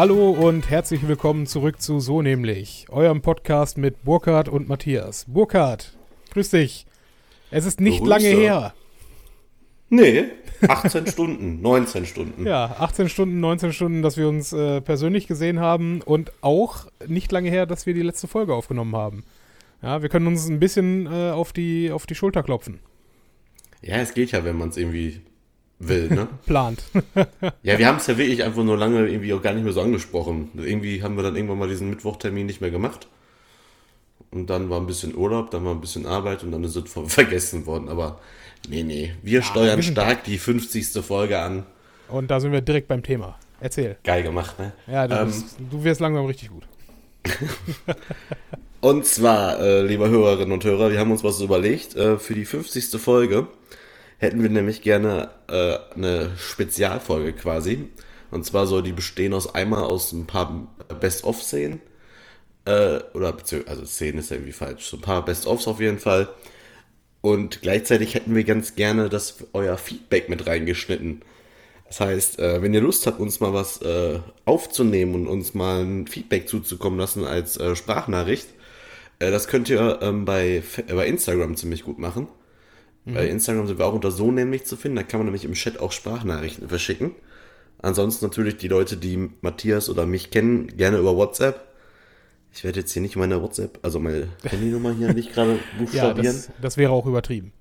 Hallo 0.00 0.30
und 0.30 0.70
herzlich 0.70 1.06
willkommen 1.06 1.44
zurück 1.44 1.82
zu 1.82 2.00
So 2.00 2.22
nämlich, 2.22 2.86
eurem 2.88 3.20
Podcast 3.20 3.76
mit 3.76 4.02
Burkhard 4.02 4.48
und 4.48 4.66
Matthias. 4.66 5.26
Burkhard, 5.28 5.94
grüß 6.32 6.48
dich. 6.48 6.86
Es 7.50 7.66
ist 7.66 7.82
nicht 7.82 7.98
Grüße. 7.98 8.08
lange 8.08 8.28
her. 8.28 8.72
Nee, 9.90 10.24
18 10.66 11.06
Stunden, 11.06 11.60
19 11.60 12.06
Stunden. 12.06 12.46
Ja, 12.46 12.76
18 12.78 13.10
Stunden, 13.10 13.40
19 13.40 13.74
Stunden, 13.74 14.00
dass 14.00 14.16
wir 14.16 14.26
uns 14.26 14.54
äh, 14.54 14.80
persönlich 14.80 15.26
gesehen 15.26 15.60
haben 15.60 16.00
und 16.00 16.32
auch 16.40 16.86
nicht 17.06 17.30
lange 17.30 17.50
her, 17.50 17.66
dass 17.66 17.84
wir 17.84 17.92
die 17.92 18.00
letzte 18.00 18.26
Folge 18.26 18.54
aufgenommen 18.54 18.96
haben. 18.96 19.24
Ja, 19.82 20.00
wir 20.00 20.08
können 20.08 20.28
uns 20.28 20.48
ein 20.48 20.60
bisschen 20.60 21.08
äh, 21.08 21.30
auf, 21.30 21.52
die, 21.52 21.92
auf 21.92 22.06
die 22.06 22.14
Schulter 22.14 22.42
klopfen. 22.42 22.80
Ja, 23.82 23.96
es 23.96 24.14
geht 24.14 24.32
ja, 24.32 24.44
wenn 24.44 24.56
man 24.56 24.70
es 24.70 24.78
irgendwie 24.78 25.20
will, 25.80 26.08
ne? 26.08 26.28
Plant. 26.46 26.82
ja, 27.62 27.78
wir 27.78 27.86
haben 27.86 27.96
es 27.96 28.06
ja 28.06 28.16
wirklich 28.16 28.44
einfach 28.44 28.62
nur 28.62 28.76
lange 28.78 29.08
irgendwie 29.08 29.32
auch 29.34 29.42
gar 29.42 29.52
nicht 29.54 29.64
mehr 29.64 29.72
so 29.72 29.80
angesprochen. 29.80 30.50
Irgendwie 30.54 31.02
haben 31.02 31.16
wir 31.16 31.22
dann 31.24 31.34
irgendwann 31.34 31.58
mal 31.58 31.68
diesen 31.68 31.90
Mittwochtermin 31.90 32.46
nicht 32.46 32.60
mehr 32.60 32.70
gemacht. 32.70 33.08
Und 34.30 34.48
dann 34.48 34.70
war 34.70 34.78
ein 34.80 34.86
bisschen 34.86 35.16
Urlaub, 35.16 35.50
dann 35.50 35.64
war 35.64 35.72
ein 35.74 35.80
bisschen 35.80 36.06
Arbeit 36.06 36.44
und 36.44 36.52
dann 36.52 36.62
ist 36.62 36.76
es 36.76 36.88
ver- 36.92 37.04
vergessen 37.08 37.66
worden. 37.66 37.88
Aber 37.88 38.20
nee, 38.68 38.84
nee, 38.84 39.12
wir 39.22 39.42
steuern 39.42 39.76
wir 39.78 39.82
sind 39.82 39.94
stark 39.94 40.22
die 40.24 40.38
50. 40.38 40.86
Folge 41.04 41.40
an. 41.40 41.64
und 42.08 42.30
da 42.30 42.38
sind 42.38 42.52
wir 42.52 42.60
direkt 42.60 42.86
beim 42.86 43.02
Thema. 43.02 43.36
Erzähl. 43.62 43.96
Geil 44.04 44.22
gemacht, 44.22 44.58
ne? 44.58 44.72
Ja, 44.86 45.06
du, 45.08 45.16
Ähm, 45.16 45.26
bist, 45.26 45.56
du 45.70 45.82
wirst 45.84 46.00
langsam 46.00 46.24
richtig 46.26 46.48
gut. 46.50 46.62
Und 48.80 49.04
zwar, 49.04 49.60
äh, 49.60 49.82
liebe 49.82 50.08
Hörerinnen 50.08 50.52
und 50.52 50.64
Hörer, 50.64 50.90
wir 50.90 50.98
haben 50.98 51.10
uns 51.10 51.22
was 51.22 51.40
überlegt. 51.40 51.94
Äh, 51.96 52.18
für 52.18 52.34
die 52.34 52.46
50. 52.46 52.98
Folge 53.00 53.46
hätten 54.20 54.42
wir 54.42 54.50
nämlich 54.50 54.82
gerne 54.82 55.30
äh, 55.48 55.78
eine 55.96 56.30
Spezialfolge 56.36 57.32
quasi. 57.32 57.88
Und 58.30 58.44
zwar 58.44 58.66
soll 58.66 58.82
die 58.82 58.92
bestehen 58.92 59.32
aus 59.32 59.54
einmal 59.54 59.82
aus 59.82 60.12
ein 60.12 60.26
paar 60.26 60.68
Best-of-Szenen. 61.00 61.80
Äh, 62.66 63.00
oder 63.14 63.34
also 63.66 63.84
Szenen 63.86 64.18
ist 64.18 64.30
irgendwie 64.30 64.52
falsch. 64.52 64.86
So 64.86 64.98
ein 64.98 65.02
paar 65.02 65.24
Best-ofs 65.24 65.66
auf 65.66 65.80
jeden 65.80 65.98
Fall. 65.98 66.28
Und 67.22 67.62
gleichzeitig 67.62 68.14
hätten 68.14 68.34
wir 68.34 68.44
ganz 68.44 68.74
gerne 68.76 69.08
das 69.08 69.38
euer 69.54 69.78
Feedback 69.78 70.28
mit 70.28 70.46
reingeschnitten. 70.46 71.22
Das 71.88 72.00
heißt, 72.00 72.38
äh, 72.38 72.62
wenn 72.62 72.74
ihr 72.74 72.82
Lust 72.82 73.06
habt, 73.06 73.20
uns 73.20 73.40
mal 73.40 73.54
was 73.54 73.80
äh, 73.82 74.20
aufzunehmen 74.44 75.14
und 75.14 75.26
uns 75.28 75.54
mal 75.54 75.82
ein 75.82 76.06
Feedback 76.06 76.46
zuzukommen 76.46 76.98
lassen 76.98 77.24
als 77.24 77.56
äh, 77.56 77.74
Sprachnachricht, 77.74 78.48
äh, 79.18 79.30
das 79.30 79.48
könnt 79.48 79.70
ihr 79.70 79.98
ähm, 80.02 80.24
bei, 80.26 80.62
bei 80.88 81.06
Instagram 81.06 81.56
ziemlich 81.56 81.84
gut 81.84 81.98
machen. 81.98 82.28
Bei 83.06 83.26
Instagram 83.26 83.66
sind 83.66 83.78
wir 83.78 83.86
auch 83.86 83.94
unter 83.94 84.10
so 84.10 84.30
nämlich 84.30 84.64
zu 84.66 84.76
finden. 84.76 84.96
Da 84.96 85.02
kann 85.02 85.20
man 85.20 85.26
nämlich 85.26 85.44
im 85.44 85.54
Chat 85.54 85.80
auch 85.80 85.90
Sprachnachrichten 85.90 86.68
verschicken. 86.68 87.12
Ansonsten 87.82 88.26
natürlich 88.26 88.58
die 88.58 88.68
Leute, 88.68 88.96
die 88.96 89.30
Matthias 89.40 89.88
oder 89.88 90.06
mich 90.06 90.30
kennen, 90.30 90.68
gerne 90.76 90.98
über 90.98 91.16
WhatsApp. 91.16 91.66
Ich 92.52 92.62
werde 92.62 92.80
jetzt 92.80 92.92
hier 92.92 93.00
nicht 93.02 93.16
meine 93.16 93.40
WhatsApp, 93.42 93.78
also 93.82 93.98
meine 94.00 94.28
Handynummer 94.44 94.92
hier 94.92 95.14
nicht 95.14 95.32
gerade 95.32 95.52
Ja, 95.52 95.58
buchstabieren. 95.78 96.36
das, 96.36 96.50
das 96.60 96.76
wäre 96.76 96.92
auch 96.92 97.06
übertrieben. 97.06 97.52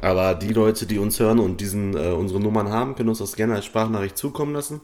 Aber 0.00 0.34
die 0.34 0.52
Leute, 0.52 0.84
die 0.86 0.98
uns 0.98 1.18
hören 1.20 1.38
und 1.38 1.60
diesen 1.60 1.96
äh, 1.96 2.08
unsere 2.10 2.40
Nummern 2.40 2.68
haben, 2.70 2.96
können 2.96 3.08
uns 3.08 3.18
das 3.18 3.36
gerne 3.36 3.54
als 3.54 3.64
Sprachnachricht 3.64 4.18
zukommen 4.18 4.52
lassen. 4.52 4.80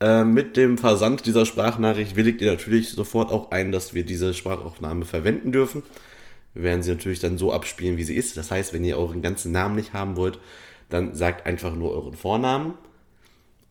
Äh, 0.00 0.24
mit 0.24 0.56
dem 0.56 0.76
Versand 0.78 1.24
dieser 1.26 1.46
Sprachnachricht 1.46 2.16
willigt 2.16 2.42
ihr 2.42 2.50
natürlich 2.50 2.90
sofort 2.90 3.30
auch 3.32 3.50
ein, 3.50 3.72
dass 3.72 3.94
wir 3.94 4.04
diese 4.04 4.34
Sprachaufnahme 4.34 5.04
verwenden 5.06 5.52
dürfen. 5.52 5.82
Wir 6.56 6.62
werden 6.64 6.82
sie 6.82 6.90
natürlich 6.90 7.20
dann 7.20 7.36
so 7.38 7.52
abspielen, 7.52 7.96
wie 7.98 8.04
sie 8.04 8.14
ist. 8.16 8.36
Das 8.36 8.50
heißt, 8.50 8.72
wenn 8.72 8.82
ihr 8.84 8.96
euren 8.98 9.20
ganzen 9.22 9.52
Namen 9.52 9.76
nicht 9.76 9.92
haben 9.92 10.16
wollt, 10.16 10.38
dann 10.88 11.14
sagt 11.14 11.46
einfach 11.46 11.74
nur 11.74 11.92
euren 11.92 12.14
Vornamen. 12.14 12.74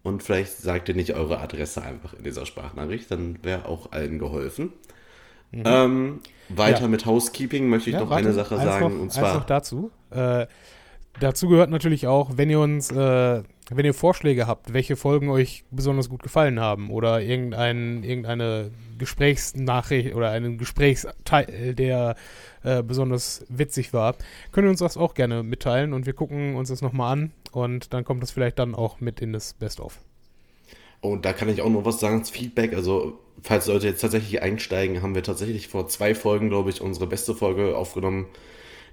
Und 0.04 0.22
vielleicht 0.22 0.58
sagt 0.58 0.88
ihr 0.90 0.96
nicht 0.96 1.16
eure 1.16 1.40
Adresse 1.40 1.82
einfach 1.82 2.14
in 2.14 2.24
dieser 2.24 2.46
Sprachnachricht, 2.46 3.10
dann 3.10 3.40
wäre 3.42 3.66
auch 3.68 3.92
allen 3.92 4.20
geholfen. 4.20 4.72
Ähm, 5.52 6.20
weiter 6.50 6.80
Mhm. 6.80 6.84
Ja. 6.84 6.88
mit 6.90 7.06
Housekeeping 7.06 7.70
möchte 7.70 7.90
ich 7.90 7.96
Ja, 7.96 8.02
noch 8.02 8.10
warte, 8.10 8.26
eine 8.26 8.34
Sache 8.36 8.56
eins 8.56 8.64
sagen. 8.66 8.86
Noch, 8.86 8.92
und 8.94 9.02
eins 9.06 9.14
zwar. 9.16 9.34
noch 9.36 9.46
dazu. 9.46 9.90
Äh, 10.12 10.46
dazu 11.20 11.48
gehört 11.48 11.70
natürlich 11.70 12.08
auch, 12.08 12.32
wenn 12.36 12.50
ihr 12.50 12.60
uns, 12.60 12.92
äh, 12.92 13.44
wenn 13.70 13.86
ihr 13.86 13.94
Vorschläge 13.94 14.48
habt, 14.48 14.74
welche 14.74 14.96
Folgen 14.96 15.30
euch 15.30 15.64
besonders 15.72 16.10
gut 16.10 16.24
gefallen 16.24 16.60
haben 16.60 16.90
oder 16.90 17.22
irgendein, 17.22 18.04
irgendeine 18.04 18.72
Gesprächsnachricht 18.98 20.16
oder 20.16 20.30
einen 20.30 20.58
Gesprächsteil, 20.58 21.76
der 21.76 22.16
äh, 22.64 22.84
besonders 22.84 23.46
witzig 23.50 23.94
war, 23.94 24.16
könnt 24.52 24.68
ihr 24.68 24.72
uns 24.72 24.80
das 24.80 24.98
auch 24.98 25.14
gerne 25.14 25.44
mitteilen 25.44 25.94
und 25.94 26.06
wir 26.06 26.14
gucken 26.14 26.56
uns 26.56 26.70
das 26.70 26.82
nochmal 26.82 27.14
an 27.14 27.32
und 27.52 27.94
dann 27.94 28.04
kommt 28.04 28.22
das 28.22 28.32
vielleicht 28.32 28.60
dann 28.60 28.76
auch 28.76 29.00
mit 29.00 29.22
in 29.22 29.34
das 29.34 29.54
Best-of. 29.54 30.00
Und 31.02 31.26
da 31.26 31.34
kann 31.34 31.50
ich 31.50 31.62
auch 31.62 31.70
noch 31.70 31.86
was 31.86 32.00
sagen, 32.00 32.20
das 32.20 32.32
Feedback. 32.32 32.74
Also, 32.74 33.20
falls 33.44 33.68
Leute 33.68 33.88
jetzt 33.88 34.02
tatsächlich 34.02 34.42
einsteigen, 34.42 35.04
haben 35.04 35.14
wir 35.14 35.22
tatsächlich 35.22 35.68
vor 35.68 35.88
zwei 35.88 36.16
Folgen, 36.16 36.50
glaube 36.50 36.72
ich, 36.72 36.82
unsere 36.82 37.06
beste 37.06 37.36
Folge 37.36 37.78
aufgenommen, 37.78 38.26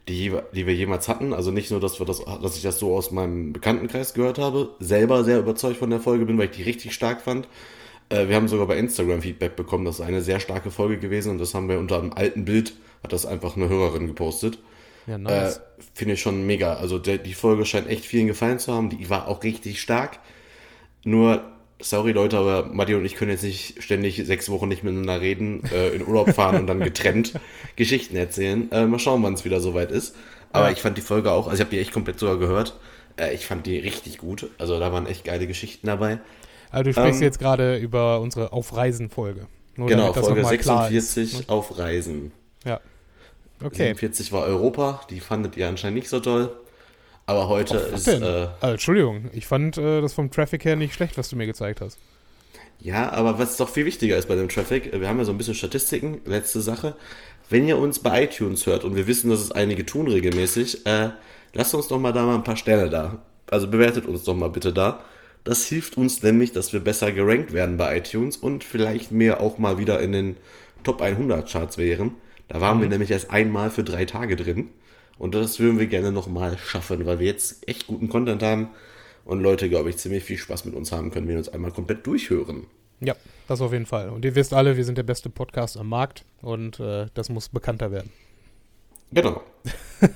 die, 0.08 0.32
die 0.54 0.66
wir 0.66 0.74
jemals 0.74 1.08
hatten. 1.08 1.32
Also 1.32 1.50
nicht 1.50 1.70
nur, 1.70 1.80
dass, 1.80 2.00
wir 2.00 2.06
das, 2.06 2.22
dass 2.24 2.56
ich 2.56 2.62
das 2.62 2.78
so 2.78 2.94
aus 2.96 3.10
meinem 3.10 3.52
Bekanntenkreis 3.52 4.14
gehört 4.14 4.38
habe, 4.38 4.70
selber 4.80 5.24
sehr 5.24 5.38
überzeugt 5.38 5.76
von 5.76 5.90
der 5.90 6.00
Folge 6.00 6.26
bin, 6.26 6.38
weil 6.38 6.46
ich 6.46 6.56
die 6.56 6.62
richtig 6.62 6.92
stark 6.94 7.20
fand. 7.22 7.48
Äh, 8.08 8.28
wir 8.28 8.36
haben 8.36 8.48
sogar 8.48 8.66
bei 8.66 8.76
Instagram 8.76 9.22
Feedback 9.22 9.56
bekommen, 9.56 9.84
das 9.84 10.00
ist 10.00 10.04
eine 10.04 10.22
sehr 10.22 10.40
starke 10.40 10.70
Folge 10.70 10.98
gewesen 10.98 11.30
und 11.30 11.38
das 11.38 11.54
haben 11.54 11.68
wir 11.68 11.78
unter 11.78 11.98
einem 11.98 12.12
alten 12.12 12.44
Bild, 12.44 12.74
hat 13.02 13.12
das 13.12 13.26
einfach 13.26 13.56
eine 13.56 13.68
Hörerin 13.68 14.06
gepostet. 14.06 14.58
Ja, 15.06 15.14
Äh, 15.14 15.18
nice. 15.18 15.60
Finde 15.94 16.14
ich 16.14 16.20
schon 16.20 16.46
mega. 16.46 16.74
Also 16.74 16.98
der, 16.98 17.18
die 17.18 17.34
Folge 17.34 17.64
scheint 17.64 17.88
echt 17.88 18.04
vielen 18.04 18.26
gefallen 18.26 18.58
zu 18.58 18.72
haben. 18.72 18.90
Die 18.90 19.10
war 19.10 19.28
auch 19.28 19.42
richtig 19.42 19.80
stark. 19.80 20.20
Nur, 21.04 21.51
sorry 21.82 22.12
Leute, 22.12 22.38
aber 22.38 22.66
Matti 22.72 22.94
und 22.94 23.04
ich 23.04 23.14
können 23.16 23.30
jetzt 23.30 23.42
nicht 23.44 23.82
ständig 23.82 24.22
sechs 24.24 24.48
Wochen 24.50 24.68
nicht 24.68 24.82
miteinander 24.84 25.20
reden, 25.20 25.64
äh, 25.72 25.90
in 25.90 26.06
Urlaub 26.06 26.30
fahren 26.30 26.56
und 26.60 26.66
dann 26.66 26.80
getrennt 26.80 27.34
Geschichten 27.76 28.16
erzählen. 28.16 28.70
Äh, 28.72 28.86
mal 28.86 28.98
schauen, 28.98 29.22
wann 29.22 29.34
es 29.34 29.44
wieder 29.44 29.60
soweit 29.60 29.90
ist. 29.90 30.14
Aber 30.52 30.66
Ja. 30.66 30.72
ich 30.72 30.80
fand 30.80 30.96
die 30.96 31.02
Folge 31.02 31.30
auch, 31.32 31.46
also 31.46 31.54
ich 31.56 31.60
habe 31.60 31.70
die 31.70 31.78
echt 31.80 31.92
komplett 31.92 32.18
sogar 32.18 32.38
gehört. 32.38 32.74
Äh, 33.18 33.34
ich 33.34 33.46
fand 33.46 33.66
die 33.66 33.78
richtig 33.78 34.18
gut. 34.18 34.48
Also 34.58 34.78
da 34.80 34.92
waren 34.92 35.06
echt 35.06 35.24
geile 35.24 35.46
Geschichten 35.46 35.86
dabei. 35.86 36.18
Also 36.70 36.84
du 36.84 36.92
sprichst 36.92 37.20
ähm, 37.20 37.26
jetzt 37.26 37.38
gerade 37.38 37.76
über 37.76 38.20
unsere 38.20 38.52
Auf-Reisen-Folge. 38.52 39.46
Genau, 39.76 40.12
Folge 40.12 40.40
noch 40.42 40.50
mal 40.50 40.58
klar 40.58 40.90
ist. 40.90 41.16
ne? 41.16 41.24
46 41.24 41.48
auf 41.50 41.78
Reisen. 41.78 42.32
Ja. 42.64 42.80
Okay. 43.64 43.88
47 43.94 44.32
war 44.32 44.42
Europa, 44.44 45.02
die 45.10 45.20
fandet 45.20 45.56
ihr 45.56 45.68
anscheinend 45.68 45.98
nicht 45.98 46.08
so 46.08 46.20
toll. 46.20 46.50
Aber 47.26 47.48
heute 47.48 47.74
Was 47.92 48.00
ist. 48.00 48.06
denn? 48.08 48.22
Äh, 48.22 48.48
Ah, 48.60 48.72
Entschuldigung, 48.72 49.30
ich 49.32 49.46
fand 49.46 49.78
äh, 49.78 50.00
das 50.00 50.12
vom 50.14 50.30
Traffic 50.30 50.64
her 50.64 50.76
nicht 50.76 50.94
schlecht, 50.94 51.16
was 51.18 51.28
du 51.30 51.36
mir 51.36 51.46
gezeigt 51.46 51.80
hast. 51.80 51.98
Ja, 52.80 53.12
aber 53.12 53.38
was 53.38 53.56
doch 53.56 53.68
viel 53.68 53.84
wichtiger 53.86 54.16
ist 54.16 54.26
bei 54.26 54.34
dem 54.34 54.48
Traffic, 54.48 54.90
wir 54.92 55.08
haben 55.08 55.18
ja 55.18 55.24
so 55.24 55.30
ein 55.30 55.38
bisschen 55.38 55.54
Statistiken, 55.54 56.20
letzte 56.24 56.60
Sache. 56.60 56.96
Wenn 57.48 57.68
ihr 57.68 57.78
uns 57.78 58.00
bei 58.00 58.24
iTunes 58.24 58.66
hört 58.66 58.82
und 58.82 58.96
wir 58.96 59.06
wissen, 59.06 59.30
dass 59.30 59.40
es 59.40 59.52
einige 59.52 59.86
tun 59.86 60.08
regelmäßig, 60.08 60.84
äh, 60.86 61.10
lasst 61.52 61.74
uns 61.74 61.88
doch 61.88 61.98
mal 62.00 62.12
da 62.12 62.24
mal 62.26 62.34
ein 62.34 62.44
paar 62.44 62.56
Sterne 62.56 62.90
da. 62.90 63.18
Also 63.50 63.68
bewertet 63.68 64.06
uns 64.06 64.24
doch 64.24 64.34
mal 64.34 64.48
bitte 64.50 64.72
da. 64.72 65.04
Das 65.44 65.64
hilft 65.66 65.96
uns 65.96 66.22
nämlich, 66.22 66.52
dass 66.52 66.72
wir 66.72 66.80
besser 66.80 67.12
gerankt 67.12 67.52
werden 67.52 67.76
bei 67.76 67.98
iTunes 67.98 68.36
und 68.36 68.64
vielleicht 68.64 69.12
mehr 69.12 69.40
auch 69.40 69.58
mal 69.58 69.78
wieder 69.78 70.00
in 70.00 70.12
den 70.12 70.36
Top 70.82 71.02
100 71.02 71.48
Charts 71.48 71.78
wären. 71.78 72.12
Da 72.48 72.60
waren 72.60 72.80
wir 72.80 72.88
nämlich 72.88 73.10
erst 73.10 73.30
einmal 73.30 73.70
für 73.70 73.84
drei 73.84 74.04
Tage 74.06 74.34
drin. 74.36 74.70
Und 75.18 75.34
das 75.34 75.60
würden 75.60 75.78
wir 75.78 75.86
gerne 75.86 76.12
nochmal 76.12 76.58
schaffen, 76.58 77.06
weil 77.06 77.18
wir 77.18 77.26
jetzt 77.26 77.68
echt 77.68 77.86
guten 77.86 78.08
Content 78.08 78.42
haben 78.42 78.70
und 79.24 79.40
Leute, 79.40 79.68
glaube 79.68 79.90
ich, 79.90 79.98
ziemlich 79.98 80.24
viel 80.24 80.38
Spaß 80.38 80.64
mit 80.64 80.74
uns 80.74 80.92
haben 80.92 81.10
können, 81.10 81.26
wenn 81.26 81.34
wir 81.34 81.38
uns 81.38 81.48
einmal 81.48 81.70
komplett 81.70 82.06
durchhören. 82.06 82.66
Ja, 83.00 83.14
das 83.48 83.60
auf 83.60 83.72
jeden 83.72 83.86
Fall. 83.86 84.08
Und 84.10 84.24
ihr 84.24 84.34
wisst 84.34 84.52
alle, 84.54 84.76
wir 84.76 84.84
sind 84.84 84.98
der 84.98 85.02
beste 85.02 85.30
Podcast 85.30 85.76
am 85.76 85.88
Markt 85.88 86.24
und 86.40 86.80
äh, 86.80 87.06
das 87.14 87.28
muss 87.28 87.48
bekannter 87.48 87.90
werden. 87.90 88.10
Genau. 89.12 89.42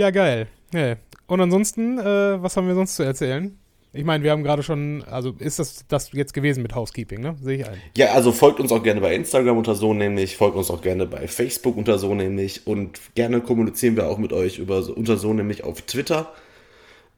Ja, 0.00 0.10
geil. 0.10 0.46
Ja. 0.72 0.96
Und 1.26 1.40
ansonsten, 1.40 1.98
äh, 1.98 2.42
was 2.42 2.56
haben 2.56 2.66
wir 2.66 2.74
sonst 2.74 2.96
zu 2.96 3.02
erzählen? 3.02 3.58
Ich 3.92 4.04
meine, 4.04 4.22
wir 4.22 4.30
haben 4.30 4.44
gerade 4.44 4.62
schon, 4.62 5.02
also 5.10 5.34
ist 5.38 5.58
das 5.58 5.84
das 5.88 6.12
jetzt 6.12 6.32
gewesen 6.32 6.62
mit 6.62 6.76
Housekeeping, 6.76 7.20
ne? 7.20 7.36
Sehe 7.42 7.58
ich 7.58 7.66
ein. 7.66 7.80
Ja, 7.96 8.12
also 8.12 8.30
folgt 8.30 8.60
uns 8.60 8.70
auch 8.70 8.84
gerne 8.84 9.00
bei 9.00 9.14
Instagram 9.14 9.58
unter 9.58 9.74
so 9.74 9.92
nämlich, 9.94 10.36
folgt 10.36 10.56
uns 10.56 10.70
auch 10.70 10.80
gerne 10.80 11.06
bei 11.06 11.26
Facebook 11.26 11.76
unter 11.76 11.98
so 11.98 12.14
nämlich 12.14 12.68
und 12.68 13.00
gerne 13.16 13.40
kommunizieren 13.40 13.96
wir 13.96 14.08
auch 14.08 14.18
mit 14.18 14.32
euch 14.32 14.58
über 14.58 14.82
so, 14.82 14.94
unter 14.94 15.16
so 15.16 15.34
nämlich 15.34 15.64
auf 15.64 15.82
Twitter. 15.82 16.32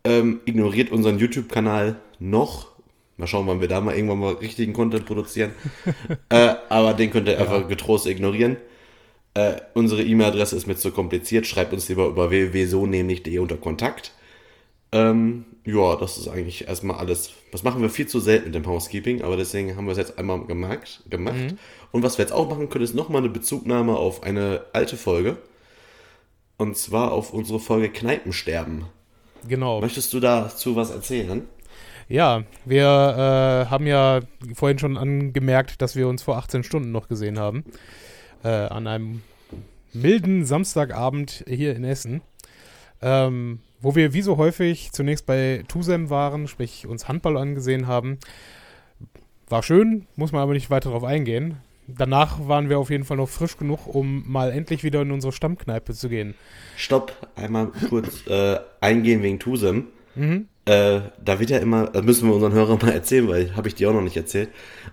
Ähm, 0.05 0.41
ignoriert 0.47 0.91
unseren 0.91 1.19
YouTube-Kanal 1.19 1.97
noch. 2.19 2.69
Mal 3.19 3.27
schauen, 3.27 3.47
wann 3.47 3.61
wir 3.61 3.69
da 3.69 3.81
mal 3.83 3.95
irgendwann 3.95 4.19
mal 4.19 4.33
richtigen 4.35 4.73
Content 4.73 5.05
produzieren. 5.05 5.53
äh, 6.31 6.55
aber 6.71 6.95
den 6.95 7.11
könnt 7.11 7.29
ihr 7.29 7.39
einfach 7.39 7.69
getrost 7.69 8.07
ignorieren. 8.07 8.57
Äh, 9.35 9.57
unsere 9.75 10.03
E-Mail-Adresse 10.03 10.57
ist 10.57 10.67
mir 10.67 10.77
zu 10.77 10.91
kompliziert. 10.91 11.47
Schreibt 11.47 11.75
uns 11.75 11.89
lieber 11.91 12.07
über 12.07 12.31
www.sonämlich.de 12.31 13.39
unter 13.39 13.59
Kontakt. 13.59 14.13
Ähm, 14.93 15.47
ja, 15.65 15.97
das 15.97 16.19
ist 16.19 16.29
eigentlich 16.29 16.69
erstmal 16.69 16.99
alles. 16.99 17.31
Das 17.51 17.63
machen 17.63 17.83
wir 17.83 17.91
viel 17.91 18.07
zu 18.07 18.21
selten 18.21 18.47
mit 18.47 18.55
dem 18.55 18.67
Housekeeping, 18.67 19.23
aber 19.23 19.37
deswegen 19.37 19.77
haben 19.77 19.87
wir 19.87 19.93
es 19.93 19.99
jetzt 19.99 20.19
einmal 20.19 20.45
gemacht. 20.45 21.03
gemacht. 21.09 21.55
Und 21.93 22.03
was 22.03 22.19
wir 22.19 22.25
jetzt 22.25 22.33
auch 22.33 22.49
machen 22.49 22.69
können, 22.69 22.85
ist 22.85 22.95
nochmal 22.95 23.23
eine 23.23 23.31
Bezugnahme 23.31 23.97
auf 23.97 24.23
eine 24.23 24.63
alte 24.73 24.97
Folge. 24.97 25.37
Und 26.57 26.77
zwar 26.77 27.13
auf 27.13 27.33
unsere 27.33 27.59
Folge 27.59 27.89
Kneipensterben. 27.91 28.87
Genau. 29.49 29.81
Möchtest 29.81 30.13
du 30.13 30.21
dazu 30.21 30.77
was 30.77 30.91
erzählen? 30.91 31.43
Ja, 32.09 32.45
wir 32.65 32.85
äh, 32.85 33.71
haben 33.71 33.87
ja 33.87 34.21
vorhin 34.55 34.79
schon 34.79 34.97
angemerkt, 34.97 35.81
dass 35.81 35.97
wir 35.97 36.09
uns 36.09 36.23
vor 36.23 36.37
18 36.37 36.63
Stunden 36.65 36.93
noch 36.93 37.09
gesehen 37.09 37.39
haben. 37.39 37.65
Äh, 38.45 38.49
an 38.49 38.87
einem 38.87 39.23
milden 39.93 40.45
Samstagabend 40.45 41.45
hier 41.47 41.75
in 41.75 41.85
Essen. 41.85 42.21
Ähm, 43.01 43.61
wo 43.83 43.97
wir 43.97 44.15
wie 44.15 44.23
so 44.23 44.37
häufig 44.37 44.93
zunächst 44.93 45.27
bei 45.27 45.65
Tusem 45.69 46.09
waren, 46.09 46.47
sprich 46.47 46.87
uns 46.87 47.09
Handball 47.09 47.37
angesehen 47.37 47.87
haben. 47.89 48.19
War 49.49 49.63
schön, 49.63 50.07
muss 50.17 50.33
man 50.33 50.41
aber 50.41 50.55
nicht 50.55 50.71
weiter 50.71 50.91
darauf 50.91 51.05
eingehen. 51.05 51.57
Danach 51.89 52.49
waren 52.49 52.69
wir 52.69 52.79
auf 52.79 52.91
jeden 52.91 53.05
Fall 53.05 53.17
noch 53.17 53.29
frisch 53.29 53.57
genug, 53.57 53.87
um 53.87 54.25
mal 54.31 54.53
endlich 54.53 54.85
wieder 54.85 55.03
in 55.03 55.11
unsere 55.11 55.33
Stammkneipe 55.33 55.93
zu 55.93 56.09
gehen. 56.09 56.35
Stopp, 56.77 57.13
einmal 57.35 57.73
kurz 57.89 58.27
äh, 58.29 58.61
eingehen 58.81 59.23
wegen 59.23 59.41
Tusem. 59.41 59.89
Mhm. 60.15 60.47
Äh, 60.65 61.01
da 61.23 61.41
wird 61.41 61.51
ja 61.51 61.59
immer, 61.59 61.89
das 61.89 62.05
müssen 62.05 62.29
wir 62.29 62.35
unseren 62.37 62.53
Hörern 62.53 62.79
mal 62.81 62.93
erzählen, 62.93 63.27
weil 63.27 63.57
habe 63.57 63.67
ich 63.67 63.75
dir 63.75 63.91
auch 63.91 63.95
noch 63.95 64.01
nicht 64.01 64.17
erzählt. 64.17 64.51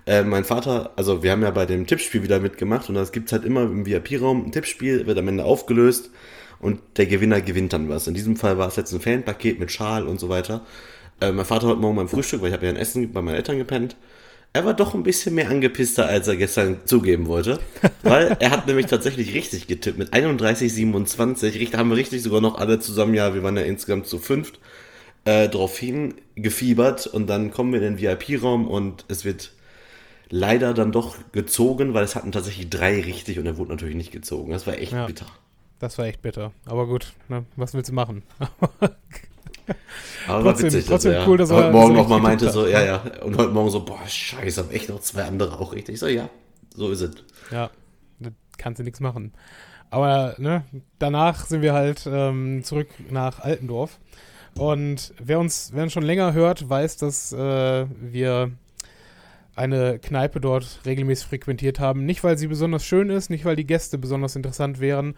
Äh, 0.07 0.24
mein 0.24 0.44
Vater, 0.44 0.92
also 0.95 1.21
wir 1.21 1.31
haben 1.31 1.44
ja 1.44 1.51
bei 1.51 1.68
dem 1.68 1.85
Tippspiel 1.85 2.24
wieder 2.24 2.39
mitgemacht 2.39 2.89
und 2.89 2.95
das 2.95 3.12
gibt's 3.12 3.31
halt 3.31 3.45
immer 3.45 3.62
im 3.62 3.85
VIP-Raum 3.85 4.45
ein 4.45 4.51
Tippspiel, 4.51 5.06
wird 5.06 5.19
am 5.19 5.27
Ende 5.27 5.45
aufgelöst 5.45 6.09
und 6.59 6.79
der 6.97 7.06
Gewinner 7.06 7.41
gewinnt 7.41 7.73
dann 7.73 7.89
was. 7.89 8.07
In 8.07 8.13
diesem 8.13 8.35
Fall 8.35 8.57
war 8.57 8.67
es 8.67 8.75
jetzt 8.75 8.94
ein 8.94 9.01
Fanpaket 9.01 9.59
mit 9.59 9.71
Schal 9.71 10.07
und 10.07 10.19
so 10.19 10.29
weiter. 10.29 10.65
Äh, 11.21 11.31
mein 11.31 11.45
Vater 11.45 11.67
heute 11.67 11.79
Morgen 11.79 11.95
beim 11.95 12.09
Frühstück, 12.09 12.41
weil 12.41 12.50
ich 12.50 12.53
habe 12.53 12.65
ja 12.65 12.71
ein 12.71 12.77
Essen 12.77 13.11
bei 13.11 13.21
meinen 13.21 13.35
Eltern 13.35 13.57
gepennt, 13.57 13.95
er 14.51 14.65
war 14.65 14.73
doch 14.73 14.95
ein 14.95 15.03
bisschen 15.03 15.35
mehr 15.35 15.47
angepisster, 15.50 16.07
als 16.07 16.27
er 16.27 16.35
gestern 16.35 16.77
zugeben 16.85 17.27
wollte. 17.27 17.59
Weil 18.01 18.35
er 18.39 18.50
hat 18.50 18.65
nämlich 18.65 18.88
tatsächlich 18.88 19.35
richtig 19.35 19.67
getippt. 19.67 20.00
Mit 20.00 20.11
31, 20.13 20.73
27. 20.73 21.77
Haben 21.77 21.89
wir 21.91 21.97
richtig 21.97 22.23
sogar 22.23 22.41
noch 22.41 22.57
alle 22.57 22.79
zusammen, 22.79 23.13
ja, 23.13 23.35
wir 23.35 23.44
waren 23.44 23.56
ja 23.57 23.61
insgesamt 23.61 24.07
zu 24.07 24.17
fünft, 24.17 24.59
äh, 25.25 25.50
drauf 25.50 25.77
hingefiebert. 25.77 27.06
Und 27.06 27.27
dann 27.27 27.51
kommen 27.51 27.73
wir 27.73 27.81
in 27.83 27.95
den 27.97 28.01
VIP-Raum 28.01 28.67
und 28.67 29.06
es 29.07 29.23
wird 29.23 29.51
leider 30.31 30.73
dann 30.73 30.91
doch 30.91 31.15
gezogen, 31.31 31.94
weil 31.94 32.03
es 32.03 32.15
hatten 32.15 32.31
tatsächlich 32.31 32.69
drei 32.71 33.01
richtig 33.01 33.38
und 33.38 33.45
er 33.45 33.57
wurde 33.57 33.71
natürlich 33.71 33.95
nicht 33.95 34.11
gezogen. 34.11 34.51
Das 34.51 34.65
war 34.65 34.77
echt 34.77 34.94
Ja. 34.94 35.06
bitter. 35.06 35.27
Das 35.80 35.98
war 35.98 36.06
echt 36.06 36.22
bitter. 36.22 36.52
Aber 36.66 36.88
gut, 36.88 37.14
ne, 37.30 37.46
was 37.56 37.74
willst 37.74 37.90
du 37.90 37.94
machen? 37.94 38.24
Aber 40.28 40.44
Trotzdem- 40.44 40.68
witzig, 40.68 40.86
trotzdem 40.86 41.14
dass 41.14 41.22
er 41.24 41.28
cool, 41.28 41.38
dass 41.38 41.50
er 41.50 41.56
heute 41.58 41.66
so 41.68 41.72
Morgen 41.72 41.86
richtig 41.96 42.02
nochmal 42.04 42.22
meinte, 42.22 42.52
so, 42.52 42.68
ja, 42.68 42.84
ja. 42.84 43.02
Und 43.24 43.38
heute 43.38 43.52
Morgen 43.52 43.70
so, 43.70 43.84
boah, 43.86 44.00
scheiße, 44.08 44.62
haben 44.64 44.72
echt 44.72 44.90
noch 44.90 45.00
zwei 45.00 45.24
andere 45.24 45.60
auch 45.60 45.74
richtig. 45.74 45.94
Ich 45.96 46.00
so, 46.00 46.08
ja, 46.08 46.30
so 46.76 46.90
ist 46.92 47.02
es. 47.02 47.12
Ja, 47.52 47.70
da 48.20 48.30
kannst 48.58 48.80
du 48.80 48.84
nichts 48.84 49.00
machen. 49.00 49.34
Aber 49.92 50.36
ne, 50.38 50.64
danach 51.00 51.46
sind 51.46 51.62
wir 51.62 51.74
halt 51.74 52.08
ähm, 52.12 52.64
zurück 52.64 52.88
nach 53.10 53.40
Altendorf. 53.40 54.00
Und 54.56 55.14
wer 55.20 55.40
uns, 55.40 55.72
wer 55.74 55.84
uns 55.84 55.94
schon 55.94 56.04
länger 56.04 56.34
hört, 56.34 56.68
weiß, 56.70 56.98
dass 56.98 57.31
äh, 57.31 57.86
wir 57.90 58.52
eine 59.59 60.00
Kneipe 60.00 60.39
dort 60.39 60.79
regelmäßig 60.85 61.27
frequentiert 61.27 61.79
haben. 61.79 62.06
Nicht, 62.06 62.23
weil 62.23 62.38
sie 62.38 62.47
besonders 62.47 62.85
schön 62.85 63.09
ist, 63.09 63.29
nicht, 63.29 63.45
weil 63.45 63.56
die 63.56 63.67
Gäste 63.67 63.97
besonders 63.97 64.35
interessant 64.35 64.79
wären. 64.79 65.15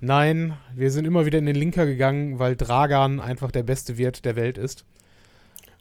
Nein, 0.00 0.54
wir 0.74 0.90
sind 0.90 1.06
immer 1.06 1.24
wieder 1.26 1.38
in 1.38 1.46
den 1.46 1.54
Linker 1.56 1.86
gegangen, 1.86 2.38
weil 2.38 2.56
Dragan 2.56 3.20
einfach 3.20 3.50
der 3.50 3.62
beste 3.62 3.96
Wirt 3.96 4.24
der 4.24 4.36
Welt 4.36 4.58
ist. 4.58 4.84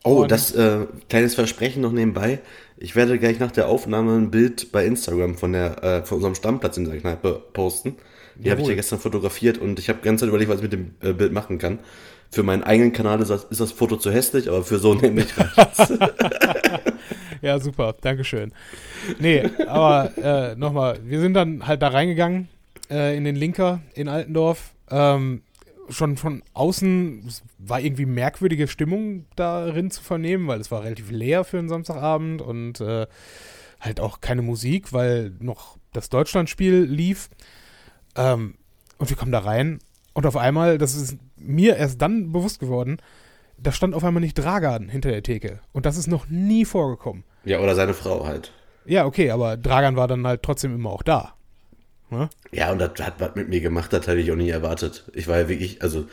Oh, 0.04 0.22
Und- 0.22 0.32
das 0.32 0.54
äh, 0.54 0.86
kleines 1.10 1.34
Versprechen 1.36 1.82
noch 1.82 1.92
nebenbei. 1.92 2.40
Ich 2.78 2.96
werde 2.96 3.18
gleich 3.18 3.40
nach 3.40 3.52
der 3.52 3.68
Aufnahme 3.68 4.16
ein 4.18 4.32
Bild 4.32 4.72
bei 4.72 4.86
Instagram 4.86 5.36
von 5.36 5.54
der 5.54 5.84
äh, 5.84 6.04
von 6.04 6.18
unserem 6.18 6.36
Stammplatz 6.36 6.78
in 6.78 6.86
der 6.86 6.98
Kneipe 7.00 7.42
posten. 7.54 7.96
Die 8.36 8.52
habe 8.52 8.62
ich 8.62 8.68
ja 8.68 8.76
gestern 8.76 9.00
fotografiert 9.00 9.58
und 9.60 9.80
ich 9.80 9.90
habe 9.90 10.00
die 10.02 10.06
ganze 10.06 10.22
Zeit 10.26 10.30
überlegt, 10.30 10.50
was 10.50 10.58
ich 10.58 10.64
mit 10.64 10.74
dem 10.74 10.96
äh, 11.02 11.14
Bild 11.14 11.32
machen 11.34 11.58
kann. 11.58 11.80
Für 12.32 12.42
meinen 12.44 12.64
eigenen 12.64 12.92
Kanal 12.92 13.22
ist 13.22 13.30
das, 13.30 13.44
ist 13.46 13.60
das 13.62 13.72
Foto 13.72 13.96
zu 13.96 14.12
hässlich, 14.12 14.50
aber 14.50 14.64
für 14.64 14.80
so 14.80 14.94
nämlich 14.96 15.28
reicht's. 15.38 15.94
Ja, 17.44 17.60
super, 17.60 17.94
Dankeschön. 18.00 18.54
Nee, 19.20 19.44
aber 19.68 20.18
äh, 20.18 20.56
nochmal, 20.56 20.98
wir 21.04 21.20
sind 21.20 21.34
dann 21.34 21.68
halt 21.68 21.82
da 21.82 21.90
reingegangen 21.90 22.48
äh, 22.90 23.18
in 23.18 23.26
den 23.26 23.36
Linker 23.36 23.82
in 23.96 24.08
Altendorf. 24.08 24.74
Ähm, 24.90 25.42
schon 25.90 26.16
von 26.16 26.42
außen 26.54 27.30
war 27.58 27.82
irgendwie 27.82 28.06
merkwürdige 28.06 28.70
Stimmung 28.70 29.26
darin 29.36 29.92
zu 29.92 30.02
vernehmen, 30.02 30.48
weil 30.48 30.62
es 30.62 30.72
war 30.72 30.86
relativ 30.86 31.12
leer 31.12 31.44
für 31.44 31.60
einen 31.60 31.68
Samstagabend 31.68 32.42
und 32.42 32.80
äh, 32.80 33.08
halt 33.82 34.00
auch 34.00 34.22
keine 34.22 34.42
Musik, 34.42 34.94
weil 34.94 35.34
noch 35.42 35.76
das 35.92 36.08
Deutschlandspiel 36.08 36.84
lief. 36.84 37.30
Ähm, 38.16 38.56
und 39.00 39.10
wir 39.10 39.18
kommen 39.18 39.34
da 39.34 39.40
rein 39.40 39.80
und 40.14 40.26
auf 40.26 40.38
einmal, 40.38 40.78
das 40.78 40.96
ist 40.96 41.18
mir 41.36 41.76
erst 41.76 42.02
dann 42.02 42.32
bewusst 42.32 42.62
geworden, 42.62 43.00
da 43.58 43.74
stand 43.74 43.96
auf 43.96 44.06
einmal 44.06 44.22
nicht 44.22 44.36
Dragan 44.36 44.88
hinter 44.88 45.12
der 45.12 45.24
Theke. 45.24 45.60
Und 45.74 45.86
das 45.86 45.98
ist 45.98 46.08
noch 46.08 46.30
nie 46.30 46.64
vorgekommen. 46.64 47.26
Ja, 47.46 47.60
oder 47.60 47.76
seine 47.76 47.94
Frau 47.94 48.26
halt. 48.26 48.52
Ja, 48.86 49.06
okay, 49.06 49.32
aber 49.32 49.58
Dragan 49.58 49.96
war 49.96 50.08
dann 50.08 50.28
halt 50.28 50.44
trotzdem 50.44 50.76
immer 50.76 50.90
auch 50.90 51.04
da. 51.04 51.34
Ne? 52.10 52.30
Ja, 52.52 52.72
und 52.72 52.80
das 52.80 52.92
hat 53.02 53.16
was 53.20 53.36
mit 53.36 53.50
mir 53.50 53.62
gemacht, 53.62 53.92
das 53.94 54.08
hatte 54.08 54.20
ich 54.20 54.32
auch 54.32 54.36
nie 54.36 54.50
erwartet. 54.50 55.10
Ich 55.14 55.28
war 55.28 55.40
ja 55.40 55.50
wirklich, 55.50 55.82
also 55.82 56.06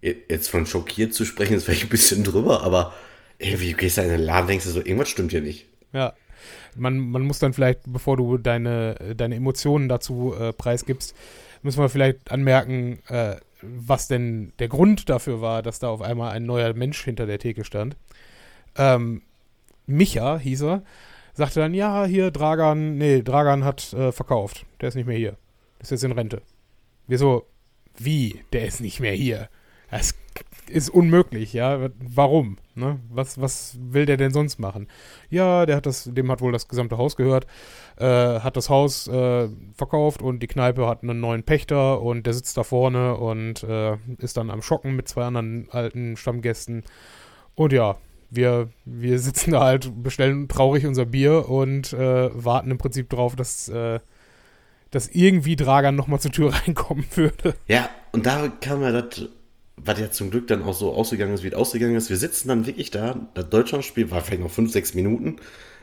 je- 0.00 0.16
jetzt 0.28 0.48
von 0.48 0.66
schockiert 0.66 1.14
zu 1.14 1.24
sprechen, 1.24 1.54
ist 1.54 1.64
vielleicht 1.64 1.84
ein 1.84 1.88
bisschen 1.88 2.22
drüber, 2.24 2.62
aber 2.62 2.92
irgendwie 3.38 3.72
du 3.72 3.76
gehst 3.76 3.98
da 3.98 4.02
in 4.02 4.10
den 4.10 4.20
Laden, 4.22 4.46
denkst 4.46 4.64
du 4.64 4.70
so, 4.70 4.80
irgendwas 4.80 5.08
stimmt 5.08 5.32
hier 5.32 5.42
nicht. 5.42 5.66
Ja. 5.92 6.12
Man, 6.76 6.98
man 6.98 7.22
muss 7.22 7.38
dann 7.38 7.54
vielleicht, 7.54 7.80
bevor 7.86 8.16
du 8.18 8.36
deine, 8.38 9.14
deine 9.16 9.36
Emotionen 9.36 9.88
dazu 9.88 10.34
äh, 10.38 10.52
preisgibst, 10.52 11.14
müssen 11.62 11.80
wir 11.80 11.88
vielleicht 11.88 12.30
anmerken, 12.30 12.98
äh, 13.08 13.36
was 13.62 14.06
denn 14.08 14.52
der 14.58 14.68
Grund 14.68 15.08
dafür 15.08 15.40
war, 15.40 15.62
dass 15.62 15.78
da 15.78 15.88
auf 15.88 16.02
einmal 16.02 16.32
ein 16.32 16.44
neuer 16.44 16.74
Mensch 16.74 17.02
hinter 17.02 17.24
der 17.26 17.38
Theke 17.38 17.64
stand. 17.64 17.96
Ähm, 18.76 19.22
Micha 19.86 20.38
hieß 20.38 20.62
er, 20.62 20.82
sagte 21.32 21.60
dann, 21.60 21.74
ja, 21.74 22.04
hier, 22.04 22.30
Dragan, 22.30 22.96
nee, 22.98 23.22
Dragan 23.22 23.64
hat 23.64 23.92
äh, 23.92 24.12
verkauft. 24.12 24.66
Der 24.80 24.88
ist 24.88 24.94
nicht 24.94 25.06
mehr 25.06 25.16
hier. 25.16 25.36
Ist 25.78 25.90
jetzt 25.90 26.04
in 26.04 26.12
Rente. 26.12 26.42
Wir 27.06 27.18
so, 27.18 27.46
wie, 27.96 28.44
der 28.52 28.66
ist 28.66 28.80
nicht 28.80 29.00
mehr 29.00 29.12
hier? 29.12 29.48
Das 29.90 30.14
ist 30.68 30.90
unmöglich, 30.90 31.52
ja. 31.52 31.88
Warum? 31.98 32.58
Ne? 32.74 33.00
Was, 33.08 33.40
was 33.40 33.78
will 33.80 34.04
der 34.04 34.16
denn 34.16 34.32
sonst 34.32 34.58
machen? 34.58 34.88
Ja, 35.30 35.64
der 35.64 35.76
hat 35.76 35.86
das, 35.86 36.04
dem 36.12 36.30
hat 36.30 36.40
wohl 36.40 36.52
das 36.52 36.68
gesamte 36.68 36.98
Haus 36.98 37.16
gehört, 37.16 37.46
äh, 37.96 38.04
hat 38.40 38.56
das 38.56 38.68
Haus 38.68 39.06
äh, 39.08 39.48
verkauft 39.74 40.22
und 40.22 40.40
die 40.40 40.46
Kneipe 40.46 40.86
hat 40.86 41.02
einen 41.02 41.20
neuen 41.20 41.44
Pächter 41.44 42.02
und 42.02 42.26
der 42.26 42.34
sitzt 42.34 42.56
da 42.56 42.64
vorne 42.64 43.16
und 43.16 43.62
äh, 43.62 43.96
ist 44.18 44.36
dann 44.36 44.50
am 44.50 44.62
Schocken 44.62 44.96
mit 44.96 45.08
zwei 45.08 45.24
anderen 45.24 45.68
alten 45.70 46.16
Stammgästen. 46.16 46.84
Und 47.54 47.72
ja, 47.72 47.96
wir, 48.36 48.68
wir 48.84 49.18
sitzen 49.18 49.52
da 49.52 49.60
halt, 49.60 50.02
bestellen 50.02 50.48
traurig 50.48 50.86
unser 50.86 51.06
Bier 51.06 51.48
und 51.48 51.92
äh, 51.92 52.30
warten 52.32 52.70
im 52.70 52.78
Prinzip 52.78 53.10
drauf, 53.10 53.36
dass, 53.36 53.68
äh, 53.68 54.00
dass 54.90 55.08
irgendwie 55.08 55.56
Dragan 55.56 55.96
nochmal 55.96 56.20
zur 56.20 56.32
Tür 56.32 56.52
reinkommen 56.66 57.06
würde. 57.14 57.54
Ja, 57.66 57.88
und 58.12 58.26
da 58.26 58.48
kam 58.48 58.82
ja 58.82 58.92
das, 58.92 59.28
was 59.76 59.98
ja 59.98 60.10
zum 60.10 60.30
Glück 60.30 60.46
dann 60.46 60.62
auch 60.62 60.74
so 60.74 60.92
ausgegangen 60.92 61.34
ist, 61.34 61.42
wie 61.42 61.48
es 61.48 61.54
ausgegangen 61.54 61.96
ist. 61.96 62.10
Wir 62.10 62.16
sitzen 62.16 62.48
dann 62.48 62.66
wirklich 62.66 62.90
da, 62.90 63.28
das 63.34 63.48
Deutschlandspiel 63.48 64.10
war 64.10 64.20
vielleicht 64.20 64.42
noch 64.42 64.50
5, 64.50 64.70
6 64.70 64.94
Minuten, 64.94 65.36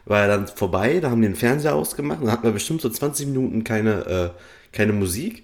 war 0.05 0.21
ja 0.21 0.27
dann 0.27 0.47
vorbei, 0.47 0.99
da 0.99 1.09
haben 1.09 1.21
die 1.21 1.27
den 1.27 1.35
Fernseher 1.35 1.75
ausgemacht, 1.75 2.21
dann 2.21 2.31
hatten 2.31 2.43
wir 2.43 2.51
bestimmt 2.51 2.81
so 2.81 2.89
20 2.89 3.27
Minuten 3.27 3.63
keine, 3.63 4.05
äh, 4.05 4.29
keine 4.71 4.93
Musik 4.93 5.43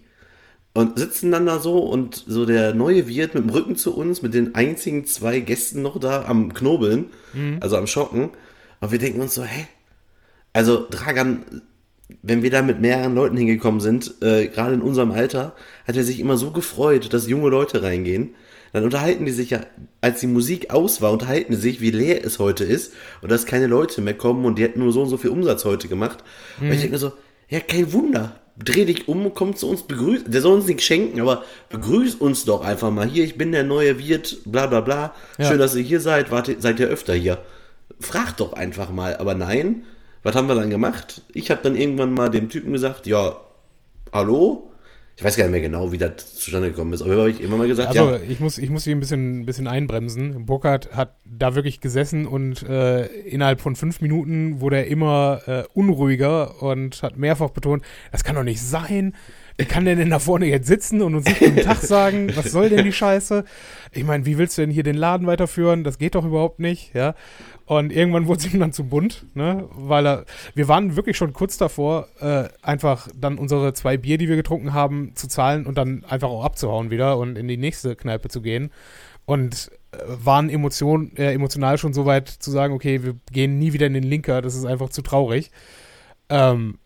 und 0.73 0.99
sitzen 0.99 1.31
dann 1.31 1.45
da 1.45 1.59
so 1.59 1.79
und 1.79 2.23
so 2.27 2.45
der 2.45 2.73
neue 2.73 3.07
Wirt 3.07 3.33
mit 3.33 3.43
dem 3.43 3.49
Rücken 3.49 3.75
zu 3.75 3.95
uns, 3.95 4.21
mit 4.21 4.33
den 4.33 4.55
einzigen 4.55 5.05
zwei 5.05 5.39
Gästen 5.39 5.81
noch 5.81 5.99
da 5.99 6.25
am 6.25 6.53
Knobeln, 6.53 7.07
also 7.59 7.77
am 7.77 7.87
Schocken. 7.87 8.29
Und 8.79 8.91
wir 8.91 8.99
denken 8.99 9.21
uns 9.21 9.33
so, 9.33 9.43
hä? 9.43 9.67
Also 10.53 10.85
Dragan, 10.89 11.43
wenn 12.21 12.43
wir 12.43 12.49
da 12.51 12.61
mit 12.61 12.79
mehreren 12.81 13.15
Leuten 13.15 13.37
hingekommen 13.37 13.81
sind, 13.81 14.15
äh, 14.21 14.47
gerade 14.47 14.75
in 14.75 14.81
unserem 14.81 15.11
Alter, 15.11 15.55
hat 15.87 15.95
er 15.95 16.03
sich 16.03 16.19
immer 16.19 16.37
so 16.37 16.51
gefreut, 16.51 17.13
dass 17.13 17.27
junge 17.27 17.49
Leute 17.49 17.83
reingehen. 17.83 18.35
Dann 18.71 18.83
unterhalten 18.83 19.25
die 19.25 19.31
sich 19.31 19.49
ja, 19.49 19.61
als 20.01 20.19
die 20.19 20.27
Musik 20.27 20.71
aus 20.71 21.01
war, 21.01 21.11
unterhalten 21.11 21.53
die 21.53 21.57
sich, 21.59 21.81
wie 21.81 21.91
leer 21.91 22.23
es 22.23 22.39
heute 22.39 22.63
ist 22.63 22.93
und 23.21 23.31
dass 23.31 23.45
keine 23.47 23.67
Leute 23.67 24.01
mehr 24.01 24.13
kommen 24.13 24.45
und 24.45 24.59
die 24.59 24.63
hätten 24.63 24.79
nur 24.79 24.91
so 24.91 25.01
und 25.01 25.09
so 25.09 25.17
viel 25.17 25.31
Umsatz 25.31 25.65
heute 25.65 25.87
gemacht. 25.87 26.23
Und 26.59 26.71
ich 26.71 26.79
denke 26.79 26.93
mir 26.93 26.99
so, 26.99 27.13
ja, 27.49 27.59
kein 27.59 27.91
Wunder. 27.93 28.38
Dreh 28.63 28.85
dich 28.85 29.07
um 29.07 29.33
komm 29.33 29.55
zu 29.55 29.69
uns, 29.69 29.83
begrüß, 29.83 30.25
der 30.27 30.41
soll 30.41 30.55
uns 30.55 30.67
nichts 30.67 30.83
schenken, 30.83 31.21
aber 31.21 31.43
begrüß 31.69 32.15
uns 32.15 32.43
doch 32.43 32.61
einfach 32.61 32.91
mal 32.91 33.07
hier, 33.07 33.23
ich 33.23 33.37
bin 33.37 33.53
der 33.53 33.63
neue 33.63 33.99
Wirt, 33.99 34.39
bla 34.45 34.67
bla 34.67 34.81
bla. 34.81 35.15
Ja. 35.37 35.45
Schön, 35.45 35.59
dass 35.59 35.75
ihr 35.75 35.83
hier 35.83 36.01
seid, 36.01 36.29
wart, 36.29 36.51
seid 36.59 36.79
ihr 36.79 36.87
öfter 36.87 37.13
hier. 37.13 37.39
Frag 38.01 38.35
doch 38.37 38.53
einfach 38.53 38.89
mal, 38.89 39.15
aber 39.17 39.33
nein. 39.33 39.83
Was 40.23 40.35
haben 40.35 40.49
wir 40.49 40.55
dann 40.55 40.69
gemacht? 40.69 41.21
Ich 41.33 41.49
habe 41.49 41.61
dann 41.63 41.77
irgendwann 41.77 42.13
mal 42.13 42.29
dem 42.29 42.49
Typen 42.49 42.73
gesagt, 42.73 43.07
ja, 43.07 43.39
hallo? 44.11 44.68
Ich 45.19 45.25
weiß 45.25 45.35
gar 45.35 45.43
nicht 45.43 45.51
mehr 45.51 45.59
genau, 45.59 45.91
wie 45.91 45.97
das 45.97 46.33
zustande 46.35 46.69
gekommen 46.69 46.93
ist, 46.93 47.01
aber 47.01 47.17
habe 47.17 47.29
ich 47.29 47.41
immer 47.41 47.57
mal 47.57 47.67
gesagt, 47.67 47.89
Also 47.89 48.11
ja, 48.11 48.19
ich 48.29 48.39
muss, 48.39 48.57
ich 48.57 48.69
muss 48.69 48.85
hier 48.85 48.95
ein 48.95 49.01
bisschen, 49.01 49.41
ein 49.41 49.45
bisschen 49.45 49.67
einbremsen. 49.67 50.45
Burkhardt 50.45 50.95
hat 50.95 51.17
da 51.25 51.55
wirklich 51.55 51.81
gesessen 51.81 52.25
und 52.25 52.63
äh, 52.63 53.05
innerhalb 53.07 53.59
von 53.59 53.75
fünf 53.75 53.99
Minuten 53.99 54.61
wurde 54.61 54.77
er 54.77 54.87
immer 54.87 55.41
äh, 55.45 55.63
unruhiger 55.73 56.63
und 56.63 57.03
hat 57.03 57.17
mehrfach 57.17 57.49
betont, 57.49 57.83
das 58.13 58.23
kann 58.23 58.37
doch 58.37 58.45
nicht 58.45 58.61
sein. 58.61 59.13
Wie 59.57 59.65
kann 59.65 59.83
der 59.83 59.97
denn 59.97 60.09
da 60.09 60.19
vorne 60.19 60.45
jetzt 60.45 60.67
sitzen 60.67 61.01
und 61.01 61.15
uns 61.15 61.25
nicht 61.25 61.39
guten 61.39 61.57
Tag 61.57 61.77
sagen? 61.81 62.31
Was 62.37 62.53
soll 62.53 62.69
denn 62.69 62.85
die 62.85 62.93
Scheiße? 62.93 63.43
Ich 63.91 64.05
meine, 64.05 64.25
wie 64.25 64.37
willst 64.37 64.57
du 64.57 64.61
denn 64.61 64.71
hier 64.71 64.83
den 64.83 64.95
Laden 64.95 65.27
weiterführen? 65.27 65.83
Das 65.83 65.97
geht 65.97 66.15
doch 66.15 66.23
überhaupt 66.23 66.61
nicht, 66.61 66.93
ja. 66.95 67.13
Und 67.69 67.93
irgendwann 67.93 68.25
wurde 68.25 68.39
es 68.39 68.51
ihm 68.51 68.59
dann 68.59 68.73
zu 68.73 68.85
bunt, 68.85 69.27
ne? 69.35 69.69
Weil 69.75 70.07
er, 70.07 70.25
wir 70.55 70.67
waren 70.67 70.95
wirklich 70.95 71.17
schon 71.17 71.33
kurz 71.33 71.59
davor, 71.59 72.07
äh, 72.19 72.49
einfach 72.63 73.07
dann 73.15 73.37
unsere 73.37 73.73
zwei 73.73 73.95
Bier, 73.95 74.17
die 74.17 74.27
wir 74.27 74.37
getrunken 74.37 74.73
haben, 74.73 75.11
zu 75.13 75.27
zahlen 75.27 75.67
und 75.67 75.77
dann 75.77 76.03
einfach 76.05 76.29
auch 76.29 76.43
abzuhauen 76.43 76.89
wieder 76.89 77.19
und 77.19 77.37
in 77.37 77.47
die 77.47 77.57
nächste 77.57 77.95
Kneipe 77.95 78.29
zu 78.29 78.41
gehen. 78.41 78.71
Und 79.25 79.69
äh, 79.91 79.97
waren 80.07 80.49
Emotion, 80.49 81.15
äh, 81.15 81.31
emotional 81.31 81.77
schon 81.77 81.93
so 81.93 82.07
weit 82.07 82.27
zu 82.27 82.49
sagen, 82.49 82.73
okay, 82.73 83.03
wir 83.03 83.15
gehen 83.31 83.59
nie 83.59 83.71
wieder 83.71 83.85
in 83.85 83.93
den 83.93 84.01
Linker, 84.01 84.41
das 84.41 84.55
ist 84.55 84.65
einfach 84.65 84.89
zu 84.89 85.03
traurig. 85.03 85.51
Ähm, 86.29 86.79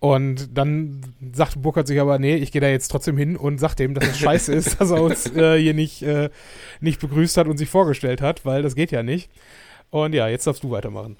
und 0.00 0.58
dann 0.58 1.00
sagt 1.32 1.62
Burkhardt 1.62 1.86
sich 1.86 2.00
aber, 2.00 2.18
nee, 2.18 2.34
ich 2.34 2.50
gehe 2.50 2.60
da 2.60 2.68
jetzt 2.68 2.88
trotzdem 2.88 3.16
hin 3.16 3.36
und 3.36 3.58
sagt 3.58 3.78
dem, 3.78 3.94
dass 3.94 4.08
es 4.08 4.18
scheiße 4.18 4.52
ist, 4.52 4.80
dass 4.80 4.90
er 4.90 5.00
uns 5.00 5.26
äh, 5.36 5.60
hier 5.60 5.74
nicht, 5.74 6.02
äh, 6.02 6.30
nicht 6.80 7.00
begrüßt 7.00 7.36
hat 7.36 7.46
und 7.46 7.56
sich 7.56 7.68
vorgestellt 7.68 8.20
hat, 8.20 8.44
weil 8.44 8.62
das 8.62 8.74
geht 8.74 8.90
ja 8.90 9.04
nicht. 9.04 9.30
Und 9.90 10.14
ja, 10.14 10.28
jetzt 10.28 10.46
darfst 10.46 10.62
du 10.62 10.70
weitermachen. 10.70 11.16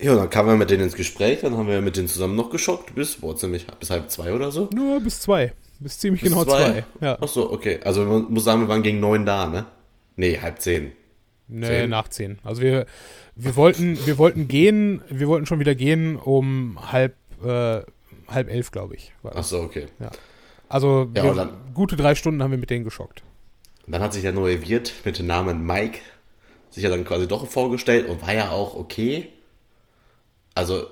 Ja, 0.00 0.14
dann 0.14 0.30
kamen 0.30 0.48
wir 0.48 0.56
mit 0.56 0.70
denen 0.70 0.84
ins 0.84 0.94
Gespräch, 0.94 1.40
dann 1.42 1.56
haben 1.56 1.68
wir 1.68 1.80
mit 1.82 1.96
denen 1.96 2.08
zusammen 2.08 2.34
noch 2.34 2.48
geschockt, 2.50 2.94
bis, 2.94 3.16
boah, 3.16 3.36
ziemlich, 3.36 3.66
bis 3.66 3.90
halb 3.90 4.10
zwei 4.10 4.32
oder 4.32 4.50
so. 4.50 4.70
Nur 4.74 5.00
bis 5.00 5.20
zwei. 5.20 5.52
Bis 5.78 5.98
ziemlich 5.98 6.22
Bis 6.22 6.30
genau 6.32 6.44
zwei. 6.44 6.84
Ja. 7.00 7.18
Ach 7.20 7.28
so, 7.28 7.50
okay. 7.52 7.80
Also 7.84 8.04
man 8.04 8.32
muss 8.32 8.44
sagen, 8.44 8.62
wir 8.62 8.68
waren 8.68 8.82
gegen 8.82 9.00
neun 9.00 9.26
da, 9.26 9.46
ne? 9.46 9.66
Nee, 10.16 10.38
halb 10.40 10.60
zehn. 10.60 10.92
Nee, 11.48 11.66
Zehn? 11.66 11.90
nach 11.90 12.08
zehn. 12.08 12.38
Also 12.44 12.62
wir, 12.62 12.86
wir 13.34 13.56
wollten, 13.56 13.98
wir 14.06 14.18
wollten 14.18 14.46
gehen, 14.48 15.02
wir 15.10 15.26
wollten 15.28 15.46
schon 15.46 15.58
wieder 15.58 15.74
gehen 15.74 16.16
um 16.16 16.78
halb, 16.92 17.14
äh, 17.44 17.80
halb 18.28 18.48
elf, 18.50 18.70
glaube 18.70 18.94
ich. 18.94 19.12
Ach 19.24 19.42
so, 19.44 19.60
okay. 19.60 19.86
Also 20.68 21.10
Ja, 21.14 21.24
wir, 21.24 21.30
und 21.30 21.36
dann- 21.36 21.52
gute 21.74 21.96
drei 21.96 22.14
Stunden 22.14 22.42
haben 22.42 22.52
wir 22.52 22.58
mit 22.58 22.70
denen 22.70 22.84
geschockt. 22.84 23.22
Und 23.86 23.92
dann 23.92 24.02
hat 24.02 24.12
sich 24.12 24.22
der 24.22 24.32
neue 24.32 24.66
Wirt 24.66 24.92
mit 25.04 25.18
dem 25.18 25.26
Namen 25.26 25.66
Mike 25.66 25.98
sich 26.70 26.84
ja 26.84 26.90
dann 26.90 27.04
quasi 27.04 27.26
doch 27.26 27.46
vorgestellt 27.48 28.08
und 28.08 28.22
war 28.22 28.34
ja 28.34 28.50
auch 28.50 28.74
okay. 28.74 29.28
Also 30.54 30.86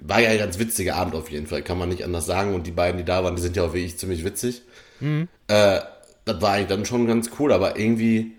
war 0.00 0.20
ja 0.20 0.30
ein 0.30 0.38
ganz 0.38 0.58
witziger 0.58 0.94
Abend 0.96 1.14
auf 1.14 1.30
jeden 1.30 1.46
Fall, 1.46 1.62
kann 1.62 1.78
man 1.78 1.88
nicht 1.88 2.04
anders 2.04 2.26
sagen. 2.26 2.54
Und 2.54 2.66
die 2.66 2.72
beiden, 2.72 2.98
die 2.98 3.04
da 3.04 3.24
waren, 3.24 3.36
die 3.36 3.42
sind 3.42 3.56
ja 3.56 3.64
auch 3.64 3.72
wirklich 3.72 3.98
ziemlich 3.98 4.24
witzig. 4.24 4.62
Äh, 5.00 5.80
das 6.24 6.42
war 6.42 6.52
eigentlich 6.52 6.68
dann 6.68 6.84
schon 6.84 7.06
ganz 7.06 7.30
cool, 7.38 7.52
aber 7.52 7.78
irgendwie, 7.78 8.32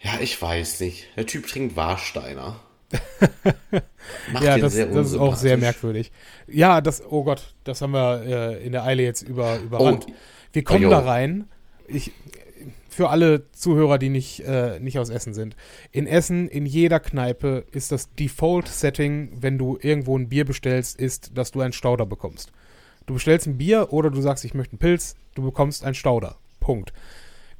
ja, 0.00 0.12
ich 0.20 0.40
weiß 0.40 0.80
nicht. 0.80 1.06
Der 1.16 1.26
Typ 1.26 1.46
trinkt 1.46 1.76
Warsteiner. 1.76 2.60
Macht 4.32 4.44
Ja, 4.44 4.56
das, 4.56 4.74
das 4.74 5.08
ist 5.08 5.16
auch 5.16 5.36
sehr 5.36 5.58
merkwürdig. 5.58 6.12
Ja, 6.46 6.80
das, 6.80 7.02
oh 7.04 7.24
Gott, 7.24 7.54
das 7.64 7.82
haben 7.82 7.92
wir 7.92 8.22
äh, 8.24 8.64
in 8.64 8.72
der 8.72 8.84
Eile 8.84 9.02
jetzt 9.02 9.22
über, 9.22 9.58
überrannt. 9.58 10.06
Oh, 10.08 10.12
wir 10.52 10.64
kommen 10.64 10.86
oh, 10.86 10.90
da 10.90 11.00
rein. 11.00 11.48
Ich, 11.86 12.12
für 12.98 13.10
alle 13.10 13.48
Zuhörer, 13.52 13.96
die 13.96 14.08
nicht, 14.08 14.40
äh, 14.40 14.80
nicht 14.80 14.98
aus 14.98 15.08
Essen 15.08 15.32
sind. 15.32 15.54
In 15.92 16.08
Essen, 16.08 16.48
in 16.48 16.66
jeder 16.66 16.98
Kneipe 16.98 17.64
ist 17.70 17.92
das 17.92 18.12
Default-Setting, 18.16 19.38
wenn 19.40 19.56
du 19.56 19.78
irgendwo 19.80 20.18
ein 20.18 20.28
Bier 20.28 20.44
bestellst, 20.44 20.98
ist, 20.98 21.38
dass 21.38 21.52
du 21.52 21.60
einen 21.60 21.72
Stauder 21.72 22.06
bekommst. 22.06 22.50
Du 23.06 23.14
bestellst 23.14 23.46
ein 23.46 23.56
Bier 23.56 23.92
oder 23.92 24.10
du 24.10 24.20
sagst, 24.20 24.44
ich 24.44 24.52
möchte 24.52 24.72
einen 24.72 24.80
Pilz, 24.80 25.14
du 25.36 25.44
bekommst 25.44 25.84
einen 25.84 25.94
Stauder. 25.94 26.38
Punkt. 26.58 26.92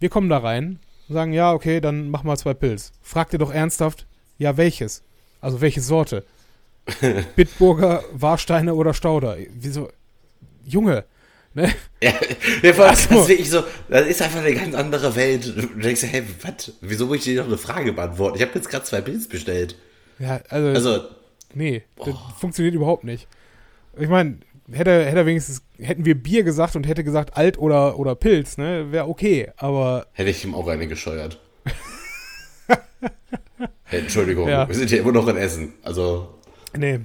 Wir 0.00 0.08
kommen 0.08 0.28
da 0.28 0.38
rein, 0.38 0.80
sagen, 1.08 1.32
ja, 1.32 1.52
okay, 1.52 1.80
dann 1.80 2.10
mach 2.10 2.24
mal 2.24 2.36
zwei 2.36 2.54
Pilz. 2.54 2.90
Fragt 3.00 3.32
ihr 3.32 3.38
doch 3.38 3.52
ernsthaft, 3.52 4.08
ja, 4.38 4.56
welches? 4.56 5.04
Also 5.40 5.60
welche 5.60 5.82
Sorte? 5.82 6.24
Bitburger, 7.36 8.02
Warsteiner 8.12 8.74
oder 8.74 8.92
Stauder? 8.92 9.36
Wieso? 9.52 9.88
Junge, 10.64 11.04
ne? 11.54 11.72
Ja, 12.02 12.12
ja, 12.62 12.72
so. 12.72 12.82
das 13.14 13.28
ist 13.30 13.50
so, 13.50 13.64
das 13.88 14.06
ist 14.06 14.22
einfach 14.22 14.40
eine 14.40 14.54
ganz 14.54 14.74
andere 14.74 15.14
Welt. 15.16 15.52
Du 15.56 15.66
denkst, 15.80 16.02
hey, 16.04 16.22
was? 16.42 16.72
Wieso 16.80 17.06
muss 17.06 17.16
ich 17.18 17.24
dir 17.24 17.40
noch 17.40 17.46
eine 17.48 17.58
Frage 17.58 17.92
beantworten? 17.92 18.36
Ich 18.36 18.42
habe 18.42 18.52
jetzt 18.54 18.70
gerade 18.70 18.84
zwei 18.84 19.00
Pilz 19.00 19.28
bestellt. 19.28 19.76
Ja, 20.18 20.40
also, 20.48 20.68
Also, 20.68 21.04
nee, 21.54 21.82
das 22.04 22.14
funktioniert 22.40 22.74
überhaupt 22.74 23.04
nicht. 23.04 23.26
Ich 23.98 24.08
meine, 24.08 24.38
hätte, 24.70 25.04
hätte 25.06 25.26
wenigstens, 25.26 25.62
hätten 25.78 26.04
wir 26.04 26.14
Bier 26.14 26.42
gesagt 26.44 26.76
und 26.76 26.86
hätte 26.86 27.02
gesagt 27.04 27.36
Alt 27.36 27.58
oder, 27.58 27.98
oder 27.98 28.14
Pilz, 28.14 28.58
ne, 28.58 28.92
wäre 28.92 29.08
okay, 29.08 29.50
aber 29.56 30.06
hätte 30.12 30.30
ich 30.30 30.44
ihm 30.44 30.54
auch 30.54 30.68
eine 30.68 30.86
gescheuert. 30.86 31.40
hey, 33.84 34.00
Entschuldigung, 34.00 34.48
Ja. 34.48 34.68
wir 34.68 34.74
sind 34.74 34.90
hier 34.90 35.00
immer 35.00 35.12
noch 35.12 35.26
in 35.28 35.36
Essen. 35.36 35.74
Also, 35.82 36.34
nee. 36.76 37.00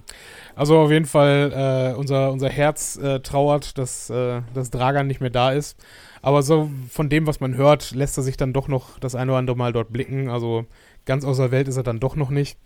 Also 0.56 0.78
auf 0.80 0.92
jeden 0.92 1.06
Fall, 1.06 1.94
äh, 1.94 1.98
unser, 1.98 2.32
unser 2.32 2.50
Herz 2.50 2.98
äh, 2.98 3.20
trauert, 3.22 3.78
dass, 3.78 4.10
äh, 4.10 4.42
dass 4.54 4.70
Dragan 4.70 5.08
nicht 5.08 5.22
mehr 5.22 5.30
da 5.30 5.52
ist. 5.52 5.78
Aber 6.22 6.44
so 6.44 6.70
von 6.90 7.10
dem, 7.10 7.28
was 7.28 7.40
man 7.40 7.56
hört, 7.56 7.92
lässt 7.92 8.18
er 8.18 8.24
sich 8.24 8.38
dann 8.38 8.54
doch 8.54 8.68
noch 8.68 9.00
das 9.00 9.16
eine 9.16 9.32
oder 9.32 9.40
andere 9.40 9.58
Mal 9.58 9.74
dort 9.74 9.92
blicken. 9.92 10.30
Also 10.30 10.66
ganz 11.06 11.26
außer 11.26 11.52
Welt 11.52 11.68
ist 11.68 11.78
er 11.78 11.84
dann 11.84 12.00
doch 12.00 12.16
noch 12.16 12.30
nicht. 12.30 12.58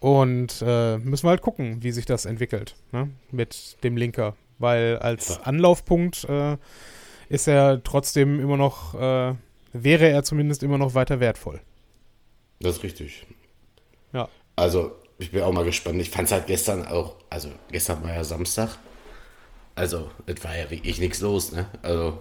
Und 0.00 0.62
äh, 0.66 0.98
müssen 0.98 1.26
wir 1.26 1.30
halt 1.30 1.42
gucken, 1.42 1.82
wie 1.82 1.90
sich 1.90 2.06
das 2.06 2.24
entwickelt 2.24 2.76
ne? 2.92 3.10
mit 3.30 3.76
dem 3.84 3.96
Linker. 3.96 4.36
Weil 4.58 4.98
als. 4.98 5.40
Anlaufpunkt 5.42 6.24
äh, 6.24 6.56
ist 7.28 7.46
er 7.46 7.82
trotzdem 7.82 8.40
immer 8.40 8.56
noch, 8.56 8.94
äh, 8.94 9.34
wäre 9.72 10.08
er 10.08 10.22
zumindest 10.24 10.62
immer 10.62 10.78
noch 10.78 10.94
weiter 10.94 11.20
wertvoll. 11.20 11.60
das 12.60 12.76
ist 12.76 12.82
richtig. 12.82 13.26
Ja. 14.12 14.28
Also, 14.56 14.92
ich 15.18 15.30
bin 15.32 15.42
auch 15.42 15.52
mal 15.52 15.64
gespannt. 15.64 16.00
Ich 16.00 16.10
fand 16.10 16.26
es 16.26 16.32
halt 16.32 16.46
gestern 16.46 16.86
auch, 16.86 17.16
also 17.30 17.48
gestern 17.70 18.02
war 18.02 18.14
ja 18.14 18.24
Samstag. 18.24 18.76
Also, 19.74 20.10
es 20.26 20.42
war 20.44 20.56
ja 20.56 20.70
wirklich 20.70 20.98
nichts 21.00 21.20
los, 21.20 21.52
ne? 21.52 21.66
Also, 21.82 22.20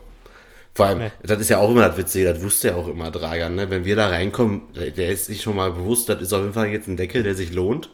vor 0.76 0.86
allem, 0.88 1.00
Nee. 1.00 1.12
das 1.24 1.40
ist 1.42 1.50
ja 1.50 1.58
auch 1.60 1.72
immer 1.72 1.88
das 1.88 1.98
Witzige, 1.98 2.34
das 2.34 2.42
wusste 2.44 2.70
ja 2.70 2.76
auch 2.76 2.88
immer 2.88 3.10
Dragan, 3.12 3.56
ne? 3.56 3.70
Wenn 3.70 3.86
wir 3.86 3.96
da 3.96 4.10
reinkommen, 4.10 4.62
der 4.76 4.92
der 4.92 5.10
ist 5.12 5.26
sich 5.26 5.42
schon 5.42 5.56
mal 5.56 5.72
bewusst, 5.72 6.10
das 6.10 6.22
ist 6.22 6.34
auf 6.34 6.42
jeden 6.42 6.54
Fall 6.54 6.68
jetzt 6.70 6.88
ein 6.88 6.98
Deckel, 6.98 7.24
der 7.24 7.36
sich 7.36 7.52
lohnt. 7.54 7.90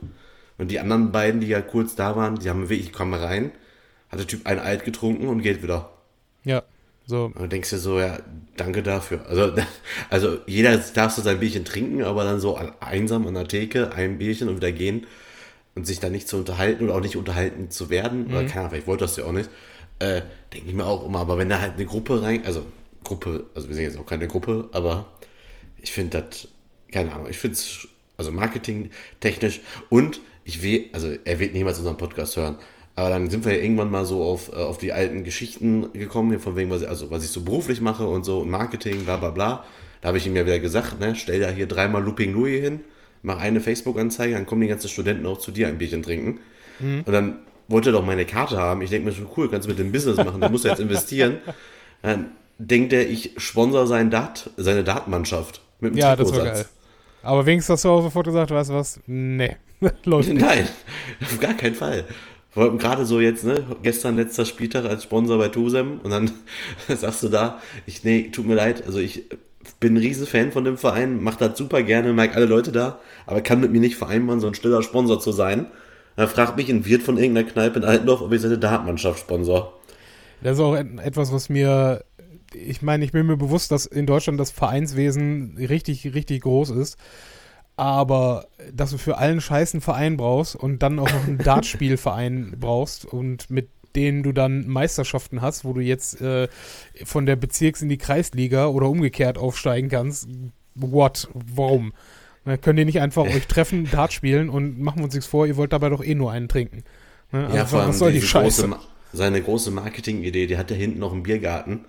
Und 0.57 0.69
die 0.71 0.79
anderen 0.79 1.11
beiden, 1.11 1.41
die 1.41 1.47
ja 1.47 1.61
kurz 1.61 1.95
da 1.95 2.15
waren, 2.15 2.39
die 2.39 2.49
haben 2.49 2.69
wirklich, 2.69 2.91
komm 2.93 3.09
mal 3.11 3.23
rein, 3.23 3.51
hat 4.09 4.19
der 4.19 4.27
Typ 4.27 4.45
ein 4.47 4.59
Alt 4.59 4.85
getrunken 4.85 5.27
und 5.27 5.41
geht 5.41 5.63
wieder. 5.63 5.89
Ja, 6.43 6.63
so. 7.05 7.31
Und 7.35 7.51
denkst 7.51 7.69
dir 7.69 7.77
so, 7.77 7.99
ja, 7.99 8.19
danke 8.55 8.81
dafür. 8.81 9.25
Also, 9.27 9.53
also 10.09 10.39
jeder 10.47 10.77
darf 10.77 11.13
so 11.13 11.21
sein 11.21 11.39
Bierchen 11.39 11.65
trinken, 11.65 12.03
aber 12.03 12.23
dann 12.23 12.39
so 12.39 12.57
einsam 12.79 13.27
an 13.27 13.33
der 13.33 13.47
Theke 13.47 13.93
ein 13.93 14.17
Bierchen 14.17 14.49
und 14.49 14.57
wieder 14.57 14.71
gehen 14.71 15.05
und 15.75 15.85
sich 15.85 15.99
da 15.99 16.09
nicht 16.09 16.27
zu 16.27 16.37
unterhalten 16.37 16.85
oder 16.85 16.95
auch 16.95 17.01
nicht 17.01 17.17
unterhalten 17.17 17.69
zu 17.71 17.89
werden, 17.89 18.27
oder 18.27 18.43
keine 18.45 18.59
Ahnung, 18.59 18.69
vielleicht 18.71 18.87
wollte 18.87 19.05
das 19.05 19.17
ja 19.17 19.25
auch 19.25 19.31
nicht, 19.31 19.49
äh, 19.99 20.21
denke 20.53 20.69
ich 20.69 20.73
mir 20.73 20.85
auch 20.85 21.05
immer, 21.05 21.19
aber 21.19 21.37
wenn 21.37 21.49
da 21.49 21.59
halt 21.59 21.73
eine 21.73 21.85
Gruppe 21.85 22.21
rein, 22.21 22.45
also 22.45 22.65
Gruppe, 23.03 23.47
also 23.55 23.67
wir 23.67 23.75
sind 23.75 23.85
jetzt 23.85 23.97
auch 23.97 24.05
keine 24.05 24.27
Gruppe, 24.27 24.69
aber 24.71 25.11
ich 25.81 25.91
finde 25.91 26.21
das, 26.21 26.47
keine 26.91 27.11
Ahnung, 27.11 27.27
ich 27.29 27.37
finde 27.37 27.55
es, 27.55 27.87
also 28.17 28.31
marketingtechnisch 28.31 29.61
und 29.89 30.21
ich 30.45 30.61
will, 30.61 30.89
also 30.93 31.11
er 31.23 31.39
wird 31.39 31.53
niemals 31.53 31.79
unseren 31.79 31.97
Podcast 31.97 32.37
hören, 32.37 32.57
aber 32.95 33.09
dann 33.09 33.29
sind 33.29 33.45
wir 33.45 33.55
ja 33.55 33.63
irgendwann 33.63 33.91
mal 33.91 34.05
so 34.05 34.23
auf, 34.23 34.51
äh, 34.51 34.55
auf 34.55 34.77
die 34.77 34.93
alten 34.93 35.23
Geschichten 35.23 35.91
gekommen, 35.93 36.29
hier 36.29 36.39
von 36.39 36.55
wegen, 36.55 36.69
was 36.69 36.81
ich, 36.81 36.89
also 36.89 37.09
was 37.11 37.23
ich 37.23 37.31
so 37.31 37.41
beruflich 37.41 37.81
mache 37.81 38.07
und 38.07 38.23
so 38.23 38.45
Marketing, 38.45 39.05
bla 39.05 39.17
bla 39.17 39.31
bla. 39.31 39.65
Da 40.01 40.09
habe 40.09 40.17
ich 40.17 40.27
ihm 40.27 40.35
ja 40.35 40.45
wieder 40.45 40.59
gesagt, 40.59 40.99
ne, 40.99 41.15
stell 41.15 41.39
da 41.39 41.49
hier 41.49 41.65
dreimal 41.65 42.03
Looping 42.03 42.33
Louis 42.33 42.61
hin, 42.61 42.81
mach 43.21 43.39
eine 43.39 43.61
Facebook-Anzeige, 43.61 44.33
dann 44.33 44.45
kommen 44.45 44.61
die 44.61 44.67
ganzen 44.67 44.89
Studenten 44.89 45.25
auch 45.25 45.37
zu 45.37 45.51
dir 45.51 45.67
ein 45.67 45.77
Bierchen 45.77 46.03
trinken. 46.03 46.39
Und 46.79 47.11
dann 47.13 47.39
wollte 47.67 47.89
er 47.89 47.93
doch 47.93 48.05
meine 48.05 48.25
Karte 48.25 48.57
haben. 48.57 48.81
Ich 48.81 48.89
denke 48.89 49.07
mir 49.07 49.13
schon, 49.13 49.27
cool, 49.37 49.49
kannst 49.49 49.65
du 49.65 49.69
mit 49.69 49.79
dem 49.79 49.91
Business 49.91 50.17
machen, 50.17 50.41
du 50.41 50.49
musst 50.49 50.65
ja 50.65 50.71
jetzt 50.71 50.79
investieren. 50.79 51.37
Dann 52.01 52.31
denkt 52.57 52.91
er, 52.91 53.09
ich 53.09 53.31
sponsor 53.37 53.87
sein 53.87 54.09
Dat, 54.11 54.49
seine 54.57 54.83
Datenmannschaft 54.83 55.61
mit 55.79 55.93
dem 55.93 55.97
Ja, 55.97 56.15
das 56.15 56.33
war 56.33 56.43
geil. 56.43 56.65
Aber 57.21 57.45
wenigstens 57.45 57.75
hast 57.75 57.85
du 57.85 57.89
auch 57.89 58.01
sofort 58.01 58.25
gesagt, 58.25 58.51
weißt 58.51 58.69
du 58.69 58.73
was? 58.73 58.99
Nee, 59.05 59.55
läuft 60.03 60.27
nicht. 60.27 60.41
Nein, 60.41 60.67
auf 61.21 61.39
gar 61.39 61.53
keinen 61.53 61.75
Fall. 61.75 62.03
Allem 62.55 62.77
gerade 62.77 63.05
so 63.05 63.19
jetzt, 63.19 63.43
ne, 63.45 63.63
gestern 63.81 64.15
letzter 64.15 64.45
Spieltag 64.45 64.85
als 64.85 65.03
Sponsor 65.03 65.37
bei 65.37 65.47
Tusem 65.49 65.99
und 66.03 66.11
dann 66.11 66.31
sagst 66.87 67.23
du 67.23 67.29
da, 67.29 67.59
ich, 67.85 68.03
nee, 68.03 68.29
tut 68.31 68.45
mir 68.45 68.55
leid, 68.55 68.85
also 68.85 68.99
ich 68.99 69.23
bin 69.79 69.93
ein 69.95 69.97
riesen 69.97 70.27
Fan 70.27 70.51
von 70.51 70.63
dem 70.65 70.77
Verein, 70.77 71.23
mach 71.23 71.35
das 71.35 71.57
super 71.57 71.81
gerne, 71.83 72.13
mag 72.13 72.35
alle 72.35 72.45
Leute 72.45 72.71
da, 72.71 72.99
aber 73.25 73.41
kann 73.41 73.61
mit 73.61 73.71
mir 73.71 73.79
nicht 73.79 73.95
vereinbaren, 73.95 74.39
so 74.39 74.47
ein 74.47 74.53
stiller 74.55 74.83
Sponsor 74.83 75.19
zu 75.19 75.31
sein. 75.31 75.67
Dann 76.15 76.27
fragt 76.27 76.57
mich 76.57 76.69
ein 76.69 76.85
Wirt 76.85 77.01
von 77.01 77.17
irgendeiner 77.17 77.47
Kneipe 77.49 77.79
in 77.79 77.85
Altendorf, 77.85 78.21
ob 78.21 78.31
ich 78.33 78.41
seine 78.41 78.59
Datenmannschaft 78.59 79.19
sponsor. 79.19 79.73
Das 80.41 80.57
ist 80.57 80.63
auch 80.63 80.75
et- 80.75 80.99
etwas, 80.99 81.31
was 81.31 81.49
mir, 81.49 82.03
ich 82.53 82.81
meine, 82.81 83.03
ich 83.05 83.11
bin 83.13 83.25
mir 83.25 83.37
bewusst, 83.37 83.71
dass 83.71 83.85
in 83.87 84.05
Deutschland 84.05 84.39
das 84.39 84.51
Vereinswesen 84.51 85.55
richtig, 85.57 86.13
richtig 86.13 86.41
groß 86.43 86.69
ist. 86.71 86.97
Aber 87.75 88.47
dass 88.71 88.91
du 88.91 88.97
für 88.97 89.17
allen 89.17 89.41
Scheiß 89.41 89.73
einen 89.73 89.81
Verein 89.81 90.17
brauchst 90.17 90.55
und 90.55 90.83
dann 90.83 90.99
auch 90.99 91.11
noch 91.11 91.27
einen 91.27 91.37
Dartspielverein 91.43 92.55
brauchst 92.59 93.05
und 93.05 93.49
mit 93.49 93.69
denen 93.95 94.23
du 94.23 94.31
dann 94.31 94.67
Meisterschaften 94.67 95.41
hast, 95.41 95.65
wo 95.65 95.73
du 95.73 95.81
jetzt 95.81 96.19
äh, 96.21 96.47
von 97.03 97.25
der 97.25 97.35
Bezirks- 97.35 97.81
in 97.81 97.89
die 97.89 97.97
Kreisliga 97.97 98.67
oder 98.67 98.89
umgekehrt 98.89 99.37
aufsteigen 99.37 99.89
kannst. 99.89 100.27
What? 100.75 101.29
Warum? 101.33 101.93
Na, 102.45 102.57
könnt 102.57 102.79
ihr 102.79 102.85
nicht 102.85 103.01
einfach 103.01 103.23
euch 103.23 103.47
treffen, 103.47 103.89
Dart 103.91 104.13
spielen 104.13 104.49
und 104.49 104.79
machen 104.79 104.99
wir 104.99 105.05
uns 105.05 105.13
nichts 105.13 105.29
vor, 105.29 105.45
ihr 105.45 105.57
wollt 105.57 105.73
dabei 105.73 105.89
doch 105.89 106.03
eh 106.03 106.15
nur 106.15 106.31
einen 106.31 106.49
trinken. 106.49 106.83
Ne? 107.31 107.47
Also, 107.47 107.65
vor 107.65 107.79
allem 107.79 107.89
was 107.89 107.99
soll 107.99 108.11
die 108.11 108.21
Scheiße? 108.21 108.67
große 108.67 108.79
seine 109.13 109.41
große 109.41 109.71
Marketingidee, 109.71 110.47
die 110.47 110.57
hat 110.57 110.71
ja 110.71 110.77
hinten 110.77 110.99
noch 110.99 111.13
einen 111.13 111.23
Biergarten. 111.23 111.85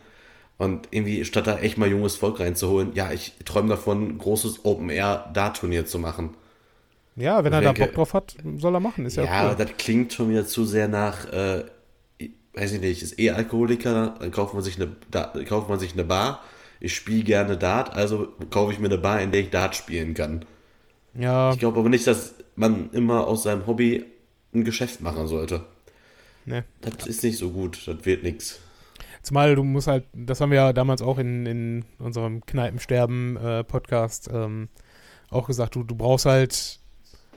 Und 0.57 0.89
irgendwie, 0.93 1.25
statt 1.25 1.47
da 1.49 1.59
echt 1.59 1.79
mal 1.79 1.89
junges 1.89 2.15
Volk 2.17 2.39
reinzuholen, 2.41 2.93
ja, 2.95 3.11
ich 3.13 3.33
träume 3.45 3.69
davon, 3.71 4.09
ein 4.09 4.19
großes 4.19 4.65
Open-Air-Dart-Turnier 4.65 5.85
zu 5.87 5.99
machen. 5.99 6.31
Ja, 7.17 7.43
wenn 7.45 7.53
er 7.53 7.61
da 7.61 7.73
denke- 7.73 7.87
Bock 7.87 7.95
drauf 7.95 8.15
hat, 8.15 8.37
soll 8.59 8.75
er 8.75 8.81
machen. 8.81 9.05
Ist 9.07 9.17
ja, 9.17 9.25
Ja, 9.25 9.49
cool. 9.51 9.55
das 9.59 9.71
klingt 9.79 10.13
schon 10.13 10.31
wieder 10.31 10.47
zu 10.47 10.65
sehr 10.65 10.89
nach, 10.89 11.27
äh, 11.33 11.65
weiß 12.55 12.73
ich 12.73 12.81
nicht, 12.81 13.03
ist 13.03 13.19
eh 13.19 13.31
Alkoholiker, 13.31 14.15
dann 14.21 14.31
kauft 14.31 14.55
man 14.55 14.63
sich 14.63 14.77
eine, 14.77 14.95
da, 15.11 15.33
kauft 15.49 15.69
man 15.69 15.79
sich 15.81 15.93
eine 15.95 16.05
Bar. 16.05 16.41
Ich 16.81 16.95
spiele 16.95 17.25
gerne 17.25 17.57
Dart, 17.57 17.93
also 17.95 18.29
kaufe 18.51 18.73
ich 18.73 18.79
mir 18.79 18.87
eine 18.87 18.99
Bar, 18.99 19.21
in 19.23 19.33
der 19.33 19.41
ich 19.41 19.51
Dart 19.51 19.75
spielen 19.75 20.15
kann. 20.15 20.45
Ja, 21.15 21.53
Ich 21.53 21.59
glaube 21.59 21.79
aber 21.81 21.89
nicht, 21.89 22.07
dass 22.07 22.35
man 22.57 22.91
immer 22.93 23.27
aus 23.27 23.45
seinem 23.45 23.67
Hobby 23.67 24.05
ein 24.53 24.65
Geschäft 24.65 25.01
machen 25.01 25.27
sollte. 25.27 25.65
ne. 26.47 26.65
Das 26.81 27.07
ist 27.07 27.23
nicht 27.25 27.39
so 27.39 27.51
gut, 27.51 27.87
das 27.87 28.05
wird 28.05 28.23
nix. 28.23 28.61
Zumal 29.25 29.55
du 29.55 29.65
musst 29.65 29.87
halt, 29.87 30.05
das 30.13 30.41
haben 30.41 30.51
wir 30.51 30.57
ja 30.57 30.73
damals 30.75 31.01
auch 31.01 31.19
in, 31.19 31.47
in 31.47 31.85
unserem 31.99 32.45
Kneipensterben-Podcast 32.45 34.31
ähm, 34.33 34.69
auch 35.31 35.47
gesagt, 35.47 35.75
du, 35.75 35.83
du 35.83 35.95
brauchst 35.95 36.27
halt 36.27 36.79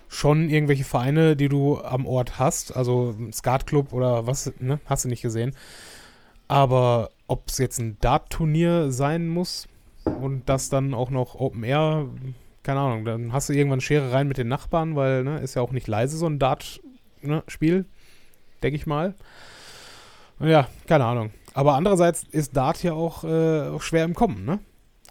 schon 0.09 0.49
irgendwelche 0.49 0.83
Vereine, 0.83 1.37
die 1.37 1.47
du 1.47 1.79
am 1.79 2.05
Ort 2.05 2.39
hast, 2.39 2.75
also 2.75 3.15
Skatclub 3.31 3.93
oder 3.93 4.27
was, 4.27 4.51
ne, 4.59 4.79
hast 4.85 5.05
du 5.05 5.09
nicht 5.09 5.21
gesehen. 5.21 5.55
Aber 6.49 7.09
ob 7.27 7.47
es 7.47 7.57
jetzt 7.57 7.79
ein 7.79 7.97
Dart-Turnier 8.01 8.91
sein 8.91 9.27
muss 9.29 9.69
und 10.03 10.49
das 10.49 10.69
dann 10.69 10.93
auch 10.93 11.09
noch 11.09 11.35
Open 11.35 11.63
Air, 11.63 12.07
keine 12.63 12.81
Ahnung, 12.81 13.05
dann 13.05 13.31
hast 13.31 13.47
du 13.47 13.53
irgendwann 13.53 13.81
Schere 13.81 14.11
rein 14.11 14.27
mit 14.27 14.37
den 14.37 14.49
Nachbarn, 14.49 14.97
weil, 14.97 15.23
ne, 15.23 15.39
ist 15.39 15.55
ja 15.55 15.61
auch 15.61 15.71
nicht 15.71 15.87
leise 15.87 16.17
so 16.17 16.25
ein 16.25 16.37
Dart-Spiel, 16.37 17.85
denke 18.61 18.75
ich 18.75 18.85
mal. 18.85 19.15
Ja, 20.39 20.67
keine 20.85 21.05
Ahnung. 21.05 21.31
Aber 21.57 21.73
andererseits 21.73 22.23
ist 22.29 22.55
Dart 22.55 22.83
ja 22.83 22.93
auch, 22.93 23.23
äh, 23.23 23.69
auch 23.69 23.81
schwer 23.81 24.03
im 24.03 24.13
Kommen, 24.13 24.45
ne? 24.45 24.59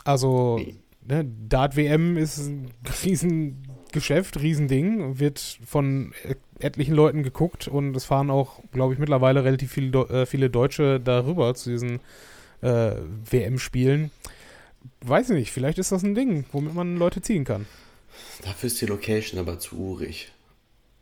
Also, 0.04 0.60
ne, 1.04 1.28
Dart-WM 1.48 2.16
ist 2.16 2.38
ein 2.38 2.70
Riesengeschäft, 3.02 4.40
Riesending, 4.40 5.18
wird 5.18 5.58
von 5.66 6.12
äh, 6.22 6.36
etlichen 6.60 6.94
Leuten 6.94 7.24
geguckt 7.24 7.66
und 7.66 7.96
es 7.96 8.04
fahren 8.04 8.30
auch, 8.30 8.60
glaube 8.70 8.92
ich, 8.92 9.00
mittlerweile 9.00 9.42
relativ 9.42 9.72
viele, 9.72 9.98
äh, 10.08 10.24
viele 10.24 10.48
Deutsche 10.48 11.00
darüber 11.00 11.52
zu 11.56 11.70
diesen 11.70 11.98
äh, 12.60 12.92
WM-Spielen. 13.28 14.12
Weiß 15.00 15.30
ich 15.30 15.36
nicht, 15.36 15.50
vielleicht 15.50 15.78
ist 15.78 15.90
das 15.90 16.04
ein 16.04 16.14
Ding, 16.14 16.44
womit 16.52 16.74
man 16.74 16.96
Leute 16.96 17.22
ziehen 17.22 17.42
kann. 17.42 17.66
Dafür 18.44 18.68
ist 18.68 18.80
die 18.80 18.86
Location 18.86 19.40
aber 19.40 19.58
zu 19.58 19.76
urig. 19.76 20.30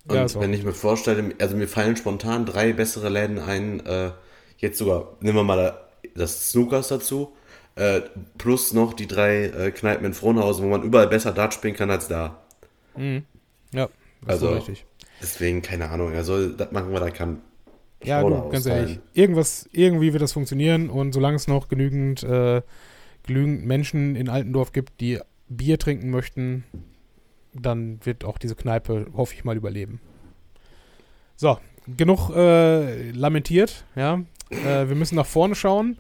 Und 0.09 0.17
Ja, 0.17 0.41
wenn 0.41 0.55
ich 0.55 0.65
mir 0.65 0.73
vorstelle, 0.73 1.35
also 1.39 1.55
mir 1.55 1.69
fallen 1.69 1.97
spontan 1.97 2.47
drei 2.47 2.73
bessere 2.73 3.11
Läden 3.11 3.39
ein, 3.39 3.85
äh, 3.85 4.13
jetzt 4.59 4.79
sogar, 4.79 5.17
nehmen 5.21 5.37
wir 5.39 5.45
mal 5.45 5.57
da- 5.57 5.81
das 6.15 6.51
Snookers 6.51 6.89
dazu, 6.89 7.33
äh, 7.77 8.03
plus 8.39 8.73
noch 8.73 8.93
die 8.95 9.07
drei 9.07 9.47
äh, 9.47 9.71
Kneipen 9.73 10.07
in 10.07 10.15
Frohnhausen, 10.15 10.65
wo 10.65 10.71
man 10.71 10.83
überall 10.83 11.09
besser 11.09 11.33
Dart 11.33 11.55
spielen 11.55 11.75
kann 11.75 11.91
als 11.91 12.09
da. 12.09 12.39
Ja, 13.73 13.89
das 14.25 14.37
Also, 14.37 14.49
ist 14.51 14.55
richtig. 14.69 14.87
Deswegen, 15.21 15.63
keine 15.63 15.89
Ahnung, 15.91 16.13
er 16.13 16.25
soll 16.25 16.55
das 16.55 16.71
machen, 16.73 16.93
was 16.93 17.01
er 17.01 17.11
kann. 17.11 17.41
Ja, 18.03 18.23
du, 18.23 18.49
ganz 18.51 18.67
ehrlich. 18.67 19.01
Irgendwas, 19.15 19.69
irgendwie 19.73 20.13
wird 20.13 20.23
das 20.23 20.33
funktionieren 20.33 20.91
und 20.91 21.13
solange 21.13 21.37
es 21.37 21.49
noch 21.49 21.69
genügend, 21.69 22.23
äh, 22.23 22.61
genügend 23.27 23.65
Menschen 23.67 24.17
in 24.17 24.29
Altendorf 24.29 24.73
gibt, 24.73 25.01
die 25.01 25.21
Bier 25.49 25.79
trinken 25.79 26.11
möchten, 26.11 26.65
dann 27.55 28.01
wird 28.05 28.25
auch 28.25 28.39
diese 28.39 28.57
Kneipe, 28.57 29.07
hoffe 29.15 29.35
ich 29.35 29.45
mal, 29.45 29.57
überleben. 29.57 30.01
So, 31.37 31.59
genug 31.97 32.31
äh, 32.31 33.11
lamentiert, 33.11 33.85
ja. 33.97 34.23
Äh, 34.51 34.89
wir 34.89 34.95
müssen 34.95 35.17
nach 35.17 35.27
vorne 35.27 35.55
schauen. 35.55 35.99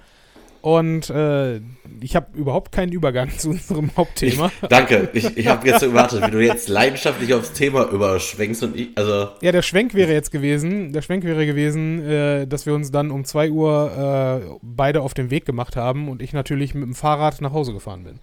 Und 0.65 1.11
äh, 1.11 1.61
ich 2.01 2.17
habe 2.17 2.29
überhaupt 2.33 2.73
keinen 2.73 2.91
Übergang 2.91 3.29
zu 3.39 3.51
unserem 3.51 3.91
Hauptthema. 3.99 4.51
Danke, 4.71 5.11
ich, 5.13 5.37
ich 5.37 5.47
habe 5.47 5.69
jetzt 5.69 5.81
gewartet, 5.81 6.27
wie 6.27 6.31
du 6.31 6.41
jetzt 6.41 6.71
leidenschaftlich 6.71 7.35
aufs 7.35 7.53
Thema 7.53 7.91
überschwenkst 7.91 8.63
und 8.63 8.75
ich, 8.75 8.89
also, 8.95 9.29
Ja, 9.43 9.53
der 9.53 9.61
Schwenk 9.61 9.93
wäre 9.93 10.15
jetzt 10.15 10.31
gewesen, 10.31 10.95
der 10.95 11.03
Schwenk 11.03 11.25
wäre 11.25 11.45
gewesen, 11.45 12.03
äh, 12.09 12.47
dass 12.47 12.65
wir 12.65 12.73
uns 12.73 12.91
dann 12.91 13.11
um 13.11 13.27
2 13.27 13.51
Uhr 13.51 14.49
äh, 14.51 14.57
beide 14.63 15.03
auf 15.03 15.13
den 15.13 15.31
Weg 15.31 15.45
gemacht 15.45 15.77
haben 15.77 16.09
und 16.09 16.23
ich 16.23 16.33
natürlich 16.33 16.73
mit 16.73 16.85
dem 16.85 16.95
Fahrrad 16.95 17.43
nach 17.43 17.53
Hause 17.53 17.75
gefahren 17.75 18.05
bin. 18.05 18.21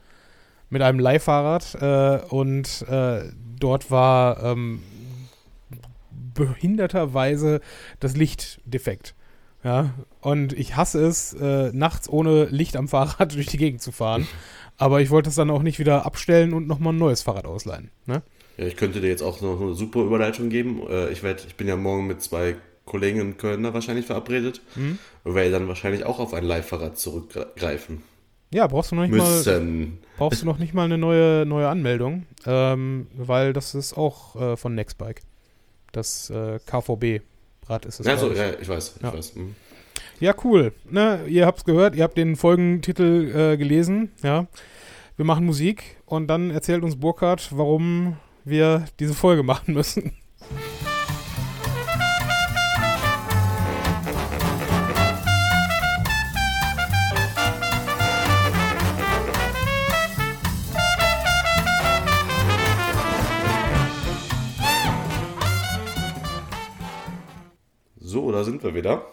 Mit 0.72 0.82
einem 0.82 0.98
Leihfahrrad 0.98 1.76
äh, 1.80 2.26
und 2.34 2.88
äh, 2.90 3.22
dort 3.60 3.92
war 3.92 4.44
ähm, 4.44 4.82
behinderterweise 6.34 7.62
das 8.00 8.16
Licht 8.16 8.62
defekt. 8.66 9.14
Ja, 9.64 9.92
und 10.22 10.54
ich 10.54 10.76
hasse 10.76 11.06
es, 11.06 11.34
äh, 11.34 11.72
nachts 11.74 12.10
ohne 12.10 12.46
Licht 12.46 12.76
am 12.76 12.88
Fahrrad 12.88 13.34
durch 13.36 13.48
die 13.48 13.58
Gegend 13.58 13.82
zu 13.82 13.92
fahren. 13.92 14.28
Aber 14.78 15.02
ich 15.02 15.10
wollte 15.12 15.30
es 15.30 15.36
dann 15.36 15.52
auch 15.52 15.62
nicht 15.62 15.78
wieder 15.78 16.06
abstellen 16.06 16.54
und 16.54 16.68
nochmal 16.68 16.94
ein 16.94 16.98
neues 16.98 17.22
Fahrrad 17.22 17.46
ausleihen. 17.46 17.92
Ne? 18.08 18.24
ja, 18.58 18.66
ich 18.66 18.76
könnte 18.76 19.02
dir 19.02 19.08
jetzt 19.10 19.22
auch 19.22 19.40
noch 19.42 19.62
eine 19.62 19.74
super 19.76 20.02
Überleitung 20.02 20.50
geben. 20.50 20.82
Äh, 20.90 21.10
ich 21.12 21.22
werd, 21.24 21.46
ich 21.48 21.56
bin 21.56 21.68
ja 21.68 21.76
morgen 21.76 22.08
mit 22.08 22.22
zwei 22.24 22.56
Kollegen 22.86 23.20
in 23.20 23.38
Köln 23.38 23.62
da 23.64 23.74
wahrscheinlich 23.76 24.08
verabredet 24.08 24.62
Mhm. 24.76 24.98
und 25.24 25.36
werde 25.36 25.52
dann 25.52 25.68
wahrscheinlich 25.68 26.04
auch 26.06 26.20
auf 26.20 26.34
ein 26.34 26.44
Leihfahrrad 26.44 26.98
zurückgreifen 26.98 28.02
Ja, 28.52 28.66
brauchst 28.68 28.92
du 28.92 28.96
noch 28.96 29.04
nicht 29.04 29.16
mal. 29.16 29.30
müssen. 29.38 30.00
brauchst 30.18 30.42
du 30.42 30.46
noch 30.48 30.58
nicht 30.58 30.74
mal 30.74 30.86
eine 30.86 30.98
neue, 30.98 31.46
neue 31.46 31.68
Anmeldung, 31.70 32.26
ähm, 32.48 33.08
weil 33.16 33.54
das 33.54 33.76
ist 33.76 33.96
auch 33.96 34.36
äh, 34.36 34.58
von 34.58 34.74
Nextbike. 34.74 35.22
Das 35.92 36.30
äh, 36.32 36.60
KVB-Rad 37.62 37.86
ist 37.86 38.00
es. 38.00 38.06
Ja, 38.06 38.18
so, 38.18 38.32
ja, 38.32 38.52
ich 38.60 38.68
weiß, 38.68 38.96
ich 38.98 39.02
Ja. 39.04 39.14
weiß. 39.14 39.36
mhm. 39.36 39.56
ja, 40.20 40.34
cool. 40.44 40.74
Ne, 40.90 41.26
ihr 41.28 41.46
habt's 41.46 41.64
gehört, 41.66 41.96
ihr 41.96 42.04
habt 42.04 42.18
den 42.18 42.36
Folgentitel 42.36 43.32
äh, 43.54 43.58
gelesen. 43.58 44.12
Ja, 44.24 44.48
wir 45.18 45.26
machen 45.26 45.46
Musik 45.46 45.98
und 46.06 46.28
dann 46.28 46.52
erzählt 46.52 46.84
uns 46.84 47.00
Burkhard, 47.00 47.50
warum 47.56 48.18
wir 48.44 48.86
diese 49.00 49.14
Folge 49.14 49.44
machen 49.52 49.74
müssen. 49.74 50.14
Da 68.42 68.46
sind 68.46 68.64
wir 68.64 68.74
wieder. 68.74 69.06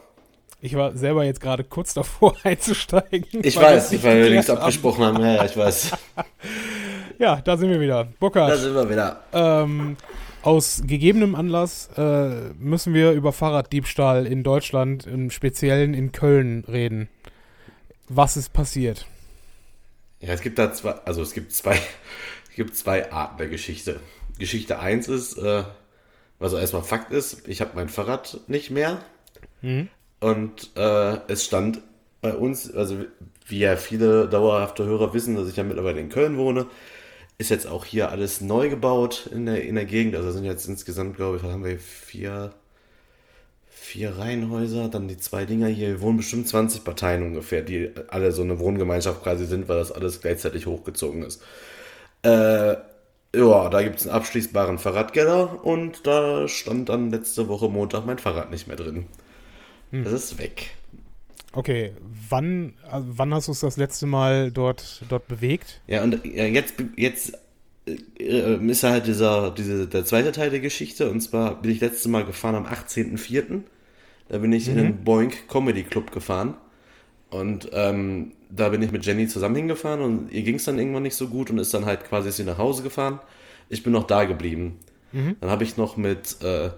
Ich 0.62 0.74
war 0.74 0.96
selber 0.96 1.22
jetzt 1.22 1.42
gerade 1.42 1.62
kurz 1.62 1.92
davor 1.92 2.34
einzusteigen. 2.44 3.44
Ich 3.44 3.56
weiß, 3.56 4.02
weil 4.02 4.32
wir 4.32 4.42
haben. 4.42 4.58
abgesprochen 4.58 5.04
haben. 5.04 5.20
Ja, 5.20 5.34
ja, 5.34 5.44
ich 5.44 5.56
weiß. 5.56 5.92
Ja, 7.20 7.40
da 7.40 7.56
sind 7.56 7.68
wir 7.68 7.80
wieder. 7.80 8.06
Burkhard. 8.20 8.52
Da 8.52 8.56
sind 8.56 8.74
wir 8.74 8.88
wieder. 8.88 9.24
Ähm, 9.32 9.96
aus 10.42 10.82
gegebenem 10.86 11.34
Anlass 11.34 11.88
äh, 11.96 12.52
müssen 12.60 12.94
wir 12.94 13.10
über 13.10 13.32
Fahrraddiebstahl 13.32 14.24
in 14.24 14.44
Deutschland, 14.44 15.04
im 15.04 15.32
Speziellen 15.32 15.94
in 15.94 16.12
Köln, 16.12 16.64
reden. 16.68 17.08
Was 18.08 18.36
ist 18.36 18.52
passiert? 18.52 19.06
Ja, 20.20 20.32
es 20.32 20.42
gibt 20.42 20.60
da 20.60 20.72
zwei, 20.72 20.92
also 20.92 21.22
es 21.22 21.34
gibt 21.34 21.52
zwei, 21.52 21.74
es 22.50 22.54
gibt 22.54 22.76
zwei 22.76 23.10
Arten 23.10 23.38
der 23.38 23.48
Geschichte. 23.48 23.98
Geschichte 24.38 24.78
1 24.78 25.08
ist, 25.08 25.38
äh, 25.38 25.64
was 26.38 26.52
erstmal 26.52 26.84
Fakt 26.84 27.10
ist, 27.10 27.48
ich 27.48 27.60
habe 27.60 27.72
mein 27.74 27.88
Fahrrad 27.88 28.38
nicht 28.46 28.70
mehr. 28.70 28.98
Und 30.20 30.70
äh, 30.76 31.18
es 31.28 31.44
stand 31.44 31.80
bei 32.20 32.34
uns, 32.34 32.72
also 32.74 33.04
wie 33.46 33.60
ja 33.60 33.76
viele 33.76 34.28
dauerhafte 34.28 34.84
Hörer 34.84 35.14
wissen, 35.14 35.36
dass 35.36 35.48
ich 35.48 35.56
ja 35.56 35.64
mittlerweile 35.64 36.00
in 36.00 36.08
Köln 36.08 36.36
wohne, 36.36 36.66
ist 37.38 37.50
jetzt 37.50 37.66
auch 37.68 37.84
hier 37.84 38.10
alles 38.10 38.40
neu 38.40 38.68
gebaut 38.68 39.28
in 39.32 39.46
der, 39.46 39.62
in 39.62 39.76
der 39.76 39.84
Gegend. 39.84 40.16
Also 40.16 40.32
sind 40.32 40.44
jetzt 40.44 40.66
insgesamt, 40.66 41.16
glaube 41.16 41.36
ich, 41.36 41.42
haben 41.44 41.64
wir, 41.64 41.78
vier, 41.78 42.52
vier 43.68 44.18
Reihenhäuser, 44.18 44.88
dann 44.88 45.06
die 45.08 45.18
zwei 45.18 45.44
Dinger 45.44 45.68
hier. 45.68 45.88
Wir 45.88 46.00
wohnen 46.00 46.16
bestimmt 46.16 46.48
20 46.48 46.82
Parteien 46.84 47.22
ungefähr, 47.22 47.62
die 47.62 47.92
alle 48.08 48.32
so 48.32 48.42
eine 48.42 48.58
Wohngemeinschaft 48.58 49.22
quasi 49.22 49.46
sind, 49.46 49.68
weil 49.68 49.78
das 49.78 49.92
alles 49.92 50.20
gleichzeitig 50.20 50.66
hochgezogen 50.66 51.22
ist. 51.22 51.42
Äh, 52.22 52.76
ja, 53.36 53.68
da 53.68 53.82
gibt 53.82 54.00
es 54.00 54.06
einen 54.06 54.16
abschließbaren 54.16 54.78
Fahrradkeller 54.78 55.64
und 55.64 56.06
da 56.06 56.48
stand 56.48 56.88
dann 56.88 57.10
letzte 57.10 57.48
Woche 57.48 57.68
Montag 57.68 58.06
mein 58.06 58.18
Fahrrad 58.18 58.50
nicht 58.50 58.66
mehr 58.66 58.76
drin. 58.76 59.06
Das 59.92 60.12
ist 60.12 60.38
weg. 60.38 60.76
Okay, 61.52 61.92
wann, 62.28 62.74
äh, 62.90 63.00
wann 63.00 63.32
hast 63.32 63.48
du 63.48 63.52
es 63.52 63.60
das 63.60 63.76
letzte 63.76 64.06
Mal 64.06 64.50
dort, 64.50 65.02
dort 65.08 65.26
bewegt? 65.28 65.80
Ja, 65.86 66.02
und 66.02 66.24
jetzt, 66.24 66.74
jetzt 66.96 67.38
äh, 67.86 68.56
ist 68.70 68.82
halt 68.82 69.06
dieser, 69.06 69.50
diese, 69.50 69.86
der 69.86 70.04
zweite 70.04 70.32
Teil 70.32 70.50
der 70.50 70.60
Geschichte. 70.60 71.10
Und 71.10 71.20
zwar 71.20 71.60
bin 71.60 71.70
ich 71.70 71.80
letztes 71.80 72.06
Mal 72.06 72.24
gefahren 72.24 72.54
am 72.54 72.66
18.04. 72.66 73.62
Da 74.28 74.38
bin 74.38 74.52
ich 74.52 74.68
in 74.68 74.76
den 74.76 75.04
Boink 75.04 75.48
Comedy 75.48 75.84
Club 75.84 76.12
gefahren. 76.12 76.54
Und 77.30 77.70
ähm, 77.72 78.32
da 78.50 78.68
bin 78.68 78.82
ich 78.82 78.92
mit 78.92 79.04
Jenny 79.06 79.26
zusammen 79.26 79.56
hingefahren 79.56 80.00
und 80.00 80.32
ihr 80.32 80.42
ging 80.42 80.56
es 80.56 80.64
dann 80.64 80.78
irgendwann 80.78 81.02
nicht 81.02 81.16
so 81.16 81.28
gut 81.28 81.50
und 81.50 81.58
ist 81.58 81.74
dann 81.74 81.86
halt 81.86 82.04
quasi 82.04 82.30
sie 82.30 82.44
nach 82.44 82.58
Hause 82.58 82.82
gefahren. 82.82 83.20
Ich 83.68 83.82
bin 83.82 83.92
noch 83.92 84.06
da 84.06 84.24
geblieben. 84.24 84.78
Dann 85.12 85.50
habe 85.50 85.64
ich 85.64 85.78
noch 85.78 85.96
mit, 85.96 86.42
äh, 86.42 86.70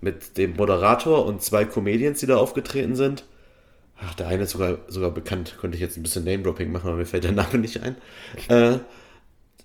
mit 0.00 0.36
dem 0.36 0.56
Moderator 0.56 1.26
und 1.26 1.42
zwei 1.42 1.64
Comedians, 1.64 2.20
die 2.20 2.26
da 2.26 2.36
aufgetreten 2.36 2.96
sind. 2.96 3.24
Ach, 4.02 4.14
der 4.14 4.28
eine 4.28 4.44
ist 4.44 4.50
sogar, 4.50 4.78
sogar 4.88 5.10
bekannt, 5.10 5.56
könnte 5.60 5.76
ich 5.76 5.82
jetzt 5.82 5.96
ein 5.96 6.02
bisschen 6.02 6.24
Name-Dropping 6.24 6.72
machen, 6.72 6.88
aber 6.88 6.96
mir 6.96 7.06
fällt 7.06 7.24
der 7.24 7.32
Name 7.32 7.58
nicht 7.58 7.82
ein. 7.82 7.96
Äh, 8.48 8.78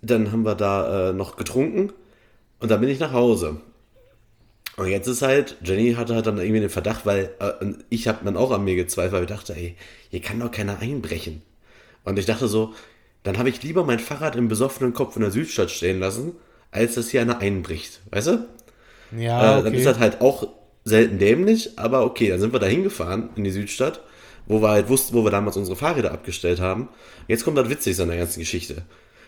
dann 0.02 0.32
haben 0.32 0.44
wir 0.44 0.56
da 0.56 1.10
äh, 1.10 1.14
noch 1.14 1.36
getrunken 1.36 1.92
und 2.60 2.70
dann 2.70 2.80
bin 2.80 2.90
ich 2.90 3.00
nach 3.00 3.14
Hause. 3.14 3.62
Und 4.78 4.88
jetzt 4.88 5.08
ist 5.08 5.22
halt, 5.22 5.56
Jenny 5.64 5.94
hatte 5.94 6.16
halt 6.16 6.28
dann 6.28 6.38
irgendwie 6.38 6.60
den 6.60 6.70
Verdacht, 6.70 7.06
weil 7.06 7.32
äh, 7.40 7.74
ich 7.90 8.08
habe 8.08 8.26
dann 8.26 8.36
auch 8.36 8.52
an 8.52 8.66
mir 8.66 8.76
gezweifelt, 8.76 9.14
weil 9.14 9.24
ich 9.24 9.30
dachte, 9.30 9.56
ey, 9.56 9.78
hier 10.10 10.22
kann 10.22 10.40
doch 10.40 10.52
keiner 10.52 10.80
einbrechen. 10.80 11.42
Und 12.04 12.20
ich 12.20 12.26
dachte 12.26 12.48
so, 12.48 12.74
dann 13.24 13.38
habe 13.38 13.50
ich 13.50 13.64
lieber 13.64 13.84
mein 13.84 14.00
Fahrrad 14.00 14.36
im 14.36 14.50
besoffenen 14.50 14.94
Kopf 14.94 15.16
in 15.16 15.22
der 15.22 15.32
Südstadt 15.32 15.72
stehen 15.72 16.00
lassen, 16.00 16.34
als 16.72 16.96
dass 16.96 17.10
hier 17.10 17.22
einer 17.22 17.40
einbricht. 17.40 18.02
Weißt 18.12 18.28
du? 18.28 18.48
Ja, 19.12 19.60
Äh, 19.60 19.64
dann 19.64 19.74
ist 19.74 19.86
das 19.86 20.00
halt 20.00 20.22
auch 20.22 20.48
selten 20.84 21.18
dämlich, 21.20 21.78
aber 21.78 22.04
okay, 22.06 22.30
dann 22.30 22.40
sind 22.40 22.54
wir 22.54 22.60
da 22.60 22.68
hingefahren 22.68 23.30
in 23.36 23.44
die 23.44 23.52
Südstadt, 23.52 24.02
wo 24.48 24.62
wir 24.62 24.70
halt 24.70 24.90
wussten, 24.90 25.16
wo 25.16 25.24
wir 25.24 25.32
damals 25.32 25.58
unsere 25.58 25.76
Fahrräder 25.76 26.12
abgestellt 26.12 26.60
haben. 26.60 26.90
Jetzt 27.28 27.44
kommt 27.44 27.58
das 27.58 27.70
Witzigste 27.70 28.04
an 28.04 28.10
der 28.10 28.20
ganzen 28.20 28.40
Geschichte. 28.40 28.84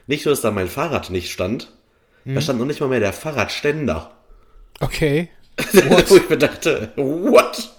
Nicht 0.05 0.25
nur, 0.25 0.31
dass 0.33 0.41
da 0.41 0.51
mein 0.51 0.67
Fahrrad 0.67 1.09
nicht 1.09 1.31
stand, 1.31 1.71
da 2.25 2.41
stand 2.41 2.59
noch 2.59 2.65
nicht 2.65 2.81
mal 2.81 2.89
mehr 2.89 2.99
der 2.99 3.13
Fahrradständer. 3.13 4.11
Okay. 4.79 5.29
Wo 6.07 6.15
ich 6.17 6.29
mir 6.29 6.37
dachte, 6.37 6.91
what? 6.95 7.71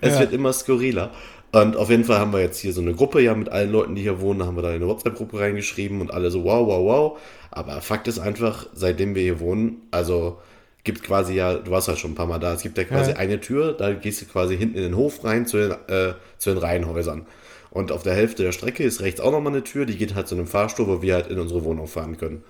Es 0.00 0.14
Ja. 0.14 0.20
wird 0.20 0.32
immer 0.32 0.52
skurriler. 0.52 1.12
Und 1.52 1.76
auf 1.76 1.88
jeden 1.88 2.04
Fall 2.04 2.18
haben 2.18 2.32
wir 2.32 2.40
jetzt 2.40 2.58
hier 2.58 2.72
so 2.72 2.82
eine 2.82 2.92
Gruppe, 2.94 3.20
ja, 3.22 3.34
mit 3.34 3.48
allen 3.48 3.72
Leuten, 3.72 3.94
die 3.94 4.02
hier 4.02 4.20
wohnen, 4.20 4.40
da 4.40 4.46
haben 4.46 4.56
wir 4.56 4.62
da 4.62 4.70
in 4.70 4.76
eine 4.76 4.88
WhatsApp-Gruppe 4.88 5.38
reingeschrieben 5.40 6.00
und 6.00 6.12
alle 6.12 6.30
so, 6.30 6.44
wow, 6.44 6.66
wow, 6.66 6.84
wow. 6.84 7.18
Aber 7.50 7.80
Fakt 7.80 8.08
ist 8.08 8.18
einfach, 8.18 8.66
seitdem 8.74 9.14
wir 9.14 9.22
hier 9.22 9.40
wohnen, 9.40 9.82
also 9.90 10.40
gibt 10.86 11.02
quasi 11.02 11.34
ja, 11.34 11.54
du 11.54 11.70
warst 11.70 11.88
ja 11.88 11.96
schon 11.96 12.12
ein 12.12 12.14
paar 12.14 12.26
Mal 12.26 12.38
da, 12.38 12.54
es 12.54 12.62
gibt 12.62 12.78
ja 12.78 12.84
quasi 12.84 13.10
Ja. 13.10 13.16
eine 13.18 13.38
Tür, 13.40 13.74
da 13.74 13.92
gehst 13.92 14.22
du 14.22 14.26
quasi 14.26 14.56
hinten 14.56 14.76
in 14.78 14.82
den 14.84 14.96
Hof 14.96 15.22
rein 15.24 15.44
zu 15.46 15.58
den, 15.58 15.72
äh, 15.88 16.14
zu 16.38 16.48
den 16.50 16.58
Reihenhäusern. 16.58 17.26
Und 17.70 17.92
auf 17.92 18.02
der 18.02 18.14
Hälfte 18.14 18.42
der 18.42 18.52
Strecke 18.52 18.82
ist 18.84 19.02
rechts 19.02 19.20
auch 19.20 19.32
nochmal 19.32 19.52
eine 19.52 19.62
Tür, 19.62 19.84
die 19.84 19.98
geht 19.98 20.14
halt 20.14 20.28
zu 20.28 20.34
einem 20.34 20.46
Fahrstuhl, 20.46 20.86
wo 20.86 21.02
wir 21.02 21.12
halt 21.14 21.26
in 21.26 21.38
unsere 21.38 21.62
Wohnung 21.64 21.86
fahren 21.88 22.16
können. 22.16 22.42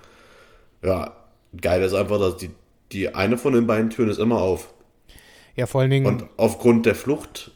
Ja, 0.81 1.17
geil 1.59 1.81
ist 1.83 1.93
einfach, 1.93 2.19
dass 2.19 2.37
die, 2.37 2.51
die 2.93 3.13
eine 3.13 3.37
von 3.37 3.51
den 3.53 3.67
beiden 3.67 3.89
Türen 3.89 4.09
ist 4.09 4.19
immer 4.19 4.39
auf. 4.41 4.73
Ja, 5.57 5.65
vor 5.65 5.81
allen 5.81 5.89
Dingen. 5.89 6.05
Und 6.05 6.23
aufgrund 6.37 6.85
der 6.85 6.95
Flucht, 6.95 7.51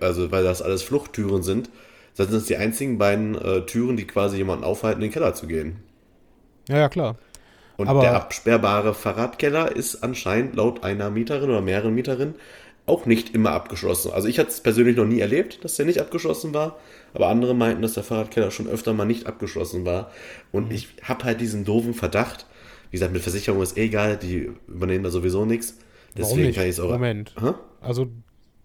also 0.00 0.30
weil 0.30 0.44
das 0.44 0.60
alles 0.60 0.82
Fluchttüren 0.82 1.42
sind, 1.42 1.70
sind 2.14 2.32
es 2.32 2.46
die 2.46 2.56
einzigen 2.56 2.98
beiden 2.98 3.34
äh, 3.36 3.62
Türen, 3.66 3.96
die 3.96 4.06
quasi 4.06 4.36
jemanden 4.36 4.64
aufhalten, 4.64 5.00
in 5.00 5.08
den 5.08 5.12
Keller 5.12 5.32
zu 5.32 5.46
gehen. 5.46 5.76
ja, 6.68 6.76
ja, 6.76 6.88
klar. 6.88 7.16
Und 7.80 7.88
Aber- 7.88 8.02
der 8.02 8.14
absperrbare 8.14 8.92
Fahrradkeller 8.94 9.74
ist 9.74 10.02
anscheinend 10.04 10.54
laut 10.54 10.84
einer 10.84 11.08
Mieterin 11.10 11.48
oder 11.48 11.62
mehreren 11.62 11.94
Mieterinnen 11.94 12.34
auch 12.86 13.06
nicht 13.06 13.34
immer 13.34 13.52
abgeschlossen. 13.52 14.12
Also 14.12 14.28
ich 14.28 14.38
hatte 14.38 14.50
es 14.50 14.60
persönlich 14.60 14.96
noch 14.96 15.06
nie 15.06 15.20
erlebt, 15.20 15.64
dass 15.64 15.76
der 15.76 15.86
nicht 15.86 15.98
abgeschlossen 16.00 16.52
war, 16.52 16.76
aber 17.14 17.28
andere 17.28 17.54
meinten, 17.54 17.80
dass 17.82 17.94
der 17.94 18.02
Fahrradkeller 18.04 18.50
schon 18.50 18.66
öfter 18.68 18.92
mal 18.92 19.04
nicht 19.06 19.26
abgeschlossen 19.26 19.86
war. 19.86 20.10
Und 20.52 20.66
Mhm. 20.68 20.74
ich 20.74 20.88
habe 21.04 21.24
halt 21.24 21.40
diesen 21.40 21.64
doofen 21.64 21.94
Verdacht, 21.94 22.46
wie 22.90 22.96
gesagt, 22.96 23.12
mit 23.12 23.22
Versicherung 23.22 23.62
ist 23.62 23.78
eh 23.78 23.84
egal, 23.84 24.16
die 24.18 24.50
übernehmen 24.68 25.04
da 25.04 25.10
sowieso 25.10 25.44
nichts. 25.46 25.78
Warum 26.16 26.28
Deswegen 26.30 26.46
nicht? 26.48 26.56
kann 26.56 26.64
ich 26.64 26.70
es 26.70 26.80
auch. 26.80 26.90
Moment. 26.90 27.34
Hä? 27.40 27.52
Also, 27.80 28.08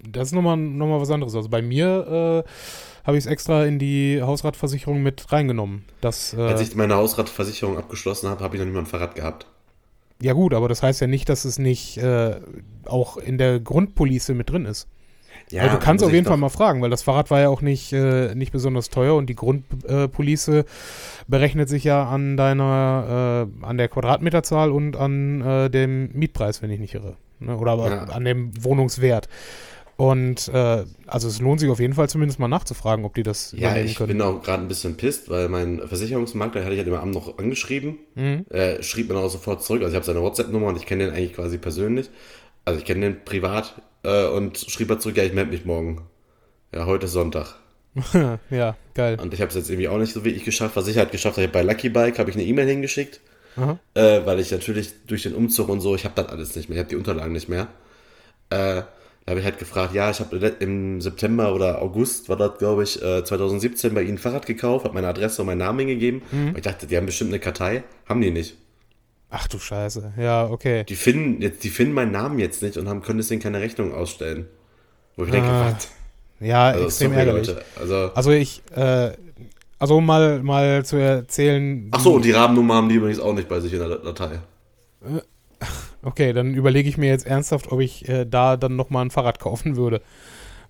das 0.10 0.30
ist 0.30 0.34
nochmal 0.34 0.58
noch 0.58 0.88
mal 0.88 0.99
was 0.99 1.12
anderes. 1.12 1.36
Also 1.36 1.47
bei 1.47 1.62
mir 1.62 2.43
äh, 2.45 2.49
habe 3.05 3.17
ich 3.17 3.25
es 3.25 3.29
extra 3.29 3.65
in 3.65 3.79
die 3.79 4.21
Hausratversicherung 4.21 5.01
mit 5.03 5.31
reingenommen. 5.31 5.85
Das, 6.01 6.33
äh, 6.33 6.41
Als 6.41 6.61
ich 6.61 6.75
meine 6.75 6.95
Hausratversicherung 6.95 7.77
abgeschlossen 7.77 8.29
habe, 8.29 8.43
habe 8.43 8.57
ich 8.57 8.63
noch 8.63 8.71
mal 8.71 8.79
ein 8.79 8.85
Fahrrad 8.85 9.15
gehabt. 9.15 9.45
ja 10.21 10.33
gut, 10.33 10.53
aber 10.53 10.67
das 10.69 10.81
heißt 10.83 11.01
ja 11.01 11.07
nicht, 11.07 11.29
dass 11.29 11.45
es 11.45 11.59
nicht 11.59 11.97
äh, 11.97 12.35
auch 12.85 13.17
in 13.17 13.37
der 13.37 13.59
Grundpolice 13.59 14.33
mit 14.33 14.49
drin 14.49 14.65
ist. 14.65 14.87
Ja, 15.51 15.61
also 15.63 15.75
du 15.77 15.83
kannst 15.83 16.03
auf 16.03 16.11
jeden 16.11 16.25
Fall 16.25 16.37
mal 16.37 16.49
fragen, 16.49 16.81
weil 16.81 16.89
das 16.89 17.03
Fahrrad 17.03 17.29
war 17.29 17.39
ja 17.41 17.49
auch 17.49 17.61
nicht, 17.61 17.93
äh, 17.93 18.33
nicht 18.33 18.51
besonders 18.51 18.89
teuer 18.89 19.13
und 19.15 19.27
die 19.27 19.35
Grundpolice 19.35 20.65
berechnet 21.27 21.69
sich 21.69 21.83
ja 21.83 22.05
an 22.07 22.35
deiner, 22.37 23.47
äh, 23.61 23.65
an 23.65 23.77
der 23.77 23.87
Quadratmeterzahl 23.87 24.71
und 24.71 24.95
an 24.95 25.41
äh, 25.41 25.69
dem 25.69 26.09
Mietpreis, 26.13 26.61
wenn 26.63 26.71
ich 26.71 26.79
nicht 26.79 26.95
irre. 26.95 27.17
Ne? 27.39 27.55
Oder 27.57 27.73
aber 27.73 27.89
Ja. 27.89 28.03
an 28.05 28.25
dem 28.25 28.51
Wohnungswert. 28.63 29.27
Und 29.97 30.49
äh, 30.49 30.84
also 31.08 31.27
es 31.29 31.39
lohnt 31.39 31.62
sich 31.62 31.69
auf 31.69 31.79
jeden 31.79 31.93
Fall 31.93 32.10
zumindest 32.10 32.38
mal 32.39 32.49
nachzufragen, 32.49 33.05
ob 33.05 33.15
die 33.15 33.23
das 33.23 33.53
Ja, 33.58 33.77
ich 33.77 33.95
können. 33.95 34.10
bin 34.10 34.21
auch 34.21 34.41
gerade 34.43 34.62
ein 34.63 34.67
bisschen 34.67 34.97
pisst, 34.97 35.29
weil 35.29 35.47
mein 35.47 35.79
Versicherungsmakler, 35.88 36.55
der 36.62 36.63
hatte 36.65 36.73
ich 36.73 36.79
halt 36.79 36.88
im 36.89 36.95
Abend 36.95 37.13
noch 37.13 37.38
angeschrieben, 37.38 37.97
Mhm. 38.15 38.45
äh, 38.49 38.84
schrieb 38.84 39.08
mir 39.10 39.17
auch 39.17 39.29
sofort 39.29 39.63
zurück. 39.63 39.81
Also 39.84 39.91
ich 39.91 39.95
habe 39.95 40.05
seine 40.05 40.21
WhatsApp-Nummer 40.21 40.67
und 40.67 40.75
ich 40.77 40.86
kenne 40.86 41.05
den 41.05 41.13
eigentlich 41.13 41.34
quasi 41.34 41.58
persönlich. 41.58 42.10
Also 42.65 42.79
ich 42.79 42.86
kenne 42.86 43.01
den 43.05 43.23
privat 43.23 43.81
äh, 44.03 44.25
und 44.27 44.58
schrieb 44.58 44.89
er 44.89 44.99
zurück, 44.99 45.15
ja, 45.15 45.23
ich 45.23 45.34
melde 45.34 45.51
mich 45.51 45.63
morgen. 45.65 46.01
Ja, 46.73 46.86
heute 46.86 47.05
ist 47.05 47.13
Sonntag. 47.13 47.55
ja, 48.49 48.75
geil. 48.95 49.17
Und 49.21 49.34
ich 49.34 49.39
habe 49.39 49.47
es 49.49 49.55
jetzt 49.55 49.69
irgendwie 49.69 49.88
auch 49.88 49.97
nicht 49.97 50.12
so 50.13 50.25
wirklich 50.25 50.43
geschafft. 50.43 50.75
Was 50.75 50.88
ich 50.88 50.97
halt 50.97 51.12
geschafft 51.13 51.38
habe, 51.38 51.47
bei 51.47 51.62
Lucky 51.62 51.88
Bike 51.88 52.19
habe 52.19 52.29
ich 52.29 52.36
eine 52.36 52.43
E-Mail 52.43 52.67
hingeschickt, 52.67 53.21
äh, 53.93 54.25
weil 54.25 54.41
ich 54.41 54.51
natürlich 54.51 54.89
durch 55.08 55.23
den 55.23 55.34
Umzug 55.36 55.69
und 55.69 55.79
so, 55.79 55.95
ich 55.95 56.03
habe 56.03 56.15
das 56.21 56.27
alles 56.27 56.53
nicht 56.58 56.67
mehr, 56.67 56.75
ich 56.75 56.79
habe 56.81 56.89
die 56.89 56.97
Unterlagen 56.97 57.31
nicht 57.31 57.47
mehr. 57.47 57.69
Äh, 58.49 58.81
da 59.25 59.31
habe 59.31 59.39
ich 59.39 59.45
halt 59.45 59.57
gefragt, 59.57 59.93
ja, 59.95 60.11
ich 60.11 60.19
habe 60.19 60.35
im 60.59 61.01
September 61.01 61.53
oder 61.55 61.81
August, 61.81 62.29
war 62.29 62.35
das 62.38 62.57
glaube 62.59 62.83
ich, 62.83 63.01
äh, 63.01 63.23
2017 63.23 63.93
bei 63.93 64.03
Ihnen 64.03 64.13
ein 64.15 64.17
Fahrrad 64.19 64.45
gekauft, 64.45 64.85
habe 64.85 64.93
meine 64.93 65.07
Adresse 65.07 65.41
und 65.41 65.47
meinen 65.47 65.57
Namen 65.59 65.79
hingegeben. 65.79 66.21
Weil 66.31 66.57
ich 66.57 66.61
dachte, 66.61 66.85
die 66.88 66.95
haben 66.95 67.07
bestimmt 67.07 67.31
eine 67.31 67.39
Kartei. 67.39 67.83
Haben 68.07 68.21
die 68.21 68.29
nicht. 68.31 68.55
Ach 69.31 69.47
du 69.47 69.57
Scheiße. 69.57 70.13
Ja, 70.17 70.47
okay. 70.47 70.83
Die 70.88 70.95
finden, 70.95 71.41
jetzt, 71.41 71.63
die 71.63 71.69
finden 71.69 71.93
meinen 71.93 72.11
Namen 72.11 72.38
jetzt 72.39 72.61
nicht 72.61 72.77
und 72.77 72.88
haben, 72.88 73.01
können 73.01 73.17
deswegen 73.17 73.41
keine 73.41 73.59
Rechnung 73.59 73.93
ausstellen. 73.93 74.45
Wo 75.17 75.23
ich 75.25 75.31
denke, 75.31 75.49
Ah, 75.49 75.73
was? 75.75 75.89
Ja, 76.39 76.65
Also, 76.67 76.85
extrem 76.85 77.11
sorry, 77.11 77.19
ärgerlich. 77.25 77.47
Leute. 77.47 77.61
Also, 77.79 77.95
Also 78.13 78.31
ich, 78.31 78.61
äh, 78.75 79.11
also 79.79 79.97
um 79.97 80.05
mal, 80.05 80.43
mal 80.43 80.85
zu 80.85 80.97
erzählen. 80.97 81.88
ach 81.91 81.99
so, 81.99 82.13
und 82.13 82.23
die 82.25 82.31
Rahmennummer 82.31 82.75
haben 82.75 82.89
die 82.89 82.95
übrigens 82.95 83.19
auch 83.19 83.33
nicht 83.33 83.49
bei 83.49 83.59
sich 83.59 83.73
in 83.73 83.79
der 83.79 83.89
Datei. 83.97 84.39
Okay, 86.03 86.33
dann 86.33 86.53
überlege 86.53 86.87
ich 86.87 86.97
mir 86.97 87.09
jetzt 87.09 87.25
ernsthaft, 87.25 87.71
ob 87.71 87.79
ich 87.79 88.07
äh, 88.07 88.25
da 88.25 88.57
dann 88.57 88.75
nochmal 88.75 89.05
ein 89.05 89.09
Fahrrad 89.09 89.39
kaufen 89.39 89.75
würde. 89.75 90.01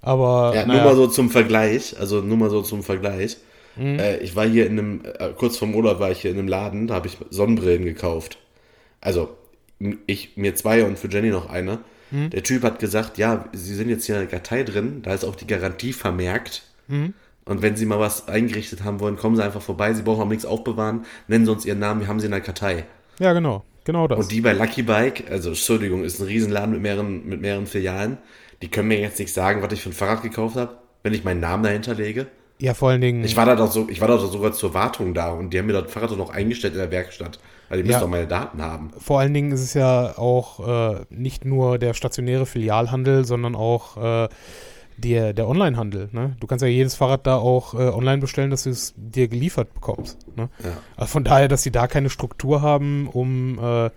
Aber 0.01 0.53
Ja, 0.55 0.65
naja, 0.65 0.81
nur 0.81 0.91
mal 0.91 0.95
so 0.95 1.07
zum 1.07 1.29
Vergleich, 1.29 1.99
also 1.99 2.21
nur 2.21 2.37
mal 2.37 2.49
so 2.49 2.61
zum 2.61 2.83
Vergleich. 2.83 3.37
Mhm. 3.75 3.99
Äh, 3.99 4.17
ich 4.19 4.35
war 4.35 4.47
hier 4.47 4.65
in 4.65 4.79
einem, 4.79 5.01
äh, 5.03 5.29
kurz 5.35 5.57
vorm 5.57 5.75
Urlaub 5.75 5.99
war 5.99 6.11
ich 6.11 6.21
hier 6.21 6.31
in 6.31 6.39
einem 6.39 6.47
Laden, 6.47 6.87
da 6.87 6.93
habe 6.95 7.07
ich 7.07 7.17
Sonnenbrillen 7.29 7.83
gekauft. 7.83 8.37
Also, 9.01 9.29
ich, 10.07 10.37
mir 10.37 10.55
zwei 10.55 10.85
und 10.85 10.97
für 10.97 11.09
Jenny 11.09 11.29
noch 11.29 11.49
eine. 11.49 11.79
Mhm. 12.11 12.29
Der 12.29 12.43
Typ 12.43 12.63
hat 12.63 12.79
gesagt, 12.79 13.17
ja, 13.17 13.45
Sie 13.51 13.75
sind 13.75 13.89
jetzt 13.89 14.05
hier 14.05 14.15
in 14.15 14.21
der 14.21 14.29
Kartei 14.29 14.63
drin, 14.63 15.01
da 15.01 15.13
ist 15.13 15.25
auch 15.25 15.35
die 15.35 15.47
Garantie 15.47 15.91
vermerkt. 15.91 16.63
Mhm. 16.87 17.13
Und 17.45 17.61
wenn 17.61 17.75
Sie 17.75 17.85
mal 17.85 17.99
was 17.99 18.27
eingerichtet 18.27 18.83
haben 18.83 18.99
wollen, 18.99 19.17
kommen 19.17 19.35
Sie 19.35 19.43
einfach 19.43 19.61
vorbei, 19.61 19.93
Sie 19.93 20.03
brauchen 20.03 20.21
auch 20.21 20.29
nichts 20.29 20.45
aufbewahren, 20.45 21.05
nennen 21.27 21.45
Sie 21.45 21.51
uns 21.51 21.65
Ihren 21.65 21.79
Namen, 21.79 21.99
wir 22.01 22.07
haben 22.07 22.19
Sie 22.19 22.25
in 22.25 22.31
der 22.31 22.41
Kartei. 22.41 22.85
ja 23.19 23.33
genau, 23.33 23.63
genau 23.85 24.07
das. 24.07 24.19
Und 24.19 24.31
die 24.31 24.41
bei 24.41 24.51
Lucky 24.53 24.83
Bike, 24.83 25.23
also 25.31 25.49
Entschuldigung, 25.49 26.03
ist 26.03 26.19
ein 26.19 26.25
Riesenladen 26.27 26.71
mit 26.73 26.81
mehreren, 26.81 27.25
mit 27.25 27.39
mehreren 27.39 27.65
Filialen, 27.67 28.17
die 28.61 28.67
können 28.69 28.89
mir 28.89 28.99
jetzt 28.99 29.19
nicht 29.19 29.33
sagen, 29.33 29.61
was 29.61 29.71
ich 29.71 29.81
für 29.81 29.89
ein 29.89 29.93
Fahrrad 29.93 30.21
gekauft 30.23 30.57
habe, 30.57 30.77
wenn 31.03 31.13
ich 31.13 31.23
meinen 31.23 31.39
Namen 31.39 31.63
dahinter 31.63 31.93
lege. 31.93 32.27
ja, 32.59 32.73
vor 32.73 32.89
allen 32.89 33.01
Dingen. 33.01 33.23
Ich 33.23 33.37
war 33.37 33.45
da 33.45 33.55
doch 33.55 33.71
so, 33.71 33.87
ich 33.89 34.01
war 34.01 34.07
da 34.07 34.17
doch 34.17 34.31
sogar 34.31 34.51
zur 34.53 34.73
Wartung 34.73 35.13
da 35.13 35.31
und 35.31 35.53
die 35.53 35.59
haben 35.59 35.65
mir 35.67 35.73
das 35.81 35.91
Fahrrad 35.91 36.11
doch 36.11 36.17
noch 36.17 36.29
eingestellt 36.33 36.73
in 36.73 36.79
der 36.79 36.91
Werkstatt. 36.91 37.39
Weil 37.67 37.77
die 37.79 37.83
müssen 37.83 37.93
Ja. 37.93 37.99
doch 38.01 38.07
meine 38.07 38.27
Daten 38.27 38.61
haben. 38.61 38.91
vor 38.99 39.19
allen 39.19 39.33
Dingen 39.33 39.51
ist 39.51 39.61
es 39.61 39.73
ja 39.73 40.17
auch 40.19 40.93
äh, 40.93 41.05
nicht 41.09 41.45
nur 41.45 41.79
der 41.79 41.95
stationäre 41.95 42.45
Filialhandel, 42.45 43.25
sondern 43.25 43.55
auch 43.55 43.97
äh, 44.25 44.29
der, 44.97 45.33
der 45.33 45.47
Onlinehandel. 45.47 46.09
Ne? 46.11 46.35
Du 46.39 46.47
kannst 46.47 46.63
ja 46.63 46.67
jedes 46.67 46.95
Fahrrad 46.95 47.27
da 47.27 47.37
auch 47.37 47.73
äh, 47.73 47.77
online 47.77 48.19
bestellen, 48.19 48.49
dass 48.49 48.63
du 48.63 48.69
es 48.69 48.93
dir 48.95 49.27
geliefert 49.27 49.73
bekommst. 49.73 50.25
Ne? 50.35 50.49
Ja. 50.63 50.71
Also 50.95 51.11
von 51.11 51.23
daher, 51.23 51.47
dass 51.47 51.63
sie 51.63 51.71
da 51.71 51.87
keine 51.87 52.09
Struktur 52.09 52.61
haben, 52.61 53.09
um 53.09 53.59
äh, 53.59 53.89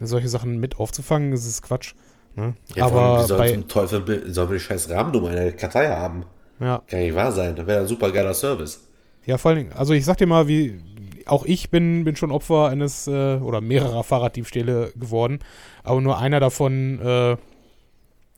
solche 0.00 0.28
Sachen 0.28 0.60
mit 0.60 0.78
aufzufangen, 0.78 1.32
ist 1.32 1.46
es 1.46 1.62
Quatsch. 1.62 1.94
Ne? 2.36 2.54
Ja, 2.74 2.86
Aber 2.86 3.24
sollen 3.24 3.38
bei, 3.38 3.52
zum 3.52 3.68
Teufel, 3.68 4.32
sollen 4.32 4.52
die 4.52 4.60
scheiß 4.60 4.90
Rahmennummer 4.90 5.30
in 5.30 5.36
der 5.36 5.52
Kartei 5.52 5.88
haben. 5.88 6.24
ja, 6.60 6.82
Kann 6.86 7.00
nicht 7.00 7.14
wahr 7.14 7.32
sein. 7.32 7.56
Das 7.56 7.66
wäre 7.66 7.80
ein 7.80 7.86
super 7.88 8.12
geiler 8.12 8.34
Service. 8.34 8.80
Ja, 9.26 9.38
vor 9.38 9.50
allen 9.50 9.58
Dingen, 9.58 9.72
also 9.72 9.92
ich 9.92 10.04
sag 10.04 10.18
dir 10.18 10.26
mal, 10.26 10.46
wie 10.46 10.80
auch 11.26 11.44
ich 11.44 11.70
bin, 11.70 12.04
bin 12.04 12.16
schon 12.16 12.30
Opfer 12.30 12.68
eines 12.68 13.06
äh, 13.06 13.36
oder 13.36 13.60
mehrerer 13.60 14.02
Fahrraddiebstähle 14.04 14.92
geworden, 14.96 15.40
aber 15.82 16.00
nur 16.00 16.18
einer 16.18 16.40
davon 16.40 17.00
äh, 17.00 17.36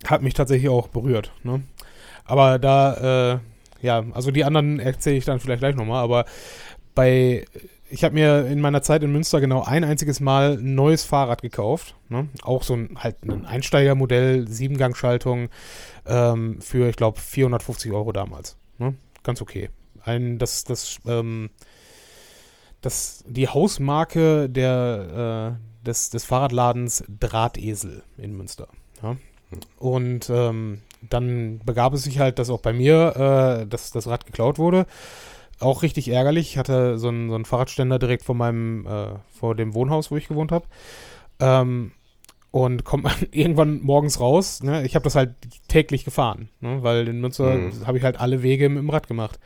hat 0.06 0.22
mich 0.22 0.34
tatsächlich 0.34 0.68
auch 0.70 0.88
berührt. 0.88 1.32
Ne? 1.42 1.62
Aber 2.30 2.60
da, 2.60 3.32
äh, 3.32 3.38
ja, 3.84 4.04
also 4.12 4.30
die 4.30 4.44
anderen 4.44 4.78
erzähle 4.78 5.16
ich 5.16 5.24
dann 5.24 5.40
vielleicht 5.40 5.58
gleich 5.58 5.74
nochmal, 5.74 6.04
aber 6.04 6.26
bei, 6.94 7.44
ich 7.90 8.04
habe 8.04 8.14
mir 8.14 8.46
in 8.46 8.60
meiner 8.60 8.82
Zeit 8.82 9.02
in 9.02 9.10
Münster 9.10 9.40
genau 9.40 9.64
ein 9.64 9.82
einziges 9.82 10.20
Mal 10.20 10.52
ein 10.52 10.76
neues 10.76 11.02
Fahrrad 11.02 11.42
gekauft. 11.42 11.96
Ne? 12.08 12.28
Auch 12.42 12.62
so 12.62 12.74
ein 12.74 12.96
halt 12.96 13.16
ein 13.24 13.46
Einsteigermodell, 13.46 14.46
Siebengangschaltung 14.46 15.48
ähm, 16.06 16.60
für, 16.60 16.88
ich 16.88 16.94
glaube, 16.94 17.18
450 17.18 17.90
Euro 17.90 18.12
damals. 18.12 18.56
Ne? 18.78 18.94
Ganz 19.24 19.42
okay. 19.42 19.70
Ein, 20.04 20.38
das, 20.38 20.62
das, 20.62 21.00
ähm, 21.06 21.50
das, 22.80 23.24
die 23.26 23.48
Hausmarke 23.48 24.48
der, 24.48 25.58
äh, 25.58 25.84
des, 25.84 26.10
des 26.10 26.24
Fahrradladens 26.24 27.02
Drahtesel 27.08 28.04
in 28.16 28.36
Münster. 28.36 28.68
Ja? 29.02 29.16
Und 29.78 30.30
ähm, 30.30 30.82
dann 31.08 31.60
begab 31.64 31.94
es 31.94 32.02
sich 32.02 32.18
halt, 32.18 32.38
dass 32.38 32.50
auch 32.50 32.60
bei 32.60 32.72
mir 32.72 33.62
äh, 33.62 33.66
das, 33.66 33.90
das 33.90 34.06
Rad 34.06 34.26
geklaut 34.26 34.58
wurde. 34.58 34.86
Auch 35.58 35.82
richtig 35.82 36.08
ärgerlich. 36.08 36.50
Ich 36.50 36.58
hatte 36.58 36.98
so 36.98 37.08
einen, 37.08 37.28
so 37.28 37.34
einen 37.34 37.44
Fahrradständer 37.44 37.98
direkt 37.98 38.24
vor 38.24 38.34
meinem, 38.34 38.86
äh, 38.86 39.08
vor 39.38 39.54
dem 39.54 39.74
Wohnhaus, 39.74 40.10
wo 40.10 40.16
ich 40.16 40.28
gewohnt 40.28 40.52
habe. 40.52 40.66
Ähm, 41.38 41.92
und 42.50 42.84
komme 42.84 43.10
irgendwann 43.30 43.80
morgens 43.82 44.20
raus. 44.20 44.62
Ne? 44.62 44.84
Ich 44.84 44.94
habe 44.94 45.04
das 45.04 45.14
halt 45.14 45.34
täglich 45.68 46.04
gefahren, 46.04 46.48
ne? 46.60 46.82
weil 46.82 47.08
in 47.08 47.20
Münster 47.20 47.54
Mhm. 47.56 47.86
habe 47.86 47.98
ich 47.98 48.04
halt 48.04 48.18
alle 48.20 48.42
Wege 48.42 48.68
mit 48.68 48.78
dem 48.78 48.90
Rad 48.90 49.06
gemacht. 49.06 49.38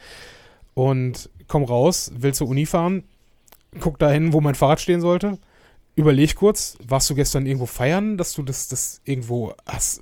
Und 0.75 1.31
komm 1.47 1.65
raus, 1.65 2.11
will 2.17 2.35
zur 2.35 2.49
Uni 2.49 2.67
fahren, 2.67 3.05
guck 3.81 3.99
dahin, 3.99 4.33
wo 4.33 4.41
mein 4.41 4.55
Fahrrad 4.55 4.81
stehen 4.81 5.01
sollte. 5.01 5.39
Überleg 5.97 6.35
kurz, 6.35 6.77
warst 6.87 7.09
du 7.11 7.15
gestern 7.15 7.47
irgendwo 7.47 7.67
feiern, 7.67 8.17
dass 8.17 8.33
du 8.33 8.43
das, 8.43 8.67
das 8.67 9.01
irgendwo 9.05 9.55
hast 9.67 10.01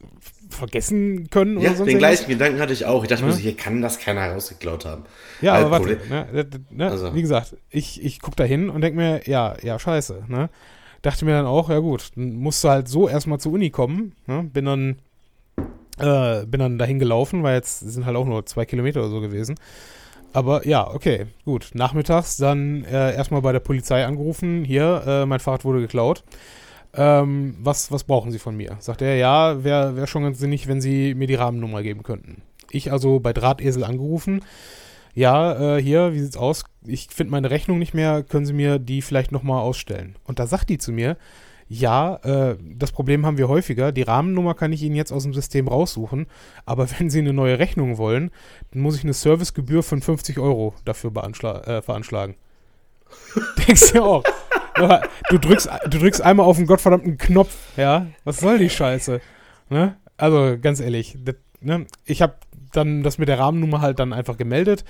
vergessen 0.53 1.29
können 1.31 1.57
oder 1.57 1.65
Ja, 1.67 1.75
sonst 1.75 1.89
den 1.89 1.97
irgendwas? 1.97 2.17
gleichen 2.19 2.31
Gedanken 2.31 2.61
hatte 2.61 2.73
ich 2.73 2.85
auch. 2.87 3.03
Ich 3.03 3.09
dachte 3.09 3.23
Ja. 3.25 3.29
mir 3.29 3.37
hier 3.37 3.57
kann 3.57 3.83
das 3.83 3.99
keiner 3.99 4.33
rausgeklaut 4.33 4.85
haben. 4.85 5.05
Ja, 5.41 5.55
aber 5.55 5.71
warte, 5.71 5.99
ne, 6.09 6.27
ne, 6.33 6.47
ne, 6.71 6.91
Also- 6.91 7.15
wie 7.15 7.23
gesagt, 7.23 7.57
ich, 7.71 8.03
ich 8.05 8.21
guck 8.21 8.37
da 8.37 8.45
hin 8.45 8.71
und 8.71 8.81
denk 8.81 8.95
mir, 8.97 9.23
ja, 9.29 9.57
ja, 9.63 9.79
scheiße, 9.79 10.25
ne? 10.29 10.49
Dachte 11.03 11.25
mir 11.25 11.33
dann 11.33 11.47
auch, 11.47 11.69
ja 11.69 11.81
gut, 11.81 12.11
dann 12.15 12.37
musst 12.37 12.63
du 12.63 12.69
halt 12.69 12.87
so 12.89 13.09
erstmal 13.09 13.39
zur 13.41 13.53
Uni 13.53 13.71
kommen, 13.71 14.13
ne? 14.27 14.45
Bin 14.53 14.65
dann, 14.67 14.97
äh, 15.99 16.47
bin 16.47 16.61
dann 16.61 16.79
dahin 16.79 16.99
gelaufen, 16.99 17.43
weil 17.43 17.57
jetzt 17.57 17.81
sind 17.81 18.07
halt 18.07 18.17
auch 18.17 18.25
nur 18.27 18.47
zwei 18.47 18.65
Kilometer 18.65 19.01
oder 19.01 19.11
so 19.11 19.21
gewesen. 19.21 19.57
Aber 20.33 20.67
ja, 20.67 20.89
okay, 20.89 21.27
gut. 21.45 21.71
Nachmittags 21.75 22.39
dann 22.39 22.85
äh, 22.85 23.15
erstmal 23.15 23.43
bei 23.43 23.53
der 23.53 23.61
Polizei 23.61 24.05
angerufen, 24.07 24.65
hier, 24.65 25.03
äh, 25.07 25.27
mein 25.27 25.41
Fahrrad 25.41 25.65
wurde 25.65 25.81
geklaut. 25.81 26.23
Ähm, 26.95 27.57
was, 27.61 27.91
was 27.91 28.05
brauchen 28.05 28.33
Sie 28.33 28.39
von 28.39 28.57
mir? 28.57 28.77
Sagt 28.81 29.03
er, 29.03 29.17
ja, 29.17 29.65
wäre 29.65 29.97
wär 29.97 30.07
schon 30.07 30.25
ganz 30.25 30.39
sinnig, 30.39 30.69
wenn 30.69 30.81
Sie 30.81 31.15
mir 31.15 31.27
die 31.27 31.35
Rahmennummer 31.35 31.83
geben 31.83 32.03
könnten. 32.03 32.43
Ich 32.71 32.93
also 32.93 33.21
bei 33.21 33.33
Drahtesel 33.33 33.85
angerufen. 33.85 34.43
Ja, 35.15 35.77
äh, 35.77 35.83
hier, 35.83 36.15
wie 36.15 36.21
sieht's 36.21 36.37
aus? 36.37 36.65
Ich 36.87 37.09
finde 37.11 37.33
meine 37.33 37.51
Rechnung 37.51 37.79
nicht 37.79 37.95
mehr, 37.95 38.23
können 38.23 38.47
Sie 38.47 38.55
mir 38.55 38.79
die 38.79 39.03
vielleicht 39.03 39.33
nochmal 39.33 39.61
ausstellen? 39.61 40.17
Und 40.25 40.39
da 40.39 40.47
sagt 40.47 40.71
die 40.71 40.79
zu 40.79 40.93
mir, 40.93 41.17
ja, 41.69 42.17
äh, 42.17 42.57
das 42.61 42.93
Problem 42.93 43.25
haben 43.25 43.39
wir 43.39 43.49
häufiger. 43.49 43.93
Die 43.93 44.03
Rahmennummer 44.03 44.55
kann 44.55 44.73
ich 44.73 44.83
Ihnen 44.83 44.95
jetzt 44.95 45.13
aus 45.13 45.23
dem 45.23 45.33
System 45.33 45.69
raussuchen, 45.69 46.27
aber 46.67 46.89
wenn 46.99 47.09
Sie 47.09 47.21
eine 47.21 47.33
neue 47.33 47.59
Rechnung 47.59 47.97
wollen, 47.97 48.31
dann 48.73 48.83
muss 48.83 48.97
ich 48.97 49.05
eine 49.05 49.15
Servicegebühr 49.15 49.83
von 49.83 50.03
50 50.03 50.39
Euro 50.39 50.75
dafür 50.85 51.11
äh, 51.11 51.81
veranschlagen. 51.81 52.35
Denkst 53.67 53.93
du 53.93 54.03
auch. 54.03 54.25
Du 55.29 55.39
drückst, 55.39 55.69
du 55.85 55.99
drückst 55.99 56.23
einmal 56.23 56.47
auf 56.47 56.57
den 56.57 56.67
gottverdammten 56.67 57.19
Knopf, 57.19 57.55
ja? 57.77 58.07
Was 58.25 58.41
soll 58.41 58.59
die 58.59 58.71
Scheiße? 58.71 59.21
Ne? 59.69 59.97
Also, 60.17 60.57
ganz 60.61 60.81
ehrlich, 60.81 61.17
das, 61.23 61.37
ne? 61.61 61.87
ich 62.05 62.23
habe 62.23 62.35
dann 62.73 63.03
das 63.03 63.19
mit 63.19 63.29
der 63.29 63.39
Rahmennummer 63.39 63.81
halt 63.81 63.99
dann 63.99 64.13
einfach 64.13 64.37
gemeldet 64.37 64.85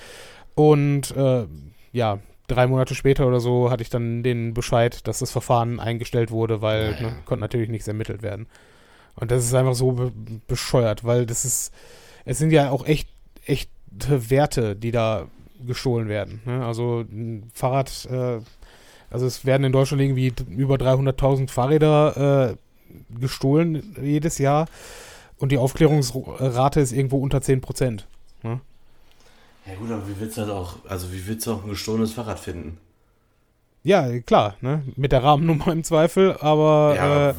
und 0.55 1.17
äh, 1.17 1.47
ja, 1.93 2.19
drei 2.47 2.67
Monate 2.67 2.95
später 2.95 3.27
oder 3.27 3.41
so 3.41 3.71
hatte 3.71 3.83
ich 3.83 3.91
dann 3.91 4.23
den 4.23 4.55
Bescheid, 4.55 5.07
dass 5.07 5.19
das 5.19 5.31
Verfahren 5.31 5.81
eingestellt 5.81 6.31
wurde, 6.31 6.63
weil 6.63 6.93
Ja, 6.93 7.01
ja. 7.01 7.11
Ne, 7.11 7.17
konnte 7.25 7.41
natürlich 7.41 7.69
nichts 7.69 7.89
ermittelt 7.89 8.23
werden. 8.23 8.47
Und 9.15 9.31
das 9.31 9.45
ist 9.45 9.55
einfach 9.55 9.75
so 9.75 9.93
be 9.93 10.13
bescheuert, 10.47 11.05
weil 11.05 11.27
das 11.27 11.45
ist, 11.45 11.73
es 12.25 12.39
sind 12.39 12.51
ja 12.51 12.71
auch 12.71 12.87
echt, 12.87 13.09
echte 13.45 14.31
Werte, 14.31 14.77
die 14.77 14.91
da 14.91 15.27
gestohlen 15.67 16.09
werden. 16.09 16.41
Ne? 16.45 16.65
Also 16.65 17.01
ein 17.01 17.51
Fahrrad, 17.53 18.07
äh, 18.11 18.39
also 19.13 19.27
es 19.27 19.45
werden 19.45 19.65
in 19.65 19.73
Deutschland 19.73 20.03
irgendwie 20.03 20.33
über 20.51 20.77
300.000 20.77 21.51
Fahrräder 21.51 22.51
äh, 22.53 22.57
gestohlen 23.21 23.95
jedes 24.03 24.39
Jahr 24.39 24.67
und 25.39 25.53
die 25.53 25.59
Aufklärungsrate 25.59 26.81
ist 26.81 26.93
irgendwo 26.93 27.19
unter 27.19 27.41
10 27.41 27.61
Prozent. 27.61 28.07
Ja 29.65 29.75
gut, 29.79 29.93
aber 29.93 30.09
wie 30.09 30.19
willst 30.19 30.37
du 30.37 30.41
halt 30.43 30.51
auch, 30.51 30.75
also 30.89 31.13
wie 31.13 31.25
willst 31.27 31.47
du 31.47 31.53
auch 31.53 31.63
ein 31.63 31.69
gestohlenes 31.71 32.13
Fahrrad 32.13 32.41
finden? 32.41 32.79
Ja, 33.85 34.19
klar, 34.21 34.57
ne? 34.61 34.83
mit 34.97 35.13
der 35.13 35.23
Rahmennummer 35.23 35.69
im 35.73 35.85
Zweifel, 35.85 36.37
aber 36.41 36.95
Ja, 36.97 37.31
äh, 37.31 37.35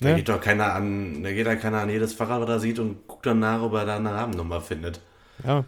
da 0.00 0.08
ne? 0.08 0.14
geht 0.16 0.28
doch 0.30 0.40
keiner 0.40 0.72
an, 0.74 1.22
da 1.22 1.30
geht 1.32 1.46
da 1.46 1.56
keiner 1.56 1.80
an 1.80 1.90
jedes 1.90 2.14
Fahrrad, 2.14 2.40
was 2.40 2.48
er 2.48 2.60
sieht 2.60 2.78
und 2.78 3.06
guckt 3.06 3.26
dann 3.26 3.40
nach, 3.40 3.60
ob 3.60 3.74
er 3.74 3.84
da 3.84 3.96
eine 3.96 4.12
Rahmennummer 4.14 4.60
findet. 4.62 5.00
ja. 5.44 5.64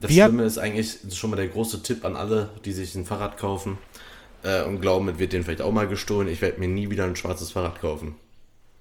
Das 0.00 0.10
Wie 0.12 0.22
hat- 0.22 0.28
Schlimme 0.30 0.44
ist 0.44 0.58
eigentlich 0.58 0.98
das 1.02 1.16
schon 1.16 1.30
mal 1.30 1.36
der 1.36 1.48
große 1.48 1.82
Tipp 1.82 2.04
an 2.04 2.14
alle, 2.14 2.50
die 2.64 2.72
sich 2.72 2.94
ein 2.94 3.04
Fahrrad 3.04 3.36
kaufen 3.36 3.78
äh, 4.42 4.62
und 4.62 4.80
glauben, 4.80 5.08
es 5.08 5.18
wird 5.18 5.32
denen 5.32 5.44
vielleicht 5.44 5.62
auch 5.62 5.72
mal 5.72 5.88
gestohlen. 5.88 6.28
Ich 6.28 6.40
werde 6.42 6.58
mir 6.60 6.68
nie 6.68 6.90
wieder 6.90 7.04
ein 7.04 7.16
schwarzes 7.16 7.50
Fahrrad 7.52 7.80
kaufen. 7.80 8.14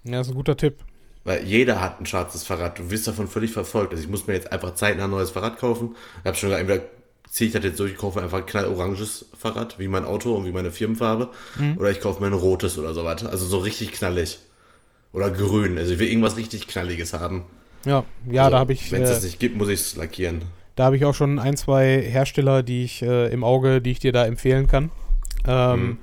ja, 0.03 0.21
ist 0.21 0.29
ein 0.29 0.35
guter 0.35 0.57
Tipp. 0.57 0.75
Weil 1.23 1.43
jeder 1.43 1.81
hat 1.81 1.99
ein 1.99 2.05
schwarzes 2.05 2.43
Fahrrad. 2.43 2.79
Du 2.79 2.89
wirst 2.89 3.07
davon 3.07 3.27
völlig 3.27 3.51
verfolgt. 3.51 3.91
Also 3.91 4.03
ich 4.03 4.09
muss 4.09 4.27
mir 4.27 4.33
jetzt 4.33 4.51
einfach 4.51 4.75
zeitnah 4.75 5.03
ein 5.05 5.09
neues 5.09 5.31
Fahrrad 5.31 5.57
kaufen. 5.57 5.95
Ich 6.21 6.25
habe 6.25 6.37
schon 6.37 6.49
gesagt, 6.49 6.61
entweder 6.61 6.83
ziehe 7.29 7.49
ich 7.49 7.53
das 7.53 7.63
jetzt 7.65 7.79
durch, 7.79 7.91
ich 7.91 7.97
kaufe 7.97 8.21
einfach 8.21 8.37
ein 8.37 8.45
knalloranges 8.45 9.25
Fahrrad, 9.37 9.77
wie 9.79 9.89
mein 9.89 10.05
Auto 10.05 10.33
und 10.33 10.45
wie 10.45 10.53
meine 10.53 10.71
Firmenfarbe. 10.71 11.29
Oder 11.77 11.91
ich 11.91 11.99
kaufe 11.99 12.21
mir 12.21 12.27
ein 12.27 12.33
rotes 12.33 12.77
oder 12.77 12.93
so 12.93 13.03
weiter. 13.03 13.29
Also 13.29 13.45
so 13.45 13.57
richtig 13.57 13.91
knallig. 13.91 14.39
Oder 15.11 15.29
grün. 15.29 15.77
Also 15.77 15.93
ich 15.93 15.99
will 15.99 16.07
irgendwas 16.07 16.37
richtig 16.37 16.67
Knalliges 16.67 17.13
haben. 17.13 17.43
Ja, 17.85 18.05
ja, 18.29 18.43
also, 18.43 18.51
da 18.51 18.59
habe 18.59 18.71
ich, 18.73 18.91
Wenn 18.91 19.03
es 19.03 19.09
äh, 19.09 19.13
das 19.15 19.23
nicht 19.23 19.39
gibt, 19.39 19.57
muss 19.57 19.67
ich 19.67 19.79
es 19.81 19.95
lackieren. 19.97 20.43
da 20.75 20.85
habe 20.85 20.95
ich 20.95 21.03
auch 21.03 21.13
schon 21.13 21.39
ein, 21.39 21.57
zwei 21.57 22.01
Hersteller, 22.01 22.63
die 22.63 22.83
ich 22.85 23.01
äh, 23.01 23.27
im 23.33 23.43
Auge, 23.43 23.81
die 23.81 23.91
ich 23.91 23.99
dir 23.99 24.13
da 24.13 24.25
empfehlen 24.25 24.67
kann. 24.67 24.91
Ähm, 25.47 25.81
Mhm. 25.87 25.97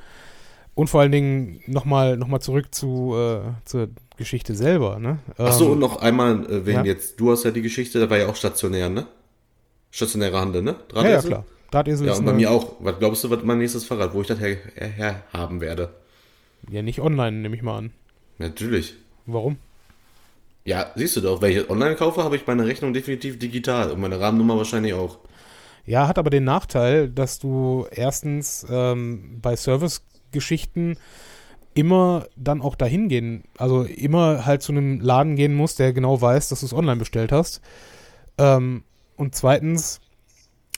Und 0.77 0.91
vor 0.91 1.03
allen 1.03 1.13
Dingen 1.13 1.61
nochmal 1.69 2.17
noch 2.17 2.27
mal 2.27 2.41
zurück 2.41 2.75
zu, 2.75 3.15
äh, 3.17 3.41
zur 3.65 3.91
Geschichte 4.17 4.57
selber. 4.57 4.99
Ne? 4.99 5.21
Achso, 5.39 5.67
Ähm, 5.67 5.73
und 5.73 5.79
noch 5.79 6.03
einmal, 6.03 6.45
äh, 6.51 6.67
wegen 6.67 6.79
ja. 6.79 6.85
jetzt, 6.85 7.21
du 7.21 7.31
hast 7.31 7.45
ja 7.45 7.53
die 7.53 7.63
Geschichte, 7.63 8.01
da 8.01 8.11
war 8.11 8.19
ja 8.19 8.27
auch 8.29 8.35
stationär, 8.35 8.89
ne? 8.89 9.07
Stationäre 9.93 10.41
Handel, 10.41 10.63
ne? 10.63 10.73
ja, 10.73 10.77
ja, 10.77 11.03
Drahtesel? 11.03 11.31
klar. 11.31 11.45
Drahtesel 11.71 12.07
Ja, 12.09 12.15
und 12.15 12.25
bei 12.25 12.33
mir 12.33 12.51
auch. 12.51 12.73
Was 12.81 12.99
glaubst 12.99 13.23
du, 13.23 13.31
was 13.31 13.45
mein 13.45 13.59
nächstes 13.59 13.85
Fahrrad, 13.85 14.15
wo 14.15 14.21
ich 14.23 14.27
das 14.27 14.41
her, 14.41 14.57
her, 14.75 14.89
her 14.89 15.23
haben 15.33 15.61
werde? 15.61 15.91
Ja, 16.71 16.83
nicht 16.83 17.01
online, 17.01 17.37
nehme 17.39 17.55
ich 17.55 17.63
mal 17.63 17.79
an. 17.79 17.93
Natürlich. 18.39 18.95
Warum? 19.27 19.59
Ja, 20.65 20.91
siehst 20.97 21.17
du 21.17 21.21
doch, 21.21 21.41
wenn 21.43 21.51
ich 21.51 21.57
jetzt 21.57 21.71
online 21.71 21.95
kaufe, 21.95 22.25
habe 22.25 22.37
ich 22.37 22.47
meine 22.47 22.67
Rechnung 22.67 22.93
definitiv 22.95 23.39
digital 23.39 23.91
und 23.93 24.01
meine 24.01 24.19
Rahmennummer 24.19 24.57
wahrscheinlich 24.57 24.95
auch. 24.95 25.19
Ja, 25.87 26.09
hat 26.09 26.19
aber 26.19 26.31
den 26.31 26.45
Nachteil, 26.45 27.11
dass 27.11 27.39
du 27.39 27.87
erstens 27.91 28.67
ähm, 28.71 29.39
bei 29.43 29.55
Servicegeschichten 29.55 30.99
immer 31.75 32.27
dann 32.37 32.63
auch 32.63 32.77
dahin 32.77 33.09
gehen, 33.09 33.45
also 33.59 33.83
immer 33.83 34.47
halt 34.47 34.63
zu 34.63 34.73
einem 34.73 35.01
Laden 35.01 35.37
gehen 35.37 35.55
musst, 35.55 35.79
der 35.81 35.93
genau 35.93 36.21
weiß, 36.21 36.49
dass 36.49 36.61
du 36.61 36.67
es 36.67 36.73
online 36.73 36.97
bestellt 36.97 37.33
hast. 37.33 37.61
Ähm, 38.39 38.85
und 39.17 39.35
zweitens 39.35 40.01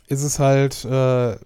ist 0.08 0.22
es 0.22 0.38
halt 0.38 0.84
äh, 0.84 1.36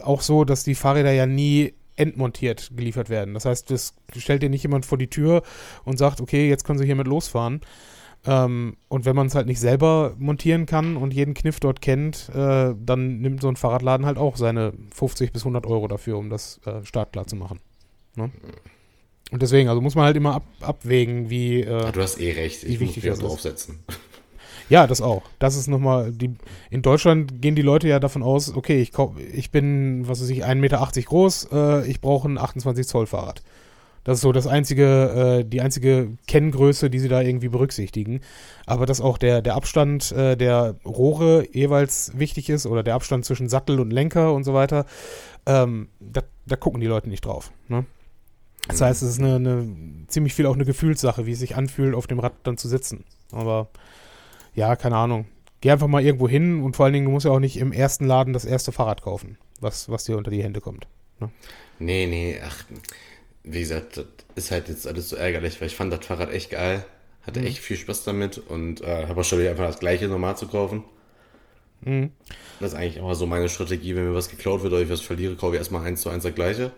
auch 0.00 0.20
so, 0.20 0.44
dass 0.44 0.64
die 0.64 0.74
Fahrräder 0.74 1.12
ja 1.12 1.26
nie 1.26 1.74
endmontiert 1.96 2.72
geliefert 2.74 3.08
werden. 3.08 3.34
Das 3.34 3.44
heißt, 3.44 3.70
es 3.70 3.94
stellt 4.16 4.42
dir 4.42 4.50
nicht 4.50 4.62
jemand 4.62 4.86
vor 4.86 4.98
die 4.98 5.10
Tür 5.10 5.42
und 5.84 5.98
sagt, 5.98 6.20
okay, 6.20 6.48
jetzt 6.48 6.64
können 6.64 6.78
Sie 6.78 6.86
hiermit 6.86 7.06
losfahren. 7.06 7.60
Ähm, 8.26 8.76
und 8.88 9.04
wenn 9.04 9.14
man 9.16 9.26
es 9.26 9.34
halt 9.34 9.46
nicht 9.46 9.60
selber 9.60 10.14
montieren 10.18 10.66
kann 10.66 10.96
und 10.96 11.12
jeden 11.12 11.34
Kniff 11.34 11.60
dort 11.60 11.82
kennt, 11.82 12.30
äh, 12.34 12.74
dann 12.78 13.18
nimmt 13.20 13.42
so 13.42 13.48
ein 13.48 13.56
Fahrradladen 13.56 14.06
halt 14.06 14.16
auch 14.16 14.36
seine 14.36 14.72
50 14.94 15.32
bis 15.32 15.42
100 15.42 15.66
Euro 15.66 15.88
dafür, 15.88 16.16
um 16.16 16.30
das 16.30 16.60
äh, 16.64 16.84
startklar 16.84 17.26
zu 17.26 17.36
machen. 17.36 17.60
Ne? 18.16 18.30
Und 19.30 19.42
deswegen, 19.42 19.68
also 19.68 19.80
muss 19.80 19.94
man 19.94 20.04
halt 20.06 20.16
immer 20.16 20.34
ab, 20.36 20.44
abwägen, 20.60 21.28
wie. 21.28 21.60
Äh, 21.60 21.70
Ja, 21.70 21.92
du 21.92 22.00
hast 22.00 22.20
eh 22.20 22.32
recht, 22.32 22.62
Wie 22.64 22.68
ich 22.68 22.72
muss 22.74 22.88
wichtig 22.88 23.02
mich 23.04 23.10
das 23.12 23.18
ist. 23.18 23.26
draufsetzen. 23.26 23.78
Ja, 24.70 24.86
das 24.86 25.02
auch. 25.02 25.22
Das 25.38 25.56
ist 25.56 25.66
nochmal, 25.66 26.10
die, 26.10 26.36
in 26.70 26.80
Deutschland 26.80 27.42
gehen 27.42 27.54
die 27.54 27.60
Leute 27.60 27.86
ja 27.86 28.00
davon 28.00 28.22
aus, 28.22 28.54
okay, 28.56 28.80
ich, 28.80 28.92
kauf, 28.92 29.12
ich 29.18 29.50
bin, 29.50 30.08
was 30.08 30.22
weiß 30.22 30.30
ich, 30.30 30.46
1,80 30.46 30.54
Meter 30.54 30.78
groß, 31.04 31.48
äh, 31.52 31.86
ich 31.86 32.00
brauche 32.00 32.26
ein 32.28 32.38
28 32.38 32.86
Zoll 32.86 33.06
Fahrrad. 33.06 33.42
Das 34.04 34.18
ist 34.18 34.22
so 34.22 34.32
das 34.32 34.46
einzige, 34.46 35.40
äh, 35.40 35.44
die 35.44 35.62
einzige 35.62 36.16
Kenngröße, 36.26 36.90
die 36.90 36.98
sie 36.98 37.08
da 37.08 37.22
irgendwie 37.22 37.48
berücksichtigen. 37.48 38.20
Aber 38.66 38.86
dass 38.86 39.00
auch 39.00 39.18
der, 39.18 39.40
der 39.40 39.54
Abstand 39.54 40.12
äh, 40.12 40.36
der 40.36 40.76
Rohre 40.84 41.46
jeweils 41.52 42.12
wichtig 42.14 42.50
ist 42.50 42.66
oder 42.66 42.82
der 42.82 42.94
Abstand 42.94 43.24
zwischen 43.24 43.48
Sattel 43.48 43.80
und 43.80 43.90
Lenker 43.90 44.34
und 44.34 44.44
so 44.44 44.52
weiter, 44.52 44.84
ähm, 45.46 45.88
da, 46.00 46.20
da 46.46 46.56
gucken 46.56 46.80
die 46.80 46.86
Leute 46.86 47.08
nicht 47.08 47.24
drauf. 47.24 47.50
Ne? 47.68 47.86
Das 48.68 48.80
heißt, 48.80 49.02
es 49.02 49.10
ist 49.10 49.18
eine, 49.20 49.36
eine 49.36 49.66
ziemlich 50.08 50.34
viel 50.34 50.46
auch 50.46 50.54
eine 50.54 50.64
Gefühlssache, 50.64 51.26
wie 51.26 51.32
es 51.32 51.38
sich 51.38 51.56
anfühlt, 51.56 51.94
auf 51.94 52.06
dem 52.06 52.18
Rad 52.18 52.34
dann 52.44 52.56
zu 52.56 52.68
sitzen. 52.68 53.04
Aber 53.32 53.68
ja, 54.54 54.76
keine 54.76 54.96
Ahnung. 54.96 55.26
Geh 55.60 55.70
einfach 55.70 55.86
mal 55.86 56.02
irgendwo 56.02 56.28
hin 56.28 56.62
und 56.62 56.76
vor 56.76 56.84
allen 56.84 56.92
Dingen, 56.92 57.06
du 57.06 57.10
musst 57.10 57.24
ja 57.24 57.32
auch 57.32 57.40
nicht 57.40 57.56
im 57.56 57.72
ersten 57.72 58.04
Laden 58.04 58.34
das 58.34 58.44
erste 58.44 58.70
Fahrrad 58.70 59.00
kaufen, 59.00 59.38
was, 59.60 59.88
was 59.88 60.04
dir 60.04 60.18
unter 60.18 60.30
die 60.30 60.42
Hände 60.42 60.60
kommt. 60.60 60.86
Nee, 61.78 62.06
nee, 62.06 62.38
ach, 62.44 62.64
wie 63.44 63.60
gesagt, 63.60 63.98
das 63.98 64.06
ist 64.36 64.50
halt 64.50 64.68
jetzt 64.68 64.86
alles 64.86 65.08
so 65.10 65.16
ärgerlich, 65.16 65.60
weil 65.60 65.68
ich 65.68 65.76
fand 65.76 65.92
das 65.92 66.04
Fahrrad 66.04 66.32
echt 66.32 66.50
geil, 66.50 66.84
hatte 67.22 67.40
Mhm. 67.40 67.46
echt 67.46 67.58
viel 67.58 67.76
Spaß 67.76 68.04
damit 68.04 68.38
und 68.38 68.80
äh, 68.80 69.06
habe 69.06 69.20
auch 69.20 69.24
schon 69.24 69.38
wieder 69.38 69.50
einfach 69.50 69.66
das 69.66 69.78
gleiche 69.78 70.08
normal 70.08 70.36
zu 70.36 70.48
kaufen. 70.48 70.84
Mhm. 71.82 72.10
Das 72.60 72.72
ist 72.72 72.78
eigentlich 72.78 72.96
immer 72.96 73.14
so 73.14 73.26
meine 73.26 73.48
Strategie, 73.48 73.94
wenn 73.94 74.04
mir 74.08 74.14
was 74.14 74.28
geklaut 74.30 74.62
wird 74.62 74.72
oder 74.72 74.82
ich 74.82 74.88
was 74.90 75.00
verliere, 75.00 75.36
kaufe 75.36 75.54
ich 75.54 75.58
erstmal 75.58 75.84
eins 75.86 76.00
zu 76.00 76.08
eins 76.08 76.24
das 76.24 76.34
gleiche. 76.34 76.72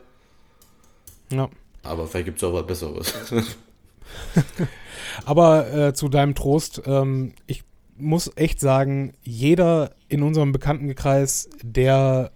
Ja. 1.30 1.48
Aber 1.82 2.06
vielleicht 2.06 2.26
gibt 2.26 2.38
es 2.38 2.44
auch 2.44 2.52
was 2.52 2.66
Besseres. 2.66 3.14
Aber 5.24 5.72
äh, 5.72 5.94
zu 5.94 6.08
deinem 6.08 6.34
Trost, 6.34 6.82
ähm, 6.86 7.34
ich 7.46 7.62
muss 7.96 8.30
echt 8.36 8.60
sagen, 8.60 9.14
jeder 9.22 9.94
in 10.08 10.22
unserem 10.22 10.52
Bekanntenkreis, 10.52 11.48
der 11.62 12.32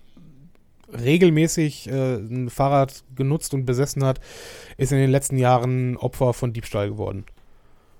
regelmäßig 0.92 1.88
äh, 1.88 2.16
ein 2.16 2.50
Fahrrad 2.50 3.04
genutzt 3.14 3.54
und 3.54 3.66
besessen 3.66 4.04
hat, 4.04 4.20
ist 4.76 4.92
in 4.92 4.98
den 4.98 5.10
letzten 5.10 5.38
Jahren 5.38 5.96
Opfer 5.96 6.32
von 6.32 6.52
Diebstahl 6.52 6.88
geworden. 6.88 7.24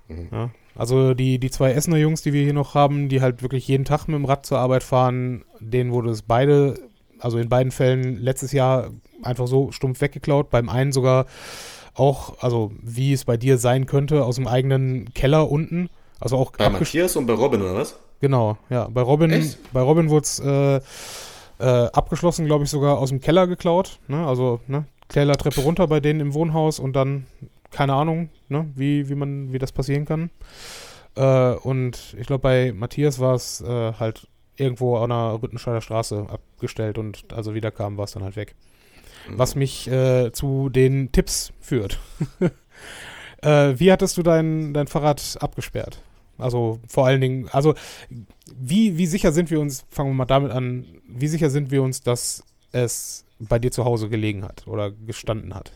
Mhm. 0.08 0.28
Ja? 0.32 0.50
Also 0.74 1.14
die, 1.14 1.38
die 1.38 1.50
zwei 1.50 1.72
Essener 1.72 1.96
Jungs, 1.96 2.22
die 2.22 2.32
wir 2.32 2.42
hier 2.42 2.52
noch 2.52 2.74
haben, 2.74 3.08
die 3.08 3.20
halt 3.20 3.42
wirklich 3.42 3.66
jeden 3.68 3.84
Tag 3.84 4.06
mit 4.06 4.16
dem 4.16 4.24
Rad 4.24 4.46
zur 4.46 4.58
Arbeit 4.58 4.82
fahren, 4.82 5.44
denen 5.58 5.92
wurde 5.92 6.10
es 6.10 6.22
beide, 6.22 6.74
also 7.18 7.38
in 7.38 7.48
beiden 7.48 7.72
Fällen 7.72 8.16
letztes 8.18 8.52
Jahr 8.52 8.90
einfach 9.22 9.46
so 9.46 9.72
stumpf 9.72 10.00
weggeklaut. 10.00 10.50
Beim 10.50 10.68
einen 10.68 10.92
sogar 10.92 11.26
auch, 11.94 12.38
also 12.40 12.72
wie 12.82 13.12
es 13.12 13.24
bei 13.24 13.36
dir 13.36 13.58
sein 13.58 13.86
könnte, 13.86 14.24
aus 14.24 14.36
dem 14.36 14.46
eigenen 14.46 15.12
Keller 15.12 15.50
unten. 15.50 15.90
Also 16.20 16.36
auch 16.36 16.52
Bei 16.52 16.70
Matthias 16.70 17.16
und 17.16 17.26
bei 17.26 17.32
Robin, 17.34 17.62
oder 17.62 17.74
was? 17.74 17.96
Genau, 18.20 18.58
ja. 18.68 18.88
Bei 18.88 19.00
Robin, 19.00 19.30
Echt? 19.30 19.58
bei 19.72 19.80
Robin 19.80 20.10
wurde 20.10 20.24
es 20.24 20.38
äh, 20.38 20.80
äh, 21.60 21.88
abgeschlossen, 21.92 22.46
glaube 22.46 22.64
ich, 22.64 22.70
sogar 22.70 22.98
aus 22.98 23.10
dem 23.10 23.20
Keller 23.20 23.46
geklaut. 23.46 24.00
Ne? 24.08 24.26
Also, 24.26 24.60
ne? 24.66 24.86
Kellertreppe 25.08 25.60
runter 25.60 25.86
bei 25.88 26.00
denen 26.00 26.20
im 26.20 26.34
Wohnhaus 26.34 26.78
und 26.78 26.94
dann, 26.94 27.26
keine 27.70 27.94
Ahnung, 27.94 28.30
ne? 28.48 28.70
wie, 28.74 29.08
wie 29.08 29.14
man, 29.14 29.52
wie 29.52 29.58
das 29.58 29.72
passieren 29.72 30.04
kann. 30.04 30.30
Äh, 31.16 31.54
und 31.54 32.16
ich 32.18 32.26
glaube, 32.26 32.42
bei 32.42 32.72
Matthias 32.72 33.18
war 33.18 33.34
es 33.34 33.60
äh, 33.60 33.92
halt 33.94 34.28
irgendwo 34.56 34.96
an 34.98 35.10
der 35.10 35.38
Rüttenscheider 35.42 35.80
Straße 35.80 36.26
abgestellt 36.28 36.98
und 36.98 37.32
also 37.32 37.54
wieder 37.54 37.70
kam, 37.70 37.96
war 37.96 38.04
es 38.04 38.12
dann 38.12 38.22
halt 38.22 38.36
weg. 38.36 38.54
Was 39.28 39.54
mich 39.54 39.90
äh, 39.90 40.32
zu 40.32 40.68
den 40.70 41.12
Tipps 41.12 41.52
führt. 41.60 41.98
äh, 43.42 43.74
wie 43.76 43.92
hattest 43.92 44.16
du 44.16 44.22
dein, 44.22 44.72
dein 44.72 44.86
Fahrrad 44.86 45.38
abgesperrt? 45.40 46.00
Also 46.40 46.80
vor 46.86 47.06
allen 47.06 47.20
Dingen, 47.20 47.48
also 47.48 47.74
wie, 48.54 48.98
wie 48.98 49.06
sicher 49.06 49.32
sind 49.32 49.50
wir 49.50 49.60
uns, 49.60 49.84
fangen 49.90 50.10
wir 50.10 50.14
mal 50.14 50.24
damit 50.24 50.52
an, 50.52 50.86
wie 51.08 51.28
sicher 51.28 51.50
sind 51.50 51.70
wir 51.70 51.82
uns, 51.82 52.02
dass 52.02 52.44
es 52.72 53.24
bei 53.38 53.58
dir 53.58 53.70
zu 53.70 53.84
Hause 53.84 54.08
gelegen 54.08 54.44
hat 54.44 54.66
oder 54.66 54.90
gestanden 54.90 55.54
hat? 55.54 55.72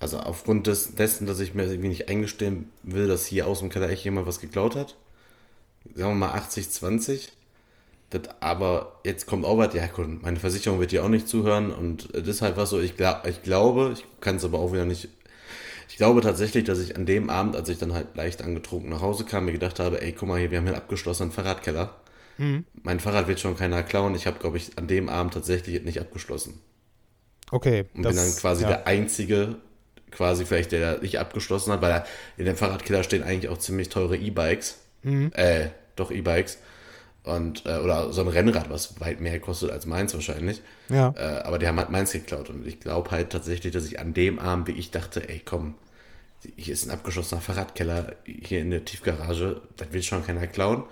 Also 0.00 0.18
aufgrund 0.18 0.66
des, 0.66 0.94
dessen, 0.96 1.26
dass 1.26 1.40
ich 1.40 1.54
mir 1.54 1.64
irgendwie 1.64 1.88
nicht 1.88 2.08
eingestehen 2.08 2.70
will, 2.82 3.08
dass 3.08 3.26
hier 3.26 3.46
aus 3.46 3.60
dem 3.60 3.70
Keller 3.70 3.88
echt 3.88 4.04
jemand 4.04 4.26
was 4.26 4.40
geklaut 4.40 4.74
hat. 4.76 4.96
Sagen 5.94 6.10
wir 6.10 6.26
mal 6.26 6.32
80, 6.32 6.70
20. 6.70 7.32
Das, 8.10 8.22
aber 8.40 9.00
jetzt 9.04 9.26
kommt 9.26 9.44
auch 9.44 9.58
ja 9.74 9.88
meine 10.22 10.38
Versicherung 10.38 10.78
wird 10.78 10.92
dir 10.92 11.04
auch 11.04 11.08
nicht 11.08 11.28
zuhören 11.28 11.72
und 11.72 12.10
halt 12.42 12.56
was 12.56 12.70
so, 12.70 12.80
ich, 12.80 12.96
glaub, 12.96 13.26
ich 13.26 13.42
glaube, 13.42 13.92
ich 13.94 14.04
kann 14.20 14.36
es 14.36 14.44
aber 14.44 14.58
auch 14.58 14.72
wieder 14.72 14.84
nicht, 14.84 15.08
ich 15.88 15.96
glaube 15.96 16.20
tatsächlich, 16.20 16.64
dass 16.64 16.78
ich 16.78 16.96
an 16.96 17.06
dem 17.06 17.30
Abend, 17.30 17.56
als 17.56 17.68
ich 17.68 17.78
dann 17.78 17.92
halt 17.92 18.16
leicht 18.16 18.42
angetrunken 18.42 18.90
nach 18.90 19.00
Hause 19.00 19.24
kam, 19.24 19.44
mir 19.44 19.52
gedacht 19.52 19.78
habe, 19.80 20.02
ey, 20.02 20.12
guck 20.12 20.28
mal 20.28 20.38
hier, 20.38 20.50
wir 20.50 20.58
haben 20.58 20.64
hier 20.64 20.74
einen 20.74 20.82
abgeschlossenen 20.82 21.32
Fahrradkeller. 21.32 21.94
Mein 22.82 23.00
Fahrrad 23.00 23.28
wird 23.28 23.40
schon 23.40 23.56
keiner 23.56 23.82
klauen. 23.82 24.14
Ich 24.14 24.26
habe, 24.26 24.38
glaube 24.38 24.56
ich, 24.56 24.76
an 24.76 24.88
dem 24.88 25.08
Abend 25.08 25.34
tatsächlich 25.34 25.82
nicht 25.84 26.00
abgeschlossen. 26.00 26.60
Okay. 27.50 27.84
Und 27.94 28.02
bin 28.02 28.16
dann 28.16 28.36
quasi 28.36 28.62
ja. 28.62 28.68
der 28.68 28.86
Einzige, 28.86 29.56
quasi 30.10 30.44
vielleicht, 30.44 30.72
der 30.72 30.98
nicht 31.00 31.18
abgeschlossen 31.18 31.72
hat, 31.72 31.82
weil 31.82 32.04
in 32.36 32.46
dem 32.46 32.56
Fahrradkeller 32.56 33.02
stehen 33.04 33.22
eigentlich 33.22 33.48
auch 33.50 33.58
ziemlich 33.58 33.88
teure 33.88 34.16
E-Bikes. 34.16 34.78
Mhm. 35.02 35.30
Äh, 35.34 35.68
doch 35.96 36.10
E-Bikes. 36.10 36.58
Und, 37.24 37.64
äh, 37.64 37.78
oder 37.78 38.12
so 38.12 38.20
ein 38.20 38.28
Rennrad, 38.28 38.68
was 38.68 39.00
weit 39.00 39.20
mehr 39.20 39.40
kostet 39.40 39.70
als 39.70 39.86
meins 39.86 40.12
wahrscheinlich. 40.12 40.60
Ja. 40.90 41.14
Äh, 41.16 41.42
aber 41.42 41.58
die 41.58 41.66
haben 41.66 41.78
halt 41.78 41.90
meins 41.90 42.12
geklaut. 42.12 42.50
Und 42.50 42.66
ich 42.66 42.80
glaube 42.80 43.10
halt 43.10 43.30
tatsächlich, 43.30 43.72
dass 43.72 43.86
ich 43.86 43.98
an 43.98 44.12
dem 44.12 44.38
Abend, 44.38 44.68
wie 44.68 44.72
ich 44.72 44.90
dachte, 44.90 45.26
ey, 45.28 45.40
komm, 45.42 45.74
hier 46.56 46.74
ist 46.74 46.86
ein 46.86 46.90
abgeschlossener 46.90 47.40
Fahrradkeller 47.40 48.12
hier 48.26 48.60
in 48.60 48.70
der 48.70 48.84
Tiefgarage, 48.84 49.62
das 49.78 49.92
will 49.92 50.02
schon 50.02 50.24
keiner 50.26 50.46
klauen. 50.46 50.84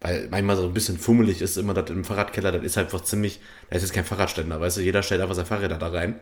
Weil 0.00 0.28
manchmal 0.30 0.56
so 0.56 0.64
ein 0.64 0.74
bisschen 0.74 0.98
fummelig 0.98 1.40
ist 1.40 1.56
immer 1.56 1.72
das 1.72 1.88
im 1.90 2.04
Fahrradkeller, 2.04 2.52
das 2.52 2.62
ist 2.62 2.76
halt 2.76 2.88
einfach 2.88 3.02
ziemlich, 3.02 3.40
da 3.70 3.76
ist 3.76 3.82
jetzt 3.82 3.94
kein 3.94 4.04
Fahrradständer, 4.04 4.60
weißt 4.60 4.76
du, 4.76 4.80
jeder 4.82 5.02
stellt 5.02 5.22
einfach 5.22 5.34
sein 5.34 5.46
Fahrräder 5.46 5.78
da 5.78 5.88
rein. 5.88 6.20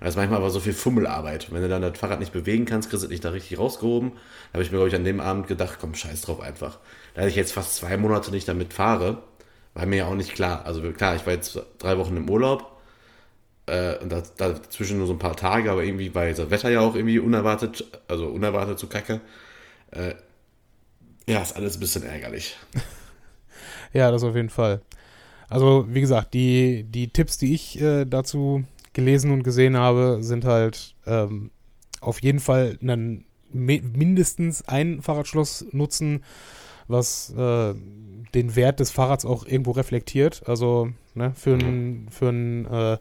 Das 0.00 0.10
ist 0.10 0.16
manchmal 0.16 0.40
aber 0.40 0.50
so 0.50 0.58
viel 0.58 0.72
Fummelarbeit. 0.72 1.52
Wenn 1.52 1.62
du 1.62 1.68
dann 1.68 1.80
das 1.80 1.96
Fahrrad 1.96 2.18
nicht 2.18 2.32
bewegen 2.32 2.64
kannst, 2.64 2.90
kriegst 2.90 3.04
du 3.04 3.06
es 3.06 3.10
nicht 3.10 3.24
da 3.24 3.30
richtig 3.30 3.56
rausgehoben. 3.56 4.10
Da 4.12 4.54
habe 4.54 4.64
ich 4.64 4.72
mir, 4.72 4.78
glaube 4.78 4.88
ich, 4.88 4.96
an 4.96 5.04
dem 5.04 5.20
Abend 5.20 5.46
gedacht, 5.46 5.78
komm, 5.80 5.94
scheiß 5.94 6.22
drauf 6.22 6.40
einfach. 6.40 6.78
Da 7.14 7.26
ich 7.26 7.36
jetzt 7.36 7.52
fast 7.52 7.76
zwei 7.76 7.96
Monate 7.96 8.30
nicht 8.30 8.48
damit 8.48 8.72
fahre, 8.72 9.22
war 9.74 9.86
mir 9.86 9.96
ja 9.98 10.06
auch 10.06 10.14
nicht 10.14 10.34
klar. 10.34 10.64
Also 10.66 10.80
klar, 10.92 11.16
ich 11.16 11.26
war 11.26 11.32
jetzt 11.32 11.58
drei 11.78 11.98
Wochen 11.98 12.16
im 12.16 12.28
Urlaub, 12.30 12.72
äh, 13.66 13.96
und 13.98 14.10
da, 14.10 14.22
dazwischen 14.36 14.98
nur 14.98 15.06
so 15.06 15.14
ein 15.14 15.18
paar 15.18 15.36
Tage, 15.36 15.70
aber 15.70 15.84
irgendwie 15.84 16.14
war 16.14 16.26
das 16.26 16.50
Wetter 16.50 16.70
ja 16.70 16.80
auch 16.80 16.94
irgendwie 16.94 17.18
unerwartet, 17.18 17.84
also 18.08 18.26
unerwartet 18.28 18.78
zu 18.78 18.88
kacke. 18.88 19.20
Äh, 19.92 20.14
ja, 21.26 21.40
ist 21.42 21.56
alles 21.56 21.76
ein 21.76 21.80
bisschen 21.80 22.02
ärgerlich. 22.02 22.56
Ja, 23.92 24.10
das 24.10 24.22
auf 24.22 24.34
jeden 24.36 24.50
Fall. 24.50 24.80
Also, 25.48 25.86
wie 25.88 26.00
gesagt, 26.00 26.34
die, 26.34 26.84
die 26.84 27.08
Tipps, 27.08 27.38
die 27.38 27.54
ich 27.54 27.80
äh, 27.80 28.04
dazu 28.06 28.64
gelesen 28.92 29.32
und 29.32 29.42
gesehen 29.44 29.76
habe, 29.76 30.18
sind 30.22 30.44
halt 30.44 30.94
ähm, 31.06 31.50
auf 32.00 32.22
jeden 32.22 32.40
Fall 32.40 32.78
einen, 32.82 33.26
mi- 33.52 33.82
mindestens 33.82 34.66
ein 34.68 35.02
Fahrradschloss 35.02 35.66
nutzen, 35.72 36.24
was 36.90 37.30
äh, 37.36 37.74
den 38.34 38.56
Wert 38.56 38.80
des 38.80 38.90
Fahrrads 38.90 39.24
auch 39.24 39.46
irgendwo 39.46 39.72
reflektiert. 39.72 40.42
Also 40.46 40.90
ne, 41.14 41.32
für 41.34 41.54
ein, 41.54 42.08
für 42.10 42.28
ein 42.28 42.66
äh, 42.66 42.98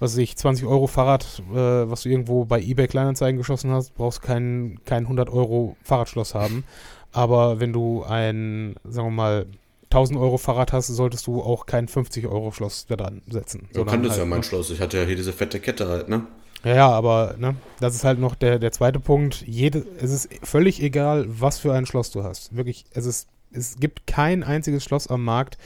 was 0.00 0.12
weiß 0.12 0.18
ich, 0.18 0.36
20 0.36 0.66
Euro 0.66 0.86
Fahrrad, 0.86 1.42
äh, 1.52 1.54
was 1.90 2.02
du 2.02 2.08
irgendwo 2.08 2.44
bei 2.44 2.60
eBay 2.60 2.86
Kleinanzeigen 2.86 3.36
geschossen 3.36 3.70
hast, 3.70 3.94
brauchst 3.94 4.22
kein, 4.22 4.78
kein 4.84 5.04
100 5.04 5.28
Euro 5.28 5.76
Fahrradschloss 5.82 6.34
haben. 6.34 6.64
Aber 7.12 7.58
wenn 7.58 7.72
du 7.72 8.04
ein, 8.04 8.76
sagen 8.84 9.08
wir 9.08 9.12
mal, 9.12 9.46
1000 9.90 10.18
Euro 10.18 10.36
Fahrrad 10.36 10.72
hast, 10.72 10.88
solltest 10.88 11.26
du 11.26 11.42
auch 11.42 11.66
kein 11.66 11.88
50 11.88 12.26
Euro 12.26 12.52
Schloss 12.52 12.86
da 12.86 12.96
dran 12.96 13.22
setzen. 13.26 13.68
Du 13.72 13.78
sondern 13.78 13.94
kanntest 13.94 14.12
halt, 14.12 14.20
ja 14.20 14.26
mein 14.26 14.40
ne? 14.40 14.44
Schloss. 14.44 14.70
Ich 14.70 14.80
hatte 14.80 14.98
ja 14.98 15.04
hier 15.04 15.16
diese 15.16 15.32
fette 15.32 15.60
Kette 15.60 15.88
halt, 15.88 16.08
ne? 16.08 16.26
Ja, 16.64 16.74
ja, 16.74 16.88
aber 16.90 17.36
ne, 17.38 17.56
das 17.80 17.94
ist 17.94 18.04
halt 18.04 18.18
noch 18.18 18.34
der, 18.34 18.58
der 18.58 18.72
zweite 18.72 19.00
Punkt. 19.00 19.44
Jede, 19.46 19.86
es 20.00 20.10
ist 20.10 20.28
völlig 20.42 20.82
egal, 20.82 21.26
was 21.28 21.58
für 21.58 21.72
ein 21.72 21.86
Schloss 21.86 22.10
du 22.10 22.24
hast. 22.24 22.56
Wirklich, 22.56 22.84
es 22.92 23.06
ist, 23.06 23.28
es 23.52 23.76
gibt 23.76 24.06
kein 24.06 24.42
einziges 24.42 24.82
Schloss 24.84 25.06
am 25.06 25.24
Markt, 25.24 25.56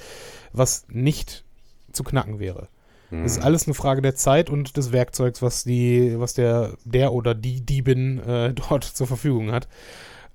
was 0.52 0.84
nicht 0.88 1.44
zu 1.92 2.04
knacken 2.04 2.38
wäre. 2.38 2.68
Es 3.12 3.36
ist 3.36 3.44
alles 3.44 3.66
eine 3.66 3.74
Frage 3.74 4.00
der 4.00 4.14
Zeit 4.14 4.48
und 4.48 4.78
des 4.78 4.90
Werkzeugs, 4.90 5.42
was 5.42 5.64
die, 5.64 6.18
was 6.18 6.32
der, 6.32 6.72
der 6.84 7.12
oder 7.12 7.34
die 7.34 7.60
Diebin 7.60 8.18
äh, 8.20 8.54
dort 8.68 8.84
zur 8.84 9.06
Verfügung 9.06 9.52
hat. 9.52 9.68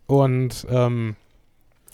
Und 0.06 0.67
ähm, 0.70 1.15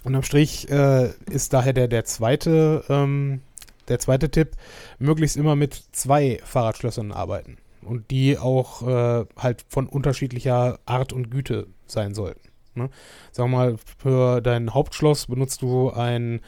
unterm 0.03 0.23
Strich 0.23 0.69
äh, 0.69 1.11
ist 1.31 1.53
daher 1.53 1.71
der, 1.71 1.87
der 1.87 2.03
zweite, 2.03 2.83
ähm, 2.89 3.41
der 3.87 3.99
zweite 3.99 4.29
Tipp, 4.29 4.51
möglichst 4.99 5.37
immer 5.37 5.55
mit 5.55 5.81
zwei 5.93 6.39
Fahrradschlössern 6.43 7.13
arbeiten. 7.13 7.57
Und 7.85 8.11
die 8.11 8.37
auch 8.37 8.87
äh, 8.87 9.25
halt 9.37 9.65
von 9.69 9.87
unterschiedlicher 9.87 10.79
Art 10.85 11.13
und 11.13 11.29
Güte 11.29 11.67
sein 11.85 12.13
sollten. 12.13 12.49
Ne? 12.75 12.89
Sag 13.31 13.49
mal, 13.49 13.77
für 13.97 14.41
dein 14.41 14.73
Hauptschloss 14.73 15.27
benutzt 15.27 15.61
du 15.61 15.91
ein, 15.91 16.41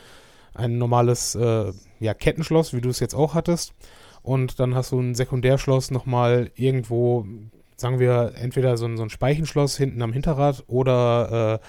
ein 0.54 0.78
normales 0.78 1.36
äh, 1.36 1.72
ja, 2.00 2.14
Kettenschloss, 2.14 2.74
wie 2.74 2.82
du 2.82 2.90
es 2.90 3.00
jetzt 3.00 3.16
auch 3.16 3.34
hattest. 3.34 3.74
Und 4.22 4.60
dann 4.60 4.74
hast 4.74 4.92
du 4.92 5.00
ein 5.00 5.14
Sekundärschloss 5.14 5.92
nochmal 5.92 6.52
irgendwo, 6.56 7.28
sagen 7.78 8.00
wir, 8.00 8.34
entweder 8.36 8.76
so 8.76 8.86
ein, 8.86 8.98
so 8.98 9.04
ein 9.04 9.12
Speichenschloss 9.12 9.78
hinten 9.78 10.02
am 10.02 10.14
Hinterrad 10.14 10.64
oder, 10.68 11.62
äh, 11.62 11.66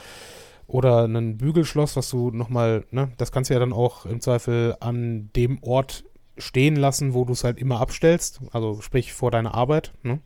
oder 0.66 1.04
ein 1.04 1.36
Bügelschloss, 1.36 1.96
was 1.96 2.08
du 2.08 2.30
nochmal, 2.30 2.84
ne, 2.90 3.12
das 3.18 3.30
kannst 3.30 3.50
du 3.50 3.54
ja 3.54 3.60
dann 3.60 3.74
auch 3.74 4.06
im 4.06 4.20
Zweifel 4.22 4.74
an 4.80 5.30
dem 5.36 5.62
Ort 5.62 6.04
stehen 6.38 6.76
lassen, 6.76 7.14
wo 7.14 7.24
du 7.24 7.32
es 7.32 7.44
halt 7.44 7.58
immer 7.58 7.80
abstellst, 7.80 8.40
also 8.52 8.80
sprich 8.80 9.12
vor 9.12 9.30
deiner 9.30 9.54
Arbeit, 9.54 9.92
ne? 10.02 10.20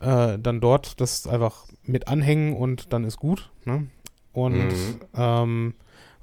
Äh, 0.00 0.38
dann 0.38 0.60
dort 0.60 1.00
das 1.00 1.26
einfach 1.26 1.66
mit 1.84 2.08
anhängen 2.08 2.56
und 2.56 2.92
dann 2.92 3.04
ist 3.04 3.18
gut, 3.18 3.50
ne? 3.64 3.86
Und 4.32 4.54
Mhm. 4.58 5.00
ähm, 5.14 5.74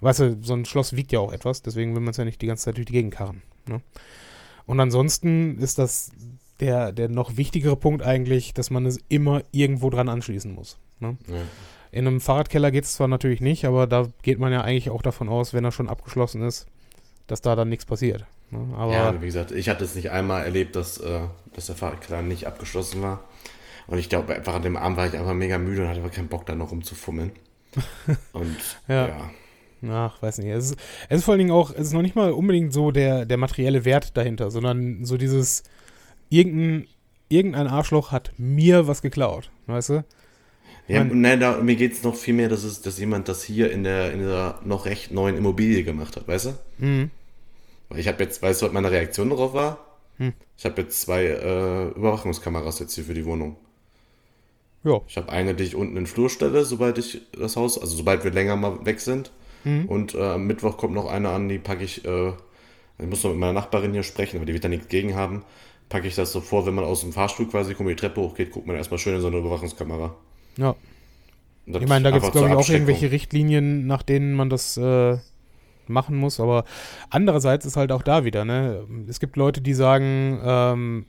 weißt 0.02 0.20
du, 0.22 0.38
so 0.42 0.54
ein 0.54 0.66
Schloss 0.66 0.96
wiegt 0.96 1.12
ja 1.12 1.20
auch 1.20 1.32
etwas, 1.34 1.62
deswegen 1.62 1.94
will 1.94 2.02
man 2.02 2.12
es 2.12 2.18
ja 2.18 2.26
nicht 2.26 2.42
die 2.42 2.48
ganze 2.48 2.66
Zeit 2.66 2.78
durch 2.78 2.86
die 2.88 2.94
Gegend 2.94 3.14
karren. 3.14 3.42
Ne? 3.68 3.82
Und 4.66 4.80
ansonsten 4.80 5.58
ist 5.60 5.78
das 5.78 6.12
der, 6.60 6.92
der 6.92 7.10
noch 7.10 7.38
wichtigere 7.38 7.76
Punkt 7.76 8.02
eigentlich, 8.04 8.54
dass 8.54 8.70
man 8.70 8.86
es 8.86 9.00
immer 9.10 9.42
irgendwo 9.52 9.90
dran 9.90 10.10
anschließen 10.10 10.54
muss. 10.54 10.78
Ne? 11.00 11.18
Ja. 11.28 11.42
In 11.92 12.08
einem 12.08 12.22
Fahrradkeller 12.22 12.72
geht 12.72 12.84
es 12.86 12.94
zwar 12.94 13.08
natürlich 13.08 13.42
nicht, 13.42 13.66
aber 13.66 13.88
da 13.88 14.08
geht 14.22 14.40
man 14.40 14.52
ja 14.54 14.62
eigentlich 14.62 14.90
auch 14.90 15.02
davon 15.02 15.30
aus, 15.30 15.54
wenn 15.54 15.64
er 15.66 15.72
schon 15.72 15.90
abgeschlossen 15.90 16.42
ist, 16.42 16.66
dass 17.28 17.42
da 17.42 17.56
dann 17.56 17.70
nichts 17.70 17.86
passiert. 17.86 18.26
Ne? 18.52 18.76
Aber 18.76 18.94
ja, 18.94 19.22
wie 19.22 19.26
gesagt, 19.26 19.52
ich 19.52 19.70
hatte 19.70 19.84
es 19.84 19.96
nicht 19.96 20.12
einmal 20.12 20.44
erlebt, 20.44 20.76
dass, 20.76 20.98
äh, 20.98 21.22
dass 21.54 21.68
der 21.68 21.76
Fahrradkeller 21.76 22.22
nicht 22.22 22.48
abgeschlossen 22.48 23.02
war. 23.02 23.24
Und 23.88 23.98
ich 23.98 24.10
glaube, 24.10 24.36
einfach 24.36 24.56
an 24.56 24.62
dem 24.62 24.78
Abend 24.78 24.98
war 24.98 25.08
ich 25.08 25.18
einfach 25.18 25.34
mega 25.34 25.58
müde 25.58 25.84
und 25.84 25.88
hatte 25.88 26.02
aber 26.02 26.10
keinen 26.10 26.28
Bock, 26.28 26.46
da 26.46 26.56
noch 26.56 26.72
rumzufummeln. 26.72 27.32
Und 28.34 28.58
Ja. 28.88 29.08
ja. 29.08 29.32
Ach, 29.90 30.22
weiß 30.22 30.40
nicht. 30.40 30.50
Es 30.50 30.72
ist, 30.72 30.80
es 31.10 31.20
ist 31.20 31.26
vor 31.26 31.34
allen 31.34 31.40
Dingen 31.40 31.52
auch, 31.52 31.72
es 31.72 31.88
ist 31.88 31.94
noch 31.94 32.02
nicht 32.02 32.16
mal 32.16 32.32
unbedingt 32.32 32.74
so 32.74 32.92
der, 32.92 33.26
der 33.26 33.38
materielle 33.38 33.86
Wert 33.86 34.18
dahinter, 34.18 34.50
sondern 34.50 35.06
so 35.06 35.18
dieses, 35.18 35.64
irgendein, 36.30 36.88
irgendein 37.30 37.68
Arschloch 37.68 38.12
hat 38.12 38.32
mir 38.38 38.88
was 38.88 39.02
geklaut, 39.02 39.52
weißt 39.68 39.90
du? 39.90 40.06
Ja, 40.88 41.04
nein, 41.04 41.40
da, 41.40 41.58
mir 41.58 41.76
geht's 41.76 42.04
noch 42.04 42.16
viel 42.16 42.34
mehr, 42.34 42.48
dass, 42.50 42.64
es, 42.64 42.82
dass 42.82 42.98
jemand 42.98 43.28
das 43.28 43.44
hier 43.44 43.72
in 43.72 43.84
der, 43.84 44.14
in 44.14 44.20
der 44.22 44.60
noch 44.64 44.86
recht 44.86 45.12
neuen 45.12 45.38
Immobilie 45.38 45.84
gemacht 45.84 46.16
hat, 46.16 46.28
weißt 46.28 46.46
du? 46.46 46.54
Mhm. 46.78 47.12
Weil 47.90 48.00
ich 48.00 48.08
habe 48.08 48.24
jetzt, 48.24 48.42
weißt 48.42 48.62
du, 48.62 48.66
was 48.66 48.74
meine 48.74 48.92
Reaktion 48.92 49.30
darauf 49.30 49.54
war? 49.54 49.80
Hm. 50.18 50.34
Ich 50.58 50.66
habe 50.66 50.82
jetzt 50.82 51.02
zwei 51.02 51.26
äh, 51.26 51.88
Überwachungskameras 51.90 52.80
jetzt 52.80 52.96
hier 52.96 53.04
für 53.04 53.14
die 53.14 53.26
Wohnung. 53.26 53.58
Ja. 54.84 55.02
Ich 55.08 55.18
habe 55.18 55.30
eine, 55.30 55.54
die 55.54 55.64
ich 55.64 55.76
unten 55.76 55.98
in 55.98 56.04
den 56.04 56.08
Flur 56.08 56.30
stelle, 56.30 56.66
sobald 56.66 56.98
ich 56.98 57.22
das 57.38 57.56
Haus, 57.56 57.80
also 57.80 57.96
sobald 57.96 58.24
wir 58.24 58.32
länger 58.32 58.56
mal 58.56 58.86
weg 58.86 59.00
sind. 59.00 59.32
Mhm. 59.64 59.86
Und 59.86 60.16
äh, 60.16 60.22
am 60.22 60.48
Mittwoch 60.48 60.78
kommt 60.78 60.94
noch 60.94 61.08
eine 61.08 61.30
an, 61.30 61.50
die 61.50 61.60
packe 61.60 61.84
ich, 61.84 62.06
äh, 62.06 62.30
ich 63.00 63.06
muss 63.06 63.24
noch 63.24 63.32
mit 63.32 63.40
meiner 63.40 63.54
Nachbarin 63.54 63.94
hier 63.94 64.04
sprechen, 64.04 64.38
aber 64.38 64.46
die 64.46 64.54
wird 64.54 64.64
da 64.64 64.70
nichts 64.70 64.88
gegen 64.88 65.16
haben. 65.16 65.44
Packe 65.90 66.08
ich 66.08 66.16
das 66.16 66.32
so 66.32 66.42
vor, 66.42 66.66
wenn 66.66 66.76
man 66.76 66.86
aus 66.86 67.02
dem 67.02 67.14
Fahrstuhl 67.14 67.48
quasi 67.48 67.74
kommt, 67.74 67.90
die 67.90 67.96
Treppe 67.96 68.22
hochgeht, 68.22 68.52
guckt 68.52 68.68
man 68.68 68.76
erstmal 68.76 68.98
schön 68.98 69.16
in 69.16 69.22
so 69.22 69.28
eine 69.28 69.38
Überwachungskamera. 69.38 70.16
Ja. 70.58 70.76
Ich 71.66 71.88
meine, 71.88 72.04
da 72.04 72.12
gibt 72.12 72.26
es, 72.26 72.32
glaube 72.32 72.48
ich, 72.48 72.56
auch 72.56 72.70
irgendwelche 72.70 73.12
Richtlinien, 73.12 73.88
nach 73.88 74.02
denen 74.02 74.34
man 74.34 74.50
das 74.50 74.78
äh, 74.78 75.18
machen 75.90 76.16
muss. 76.16 76.40
Aber 76.40 76.66
andererseits 77.10 77.66
ist 77.66 77.78
halt 77.78 77.92
auch 77.92 78.04
da 78.04 78.26
wieder, 78.26 78.46
ne? 78.46 78.86
Es 79.08 79.20
gibt 79.20 79.36
Leute, 79.36 79.62
die 79.62 79.74
sagen, 79.74 80.40
ähm, 80.44 81.06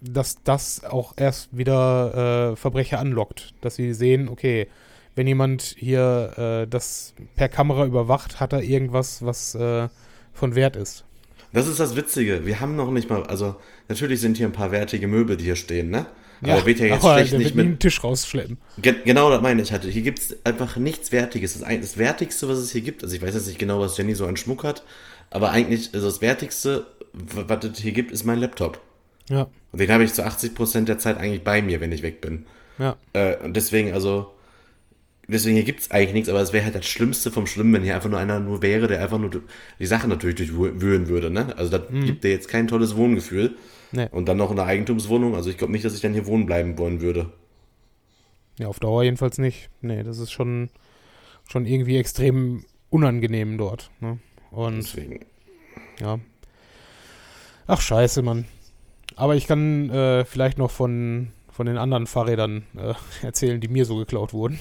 dass 0.00 0.42
das 0.42 0.84
auch 0.84 1.14
erst 1.16 1.56
wieder 1.56 2.52
äh, 2.52 2.56
Verbrecher 2.56 2.98
anlockt. 2.98 3.54
Dass 3.60 3.76
sie 3.76 3.94
sehen, 3.94 4.28
okay, 4.28 4.68
wenn 5.14 5.26
jemand 5.26 5.62
hier 5.62 6.32
äh, 6.64 6.68
das 6.68 7.14
per 7.36 7.48
Kamera 7.48 7.86
überwacht, 7.86 8.40
hat 8.40 8.52
er 8.52 8.62
irgendwas, 8.62 9.24
was 9.24 9.54
äh, 9.54 9.88
von 10.32 10.54
Wert 10.54 10.76
ist. 10.76 11.04
Das 11.52 11.68
ist 11.68 11.78
das 11.78 11.94
Witzige. 11.94 12.44
Wir 12.46 12.60
haben 12.60 12.74
noch 12.74 12.90
nicht 12.90 13.08
mal, 13.08 13.22
also 13.24 13.54
natürlich 13.88 14.20
sind 14.20 14.36
hier 14.36 14.46
ein 14.46 14.52
paar 14.52 14.72
wertige 14.72 15.06
Möbel, 15.06 15.36
die 15.36 15.44
hier 15.44 15.56
stehen, 15.56 15.88
ne? 15.88 16.06
Aber 16.44 16.60
da 16.60 16.66
wird 16.66 16.78
ja 16.80 16.86
jetzt 16.86 17.04
aber 17.04 17.18
schlecht 17.18 17.38
nicht 17.38 17.54
mit. 17.54 17.66
einen 17.66 17.78
Tisch 17.78 18.02
rausschleppen. 18.04 18.58
Ge 18.78 18.94
genau 19.04 19.30
das 19.30 19.40
meine 19.42 19.62
ich 19.62 19.72
hatte. 19.72 19.88
Hier 19.88 20.02
gibt's 20.02 20.34
einfach 20.44 20.76
nichts 20.76 21.12
Wertiges. 21.12 21.54
Das, 21.54 21.62
ein, 21.62 21.80
das 21.80 21.96
Wertigste, 21.98 22.48
was 22.48 22.58
es 22.58 22.72
hier 22.72 22.80
gibt, 22.82 23.02
also 23.02 23.14
ich 23.14 23.22
weiß 23.22 23.34
jetzt 23.34 23.46
nicht 23.46 23.58
genau, 23.58 23.80
was 23.80 23.96
Jenny 23.96 24.14
so 24.14 24.26
an 24.26 24.36
Schmuck 24.36 24.64
hat, 24.64 24.84
aber 25.30 25.50
eigentlich, 25.50 25.90
also 25.94 26.06
das 26.06 26.20
Wertigste, 26.20 26.86
was 27.12 27.64
es 27.64 27.78
hier 27.78 27.92
gibt, 27.92 28.12
ist 28.12 28.24
mein 28.24 28.38
Laptop. 28.38 28.80
Ja, 29.30 29.48
Und 29.72 29.80
den 29.80 29.90
habe 29.90 30.04
ich 30.04 30.12
zu 30.12 30.22
80% 30.24 30.84
der 30.84 30.98
Zeit 30.98 31.16
eigentlich 31.16 31.42
bei 31.42 31.62
mir, 31.62 31.80
wenn 31.80 31.92
ich 31.92 32.02
weg 32.02 32.20
bin. 32.20 32.44
ja. 32.78 32.96
Äh, 33.14 33.36
und 33.38 33.56
deswegen, 33.56 33.92
also, 33.94 34.32
deswegen 35.26 35.56
hier 35.56 35.64
gibt's 35.64 35.90
eigentlich 35.90 36.12
nichts, 36.12 36.28
aber 36.28 36.40
es 36.42 36.52
wäre 36.52 36.64
halt 36.64 36.74
das 36.74 36.84
Schlimmste 36.86 37.30
vom 37.30 37.46
Schlimmen, 37.46 37.72
wenn 37.72 37.82
hier 37.82 37.94
einfach 37.94 38.10
nur 38.10 38.18
einer 38.18 38.38
nur 38.38 38.60
wäre, 38.60 38.86
der 38.86 39.00
einfach 39.02 39.18
nur 39.18 39.30
die 39.78 39.86
Sache 39.86 40.08
natürlich 40.08 40.36
durchwühlen 40.36 41.08
würde, 41.08 41.30
ne? 41.30 41.54
Also 41.56 41.70
das 41.70 41.88
gibt 42.04 42.22
dir 42.24 42.30
jetzt 42.32 42.48
kein 42.48 42.68
tolles 42.68 42.96
Wohngefühl. 42.96 43.56
Nee. 43.94 44.08
Und 44.10 44.26
dann 44.26 44.36
noch 44.36 44.50
eine 44.50 44.64
Eigentumswohnung, 44.64 45.36
also 45.36 45.50
ich 45.50 45.56
glaube 45.56 45.72
nicht, 45.72 45.84
dass 45.84 45.94
ich 45.94 46.00
dann 46.00 46.12
hier 46.12 46.26
wohnen 46.26 46.46
bleiben 46.46 46.76
wollen 46.78 47.00
würde. 47.00 47.30
Ja, 48.58 48.66
auf 48.68 48.80
Dauer 48.80 49.04
jedenfalls 49.04 49.38
nicht. 49.38 49.70
Nee, 49.82 50.02
das 50.02 50.18
ist 50.18 50.32
schon, 50.32 50.70
schon 51.48 51.64
irgendwie 51.64 51.96
extrem 51.96 52.64
unangenehm 52.90 53.56
dort. 53.56 53.90
Ne? 54.00 54.18
Und 54.50 54.78
Deswegen. 54.78 55.20
ja. 56.00 56.18
Ach, 57.66 57.80
scheiße, 57.80 58.22
Mann. 58.22 58.46
Aber 59.16 59.36
ich 59.36 59.46
kann 59.46 59.90
äh, 59.90 60.24
vielleicht 60.24 60.58
noch 60.58 60.70
von, 60.72 61.28
von 61.50 61.66
den 61.66 61.78
anderen 61.78 62.06
Fahrrädern 62.06 62.64
äh, 62.76 62.94
erzählen, 63.24 63.60
die 63.60 63.68
mir 63.68 63.84
so 63.84 63.96
geklaut 63.96 64.32
wurden. 64.32 64.58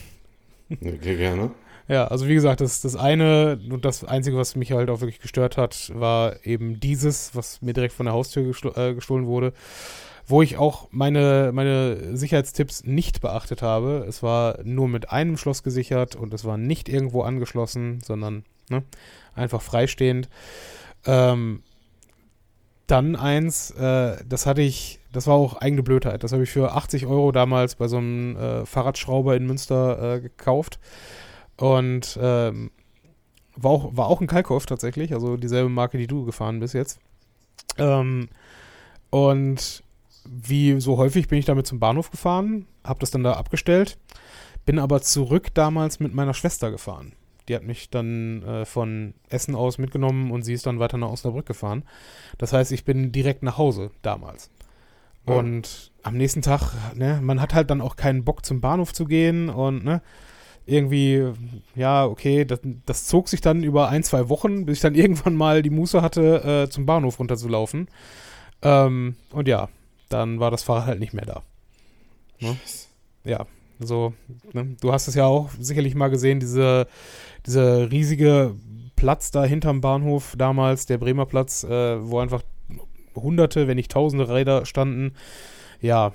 Okay, 0.69 1.17
gerne. 1.17 1.51
Ja, 1.93 2.07
also 2.07 2.27
wie 2.27 2.33
gesagt, 2.33 2.59
das, 2.59 2.81
das 2.81 2.95
eine 2.95 3.59
und 3.69 3.85
das 3.85 4.03
Einzige, 4.03 4.35
was 4.35 4.55
mich 4.55 4.71
halt 4.71 4.89
auch 4.89 5.01
wirklich 5.01 5.19
gestört 5.19 5.57
hat, 5.57 5.91
war 5.93 6.43
eben 6.43 6.79
dieses, 6.79 7.35
was 7.35 7.61
mir 7.61 7.73
direkt 7.73 7.93
von 7.93 8.07
der 8.07 8.15
Haustür 8.15 8.51
äh, 8.75 8.95
gestohlen 8.95 9.27
wurde, 9.27 9.53
wo 10.25 10.41
ich 10.41 10.57
auch 10.57 10.87
meine, 10.89 11.51
meine 11.53 12.17
Sicherheitstipps 12.17 12.83
nicht 12.85 13.21
beachtet 13.21 13.61
habe. 13.61 14.07
Es 14.09 14.23
war 14.23 14.57
nur 14.63 14.87
mit 14.87 15.11
einem 15.11 15.37
Schloss 15.37 15.61
gesichert 15.61 16.15
und 16.15 16.33
es 16.33 16.45
war 16.45 16.57
nicht 16.57 16.89
irgendwo 16.89 17.21
angeschlossen, 17.21 17.99
sondern 18.03 18.43
ne, 18.71 18.81
einfach 19.35 19.61
freistehend. 19.61 20.29
Ähm, 21.05 21.61
dann 22.87 23.15
eins, 23.15 23.69
äh, 23.69 24.17
das 24.27 24.47
hatte 24.47 24.63
ich, 24.63 24.99
das 25.11 25.27
war 25.27 25.35
auch 25.35 25.57
eigene 25.57 25.83
Blödheit. 25.83 26.23
Das 26.23 26.31
habe 26.31 26.41
ich 26.41 26.49
für 26.49 26.71
80 26.71 27.05
Euro 27.05 27.31
damals 27.31 27.75
bei 27.75 27.87
so 27.87 27.97
einem 27.97 28.35
äh, 28.35 28.65
Fahrradschrauber 28.65 29.35
in 29.35 29.45
Münster 29.45 30.15
äh, 30.15 30.21
gekauft. 30.21 30.79
Und 31.57 32.17
ähm, 32.21 32.71
war, 33.55 33.71
auch, 33.71 33.95
war 33.95 34.07
auch 34.07 34.21
ein 34.21 34.27
Kalkhoff 34.27 34.65
tatsächlich, 34.65 35.13
also 35.13 35.37
dieselbe 35.37 35.69
Marke, 35.69 35.97
die 35.97 36.07
du 36.07 36.25
gefahren 36.25 36.59
bist 36.59 36.73
jetzt. 36.73 36.99
Ähm, 37.77 38.29
und 39.09 39.83
wie 40.25 40.79
so 40.79 40.97
häufig 40.97 41.27
bin 41.27 41.37
ich 41.37 41.45
damit 41.45 41.67
zum 41.67 41.79
Bahnhof 41.79 42.11
gefahren, 42.11 42.65
habe 42.83 42.99
das 42.99 43.11
dann 43.11 43.23
da 43.23 43.33
abgestellt, 43.33 43.97
bin 44.65 44.79
aber 44.79 45.01
zurück 45.01 45.53
damals 45.53 45.99
mit 45.99 46.13
meiner 46.13 46.33
Schwester 46.33 46.71
gefahren. 46.71 47.13
Die 47.47 47.55
hat 47.55 47.63
mich 47.63 47.89
dann 47.89 48.41
äh, 48.43 48.65
von 48.65 49.13
Essen 49.27 49.53
aus 49.53 49.77
mitgenommen 49.77 50.31
und 50.31 50.43
sie 50.43 50.53
ist 50.53 50.65
dann 50.65 50.79
weiter 50.79 50.97
nach 50.97 51.09
Osnabrück 51.09 51.45
gefahren. 51.45 51.83
Das 52.37 52.53
heißt, 52.53 52.71
ich 52.71 52.85
bin 52.85 53.11
direkt 53.11 53.43
nach 53.43 53.57
Hause 53.57 53.91
damals. 54.01 54.49
Ja. 55.27 55.35
Und 55.35 55.91
am 56.03 56.15
nächsten 56.15 56.41
Tag, 56.41 56.73
ne, 56.95 57.19
man 57.21 57.41
hat 57.41 57.53
halt 57.53 57.69
dann 57.69 57.81
auch 57.81 57.97
keinen 57.97 58.23
Bock 58.23 58.45
zum 58.45 58.61
Bahnhof 58.61 58.93
zu 58.93 59.05
gehen 59.05 59.49
und 59.49 59.83
ne, 59.83 60.01
irgendwie, 60.66 61.32
ja, 61.76 62.05
okay, 62.05 62.45
das, 62.45 62.59
das 62.86 63.05
zog 63.05 63.28
sich 63.28 63.41
dann 63.41 63.64
über 63.64 63.89
ein, 63.89 64.03
zwei 64.03 64.30
Wochen, 64.30 64.66
bis 64.66 64.78
ich 64.78 64.82
dann 64.82 64.95
irgendwann 64.95 65.36
mal 65.36 65.61
die 65.61 65.70
Muße 65.70 66.01
hatte, 66.01 66.66
äh, 66.66 66.70
zum 66.70 66.86
Bahnhof 66.86 67.20
runterzulaufen. 67.20 67.88
Ähm, 68.61 69.16
und 69.32 69.47
ja, 69.47 69.70
dann 70.09 70.39
war 70.39 70.51
das 70.51 70.64
Fahrrad 70.64 70.86
halt 70.86 70.99
nicht 70.99 71.14
mehr 71.14 71.26
da. 71.26 71.43
Ne? 72.39 72.57
Ja, 73.24 73.45
so, 73.80 74.14
ne? 74.53 74.76
du 74.80 74.91
hast 74.91 75.07
es 75.07 75.16
ja 75.16 75.26
auch 75.26 75.49
sicherlich 75.59 75.95
mal 75.95 76.09
gesehen, 76.09 76.39
diese, 76.39 76.88
dieser 77.45 77.91
riesige 77.91 78.55
Platz 78.95 79.32
da 79.32 79.43
hinterm 79.43 79.82
Bahnhof 79.82 80.36
damals, 80.38 80.86
der 80.86 80.97
Bremer 80.97 81.26
Platz, 81.26 81.64
äh, 81.64 82.09
wo 82.09 82.20
einfach 82.20 82.43
hunderte, 83.16 83.68
wenn 83.68 83.76
nicht 83.76 83.91
tausende 83.91 84.30
Räder 84.30 84.66
standen. 84.66 85.14
Ja, 85.82 86.14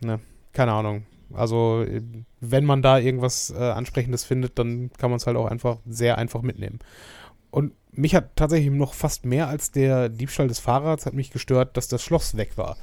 ne, 0.00 0.20
keine 0.52 0.72
Ahnung. 0.72 1.04
Also, 1.32 1.82
äh, 1.82 2.02
wenn 2.40 2.64
man 2.64 2.82
da 2.82 2.98
irgendwas 2.98 3.50
äh, 3.50 3.58
Ansprechendes 3.58 4.24
findet, 4.24 4.58
dann 4.58 4.90
kann 4.98 5.10
man 5.10 5.18
es 5.18 5.26
halt 5.26 5.36
auch 5.36 5.46
einfach 5.46 5.78
sehr 5.86 6.18
einfach 6.18 6.42
mitnehmen. 6.42 6.78
Und 7.50 7.72
mich 7.92 8.14
hat 8.14 8.36
tatsächlich 8.36 8.70
noch 8.70 8.94
fast 8.94 9.24
mehr 9.24 9.48
als 9.48 9.72
der 9.72 10.08
Diebstahl 10.08 10.48
des 10.48 10.58
Fahrrads 10.58 11.06
hat 11.06 11.14
mich 11.14 11.30
gestört, 11.30 11.76
dass 11.76 11.88
das 11.88 12.02
Schloss 12.02 12.36
weg 12.36 12.56
war. 12.56 12.76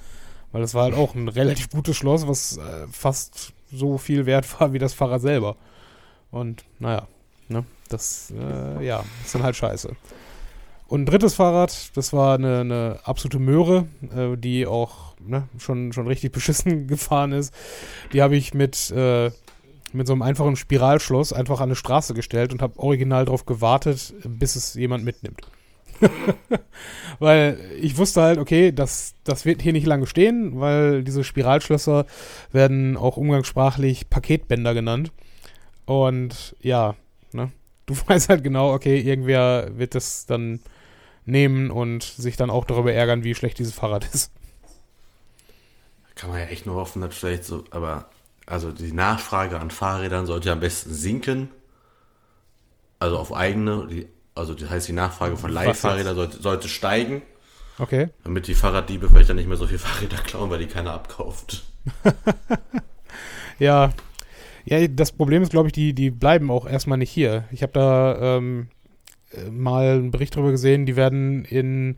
Weil 0.51 0.61
das 0.61 0.73
war 0.73 0.83
halt 0.83 0.95
auch 0.95 1.15
ein 1.15 1.27
relativ 1.27 1.69
gutes 1.69 1.95
Schloss, 1.95 2.27
was 2.27 2.57
äh, 2.57 2.87
fast 2.91 3.53
so 3.71 3.97
viel 3.97 4.25
wert 4.25 4.59
war 4.59 4.73
wie 4.73 4.79
das 4.79 4.93
Fahrrad 4.93 5.21
selber. 5.21 5.55
Und 6.29 6.65
naja, 6.79 7.07
ne, 7.47 7.65
das, 7.89 8.33
äh, 8.37 8.85
ja, 8.85 9.03
ist 9.23 9.33
dann 9.33 9.43
halt 9.43 9.55
scheiße. 9.55 9.95
Und 10.87 11.01
ein 11.01 11.05
drittes 11.05 11.35
Fahrrad, 11.35 11.97
das 11.97 12.13
war 12.13 12.35
eine, 12.35 12.61
eine 12.61 12.99
absolute 13.03 13.39
Möhre, 13.39 13.87
äh, 14.15 14.37
die 14.37 14.65
auch 14.65 15.15
ne, 15.19 15.47
schon, 15.57 15.91
schon 15.91 16.07
richtig 16.07 16.31
beschissen 16.31 16.87
gefahren 16.87 17.33
ist. 17.33 17.53
Die 18.13 18.21
habe 18.21 18.37
ich 18.37 18.53
mit, 18.53 18.89
äh, 18.91 19.31
mit 19.93 20.07
so 20.07 20.13
einem 20.13 20.21
einfachen 20.21 20.55
Spiralschloss 20.55 21.33
einfach 21.33 21.59
an 21.59 21.69
eine 21.69 21.75
Straße 21.75 22.13
gestellt 22.13 22.51
und 22.51 22.61
habe 22.61 22.79
original 22.79 23.25
darauf 23.25 23.45
gewartet, 23.45 24.13
bis 24.23 24.55
es 24.55 24.73
jemand 24.73 25.03
mitnimmt. 25.03 25.41
weil 27.19 27.59
ich 27.81 27.97
wusste 27.97 28.21
halt, 28.21 28.37
okay, 28.37 28.71
das, 28.71 29.15
das 29.23 29.45
wird 29.45 29.61
hier 29.61 29.73
nicht 29.73 29.87
lange 29.87 30.05
stehen, 30.05 30.59
weil 30.59 31.03
diese 31.03 31.23
Spiralschlösser 31.23 32.05
werden 32.51 32.97
auch 32.97 33.17
umgangssprachlich 33.17 34.09
Paketbänder 34.09 34.73
genannt. 34.73 35.11
Und 35.85 36.55
ja, 36.61 36.95
ne, 37.31 37.51
du 37.85 37.95
weißt 38.07 38.29
halt 38.29 38.43
genau, 38.43 38.73
okay, 38.73 38.99
irgendwer 38.99 39.77
wird 39.77 39.95
das 39.95 40.25
dann 40.25 40.59
nehmen 41.25 41.71
und 41.71 42.03
sich 42.03 42.37
dann 42.37 42.49
auch 42.49 42.65
darüber 42.65 42.93
ärgern, 42.93 43.23
wie 43.23 43.35
schlecht 43.35 43.59
dieses 43.59 43.73
Fahrrad 43.73 44.05
ist. 44.13 44.31
Kann 46.15 46.29
man 46.31 46.39
ja 46.39 46.45
echt 46.45 46.65
nur 46.65 46.75
hoffen, 46.75 47.01
dass 47.01 47.15
vielleicht 47.15 47.43
so, 47.43 47.63
aber 47.69 48.09
also 48.47 48.71
die 48.71 48.91
Nachfrage 48.93 49.59
an 49.59 49.69
Fahrrädern 49.69 50.25
sollte 50.25 50.51
am 50.51 50.59
besten 50.59 50.91
sinken. 50.93 51.49
Also 52.97 53.19
auf 53.19 53.31
eigene, 53.33 53.87
die, 53.87 54.07
also 54.33 54.55
das 54.55 54.69
heißt 54.71 54.87
die 54.87 54.93
Nachfrage 54.93 55.37
von 55.37 55.51
Leihfahrrädern 55.51 56.15
sollte, 56.15 56.41
sollte 56.41 56.67
steigen, 56.67 57.21
Okay. 57.77 58.09
damit 58.23 58.47
die 58.47 58.55
Fahrraddiebe 58.55 59.07
vielleicht 59.07 59.29
dann 59.29 59.35
nicht 59.35 59.47
mehr 59.47 59.57
so 59.57 59.67
viel 59.67 59.77
Fahrräder 59.87 60.17
klauen, 60.17 60.49
weil 60.49 60.59
die 60.59 60.67
keiner 60.67 60.93
abkauft. 60.93 61.63
Ja, 63.59 63.91
ja, 64.65 64.87
das 64.87 65.11
Problem 65.11 65.41
ist, 65.41 65.49
glaube 65.51 65.67
ich, 65.69 65.73
die, 65.73 65.93
die 65.93 66.11
bleiben 66.11 66.51
auch 66.51 66.67
erstmal 66.67 66.97
nicht 66.97 67.09
hier. 67.09 67.45
Ich 67.51 67.63
habe 67.63 67.73
da 67.73 68.37
ähm, 68.37 68.67
äh, 69.31 69.49
mal 69.49 69.95
einen 69.95 70.11
Bericht 70.11 70.35
drüber 70.35 70.51
gesehen, 70.51 70.85
die 70.85 70.95
werden 70.95 71.45
in, 71.45 71.97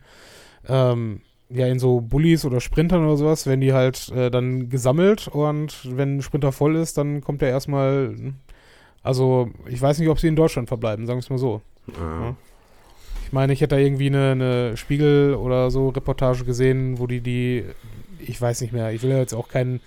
ähm, 0.68 1.20
ja, 1.52 1.66
in 1.66 1.78
so 1.78 2.00
Bullis 2.00 2.44
oder 2.44 2.60
Sprintern 2.60 3.04
oder 3.04 3.16
sowas, 3.16 3.46
werden 3.46 3.60
die 3.60 3.72
halt 3.72 4.08
äh, 4.10 4.30
dann 4.30 4.68
gesammelt 4.68 5.28
und 5.28 5.96
wenn 5.96 6.18
ein 6.18 6.22
Sprinter 6.22 6.52
voll 6.52 6.76
ist, 6.76 6.96
dann 6.96 7.20
kommt 7.20 7.42
er 7.42 7.48
erstmal, 7.48 8.14
also 9.02 9.50
ich 9.66 9.80
weiß 9.80 9.98
nicht, 9.98 10.08
ob 10.08 10.20
sie 10.20 10.28
in 10.28 10.36
Deutschland 10.36 10.68
verbleiben, 10.68 11.06
sagen 11.06 11.18
wir 11.18 11.24
es 11.24 11.30
mal 11.30 11.38
so. 11.38 11.60
Ja. 11.88 12.36
Ich 13.26 13.32
meine, 13.32 13.52
ich 13.52 13.60
hätte 13.60 13.76
da 13.76 13.80
irgendwie 13.80 14.06
eine, 14.06 14.32
eine 14.32 14.76
Spiegel 14.76 15.34
oder 15.34 15.70
so 15.70 15.88
Reportage 15.88 16.44
gesehen, 16.44 16.98
wo 16.98 17.06
die 17.06 17.20
die, 17.20 17.64
ich 18.18 18.40
weiß 18.40 18.60
nicht 18.60 18.72
mehr, 18.72 18.92
ich 18.92 19.02
will 19.02 19.10
ja 19.10 19.18
jetzt 19.18 19.34
auch 19.34 19.48
keinen 19.48 19.80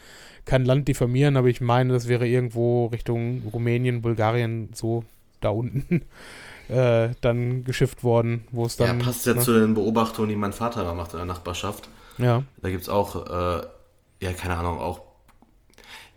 kein 0.45 0.65
Land 0.65 0.89
diffamieren, 0.89 1.37
aber 1.37 1.47
ich 1.47 1.61
meine, 1.61 1.93
das 1.93 2.09
wäre 2.09 2.27
irgendwo 2.27 2.87
Richtung 2.87 3.43
Rumänien, 3.53 4.01
Bulgarien, 4.01 4.69
so 4.73 5.05
da 5.39 5.49
unten 5.49 6.01
äh, 6.69 7.09
dann 7.21 7.63
geschifft 7.63 8.03
worden, 8.03 8.45
wo 8.51 8.65
es 8.65 8.77
dann. 8.77 8.99
Ja, 8.99 9.05
passt 9.05 9.25
ja 9.25 9.33
ne? 9.33 9.41
zu 9.41 9.53
den 9.53 9.73
Beobachtungen, 9.73 10.29
die 10.29 10.35
mein 10.35 10.53
Vater 10.53 10.81
immer 10.81 10.93
macht 10.93 11.13
in 11.13 11.17
der 11.17 11.25
Nachbarschaft. 11.25 11.89
Ja, 12.17 12.43
Da 12.61 12.69
gibt 12.69 12.83
es 12.83 12.89
auch, 12.89 13.25
äh, 13.25 13.63
ja, 14.21 14.33
keine 14.33 14.55
Ahnung, 14.57 14.79
auch, 14.79 15.01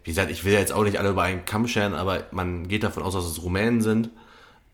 wie 0.04 0.10
gesagt, 0.10 0.30
ich 0.30 0.44
will 0.44 0.52
jetzt 0.52 0.72
auch 0.72 0.84
nicht 0.84 0.98
alle 0.98 1.10
über 1.10 1.22
einen 1.22 1.44
Kamm 1.44 1.66
scheren, 1.66 1.94
aber 1.94 2.24
man 2.30 2.68
geht 2.68 2.82
davon 2.82 3.02
aus, 3.02 3.14
dass 3.14 3.24
es 3.24 3.42
Rumänen 3.42 3.80
sind. 3.80 4.10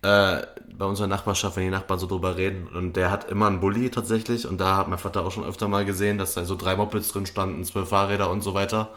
Äh, 0.03 0.43
bei 0.77 0.85
unserer 0.87 1.07
Nachbarschaft, 1.07 1.57
wenn 1.57 1.65
die 1.65 1.71
Nachbarn 1.71 2.01
so 2.01 2.09
drüber 2.09 2.37
reden. 2.37 2.67
Und 2.67 2.97
der 2.97 3.11
hat 3.13 3.31
immer 3.31 3.47
einen 3.47 3.61
Bulli 3.61 3.89
tatsächlich. 3.91 4.49
Und 4.49 4.61
da 4.61 4.77
hat 4.77 4.89
mein 4.89 4.99
Vater 4.99 5.25
auch 5.25 5.31
schon 5.31 5.45
öfter 5.45 5.69
mal 5.69 5.85
gesehen, 5.85 6.19
dass 6.19 6.35
da 6.35 6.45
so 6.45 6.57
drei 6.57 6.75
Mopeds 6.77 7.13
drin 7.13 7.25
standen, 7.27 7.65
zwölf 7.65 7.91
Fahrräder 7.91 8.29
und 8.31 8.41
so 8.43 8.53
weiter. 8.55 8.89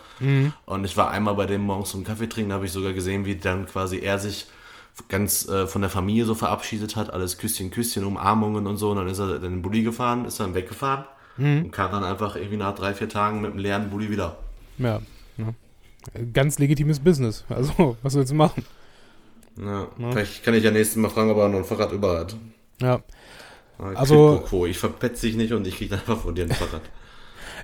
Und 0.65 0.83
ich 0.85 0.97
war 0.97 1.11
einmal 1.11 1.35
bei 1.35 1.45
dem 1.45 1.61
morgens 1.61 1.91
zum 1.91 2.03
Kaffee 2.03 2.27
trinken, 2.27 2.49
da 2.49 2.55
habe 2.55 2.65
ich 2.65 2.71
sogar 2.71 2.93
gesehen, 2.93 3.25
wie 3.25 3.35
dann 3.35 3.67
quasi 3.67 3.99
er 3.99 4.17
sich 4.17 4.47
ganz 5.09 5.47
äh, 5.47 5.67
von 5.67 5.81
der 5.81 5.89
Familie 5.89 6.25
so 6.25 6.35
verabschiedet 6.35 6.95
hat. 6.95 7.11
Alles 7.11 7.37
Küsschen, 7.37 7.71
Küsschen, 7.71 8.03
Umarmungen 8.05 8.65
und 8.67 8.77
so. 8.77 8.91
Und 8.91 8.97
dann 8.97 9.07
ist 9.07 9.19
er 9.19 9.35
in 9.35 9.41
den 9.41 9.61
Bulli 9.61 9.83
gefahren, 9.83 10.25
ist 10.25 10.39
dann 10.39 10.53
weggefahren. 10.55 11.05
Und 11.37 11.71
kam 11.71 11.91
dann 11.91 12.05
einfach 12.05 12.37
irgendwie 12.37 12.55
nach 12.55 12.73
drei, 12.75 12.93
vier 12.93 13.09
Tagen 13.09 13.41
mit 13.41 13.51
einem 13.51 13.59
leeren 13.59 13.89
Bulli 13.89 14.09
wieder. 14.09 14.37
ja. 14.77 15.01
ja. 15.37 15.53
Ganz 16.33 16.59
legitimes 16.59 16.99
Business. 16.99 17.43
Also, 17.49 17.97
was 18.03 18.13
willst 18.15 18.31
du 18.31 18.35
machen? 18.35 18.63
Ja, 19.57 19.87
Vielleicht 19.97 20.43
kann 20.43 20.53
ich 20.53 20.63
ja 20.63 20.71
nächstes 20.71 20.95
Mal 20.97 21.09
fragen, 21.09 21.29
ob 21.31 21.37
er 21.37 21.49
noch 21.49 21.57
ein 21.59 21.65
Fahrrad 21.65 21.91
über 21.91 22.19
hat. 22.19 22.35
Ja. 22.81 23.01
Also, 23.79 24.39
Also- 24.45 24.65
ich 24.67 24.77
verpetze 24.77 25.25
dich 25.27 25.35
nicht 25.35 25.51
und 25.51 25.65
ich 25.67 25.75
krieg 25.77 25.89
dann 25.89 25.99
einfach 25.99 26.19
von 26.19 26.35
dir 26.35 26.43
ein 26.45 26.51
Fahrrad. 26.51 26.81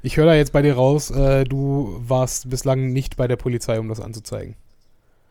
Ich 0.04 0.18
höre 0.18 0.26
da 0.26 0.34
jetzt 0.34 0.52
bei 0.52 0.62
dir 0.64 0.74
raus, 0.74 1.12
äh, 1.12 1.44
du 1.44 1.96
warst 2.06 2.50
bislang 2.50 2.92
nicht 2.92 3.16
bei 3.16 3.28
der 3.28 3.36
Polizei, 3.38 3.80
um 3.80 3.88
das 3.88 4.00
anzuzeigen. 4.02 4.56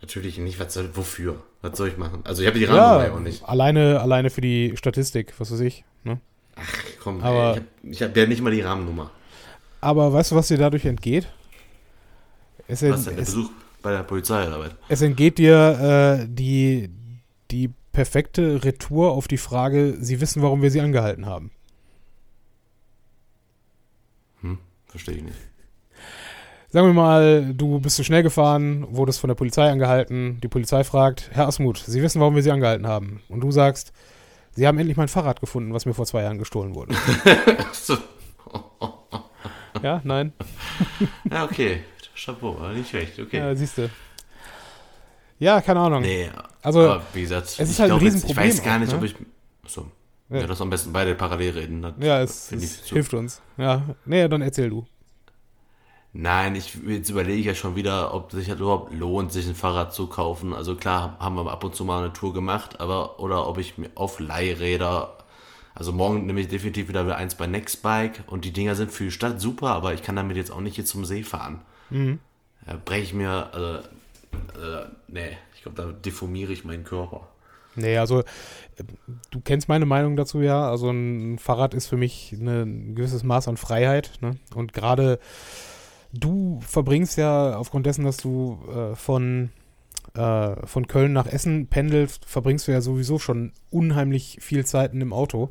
Natürlich 0.01 0.39
nicht, 0.39 0.59
was 0.59 0.73
soll, 0.75 0.91
wofür? 0.95 1.43
Was 1.63 1.77
soll 1.77 1.89
ich 1.89 1.99
machen? 1.99 2.21
Also 2.25 2.41
ich 2.43 2.49
habe 2.49 2.59
die 2.59 2.65
Rahmennummer 2.65 3.05
ja 3.07 3.13
auch 3.15 3.21
nicht. 3.21 3.45
alleine, 3.47 4.01
alleine 4.01 4.31
für 4.31 4.41
die 4.41 4.75
Statistik, 4.77 5.35
was 5.39 5.53
weiß 5.53 5.61
ich. 5.61 5.85
Ne? 6.05 6.21
Ach 6.57 6.75
komm, 7.03 7.23
Aber- 7.23 7.57
ey, 7.57 7.63
ich 7.91 8.01
habe 8.03 8.11
hab 8.13 8.17
ja 8.17 8.27
nicht 8.27 8.41
mal 8.43 8.51
die 8.53 8.63
Rahmennummer. 8.63 9.11
Aber 9.83 10.13
weißt 10.13 10.31
du, 10.33 10.37
was 10.37 10.49
dir 10.49 10.57
dadurch 10.59 10.85
entgeht? 10.87 11.29
Es, 12.67 12.83
Was 12.83 13.05
denn, 13.05 13.15
der 13.17 13.23
es, 13.25 13.35
Besuch 13.35 13.51
bei 13.83 13.93
der 13.93 14.03
Polizei 14.05 14.47
oder 14.47 14.61
was? 14.61 14.71
es 14.89 15.03
entgeht 15.03 15.39
dir 15.39 16.21
äh, 16.23 16.27
die, 16.29 16.91
die 17.51 17.71
perfekte 17.93 18.63
Retour 18.65 19.13
auf 19.13 19.27
die 19.29 19.39
Frage, 19.39 19.97
sie 20.01 20.21
wissen, 20.21 20.41
warum 20.43 20.63
wir 20.63 20.71
sie 20.71 20.81
angehalten 20.81 21.27
haben. 21.27 21.51
Hm, 24.43 24.59
verstehe 24.87 25.17
ich 25.17 25.23
nicht. 25.23 25.37
Sagen 26.73 26.87
wir 26.87 26.95
mal, 26.95 27.53
du 27.53 27.81
bist 27.81 27.97
zu 27.97 28.05
schnell 28.05 28.23
gefahren, 28.23 28.87
wurdest 28.91 29.18
von 29.18 29.29
der 29.29 29.35
Polizei 29.35 29.68
angehalten. 29.71 30.39
Die 30.41 30.47
Polizei 30.49 30.85
fragt, 30.85 31.29
Herr 31.33 31.49
Asmuth, 31.49 31.79
Sie 31.79 32.01
wissen, 32.01 32.21
warum 32.21 32.37
wir 32.37 32.43
Sie 32.45 32.53
angehalten 32.53 32.87
haben. 32.87 33.21
Und 33.29 33.41
du 33.41 33.51
sagst, 33.51 33.93
Sie 34.53 34.66
haben 34.66 34.79
endlich 34.79 34.97
mein 34.97 35.09
Fahrrad 35.09 35.41
gefunden, 35.41 35.75
was 35.75 35.85
mir 35.85 35.95
vor 35.95 36.07
zwei 36.07 36.23
Jahren 36.23 36.39
gestohlen 36.39 36.75
wurde. 36.77 36.95
ja, 39.83 40.01
nein? 40.05 40.33
Ja, 41.31 41.45
okay. 41.45 41.83
Chapeau, 42.14 42.57
nicht 42.75 42.91
schlecht, 42.91 43.18
okay. 43.18 43.39
Ja, 43.39 43.55
siehst 43.55 43.79
du. 43.79 43.91
Ja, 45.39 45.61
keine 45.62 45.81
Ahnung. 45.81 46.03
nee, 46.03 46.29
Also, 46.62 46.81
aber 46.83 47.03
wie 47.14 47.23
gesagt, 47.23 47.47
es 47.47 47.59
ist 47.59 47.71
ich 47.73 47.81
halt 47.81 47.91
ein 47.93 47.99
jetzt- 48.01 48.14
Riesenproblem 48.14 48.47
Ich 48.49 48.55
weiß 48.59 48.62
gar 48.62 48.77
auch, 48.77 48.81
nicht, 48.81 48.93
ne? 48.93 48.99
ob 48.99 49.05
ich. 49.05 49.14
Achso. 49.64 49.87
Ja. 50.29 50.41
Ja. 50.41 50.47
das 50.47 50.61
am 50.61 50.71
besten 50.71 50.93
beide 50.93 51.14
parallel 51.16 51.51
reden. 51.59 51.83
Das 51.83 51.95
ja, 51.99 52.21
es, 52.21 52.53
es 52.53 52.85
hilft 52.89 53.14
uns. 53.14 53.41
Ja, 53.57 53.83
nee, 54.05 54.29
dann 54.29 54.43
erzähl 54.43 54.71
du. 54.71 54.87
Nein, 56.13 56.57
ich, 56.57 56.77
jetzt 56.87 57.09
überlege 57.11 57.39
ich 57.39 57.47
ja 57.47 57.55
schon 57.55 57.77
wieder, 57.77 58.13
ob 58.13 58.33
sich 58.33 58.49
das 58.49 58.59
überhaupt 58.59 58.93
lohnt, 58.93 59.33
sich 59.33 59.47
ein 59.47 59.55
Fahrrad 59.55 59.95
zu 59.95 60.09
kaufen. 60.09 60.53
Also 60.53 60.75
klar, 60.75 61.17
haben 61.21 61.37
wir 61.37 61.51
ab 61.51 61.63
und 61.63 61.77
zu 61.77 61.85
mal 61.85 62.03
eine 62.03 62.13
Tour 62.13 62.35
gemacht, 62.35 62.81
aber 62.81 63.21
oder 63.21 63.47
ob 63.47 63.59
ich 63.59 63.79
mir 63.79 63.91
auf 63.95 64.19
Leihräder, 64.19 65.19
also 65.75 65.93
morgen 65.93 66.27
nehme 66.27 66.41
ich 66.41 66.49
definitiv 66.49 66.89
wieder 66.89 67.17
eins 67.17 67.37
bei 67.37 67.47
Nextbike 67.47 68.25
und 68.27 68.45
die 68.45 68.53
Dinger 68.53 68.75
sind 68.75 68.91
für 68.91 69.05
die 69.05 69.13
Stadt 69.13 69.41
super, 69.41 69.69
aber 69.69 69.95
ich 69.95 70.03
kann 70.03 70.17
damit 70.17 70.37
jetzt 70.37 70.51
auch 70.51 70.61
nicht 70.61 70.75
hier 70.75 70.85
zum 70.85 71.05
See 71.05 71.23
fahren. 71.23 71.61
Da 72.67 72.77
breche 72.85 73.03
ich 73.03 73.15
mir, 73.15 73.49
also, 73.53 73.79
äh, 74.59 74.87
nee, 75.07 75.37
ich 75.55 75.63
glaube, 75.63 75.81
da 75.81 75.93
deformiere 75.93 76.53
ich 76.53 76.65
meinen 76.65 76.85
Körper. 76.85 77.29
Nee, 77.77 77.99
also 77.99 78.21
äh, 78.21 78.85
du 79.31 79.41
kennst 79.41 79.69
meine 79.69 79.87
Meinung 79.87 80.17
dazu 80.17 80.41
ja. 80.41 80.69
Also 80.69 80.91
ein 80.91 81.39
Fahrrad 81.39 81.75
ist 81.75 81.87
für 81.87 81.97
mich 81.97 82.35
eine, 82.39 82.63
ein 82.63 82.95
gewisses 82.95 83.23
Maß 83.23 83.49
an 83.49 83.57
Freiheit. 83.57 84.13
Ne? 84.21 84.37
Und 84.55 84.73
gerade 84.73 85.19
du 86.13 86.61
verbringst 86.61 87.17
ja 87.17 87.57
aufgrund 87.57 87.87
dessen, 87.87 88.05
dass 88.05 88.17
du 88.17 88.59
äh, 88.69 88.95
von, 88.95 89.51
äh, 90.15 90.67
von 90.67 90.87
Köln 90.87 91.13
nach 91.13 91.27
Essen 91.27 91.69
pendelst, 91.69 92.25
verbringst 92.25 92.69
du 92.69 92.73
ja 92.73 92.81
sowieso 92.81 93.19
schon 93.19 93.53
unheimlich 93.71 94.39
viel 94.41 94.65
Zeit 94.65 94.93
in 94.93 95.01
dem 95.01 95.13
Auto. 95.13 95.51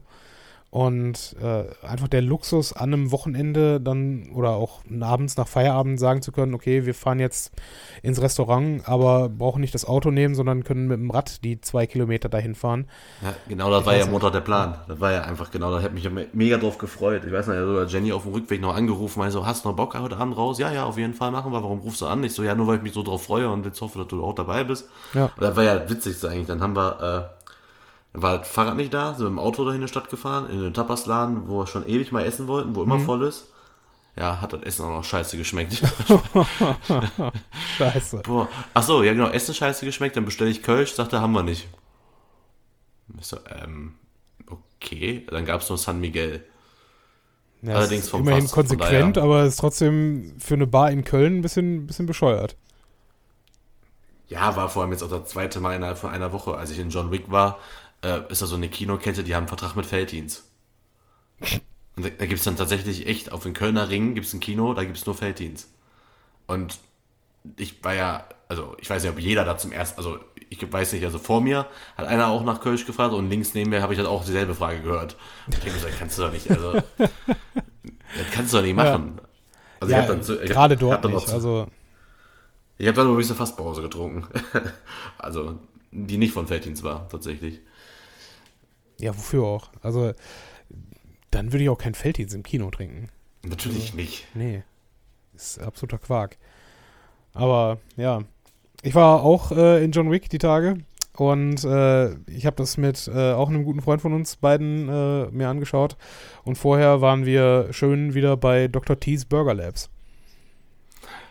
Und 0.72 1.36
äh, 1.42 1.66
einfach 1.84 2.08
der 2.08 2.22
Luxus 2.22 2.74
an 2.74 2.94
einem 2.94 3.12
Wochenende 3.12 3.82
dann 3.82 4.30
oder 4.36 4.52
auch 4.52 4.82
abends 5.02 5.36
nach 5.36 5.48
Feierabend 5.48 6.00
sagen 6.00 6.22
zu 6.22 6.32
können, 6.32 6.54
okay, 6.54 6.86
wir 6.86 6.94
fahren 6.94 7.20
jetzt 7.20 7.52
ins 8.04 8.22
Restaurant, 8.22 8.88
aber 8.88 9.30
brauchen 9.30 9.62
nicht 9.62 9.74
das 9.74 9.86
Auto 9.86 10.12
nehmen, 10.12 10.36
sondern 10.36 10.64
können 10.64 10.88
mit 10.88 11.00
dem 11.00 11.10
Rad 11.10 11.44
die 11.44 11.60
zwei 11.60 11.88
Kilometer 11.88 12.30
dahin 12.30 12.54
fahren. 12.54 12.86
Ja, 13.24 13.34
genau, 13.48 13.72
das 13.72 13.82
Ich 13.82 13.88
war 13.88 13.98
ja. 13.98 14.06
Montag 14.06 14.34
der 14.34 14.42
Plan. 14.42 14.78
Das 14.88 15.00
war 15.00 15.12
ja 15.12 15.22
einfach 15.22 15.50
genau, 15.50 15.72
da 15.72 15.80
hätte 15.80 15.96
mich 15.96 16.08
mega 16.34 16.58
drauf 16.58 16.78
gefreut. 16.78 17.24
Ich 17.26 17.34
weiß 17.34 17.48
nicht, 17.48 17.58
also 17.58 17.82
hat 17.82 17.92
Jenny 17.92 18.12
auf 18.12 18.24
dem 18.24 18.34
Rückweg 18.34 18.62
noch 18.62 18.76
angerufen, 18.76 19.20
meinte 19.20 19.34
so, 19.34 19.48
hast 19.48 19.66
du 19.66 19.70
noch 19.70 19.76
Bock 19.76 20.00
heute 20.00 20.18
Abend 20.18 20.38
raus? 20.38 20.60
Ja, 20.60 20.72
ja, 20.72 20.86
auf 20.86 21.00
jeden 21.00 21.16
Fall 21.16 21.32
machen 21.32 21.52
wir. 21.52 21.64
Warum 21.64 21.80
rufst 21.80 22.02
du 22.02 22.06
an? 22.06 22.24
Ich 22.24 22.34
so, 22.34 22.44
ja, 22.44 22.54
nur 22.54 22.68
weil 22.68 22.78
ich 22.78 22.84
mich 22.84 22.94
so 22.94 23.02
drauf 23.02 23.24
freue 23.24 23.50
und 23.50 23.66
jetzt 23.66 23.82
hoffe, 23.82 23.98
dass 23.98 24.08
du 24.08 24.24
auch 24.24 24.36
dabei 24.36 24.64
bist. 24.64 24.88
Ja. 25.16 25.26
Und 25.26 25.42
das 25.42 25.56
war 25.56 25.64
ja 25.64 25.80
das 25.80 25.90
witzigste 25.90 26.30
eigentlich. 26.30 26.46
Dann 26.46 26.62
haben 26.62 26.76
wir, 26.76 27.32
äh, 27.34 27.39
war 28.22 28.40
das 28.40 28.48
Fahrrad 28.50 28.76
nicht 28.78 28.94
da, 28.94 29.14
sind 29.14 29.24
mit 29.26 29.32
dem 29.32 29.40
Auto 29.40 29.64
dahin 29.66 29.82
in 29.82 29.88
die 29.88 29.92
Stadt 29.92 30.10
gefahren, 30.10 30.50
in 30.50 30.62
den 30.62 30.74
Tapasladen, 30.74 31.48
wo 31.48 31.60
wir 31.60 31.68
schon 31.68 31.88
ewig 31.88 32.12
mal 32.12 32.24
essen 32.26 32.48
wollten, 32.48 32.76
wo 32.76 32.84
immer 32.84 32.98
Mhm. 32.98 33.06
voll 33.06 33.24
ist. 33.24 33.48
Ja, 34.16 34.42
hat 34.42 34.52
das 34.54 34.64
Essen 34.64 34.86
auch 34.86 34.90
noch 34.90 35.04
scheiße 35.04 35.38
geschmeckt. 35.38 35.82
Scheiße. 37.78 38.18
Boah. 38.24 38.48
Ach 38.74 38.84
so, 38.84 39.04
ja 39.04 39.14
genau, 39.14 39.30
Essen 39.30 39.54
scheiße 39.54 39.86
geschmeckt, 39.86 40.18
dann 40.18 40.26
bestelle 40.26 40.50
ich 40.50 40.64
Kölsch, 40.64 40.94
sagte, 40.94 41.22
haben 41.22 41.32
wir 41.34 41.44
nicht. 41.44 41.68
Ich 43.18 43.28
so, 43.28 43.38
ähm, 43.64 43.96
okay, 44.48 45.26
dann 45.30 45.46
gab 45.46 45.62
es 45.62 45.70
nur 45.70 45.78
San 45.78 46.00
Miguel. 46.00 46.44
Ja, 47.62 47.76
Allerdings 47.76 48.08
vom 48.10 48.22
immerhin 48.22 48.44
Fass, 48.44 48.52
konsequent, 48.54 49.18
aber 49.18 49.44
ist 49.44 49.58
trotzdem 49.60 50.34
für 50.40 50.54
eine 50.54 50.68
Bar 50.68 50.92
in 50.92 51.04
Köln 51.04 51.38
ein 51.38 51.42
bisschen, 51.42 51.88
bisschen 51.88 52.06
bescheuert. 52.06 52.56
Ja, 54.28 54.56
war 54.56 54.70
vor 54.70 54.84
allem 54.84 54.92
jetzt 54.92 55.04
auch 55.04 55.10
das 55.10 55.30
zweite 55.30 55.60
Mal 55.60 55.76
innerhalb 55.76 55.98
von 55.98 56.12
einer 56.12 56.32
Woche, 56.32 56.56
als 56.56 56.72
ich 56.72 56.80
in 56.80 56.90
John 56.90 57.12
Wick 57.12 57.32
war, 57.32 57.58
äh, 58.04 58.22
ist 58.30 58.42
da 58.42 58.46
so 58.46 58.56
eine 58.56 58.70
Kinokette, 58.70 59.24
die 59.24 59.36
haben 59.36 59.44
einen 59.44 59.48
Vertrag 59.50 59.76
mit 59.76 59.86
Felddienst. 59.86 60.44
Und 61.96 62.06
da, 62.06 62.10
da 62.10 62.26
gibt 62.26 62.40
es 62.40 62.44
dann 62.46 62.58
tatsächlich 62.58 63.08
echt, 63.08 63.32
auf 63.32 63.44
den 63.44 63.54
Kölner 63.54 63.90
Ring 63.90 64.16
gibt 64.16 64.28
es 64.28 64.34
ein 64.34 64.40
Kino, 64.40 64.74
da 64.74 64.84
gibt 64.84 64.98
es 64.98 65.06
nur 65.06 65.16
Felddienst. 65.16 65.70
Und 66.48 66.78
ich 67.58 67.84
war 67.84 67.94
ja, 67.94 68.26
also 68.48 68.76
ich 68.80 68.90
weiß 68.90 69.04
nicht, 69.04 69.12
ob 69.12 69.20
jeder 69.20 69.46
da 69.46 69.58
zum 69.58 69.72
ersten, 69.72 69.98
also 70.00 70.20
ich 70.50 70.72
weiß 70.72 70.94
nicht, 70.94 71.04
also 71.06 71.20
vor 71.20 71.42
mir 71.42 71.68
hat 71.96 72.08
einer 72.08 72.28
auch 72.28 72.44
nach 72.44 72.60
Kölsch 72.62 72.86
gefragt 72.86 73.14
und 73.14 73.30
links 73.30 73.54
neben 73.54 73.70
mir 73.70 73.82
habe 73.82 73.94
ich 73.94 73.98
dann 74.00 74.08
auch 74.08 74.26
dieselbe 74.26 74.56
Frage 74.56 74.82
gehört. 74.82 75.16
Und 75.46 75.54
ich 75.56 75.60
denke 75.64 75.80
so, 75.80 75.88
das 75.88 75.98
kannst 75.98 76.18
du 76.18 76.24
doch 76.24 76.32
nicht, 76.32 76.50
also 76.50 76.74
das 76.74 78.32
kannst 78.34 78.54
du 78.54 78.58
doch 78.58 78.64
nicht 78.64 78.76
machen. 78.76 79.20
Also 79.80 79.94
ja, 79.94 80.00
ich 80.00 80.02
hab 80.04 80.08
dann 80.10 80.24
zu- 80.24 80.42
ich 80.42 80.50
hab- 80.50 80.56
gerade 80.56 80.74
ich 80.74 80.80
dort 80.80 80.94
hab 80.94 81.02
dann 81.04 81.12
noch 81.12 81.20
nicht. 81.22 81.30
zu- 81.30 81.36
Also, 81.36 81.68
ich 82.78 82.88
habe 82.88 82.96
dann 82.96 83.08
noch 83.08 83.14
ein 83.14 83.18
bisschen 83.18 83.36
Fasspause 83.36 83.82
getrunken. 83.82 84.28
also, 85.18 85.60
die 85.92 86.18
nicht 86.18 86.34
von 86.34 86.48
Felddienst 86.48 86.84
war, 86.84 87.08
tatsächlich. 87.10 87.60
Ja, 89.00 89.16
wofür 89.18 89.44
auch? 89.44 89.70
Also, 89.82 90.14
dann 91.32 91.52
würde 91.52 91.64
ich 91.64 91.70
auch 91.70 91.78
kein 91.78 91.94
Felddienst 91.96 92.36
im 92.36 92.44
Kino 92.44 92.70
trinken. 92.72 93.10
Natürlich 93.46 93.94
nicht. 93.94 94.28
Nee. 94.34 94.64
Ist 95.36 95.60
absoluter 95.60 95.98
Quark. 95.98 96.38
Aber 97.34 97.78
ja, 97.96 98.24
ich 98.82 98.96
war 98.96 99.24
auch 99.24 99.52
äh, 99.52 99.84
in 99.84 99.92
John 99.92 100.12
Wick 100.12 100.30
die 100.30 100.38
Tage 100.40 100.78
und 101.16 101.64
äh, 101.64 102.10
ich 102.30 102.46
habe 102.46 102.56
das 102.58 102.78
mit 102.78 103.08
äh, 103.14 103.32
auch 103.34 103.48
einem 103.50 103.64
guten 103.64 103.82
Freund 103.82 104.02
von 104.02 104.14
uns 104.14 104.36
beiden 104.38 104.90
äh, 104.90 105.26
mir 105.32 105.48
angeschaut. 105.48 105.96
Und 106.44 106.58
vorher 106.58 107.00
waren 107.02 107.26
wir 107.26 107.68
schön 107.72 108.14
wieder 108.14 108.36
bei 108.36 108.68
Dr. 108.68 109.00
T's 109.00 109.26
Burger 109.26 109.54
Labs. 109.54 109.90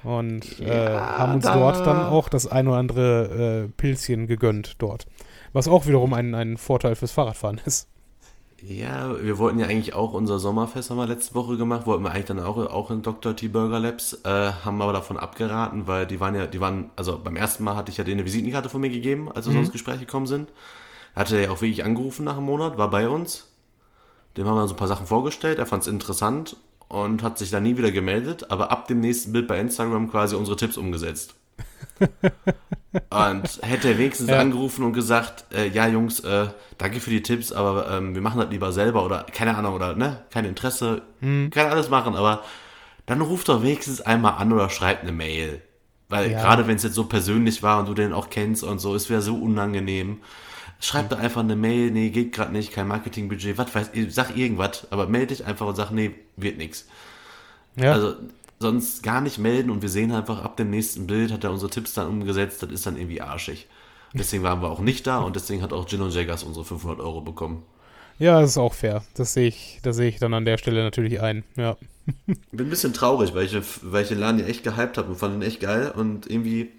Und 0.05 0.61
äh, 0.61 0.93
Ja, 0.95 1.19
haben 1.19 1.35
uns 1.35 1.45
da- 1.45 1.59
dort 1.59 1.85
dann 1.85 2.07
auch 2.07 2.29
das 2.29 2.47
ein 2.47 2.69
oder 2.69 2.77
andere 2.77 3.65
äh, 3.67 3.73
Pilzchen 3.77 4.27
gegönnt 4.27 4.77
dort. 4.79 5.07
Was 5.53 5.69
auch 5.69 5.87
wiederum 5.87 6.13
ein, 6.15 6.35
ein 6.35 6.57
Vorteil 6.57 6.97
fürs 6.97 7.13
Fahrradfahren 7.13 7.61
ist. 7.65 7.89
Ja, 8.61 9.23
wir 9.23 9.39
wollten 9.39 9.61
ja 9.61 9.67
eigentlich 9.67 9.95
auch 9.95 10.15
unser 10.15 10.41
Sommerfest 10.41 10.91
haben 10.91 10.97
wir 10.97 11.07
letzte 11.07 11.37
Woche 11.37 11.57
gemacht, 11.57 11.87
wollten 11.87 12.03
wir 12.03 12.11
eigentlich 12.11 12.25
dann 12.25 12.41
auch, 12.41 12.57
auch 12.57 12.91
in 12.91 13.03
Dr. 13.03 13.37
T 13.37 13.47
Burger 13.47 13.79
Labs, 13.79 14.15
äh, 14.25 14.53
haben 14.65 14.83
aber 14.83 14.93
davon 14.93 15.17
abgeraten, 15.17 15.87
weil 15.87 16.07
die 16.07 16.19
waren 16.19 16.35
ja, 16.35 16.47
die 16.47 16.61
waren, 16.61 16.91
also 16.97 17.21
beim 17.23 17.37
ersten 17.37 17.63
Mal 17.63 17.77
hatte 17.77 17.93
ich 17.93 17.99
ja 17.99 18.05
denen 18.05 18.19
eine 18.19 18.27
Visitenkarte 18.27 18.69
von 18.69 18.81
mir 18.81 18.91
gegeben, 18.91 19.31
als 19.31 19.47
wir 19.47 19.53
so 19.53 19.61
ins 19.61 19.71
Gespräch 19.71 20.01
gekommen 20.01 20.27
sind. 20.27 20.49
Hatte 21.15 21.37
er 21.37 21.43
ja 21.43 21.51
auch 21.51 21.61
wirklich 21.61 21.85
angerufen 21.85 22.25
nach 22.25 22.37
einem 22.37 22.47
Monat, 22.47 22.79
war 22.79 22.91
bei 22.91 23.09
uns. 23.09 23.47
Dem 24.37 24.47
haben 24.47 24.57
wir 24.57 24.67
so 24.67 24.75
ein 24.75 24.79
paar 24.79 24.89
Sachen 24.89 25.07
vorgestellt, 25.07 25.61
er 25.61 25.67
fand 25.67 25.83
es 25.83 25.89
interessant 25.89 26.57
und 26.89 27.23
hat 27.23 27.39
sich 27.39 27.51
dann 27.51 27.63
nie 27.63 27.77
wieder 27.77 27.93
gemeldet, 27.93 28.51
aber 28.51 28.73
ab 28.73 28.89
dem 28.89 28.99
nächsten 28.99 29.33
Bild 29.33 29.47
bei 29.47 29.61
Instagram 29.61 30.11
quasi 30.11 30.35
unsere 30.35 30.57
Tipps 30.57 30.77
umgesetzt. 30.77 31.38
Und 33.11 33.61
hätte 33.63 33.89
er 33.89 33.99
wenigstens 33.99 34.29
Ja. 34.31 34.41
angerufen 34.41 34.85
und 34.85 34.93
gesagt, 34.93 35.45
äh, 35.53 35.69
ja 35.69 35.87
Jungs, 35.87 36.21
äh, 36.21 36.49
danke 36.79 37.01
für 37.01 37.11
die 37.11 37.23
Tipps, 37.23 37.53
aber 37.53 37.91
ähm, 37.91 38.15
wir 38.15 38.23
machen 38.23 38.41
das 38.41 38.51
lieber 38.51 38.73
selber 38.73 39.05
oder 39.05 39.25
keine 39.33 39.57
Ahnung 39.57 39.75
oder 39.75 39.95
ne, 39.95 40.23
kein 40.31 40.45
Interesse, 40.45 41.03
kann 41.21 41.67
alles 41.67 41.89
machen, 41.91 42.15
aber 42.17 42.43
dann 43.07 43.21
ruft 43.21 43.49
doch 43.49 43.63
wenigstens 43.63 44.01
einmal 44.01 44.35
an 44.35 44.53
oder 44.53 44.69
schreibt 44.71 45.03
eine 45.03 45.13
Mail. 45.13 45.63
Weil 46.11 46.33
Ja. 46.33 46.41
gerade 46.41 46.67
wenn 46.67 46.77
es 46.77 46.83
jetzt 46.83 46.95
so 46.95 47.05
persönlich 47.05 47.63
war 47.63 47.81
und 47.81 47.87
du 47.89 47.95
den 47.95 48.13
auch 48.13 48.31
kennst 48.31 48.65
und 48.65 48.79
so, 48.79 48.95
es 48.95 49.11
wäre 49.11 49.21
so 49.23 49.37
unangenehm. 49.37 50.21
Schreib 50.81 51.09
doch 51.11 51.19
einfach 51.19 51.41
eine 51.41 51.57
Mail, 51.57 51.91
nee, 51.91 52.11
geht 52.11 52.33
gerade 52.33 52.53
nicht, 52.53 52.73
kein 52.73 52.87
Marketingbudget, 52.89 53.59
was 53.59 53.75
weiß 53.75 53.91
ich, 53.95 54.15
sag 54.15 54.37
irgendwas, 54.37 54.87
aber 54.91 55.07
melde 55.09 55.29
dich 55.35 55.45
einfach 55.45 55.67
und 55.67 55.75
sag, 55.77 55.91
nee, 55.91 56.13
wird 56.37 56.57
nix. 56.57 56.87
Ja, 57.77 57.93
Also 57.93 58.15
sonst 58.61 59.03
gar 59.03 59.21
nicht 59.21 59.39
melden 59.39 59.71
und 59.71 59.83
wir 59.83 59.89
sehen 59.89 60.13
einfach 60.13 60.43
ab 60.43 60.57
dem 60.57 60.71
nächsten 60.71 61.07
Bild 61.07 61.33
hat 61.33 61.45
er 61.45 61.53
unsere 61.53 61.71
Tipps 61.71 61.95
dann 61.95 62.09
umgesetzt, 62.09 62.63
das 62.63 62.71
ist 62.71 62.87
dann 62.87 62.97
irgendwie 62.97 63.21
arschig. 63.21 63.67
Deswegen 64.15 64.43
waren 64.43 64.63
wir 64.63 64.71
auch 64.71 64.81
nicht 64.81 65.07
da 65.07 65.19
und 65.19 65.37
deswegen 65.37 65.63
hat 65.63 65.73
auch 65.73 65.87
Gin 65.87 66.01
und 66.01 66.15
Jaggers 66.15 66.43
unsere 66.43 66.65
500 66.65 67.01
Euro 67.01 67.21
bekommen. 67.21 67.63
ja, 68.19 68.41
das 68.41 68.51
ist 68.51 68.59
auch 68.59 68.75
fair. 68.75 69.05
Das 69.15 69.35
sehe 69.35 69.49
ich, 69.49 69.81
das 69.83 69.97
sehe 69.97 70.09
ich 70.09 70.19
dann 70.19 70.35
an 70.35 70.45
der 70.45 70.59
Stelle 70.59 70.83
natürlich 70.83 71.21
ein. 71.21 71.45
Ja. 71.57 71.77
Bin 72.27 72.67
ein 72.67 72.71
bisschen 72.71 72.95
traurig, 72.95 73.35
weil 73.35 73.45
ich, 73.45 73.57
weil 73.83 74.03
ich 74.03 74.09
den 74.09 74.19
Laden 74.19 74.41
ja 74.41 74.47
echt 74.47 74.65
gehypt 74.65 74.97
habe 74.97 75.09
und 75.09 75.17
fand 75.17 75.35
ihn 75.35 75.43
echt 75.43 75.61
geil 75.61 75.93
und 75.95 76.29
irgendwie, 76.29 76.71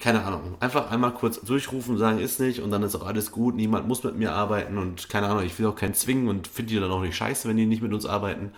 keine 0.00 0.24
Ahnung, 0.24 0.56
einfach 0.60 0.90
einmal 0.90 1.12
kurz 1.12 1.40
durchrufen, 1.42 1.98
sagen, 1.98 2.18
ist 2.18 2.40
nicht 2.40 2.60
und 2.60 2.70
dann 2.70 2.82
ist 2.82 2.96
auch 2.96 3.06
alles 3.06 3.30
gut, 3.30 3.54
niemand 3.54 3.86
muss 3.86 4.02
mit 4.02 4.16
mir 4.16 4.32
arbeiten 4.32 4.78
und 4.78 5.10
keine 5.10 5.28
Ahnung, 5.28 5.44
ich 5.44 5.58
will 5.58 5.66
auch 5.66 5.76
keinen 5.76 5.94
zwingen 5.94 6.28
und 6.28 6.48
finde 6.48 6.72
die 6.72 6.80
dann 6.80 6.90
auch 6.90 7.02
nicht 7.02 7.16
scheiße, 7.16 7.46
wenn 7.48 7.58
die 7.58 7.66
nicht 7.66 7.82
mit 7.82 7.92
uns 7.92 8.06
arbeiten. 8.06 8.52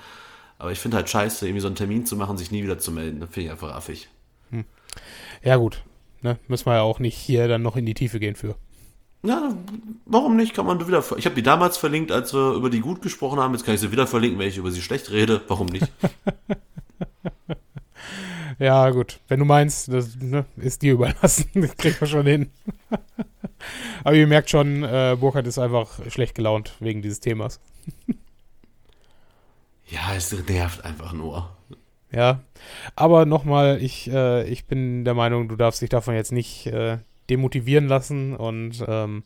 Aber 0.61 0.73
ich 0.73 0.79
finde 0.79 0.99
halt 0.99 1.09
scheiße, 1.09 1.47
irgendwie 1.47 1.61
so 1.61 1.69
einen 1.69 1.77
Termin 1.77 2.05
zu 2.05 2.17
machen, 2.17 2.37
sich 2.37 2.51
nie 2.51 2.63
wieder 2.63 2.79
zu 2.79 2.93
melden. 2.93 3.21
Das 3.21 3.31
finde 3.31 3.47
ich 3.47 3.51
einfach 3.51 3.75
affig. 3.75 4.09
Ja, 5.43 5.57
gut. 5.57 5.83
Ne? 6.21 6.39
Müssen 6.49 6.67
wir 6.67 6.75
ja 6.75 6.83
auch 6.83 6.99
nicht 6.99 7.17
hier 7.17 7.49
dann 7.49 7.63
noch 7.63 7.77
in 7.77 7.87
die 7.87 7.95
Tiefe 7.95 8.21
gehen 8.21 8.37
für. 8.37 8.57
Ja, 9.23 9.55
warum 10.05 10.37
nicht? 10.37 10.55
Kann 10.55 10.67
man 10.67 10.87
wieder. 10.87 11.03
Ich 11.17 11.25
habe 11.25 11.35
die 11.35 11.43
damals 11.43 11.79
verlinkt, 11.79 12.13
als 12.13 12.35
wir 12.35 12.53
über 12.53 12.69
die 12.69 12.81
gut 12.81 13.01
gesprochen 13.01 13.41
haben. 13.41 13.55
Jetzt 13.55 13.65
kann 13.65 13.75
ich 13.75 13.81
sie 13.81 13.91
wieder 13.91 14.07
verlinken, 14.07 14.39
wenn 14.39 14.49
ich 14.49 14.59
über 14.59 14.71
sie 14.71 14.83
schlecht 14.83 15.11
rede. 15.11 15.41
Warum 15.49 15.67
nicht? 15.67 15.91
Ja, 18.59 18.91
gut. 18.91 19.21
Wenn 19.27 19.39
du 19.39 19.47
meinst, 19.47 19.91
das 19.91 20.17
ne, 20.17 20.45
ist 20.59 20.83
dir 20.83 20.93
überlassen. 20.93 21.47
Das 21.55 21.75
kriegen 21.79 21.99
wir 21.99 22.07
schon 22.07 22.27
hin. 22.27 22.51
Aber 24.05 24.15
ihr 24.15 24.27
merkt 24.27 24.51
schon, 24.51 24.85
äh, 24.85 25.17
Burkhard 25.19 25.47
ist 25.47 25.59
einfach 25.59 25.99
schlecht 26.11 26.35
gelaunt 26.35 26.75
wegen 26.79 27.01
dieses 27.01 27.21
Themas. 27.21 27.59
Ja, 29.91 30.15
es 30.15 30.33
nervt 30.49 30.85
einfach 30.85 31.13
nur. 31.13 31.51
Ja. 32.11 32.41
Aber 32.97 33.27
nochmal, 33.27 33.83
ich, 33.83 34.11
äh, 34.11 34.49
ich 34.49 34.67
bin 34.67 35.05
der 35.05 35.15
Meinung, 35.15 35.49
du 35.49 35.57
darfst 35.57 35.83
dich 35.83 35.91
davon 35.91 36.15
jetzt 36.15 36.33
nicht 36.33 36.67
äh, 36.67 36.99
demotivieren 37.29 37.87
lassen. 37.87 38.35
Und 38.35 38.85
ähm, 38.87 39.25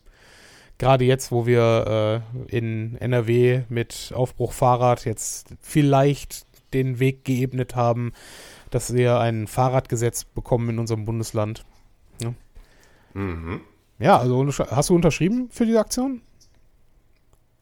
gerade 0.79 1.05
jetzt, 1.05 1.33
wo 1.33 1.47
wir 1.47 2.23
äh, 2.49 2.57
in 2.57 2.97
NRW 2.97 3.63
mit 3.69 4.13
Aufbruch 4.15 4.53
Fahrrad 4.53 5.05
jetzt 5.05 5.55
vielleicht 5.61 6.47
den 6.75 6.99
Weg 6.99 7.25
geebnet 7.25 7.77
haben, 7.77 8.13
dass 8.71 8.93
wir 8.93 9.21
ein 9.21 9.47
Fahrradgesetz 9.47 10.25
bekommen 10.25 10.71
in 10.71 10.79
unserem 10.79 11.05
Bundesland. 11.05 11.65
Mhm. 13.15 13.61
Ja, 13.99 14.19
also 14.19 14.47
hast 14.47 14.91
du 14.91 14.95
unterschrieben 14.95 15.49
für 15.51 15.65
diese 15.65 15.81
Aktion? 15.81 16.21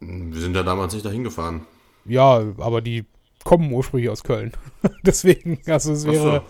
Wir 0.00 0.40
sind 0.40 0.56
ja 0.56 0.62
damals 0.62 0.94
nicht 0.94 1.06
dahin 1.06 1.22
gefahren. 1.22 1.66
Ja, 2.04 2.42
aber 2.58 2.80
die 2.80 3.04
kommen 3.44 3.72
ursprünglich 3.72 4.10
aus 4.10 4.24
Köln. 4.24 4.52
Deswegen, 5.02 5.58
also 5.66 5.92
es 5.92 6.06
Ach 6.06 6.12
so. 6.12 6.24
wäre, 6.24 6.42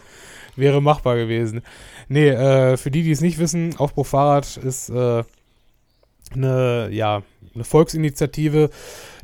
wäre 0.57 0.83
machbar 0.83 1.17
gewesen. 1.17 1.63
Nee, 2.09 2.29
äh, 2.29 2.77
für 2.77 2.91
die, 2.91 3.03
die 3.03 3.11
es 3.11 3.21
nicht 3.21 3.39
wissen, 3.39 3.77
Aufbruch 3.77 4.07
Fahrrad 4.07 4.57
ist 4.57 4.91
äh, 4.91 5.25
eine, 6.35 6.89
ja, 6.91 7.23
eine 7.55 7.65
Volksinitiative, 7.65 8.71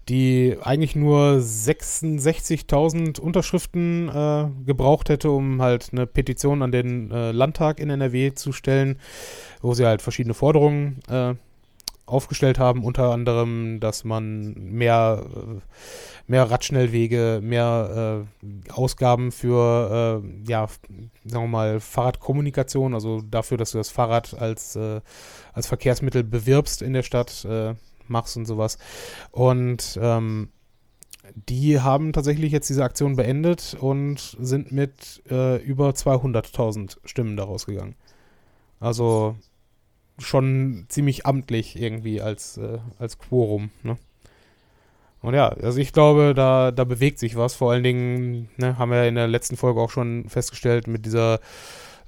die 0.09 0.57
eigentlich 0.63 0.97
nur 0.97 1.37
66.000 1.37 3.21
Unterschriften 3.21 4.09
äh, 4.09 4.49
gebraucht 4.65 5.11
hätte, 5.11 5.31
um 5.31 5.61
halt 5.61 5.89
eine 5.93 6.07
Petition 6.07 6.63
an 6.63 6.73
den 6.73 7.11
äh, 7.11 7.33
Landtag 7.33 7.79
in 7.79 7.91
NRW 7.91 8.33
zu 8.33 8.53
stellen, 8.53 8.99
wo 9.61 9.75
sie 9.75 9.85
halt 9.85 10.01
verschiedene 10.01 10.35
Forderungen 10.35 11.01
äh, 11.11 11.35
aufgestellt 12.09 12.59
haben, 12.59 12.85
unter 12.85 13.13
anderem, 13.13 13.81
dass 13.81 14.05
man 14.05 14.55
mehr, 14.55 15.25
äh, 15.35 15.61
mehr 16.27 16.51
Radschnellwege, 16.51 17.41
mehr 17.43 18.27
äh, 18.43 18.73
Ausgaben 18.73 19.31
für, 19.31 20.23
äh, 20.25 20.51
ja, 20.51 20.67
sagen 21.25 21.45
wir 21.45 21.49
mal, 21.49 21.81
Fahrradkommunikation, 21.81 22.95
also 22.95 23.21
dafür, 23.21 23.59
dass 23.59 23.73
du 23.73 23.79
das 23.79 23.91
Fahrrad 23.91 24.35
als, 24.41 24.77
äh, 24.77 25.01
als 25.53 25.67
Verkehrsmittel 25.67 26.25
bewirbst 26.25 26.83
in 26.83 26.95
der 26.95 27.03
Stadt, 27.03 27.45
äh, 27.45 27.75
machst 28.07 28.37
und 28.37 28.47
sowas. 28.47 28.79
Und 29.31 29.99
ähm, 30.01 30.49
die 31.35 31.81
haben 31.81 32.13
tatsächlich 32.15 32.53
jetzt 32.53 32.71
diese 32.71 32.85
Aktion 32.85 33.17
beendet 33.17 33.77
und 33.79 34.37
sind 34.41 34.73
mit 34.73 35.23
äh, 35.31 35.63
über 35.63 35.91
200.000 35.91 36.97
Stimmen 37.05 37.37
daraus 37.37 37.67
gegangen. 37.67 37.97
Also 38.81 39.37
schon 40.19 40.87
ziemlich 40.89 41.27
amtlich 41.27 41.81
irgendwie 41.81 42.21
als, 42.21 42.57
äh, 42.57 42.79
als 42.99 43.19
Quorum. 43.19 43.71
Ne? 43.83 43.97
Und 45.21 45.35
ja, 45.35 45.49
also 45.49 45.79
ich 45.81 45.93
glaube, 45.93 46.33
da, 46.35 46.71
da 46.71 46.85
bewegt 46.85 47.19
sich 47.19 47.37
was. 47.37 47.55
Vor 47.55 47.73
allen 47.73 47.83
Dingen 47.83 48.49
ne, 48.57 48.79
haben 48.79 48.91
wir 48.91 49.07
in 49.07 49.17
der 49.17 49.27
letzten 49.27 49.57
Folge 49.57 49.81
auch 49.81 49.91
schon 49.91 50.29
festgestellt 50.29 50.87
mit 50.87 51.07
dieser 51.07 51.41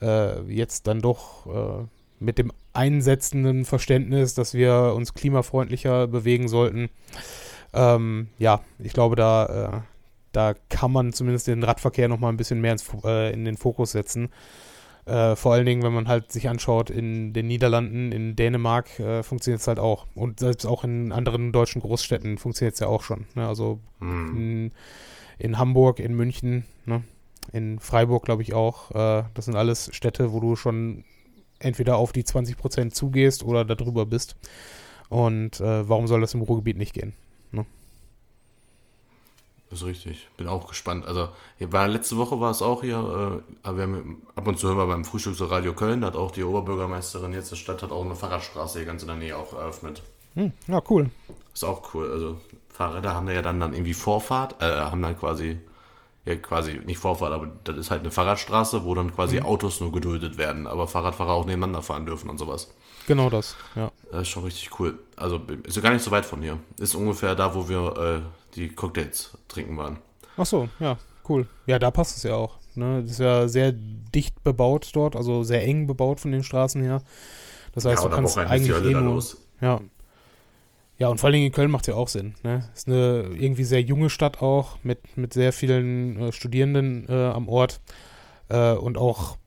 äh, 0.00 0.40
jetzt 0.42 0.86
dann 0.86 1.00
doch 1.00 1.46
äh, 1.46 1.86
mit 2.20 2.38
dem 2.38 2.52
einsetzenden 2.72 3.64
Verständnis, 3.64 4.34
dass 4.34 4.54
wir 4.54 4.92
uns 4.94 5.14
klimafreundlicher 5.14 6.06
bewegen 6.06 6.48
sollten. 6.48 6.88
Ähm, 7.72 8.28
ja, 8.38 8.60
ich 8.78 8.92
glaube, 8.92 9.16
da, 9.16 9.46
äh, 9.46 9.80
da 10.32 10.54
kann 10.68 10.92
man 10.92 11.12
zumindest 11.12 11.48
den 11.48 11.64
Radverkehr 11.64 12.08
noch 12.08 12.20
mal 12.20 12.28
ein 12.28 12.36
bisschen 12.36 12.60
mehr 12.60 12.72
ins, 12.72 12.86
äh, 13.04 13.32
in 13.32 13.44
den 13.44 13.56
Fokus 13.56 13.92
setzen. 13.92 14.28
Äh, 15.10 15.34
vor 15.34 15.54
allen 15.54 15.66
Dingen, 15.66 15.82
wenn 15.82 15.92
man 15.92 16.06
halt 16.06 16.30
sich 16.30 16.48
anschaut, 16.48 16.88
in 16.88 17.32
den 17.32 17.48
Niederlanden, 17.48 18.12
in 18.12 18.36
Dänemark 18.36 19.00
äh, 19.00 19.24
funktioniert 19.24 19.60
es 19.60 19.66
halt 19.66 19.80
auch. 19.80 20.06
Und 20.14 20.38
selbst 20.38 20.66
auch 20.66 20.84
in 20.84 21.10
anderen 21.10 21.50
deutschen 21.50 21.82
Großstädten 21.82 22.38
funktioniert 22.38 22.74
es 22.74 22.80
ja 22.80 22.86
auch 22.86 23.02
schon. 23.02 23.26
Ne? 23.34 23.48
Also 23.48 23.80
Hm. 23.98 24.36
in, 24.36 24.70
in 25.38 25.58
Hamburg, 25.58 25.98
in 25.98 26.14
München, 26.14 26.64
ne? 26.86 27.02
in 27.52 27.80
Freiburg 27.80 28.24
glaube 28.24 28.42
ich 28.42 28.54
auch. 28.54 28.92
Äh, 28.92 29.24
das 29.34 29.46
sind 29.46 29.56
alles 29.56 29.90
Städte, 29.92 30.32
wo 30.32 30.38
du 30.38 30.54
schon 30.54 31.02
entweder 31.58 31.96
auf 31.96 32.12
die 32.12 32.22
20% 32.22 32.90
zugehst 32.90 33.42
oder 33.42 33.64
darüber 33.64 34.06
bist. 34.06 34.36
Und 35.08 35.60
äh, 35.60 35.88
warum 35.88 36.06
soll 36.06 36.20
das 36.20 36.34
im 36.34 36.42
Ruhrgebiet 36.42 36.78
nicht 36.78 36.94
gehen? 36.94 37.14
Ist 39.70 39.84
richtig. 39.84 40.28
Bin 40.36 40.48
auch 40.48 40.66
gespannt. 40.66 41.06
Also, 41.06 41.28
war, 41.60 41.86
letzte 41.86 42.16
Woche 42.16 42.40
war 42.40 42.50
es 42.50 42.60
auch 42.60 42.82
hier, 42.82 42.96
äh, 42.96 43.66
aber 43.66 43.76
wir 43.76 43.84
haben, 43.84 44.22
ab 44.34 44.48
und 44.48 44.58
zu 44.58 44.66
hören 44.66 44.78
wir 44.78 44.86
beim 44.86 45.04
Frühstück 45.04 45.36
so 45.36 45.46
Radio 45.46 45.74
Köln, 45.74 46.00
da 46.00 46.08
hat 46.08 46.16
auch 46.16 46.32
die 46.32 46.42
Oberbürgermeisterin 46.42 47.32
jetzt 47.32 47.52
der 47.52 47.56
Stadt 47.56 47.82
hat 47.82 47.92
auch 47.92 48.04
eine 48.04 48.16
Fahrradstraße 48.16 48.80
hier 48.80 48.86
ganz 48.86 49.02
in 49.02 49.08
der 49.08 49.16
Nähe 49.16 49.36
auch 49.36 49.52
eröffnet. 49.52 50.02
Hm, 50.34 50.52
ja, 50.66 50.82
cool. 50.90 51.10
Ist 51.54 51.64
auch 51.64 51.94
cool. 51.94 52.10
Also, 52.10 52.40
Fahrräder 52.68 53.14
haben 53.14 53.26
da 53.26 53.32
ja 53.32 53.42
dann, 53.42 53.60
dann 53.60 53.72
irgendwie 53.72 53.94
Vorfahrt, 53.94 54.60
äh, 54.60 54.66
haben 54.66 55.02
dann 55.02 55.16
quasi, 55.16 55.60
ja 56.24 56.34
quasi 56.34 56.80
nicht 56.84 56.98
Vorfahrt, 56.98 57.32
aber 57.32 57.48
das 57.62 57.76
ist 57.76 57.90
halt 57.92 58.00
eine 58.00 58.10
Fahrradstraße, 58.10 58.84
wo 58.84 58.96
dann 58.96 59.14
quasi 59.14 59.40
Autos 59.40 59.80
nur 59.80 59.92
geduldet 59.92 60.36
werden, 60.36 60.66
aber 60.66 60.88
Fahrradfahrer 60.88 61.32
auch 61.32 61.44
nebeneinander 61.44 61.82
fahren 61.82 62.06
dürfen 62.06 62.28
und 62.28 62.38
sowas. 62.38 62.74
Genau 63.06 63.30
das, 63.30 63.56
ja. 63.76 63.92
Das 64.10 64.22
ist 64.22 64.28
schon 64.28 64.44
richtig 64.44 64.80
cool. 64.80 64.98
Also, 65.14 65.40
ist 65.62 65.76
ja 65.76 65.82
gar 65.82 65.92
nicht 65.92 66.04
so 66.04 66.10
weit 66.10 66.26
von 66.26 66.42
hier. 66.42 66.58
Ist 66.78 66.96
ungefähr 66.96 67.36
da, 67.36 67.54
wo 67.54 67.68
wir 67.68 67.96
äh, 67.96 68.20
die 68.54 68.68
Cocktails 68.68 69.36
trinken 69.48 69.76
waren. 69.76 69.98
Ach 70.36 70.46
so, 70.46 70.68
ja, 70.78 70.98
cool. 71.28 71.46
Ja, 71.66 71.78
da 71.78 71.90
passt 71.90 72.16
es 72.16 72.22
ja 72.22 72.34
auch. 72.34 72.58
Ne? 72.74 73.02
Das 73.02 73.12
ist 73.12 73.20
ja 73.20 73.48
sehr 73.48 73.72
dicht 73.72 74.42
bebaut 74.42 74.90
dort, 74.94 75.16
also 75.16 75.42
sehr 75.42 75.64
eng 75.64 75.86
bebaut 75.86 76.20
von 76.20 76.32
den 76.32 76.42
Straßen 76.42 76.82
her. 76.82 77.02
Das 77.72 77.84
heißt, 77.84 78.02
ja, 78.02 78.08
du 78.08 78.14
kannst 78.14 78.38
eigentlich 78.38 78.76
eh 78.76 78.92
nur, 78.92 79.02
los. 79.02 79.36
Ja. 79.60 79.80
Ja, 80.98 81.08
und 81.08 81.18
vor 81.18 81.28
allen 81.28 81.34
Dingen 81.34 81.46
in 81.46 81.52
Köln 81.52 81.70
macht 81.70 81.84
es 81.84 81.86
ja 81.88 81.94
auch 81.94 82.08
Sinn. 82.08 82.34
Ne? 82.42 82.68
Ist 82.74 82.86
eine 82.86 83.30
irgendwie 83.38 83.64
sehr 83.64 83.80
junge 83.80 84.10
Stadt 84.10 84.42
auch, 84.42 84.76
mit, 84.82 85.16
mit 85.16 85.32
sehr 85.32 85.52
vielen 85.52 86.20
äh, 86.20 86.32
Studierenden 86.32 87.08
äh, 87.08 87.12
am 87.12 87.48
Ort 87.48 87.80
äh, 88.48 88.72
und 88.72 88.98
auch 88.98 89.38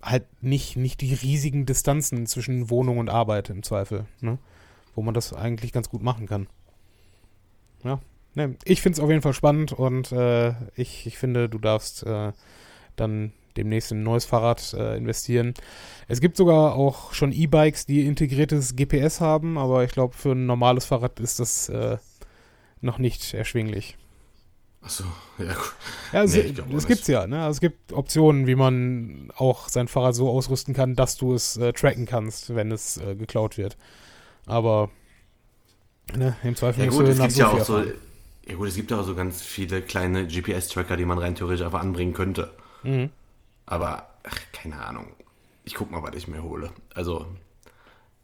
halt 0.00 0.26
nicht, 0.42 0.76
nicht 0.76 1.00
die 1.00 1.14
riesigen 1.14 1.66
Distanzen 1.66 2.26
zwischen 2.26 2.70
Wohnung 2.70 2.98
und 2.98 3.10
Arbeit 3.10 3.50
im 3.50 3.62
Zweifel, 3.62 4.06
ne? 4.20 4.38
wo 4.94 5.02
man 5.02 5.14
das 5.14 5.32
eigentlich 5.32 5.72
ganz 5.72 5.88
gut 5.88 6.02
machen 6.02 6.26
kann. 6.26 6.46
Ja, 7.82 7.98
ne, 8.34 8.56
ich 8.64 8.82
finde 8.82 8.96
es 8.96 9.00
auf 9.00 9.10
jeden 9.10 9.22
Fall 9.22 9.32
spannend 9.32 9.72
und 9.72 10.12
äh, 10.12 10.50
ich, 10.74 11.06
ich 11.06 11.18
finde, 11.18 11.48
du 11.48 11.58
darfst 11.58 12.04
äh, 12.04 12.32
dann 12.96 13.32
demnächst 13.56 13.92
in 13.92 14.00
ein 14.00 14.02
neues 14.02 14.24
Fahrrad 14.24 14.74
äh, 14.74 14.96
investieren. 14.96 15.54
Es 16.08 16.20
gibt 16.20 16.36
sogar 16.36 16.74
auch 16.74 17.12
schon 17.12 17.32
E-Bikes, 17.32 17.86
die 17.86 18.06
integriertes 18.06 18.76
GPS 18.76 19.20
haben, 19.20 19.58
aber 19.58 19.84
ich 19.84 19.92
glaube, 19.92 20.14
für 20.14 20.32
ein 20.32 20.46
normales 20.46 20.84
Fahrrad 20.84 21.20
ist 21.20 21.40
das 21.40 21.68
äh, 21.68 21.98
noch 22.80 22.98
nicht 22.98 23.32
erschwinglich. 23.34 23.96
Achso, 24.82 25.04
ja 25.38 25.54
gut. 25.54 25.74
Ja, 26.12 26.22
es, 26.24 26.34
Nee, 26.34 26.54
es 26.76 26.86
gibt's 26.86 27.06
ja, 27.06 27.26
ne? 27.26 27.42
Also 27.44 27.56
es 27.56 27.60
gibt 27.60 27.92
Optionen, 27.92 28.46
wie 28.46 28.54
man 28.54 29.30
auch 29.34 29.68
sein 29.68 29.88
Fahrrad 29.88 30.14
so 30.14 30.28
ausrüsten 30.28 30.74
kann, 30.74 30.94
dass 30.94 31.16
du 31.16 31.32
es 31.32 31.56
äh, 31.56 31.72
tracken 31.72 32.04
kannst, 32.04 32.54
wenn 32.54 32.70
es 32.70 32.98
äh, 32.98 33.14
geklaut 33.14 33.56
wird. 33.56 33.78
Aber 34.44 34.90
ne, 36.14 36.36
im 36.42 36.54
Zweifel 36.54 36.84
Ja 36.84 36.90
gut, 36.90 37.08
es 37.08 37.18
gibt 37.18 37.32
ja 37.36 37.48
auch 37.48 37.64
so, 37.64 37.76
erfahren. 37.76 37.94
Ja 38.46 38.54
gut, 38.54 38.68
es 38.68 38.76
gibt 38.76 38.90
ja 38.90 39.00
auch 39.00 39.04
so 39.04 39.14
ganz 39.14 39.42
viele 39.42 39.82
kleine 39.82 40.26
GPS-Tracker, 40.26 40.96
die 40.96 41.04
man 41.04 41.18
rein 41.18 41.34
theoretisch 41.34 41.64
einfach 41.64 41.80
anbringen 41.80 42.12
könnte. 42.12 42.50
Mhm. 42.82 43.10
Aber, 43.66 44.08
ach, 44.22 44.38
keine 44.52 44.84
Ahnung. 44.84 45.06
Ich 45.64 45.74
guck 45.74 45.90
mal, 45.90 46.02
was 46.02 46.14
ich 46.14 46.28
mir 46.28 46.42
hole. 46.42 46.70
Also, 46.94 47.26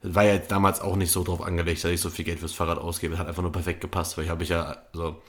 es 0.03 0.15
war 0.15 0.25
ja 0.25 0.35
jetzt 0.35 0.51
damals 0.51 0.81
auch 0.81 0.97
nicht 0.97 1.11
so 1.11 1.25
drauf 1.25 1.43
angelegt, 1.43 1.83
dass 1.83 1.91
ich 1.91 2.01
so 2.01 2.11
viel 2.11 2.25
Geld 2.25 2.41
fürs 2.41 2.53
Fahrrad 2.53 2.79
ausgebe. 2.79 3.15
Es 3.15 3.21
hat 3.21 3.29
einfach 3.29 3.43
nur 3.43 3.53
perfekt 3.53 3.81
gepasst, 3.81 4.17
weil 4.17 4.25
ich 4.25 4.31
habe 4.31 4.43
ich 4.43 4.51
ja, 4.51 4.77
so, 4.93 5.23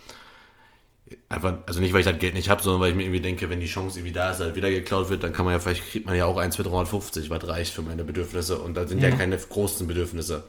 einfach, 1.30 1.60
also 1.66 1.80
nicht, 1.80 1.94
weil 1.94 2.02
ich 2.02 2.06
das 2.06 2.20
Geld 2.20 2.34
nicht 2.34 2.50
habe, 2.50 2.62
sondern 2.62 2.82
weil 2.82 2.92
ich 2.92 2.96
mir 2.96 3.04
irgendwie 3.04 3.22
denke, 3.22 3.50
wenn 3.50 3.60
die 3.60 3.68
Chance 3.68 4.00
irgendwie 4.00 4.14
da 4.14 4.32
ist, 4.32 4.40
dass 4.40 4.56
wieder 4.56 4.70
geklaut 4.70 5.10
wird, 5.10 5.24
dann 5.24 5.34
kann 5.34 5.46
man 5.46 5.54
ja, 5.54 5.60
vielleicht 5.60 5.90
kriegt 5.90 6.06
man 6.06 6.16
ja 6.16 6.26
auch 6.26 6.38
eins 6.38 6.58
für 6.58 6.64
350, 6.64 7.30
was 7.30 7.48
reicht 7.48 7.74
für 7.74 7.82
meine 7.82 8.04
Bedürfnisse. 8.04 8.60
Und 8.60 8.76
da 8.76 8.88
sind 8.88 9.02
ja 9.02 9.12
keine 9.12 9.38
großen 9.38 9.88
Bedürfnisse. 9.88 10.44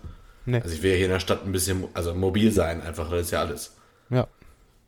Nee. 0.46 0.60
Also 0.60 0.74
ich 0.74 0.82
will 0.82 0.90
ja 0.90 0.96
hier 0.96 1.06
in 1.06 1.12
der 1.12 1.20
Stadt 1.20 1.44
ein 1.44 1.52
bisschen, 1.52 1.84
also 1.94 2.14
mobil 2.14 2.50
sein, 2.50 2.82
einfach, 2.82 3.08
das 3.10 3.22
ist 3.22 3.30
ja 3.30 3.40
alles. 3.40 3.76
Ja. 4.12 4.26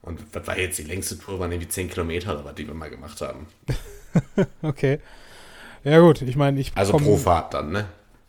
Und 0.02 0.20
was 0.34 0.46
war 0.46 0.58
jetzt 0.58 0.78
die 0.78 0.82
längste 0.82 1.18
Tour? 1.18 1.38
Waren 1.40 1.50
irgendwie 1.50 1.68
10 1.68 1.88
Kilometer 1.90 2.34
oder 2.34 2.44
was, 2.44 2.54
die 2.54 2.66
wir 2.66 2.74
mal 2.74 2.90
gemacht 2.90 3.20
haben. 3.20 3.46
Okay. 4.62 5.00
Ja 5.82 5.98
gut, 5.98 6.22
ich 6.22 6.36
meine, 6.36 6.60
ich 6.60 6.70
Also 6.76 6.92
komm- 6.92 7.02
pro 7.04 7.16
Fahrt 7.16 7.52
dann, 7.54 7.72
ne? 7.72 7.86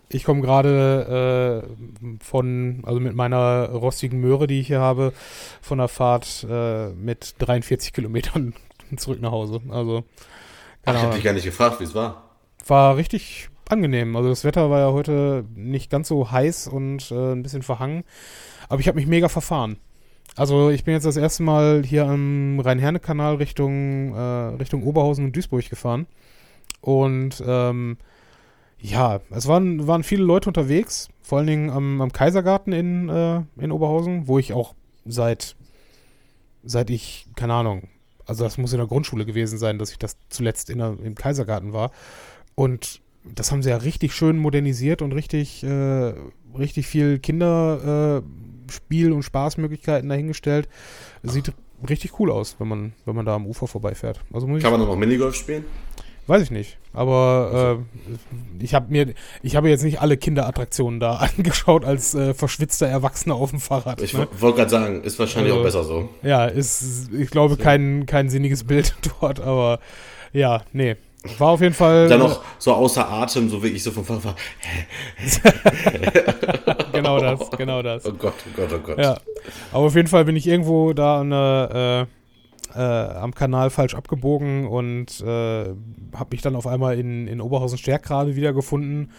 Ich 0.10 0.24
komme 0.24 0.42
gerade 0.42 1.64
äh, 1.64 2.24
von, 2.24 2.82
also 2.86 3.00
mit 3.00 3.16
meiner 3.16 3.70
rostigen 3.70 4.20
Möhre, 4.20 4.48
die 4.48 4.60
ich 4.62 4.68
hier 4.68 4.80
habe, 4.80 5.14
von 5.62 5.78
der 5.78 5.88
Fahrt 5.88 6.46
äh, 6.50 6.90
mit 6.90 7.36
43 7.40 7.94
Kilometern 7.94 8.54
zurück 8.98 9.22
nach 9.22 9.32
Hause. 9.32 9.62
Also, 9.70 10.04
Ach, 10.86 10.94
ich 10.94 10.96
hab 10.96 10.96
Ahnung. 11.04 11.12
dich 11.16 11.24
gar 11.24 11.34
nicht 11.34 11.46
gefragt, 11.46 11.80
wie 11.80 11.84
es 11.86 11.94
war. 11.96 12.30
War 12.68 12.98
richtig 12.98 13.50
angenehm. 13.70 14.16
Also 14.16 14.30
das 14.30 14.44
Wetter 14.44 14.70
war 14.70 14.80
ja 14.80 14.92
heute 14.92 15.46
nicht 15.56 15.90
ganz 15.92 16.08
so 16.08 16.32
heiß 16.32 16.68
und 16.68 17.12
äh, 17.12 17.34
ein 17.34 17.44
bisschen 17.44 17.64
verhangen. 17.64 18.04
Aber 18.70 18.80
ich 18.80 18.88
habe 18.88 18.96
mich 18.98 19.08
mega 19.08 19.28
verfahren. 19.30 19.78
Also 20.36 20.70
ich 20.70 20.84
bin 20.84 20.94
jetzt 20.94 21.06
das 21.06 21.16
erste 21.16 21.44
Mal 21.44 21.84
hier 21.86 22.08
am 22.08 22.60
Rhein-Herne-Kanal 22.60 23.36
Richtung, 23.36 24.14
äh, 24.14 24.20
Richtung 24.20 24.84
Oberhausen 24.84 25.26
und 25.26 25.36
Duisburg 25.36 25.70
gefahren. 25.70 26.08
Und 26.82 27.42
ähm, 27.46 27.98
ja, 28.80 29.22
es 29.30 29.48
waren, 29.48 29.88
waren 29.88 30.04
viele 30.04 30.24
Leute 30.24 30.50
unterwegs, 30.50 31.08
vor 31.22 31.38
allen 31.38 31.48
Dingen 31.48 31.70
am, 31.70 32.02
am 32.02 32.12
Kaisergarten 32.12 32.74
in, 32.74 33.10
äh, 33.10 33.42
in 33.58 33.72
Oberhausen, 33.72 34.28
wo 34.28 34.38
ich 34.38 34.52
auch 34.52 34.76
seit, 35.06 35.56
seit 36.64 36.90
ich, 36.90 37.28
keine 37.36 37.54
Ahnung, 37.54 37.88
also 38.26 38.44
das 38.44 38.58
muss 38.58 38.74
in 38.74 38.80
der 38.80 38.88
Grundschule 38.88 39.26
gewesen 39.26 39.58
sein, 39.58 39.80
dass 39.80 39.92
ich 39.92 40.00
das 40.00 40.18
zuletzt 40.30 40.70
in 40.70 40.80
der, 40.80 40.98
im 41.02 41.16
Kaisergarten 41.16 41.72
war. 41.72 41.92
Und 42.56 43.02
das 43.24 43.52
haben 43.52 43.64
sie 43.64 43.70
ja 43.70 43.78
richtig 43.78 44.14
schön 44.14 44.38
modernisiert 44.38 45.02
und 45.02 45.14
richtig, 45.14 45.64
äh, 45.64 46.14
richtig 46.58 46.88
viel 46.88 47.20
Kinderspiel 47.20 48.22
äh, 48.22 48.55
Spiel- 48.70 49.12
und 49.12 49.24
Spaßmöglichkeiten 49.24 50.10
dahingestellt. 50.10 50.68
Sieht 51.24 51.52
richtig 51.88 52.20
cool 52.20 52.32
aus, 52.32 52.56
wenn 52.60 52.68
man, 52.68 52.94
wenn 53.06 53.16
man 53.16 53.26
da 53.26 53.36
am 53.36 53.46
Ufer 53.46 53.68
vorbeifährt. 53.68 54.20
Also 54.34 54.48
Kann 54.48 54.72
man 54.72 54.80
dann 54.80 54.88
noch 54.88 54.96
Minigolf 54.96 55.36
spielen? 55.36 55.66
Weiß 56.28 56.42
ich 56.42 56.50
nicht. 56.50 56.80
Aber 56.92 57.78
äh, 58.60 58.64
ich 58.64 58.74
habe 58.74 58.92
mir, 58.92 59.14
ich 59.44 59.56
habe 59.56 59.70
jetzt 59.70 59.84
nicht 59.84 60.02
alle 60.02 60.18
Kinderattraktionen 60.18 61.00
da 61.00 61.16
angeschaut 61.38 61.86
als 61.86 62.16
äh, 62.16 62.34
verschwitzter 62.34 62.88
Erwachsener 62.88 63.36
auf 63.36 63.52
dem 63.52 63.60
Fahrrad. 63.60 64.02
Ich 64.02 64.14
ne? 64.14 64.28
wollte 64.40 64.58
gerade 64.58 64.72
sagen, 64.72 65.04
ist 65.04 65.20
wahrscheinlich 65.20 65.52
Also- 65.52 65.62
auch 65.62 65.66
besser 65.66 65.84
so. 65.84 66.10
Ja, 66.24 66.46
ist, 66.46 67.12
ich 67.14 67.30
glaube, 67.30 67.58
kein, 67.58 68.06
kein 68.08 68.30
sinniges 68.30 68.64
Bild 68.64 68.96
dort, 69.22 69.40
aber 69.40 69.80
ja, 70.34 70.64
nee. 70.74 70.96
War 71.38 71.50
auf 71.50 71.62
jeden 71.62 71.74
Fall. 71.74 72.08
Dann 72.10 72.20
noch 72.20 72.44
so 72.58 72.74
außer 72.74 73.10
Atem, 73.10 73.50
so 73.50 73.64
wie 73.64 73.70
ich 73.70 73.84
so 73.84 73.92
vom 73.92 74.06
Fahrrad. 74.06 74.36
genau 76.94 77.20
das, 77.20 77.50
genau 77.52 77.82
das. 77.82 78.06
Oh 78.06 78.14
Gott, 78.14 78.34
oh 78.46 78.52
Gott, 78.56 78.74
oh 78.74 78.80
Gott. 78.80 78.98
Ja. 78.98 79.18
Aber 79.72 79.86
auf 79.86 79.96
jeden 79.96 80.08
Fall 80.08 80.26
bin 80.26 80.36
ich 80.36 80.48
irgendwo 80.48 80.94
da 80.94 81.22
an 81.22 81.30
der, 81.30 82.08
äh, 82.74 82.80
äh, 82.80 83.18
am 83.18 83.34
Kanal 83.34 83.70
falsch 83.70 83.96
abgebogen 83.96 84.68
und 84.68 85.22
äh, 85.22 85.66
habe 86.14 86.30
mich 86.32 86.42
dann 86.42 86.56
auf 86.56 86.68
einmal 86.68 87.00
in, 87.00 87.28
in 87.28 87.42
Oberhausen-Stärkrade 87.42 88.36
wiedergefunden. 88.36 89.12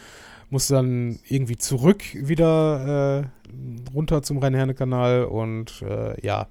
Musste 0.51 0.75
dann 0.75 1.19
irgendwie 1.29 1.57
zurück 1.57 2.03
wieder 2.15 3.25
äh, 3.25 3.93
runter 3.95 4.23
zum 4.23 4.39
Rhein-Herne-Kanal 4.39 5.25
und 5.25 5.83
äh, 5.83 6.25
ja. 6.25 6.47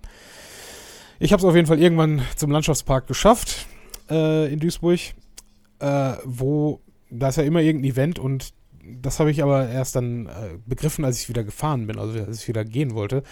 Ich 1.17 1.31
habe 1.31 1.39
es 1.39 1.45
auf 1.45 1.55
jeden 1.55 1.67
Fall 1.67 1.79
irgendwann 1.79 2.21
zum 2.35 2.51
Landschaftspark 2.51 3.07
geschafft 3.07 3.67
äh, 4.09 4.51
in 4.51 4.59
Duisburg, 4.59 4.99
äh, 5.85 6.17
wo 6.25 6.81
da 7.09 7.29
ist 7.29 7.37
ja 7.37 7.43
immer 7.43 7.61
irgendein 7.61 7.91
Event 7.91 8.19
und 8.19 8.53
das 8.83 9.19
habe 9.19 9.31
ich 9.31 9.41
aber 9.41 9.67
erst 9.69 9.95
dann 9.95 10.27
äh, 10.27 10.57
begriffen, 10.65 11.05
als 11.05 11.21
ich 11.21 11.29
wieder 11.29 11.43
gefahren 11.43 11.87
bin, 11.87 11.97
also 11.97 12.19
als 12.19 12.41
ich 12.41 12.47
wieder 12.47 12.65
gehen 12.65 12.93
wollte. 12.93 13.23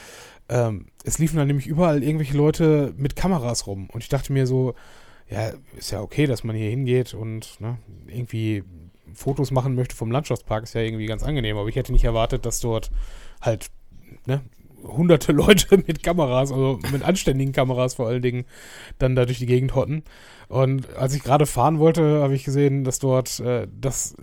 Ähm, 0.49 0.87
es 1.03 1.19
liefen 1.19 1.37
dann 1.37 1.47
nämlich 1.47 1.67
überall 1.67 2.03
irgendwelche 2.03 2.37
Leute 2.37 2.93
mit 2.97 3.15
Kameras 3.15 3.67
rum 3.67 3.89
und 3.91 4.03
ich 4.03 4.09
dachte 4.09 4.33
mir 4.33 4.47
so, 4.47 4.75
ja, 5.29 5.51
ist 5.77 5.91
ja 5.91 6.01
okay, 6.01 6.25
dass 6.27 6.43
man 6.43 6.55
hier 6.55 6.69
hingeht 6.69 7.13
und 7.13 7.59
ne, 7.59 7.77
irgendwie 8.07 8.63
Fotos 9.13 9.51
machen 9.51 9.75
möchte 9.75 9.95
vom 9.95 10.11
Landschaftspark, 10.11 10.63
ist 10.63 10.73
ja 10.73 10.81
irgendwie 10.81 11.05
ganz 11.05 11.23
angenehm, 11.23 11.57
aber 11.57 11.69
ich 11.69 11.75
hätte 11.75 11.91
nicht 11.91 12.03
erwartet, 12.03 12.45
dass 12.45 12.59
dort 12.59 12.91
halt 13.41 13.67
ne, 14.25 14.41
hunderte 14.84 15.31
Leute 15.34 15.77
mit 15.77 16.03
Kameras, 16.03 16.51
also 16.51 16.79
mit 16.91 17.03
anständigen 17.03 17.53
Kameras 17.53 17.95
vor 17.95 18.07
allen 18.07 18.21
Dingen, 18.21 18.45
dann 18.99 19.15
da 19.15 19.25
durch 19.25 19.39
die 19.39 19.45
Gegend 19.45 19.75
hotten. 19.75 20.03
Und 20.47 20.95
als 20.95 21.15
ich 21.15 21.23
gerade 21.23 21.45
fahren 21.45 21.79
wollte, 21.79 22.21
habe 22.21 22.36
ich 22.36 22.43
gesehen, 22.43 22.84
dass 22.84 22.99
dort 22.99 23.39
äh, 23.39 23.67
das 23.79 24.15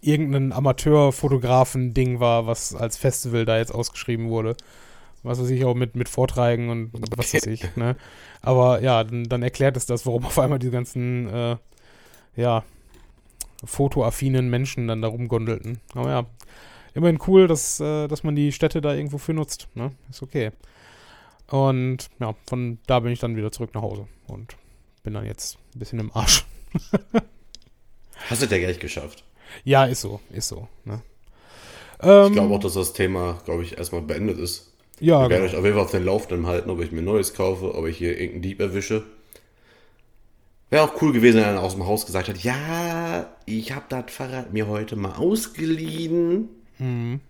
irgendein 0.00 0.52
Amateurfotografen-Ding 0.52 2.20
war, 2.20 2.46
was 2.46 2.74
als 2.74 2.96
Festival 2.96 3.44
da 3.44 3.58
jetzt 3.58 3.74
ausgeschrieben 3.74 4.28
wurde. 4.28 4.56
Was 5.22 5.40
weiß 5.40 5.50
ich, 5.50 5.64
auch 5.64 5.74
mit, 5.74 5.96
mit 5.96 6.08
Vorträgen 6.08 6.70
und 6.70 6.90
was 7.16 7.34
weiß 7.34 7.46
ich. 7.46 7.76
Ne? 7.76 7.96
Aber 8.42 8.80
ja, 8.80 9.02
dann, 9.02 9.24
dann 9.24 9.42
erklärt 9.42 9.76
es 9.76 9.86
das, 9.86 10.06
warum 10.06 10.24
auf 10.24 10.38
einmal 10.38 10.60
die 10.60 10.70
ganzen, 10.70 11.28
äh, 11.28 11.56
ja, 12.36 12.62
fotoaffinen 13.64 14.48
Menschen 14.48 14.86
dann 14.86 15.02
da 15.02 15.08
rumgondelten. 15.08 15.80
Aber 15.94 16.10
ja, 16.10 16.26
immerhin 16.96 17.18
cool, 17.26 17.46
dass, 17.46 17.78
äh, 17.80 18.08
dass 18.08 18.24
man 18.24 18.34
die 18.34 18.52
Städte 18.52 18.80
da 18.80 18.94
irgendwo 18.94 19.18
für 19.18 19.34
nutzt. 19.34 19.68
Ne? 19.74 19.92
Ist 20.10 20.22
okay. 20.22 20.50
Und 21.48 22.08
ja, 22.18 22.34
von 22.46 22.78
da 22.86 23.00
bin 23.00 23.12
ich 23.12 23.20
dann 23.20 23.36
wieder 23.36 23.52
zurück 23.52 23.70
nach 23.74 23.82
Hause 23.82 24.08
und 24.26 24.56
bin 25.04 25.14
dann 25.14 25.24
jetzt 25.24 25.58
ein 25.74 25.78
bisschen 25.78 26.00
im 26.00 26.12
Arsch. 26.12 26.44
Hast 28.28 28.42
du 28.42 28.46
ja 28.46 28.58
gleich 28.58 28.80
geschafft. 28.80 29.22
Ja, 29.64 29.84
ist 29.84 30.00
so, 30.00 30.20
ist 30.30 30.48
so. 30.48 30.68
Ne? 30.84 31.00
Ähm, 32.00 32.26
Ich 32.28 32.32
glaube 32.32 32.54
auch, 32.54 32.60
dass 32.60 32.74
das 32.74 32.92
Thema, 32.92 33.38
glaube 33.44 33.62
ich, 33.62 33.78
erstmal 33.78 34.02
beendet 34.02 34.38
ist. 34.38 34.72
ja, 34.98 35.24
Ich 35.24 35.30
werde 35.30 35.44
genau. 35.44 35.52
euch 35.52 35.56
auf 35.56 35.64
jeden 35.64 35.76
Fall 35.76 35.84
auf 35.84 35.90
den 35.92 36.04
Laufenden 36.04 36.46
halten, 36.46 36.70
ob 36.70 36.80
ich 36.80 36.90
mir 36.90 37.02
Neues 37.02 37.34
kaufe, 37.34 37.74
ob 37.74 37.86
ich 37.86 37.98
hier 37.98 38.12
irgendeinen 38.18 38.42
Dieb 38.42 38.60
erwische. 38.60 39.04
Wäre 40.68 40.82
auch 40.82 41.00
cool 41.00 41.12
gewesen, 41.12 41.36
wenn 41.36 41.44
einer 41.44 41.62
aus 41.62 41.74
dem 41.74 41.86
Haus 41.86 42.06
gesagt 42.06 42.28
hat, 42.28 42.38
ja, 42.38 43.30
ich 43.44 43.72
habe 43.72 43.84
das 43.88 44.06
Fahrrad 44.08 44.52
mir 44.52 44.66
heute 44.66 44.96
mal 44.96 45.12
ausgeliehen. 45.12 46.48
Mhm. 46.78 47.20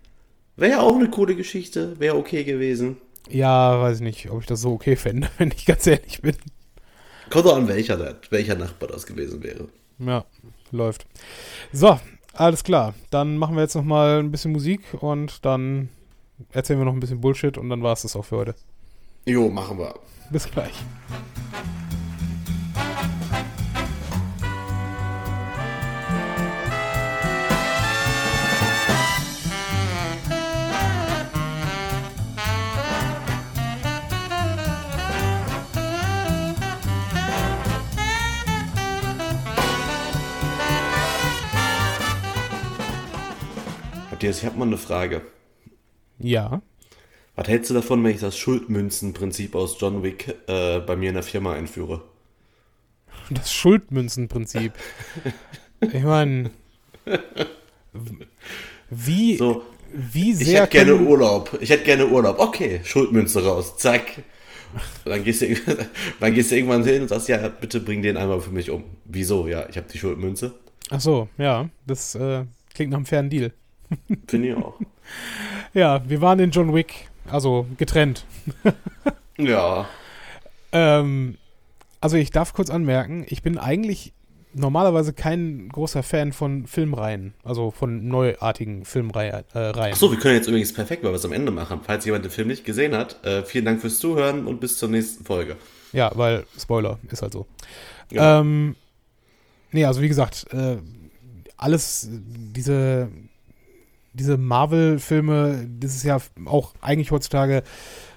Wäre 0.55 0.71
ja 0.71 0.79
auch 0.81 0.95
eine 0.95 1.09
coole 1.09 1.35
Geschichte, 1.35 1.99
wäre 1.99 2.15
okay 2.17 2.43
gewesen. 2.43 2.97
ja, 3.29 3.79
weiß 3.81 3.97
ich 3.97 4.03
nicht, 4.03 4.29
ob 4.31 4.41
ich 4.41 4.47
das 4.47 4.61
so 4.61 4.73
okay 4.73 4.95
fände, 4.95 5.29
wenn 5.37 5.51
ich 5.51 5.65
ganz 5.65 5.85
ehrlich 5.87 6.21
bin. 6.21 6.35
Kommt 7.29 7.45
doch 7.45 7.57
an, 7.57 7.67
welcher, 7.67 8.15
welcher 8.29 8.55
Nachbar 8.55 8.89
das 8.89 9.05
gewesen 9.05 9.43
wäre. 9.43 9.67
Ja, 9.99 10.25
läuft. 10.71 11.05
So, 11.73 11.99
alles 12.33 12.63
klar. 12.63 12.93
Dann 13.09 13.37
machen 13.37 13.55
wir 13.55 13.63
jetzt 13.63 13.75
noch 13.75 13.83
mal 13.83 14.19
ein 14.19 14.31
bisschen 14.31 14.51
Musik 14.53 14.81
und 15.01 15.43
dann 15.45 15.89
erzählen 16.51 16.79
wir 16.79 16.85
noch 16.85 16.93
ein 16.93 16.99
bisschen 16.99 17.19
Bullshit 17.19 17.57
und 17.57 17.69
dann 17.69 17.83
war 17.83 17.93
es 17.93 18.03
das 18.03 18.15
auch 18.15 18.23
für 18.25 18.37
heute. 18.37 18.55
Jo, 19.25 19.49
machen 19.49 19.77
wir. 19.77 19.93
Bis 20.31 20.49
gleich. 20.49 20.73
Matthias, 44.27 44.39
ich 44.39 44.45
habe 44.45 44.59
mal 44.59 44.67
eine 44.67 44.77
Frage. 44.77 45.21
Ja. 46.19 46.61
Was 47.37 47.47
hältst 47.47 47.69
du 47.69 47.73
davon, 47.73 48.03
wenn 48.03 48.11
ich 48.11 48.19
das 48.19 48.37
Schuldmünzenprinzip 48.37 49.55
aus 49.55 49.77
John 49.79 50.03
Wick 50.03 50.35
äh, 50.47 50.79
bei 50.79 50.97
mir 50.97 51.09
in 51.09 51.15
der 51.15 51.23
Firma 51.23 51.53
einführe? 51.53 52.01
Das 53.29 53.53
Schuldmünzenprinzip. 53.53 54.73
Ich 55.79 56.03
meine, 56.03 56.51
wie, 58.89 59.37
So, 59.37 59.63
wie 59.93 60.31
ich 60.31 60.39
sehr 60.39 60.63
hätte 60.63 60.71
gerne 60.71 60.95
Urlaub. 60.95 61.57
Ich 61.61 61.69
hätte 61.69 61.85
gerne 61.85 62.07
Urlaub. 62.07 62.37
Okay, 62.39 62.81
Schuldmünze 62.83 63.45
raus. 63.45 63.77
Zack. 63.77 64.23
Dann 65.05 65.23
gehst, 65.23 65.41
du, 65.41 65.55
dann 66.19 66.33
gehst 66.33 66.51
du 66.51 66.55
irgendwann 66.55 66.83
hin 66.83 67.03
und 67.03 67.07
sagst, 67.07 67.29
ja, 67.29 67.47
bitte 67.47 67.79
bring 67.79 68.01
den 68.01 68.17
einmal 68.17 68.41
für 68.41 68.51
mich 68.51 68.69
um. 68.71 68.83
Wieso? 69.05 69.47
Ja, 69.47 69.69
ich 69.69 69.77
habe 69.77 69.87
die 69.89 69.97
Schuldmünze. 69.97 70.53
Ach 70.89 70.99
so, 70.99 71.29
ja, 71.37 71.69
das 71.85 72.15
äh, 72.15 72.43
klingt 72.73 72.91
nach 72.91 72.97
einem 72.97 73.05
fairen 73.05 73.29
Deal. 73.29 73.53
Finde 74.27 74.49
ich 74.49 74.55
auch. 74.55 74.79
Ja, 75.73 76.01
wir 76.07 76.21
waren 76.21 76.39
in 76.39 76.51
John 76.51 76.73
Wick, 76.73 77.09
also 77.29 77.67
getrennt. 77.77 78.25
ja. 79.37 79.87
Ähm, 80.71 81.37
also 82.01 82.17
ich 82.17 82.31
darf 82.31 82.53
kurz 82.53 82.69
anmerken, 82.69 83.25
ich 83.27 83.41
bin 83.41 83.57
eigentlich 83.57 84.13
normalerweise 84.53 85.13
kein 85.13 85.69
großer 85.69 86.03
Fan 86.03 86.33
von 86.33 86.67
Filmreihen, 86.67 87.33
also 87.43 87.71
von 87.71 88.07
neuartigen 88.07 88.85
Filmreihen. 88.85 89.43
Äh, 89.53 89.59
Achso, 89.59 90.11
wir 90.11 90.17
können 90.17 90.35
jetzt 90.35 90.47
übrigens 90.47 90.73
perfekt 90.73 91.03
mal 91.03 91.13
was 91.13 91.25
am 91.25 91.31
Ende 91.33 91.51
machen. 91.51 91.81
Falls 91.83 92.05
jemand 92.05 92.25
den 92.25 92.31
Film 92.31 92.47
nicht 92.47 92.65
gesehen 92.65 92.95
hat, 92.95 93.23
äh, 93.25 93.43
vielen 93.43 93.65
Dank 93.65 93.81
fürs 93.81 93.99
Zuhören 93.99 94.47
und 94.47 94.59
bis 94.59 94.77
zur 94.77 94.89
nächsten 94.89 95.23
Folge. 95.25 95.57
Ja, 95.93 96.11
weil 96.15 96.45
Spoiler 96.59 96.99
ist 97.09 97.21
halt 97.21 97.33
so. 97.33 97.45
Ja. 98.11 98.39
Ähm, 98.39 98.75
nee, 99.71 99.85
also 99.85 100.01
wie 100.01 100.07
gesagt, 100.07 100.47
äh, 100.53 100.77
alles, 101.57 102.09
diese, 102.09 103.09
diese 104.17 104.37
Marvel-Filme, 104.37 105.67
das 105.79 105.95
ist 105.95 106.03
ja 106.03 106.17
auch 106.45 106.73
eigentlich 106.81 107.11
heutzutage 107.11 107.63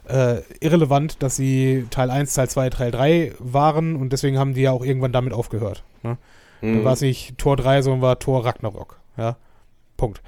äh, 0.08 0.40
irrelevant, 0.60 1.22
dass 1.22 1.36
sie 1.36 1.86
Teil 1.90 2.10
1, 2.10 2.34
Teil 2.34 2.48
2, 2.48 2.70
Teil 2.70 2.90
3 2.90 3.34
waren 3.38 3.96
und 3.96 4.12
deswegen 4.12 4.38
haben 4.38 4.54
die 4.54 4.62
ja 4.62 4.72
auch 4.72 4.84
irgendwann 4.84 5.12
damit 5.12 5.32
aufgehört. 5.32 5.84
Ne? 6.02 6.18
Mhm. 6.60 6.76
Dann 6.76 6.84
war 6.84 6.92
es 6.94 7.00
nicht 7.00 7.38
Tor 7.38 7.56
3, 7.56 7.82
sondern 7.82 8.02
war 8.02 8.18
Tor 8.18 8.44
Ragnarok. 8.44 9.00
Ja, 9.16 9.36
Punkt. 9.96 10.22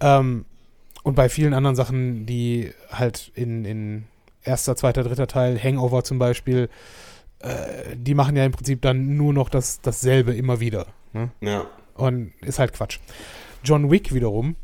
Ähm, 0.00 0.44
und 1.02 1.14
bei 1.14 1.28
vielen 1.28 1.54
anderen 1.54 1.76
Sachen, 1.76 2.26
die 2.26 2.72
halt 2.90 3.32
in, 3.34 3.64
in 3.64 4.04
erster, 4.42 4.76
zweiter, 4.76 5.02
dritter 5.02 5.26
Teil, 5.26 5.58
Hangover 5.62 6.04
zum 6.04 6.18
Beispiel, 6.18 6.68
äh, 7.40 7.96
die 7.96 8.14
machen 8.14 8.36
ja 8.36 8.44
im 8.44 8.52
Prinzip 8.52 8.82
dann 8.82 9.16
nur 9.16 9.32
noch 9.32 9.48
das, 9.48 9.80
dasselbe 9.80 10.34
immer 10.34 10.60
wieder. 10.60 10.86
Ne? 11.12 11.30
Ja. 11.40 11.66
Und 11.94 12.32
ist 12.40 12.58
halt 12.58 12.72
Quatsch. 12.72 12.98
John 13.64 13.90
Wick 13.90 14.14
wiederum 14.14 14.56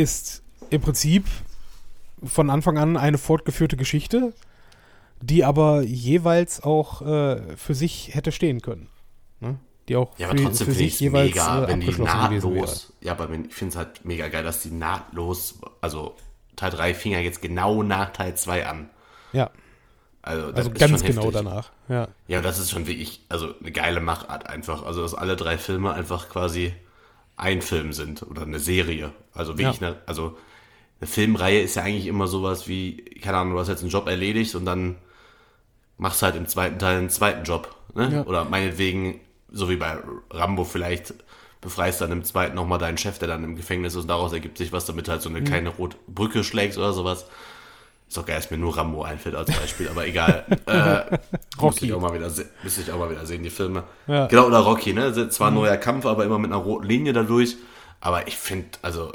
ist 0.00 0.42
im 0.70 0.80
Prinzip 0.80 1.24
von 2.22 2.50
Anfang 2.50 2.78
an 2.78 2.96
eine 2.96 3.18
fortgeführte 3.18 3.76
Geschichte, 3.76 4.32
die 5.20 5.44
aber 5.44 5.82
jeweils 5.82 6.62
auch 6.62 7.02
äh, 7.02 7.56
für 7.56 7.74
sich 7.74 8.14
hätte 8.14 8.32
stehen 8.32 8.60
können. 8.62 8.88
Ne? 9.40 9.58
Die 9.88 9.96
auch 9.96 10.18
ja, 10.18 10.28
aber 10.28 10.38
für, 10.38 10.44
trotzdem 10.44 10.66
für 10.68 10.72
sich 10.72 11.00
jeweils 11.00 11.34
mega, 11.34 11.64
äh, 11.64 11.68
wenn 11.68 11.80
die 11.80 11.90
nahtlos. 11.90 12.92
Ja, 13.00 13.12
aber 13.12 13.28
ich 13.30 13.54
finde 13.54 13.72
es 13.72 13.76
halt 13.76 14.04
mega 14.04 14.28
geil, 14.28 14.44
dass 14.44 14.62
die 14.62 14.70
nahtlos, 14.70 15.58
also 15.80 16.16
Teil 16.56 16.70
3 16.70 16.94
fing 16.94 17.12
ja 17.12 17.18
jetzt 17.18 17.42
genau 17.42 17.82
nach 17.82 18.12
Teil 18.12 18.34
2 18.34 18.66
an. 18.66 18.90
Ja. 19.32 19.50
Also, 20.22 20.52
also 20.52 20.70
ganz 20.70 21.02
genau 21.02 21.30
danach. 21.30 21.70
Ja. 21.88 22.08
Ja, 22.28 22.42
das 22.42 22.58
ist 22.58 22.70
schon 22.70 22.86
wirklich, 22.86 23.24
also 23.30 23.54
eine 23.58 23.72
geile 23.72 24.00
Machart 24.00 24.46
einfach. 24.46 24.84
Also, 24.84 25.00
dass 25.02 25.14
alle 25.14 25.36
drei 25.36 25.56
Filme 25.56 25.94
einfach 25.94 26.28
quasi 26.28 26.74
ein 27.40 27.62
Film 27.62 27.92
sind 27.92 28.22
oder 28.22 28.42
eine 28.42 28.58
Serie. 28.58 29.12
Also 29.32 29.56
wirklich, 29.58 29.80
ja. 29.80 29.88
eine, 29.88 29.96
also 30.06 30.36
eine 31.00 31.08
Filmreihe 31.08 31.62
ist 31.62 31.76
ja 31.76 31.82
eigentlich 31.82 32.06
immer 32.06 32.26
sowas 32.26 32.68
wie, 32.68 32.98
keine 33.22 33.38
Ahnung, 33.38 33.54
du 33.54 33.58
hast 33.58 33.68
jetzt 33.68 33.80
einen 33.80 33.90
Job 33.90 34.06
erledigt 34.06 34.54
und 34.54 34.66
dann 34.66 34.96
machst 35.96 36.20
du 36.20 36.26
halt 36.26 36.36
im 36.36 36.46
zweiten 36.46 36.78
Teil 36.78 36.98
einen 36.98 37.10
zweiten 37.10 37.44
Job. 37.44 37.74
Ne? 37.94 38.10
Ja. 38.12 38.26
Oder 38.26 38.44
meinetwegen, 38.44 39.20
so 39.50 39.70
wie 39.70 39.76
bei 39.76 39.98
Rambo 40.30 40.64
vielleicht, 40.64 41.14
befreist 41.62 42.00
dann 42.00 42.12
im 42.12 42.24
zweiten 42.24 42.54
nochmal 42.54 42.78
deinen 42.78 42.98
Chef, 42.98 43.18
der 43.18 43.28
dann 43.28 43.44
im 43.44 43.56
Gefängnis 43.56 43.94
ist 43.94 44.02
und 44.02 44.08
daraus 44.08 44.32
ergibt 44.32 44.58
sich 44.58 44.72
was, 44.72 44.86
damit 44.86 45.08
halt 45.08 45.22
so 45.22 45.28
eine 45.28 45.40
mhm. 45.40 45.44
kleine 45.44 45.68
rote 45.70 45.96
Brücke 46.06 46.44
schlägst 46.44 46.78
oder 46.78 46.92
sowas. 46.92 47.26
Ist 48.10 48.16
doch 48.16 48.26
geil, 48.26 48.34
dass 48.34 48.50
mir 48.50 48.58
nur 48.58 48.76
Rambo 48.76 49.04
einfällt 49.04 49.36
als 49.36 49.56
Beispiel, 49.56 49.88
aber 49.88 50.04
egal. 50.04 50.44
äh, 50.66 51.16
Rocky. 51.62 51.86
ich, 51.86 51.92
auch 51.92 52.00
mal 52.00 52.12
wieder 52.12 52.28
müsste 52.64 52.80
ich 52.80 52.90
auch 52.90 52.98
mal 52.98 53.08
wieder 53.08 53.24
sehen, 53.24 53.44
die 53.44 53.50
Filme. 53.50 53.84
Ja. 54.08 54.26
Genau, 54.26 54.46
oder 54.48 54.58
Rocky, 54.58 54.92
ne? 54.92 55.28
Zwar 55.28 55.46
ein 55.46 55.54
mhm. 55.54 55.60
neuer 55.60 55.76
Kampf, 55.76 56.06
aber 56.06 56.24
immer 56.24 56.36
mit 56.40 56.50
einer 56.50 56.60
roten 56.60 56.88
Linie 56.88 57.12
dadurch. 57.12 57.56
Aber 58.00 58.26
ich 58.26 58.36
finde, 58.36 58.66
also 58.82 59.12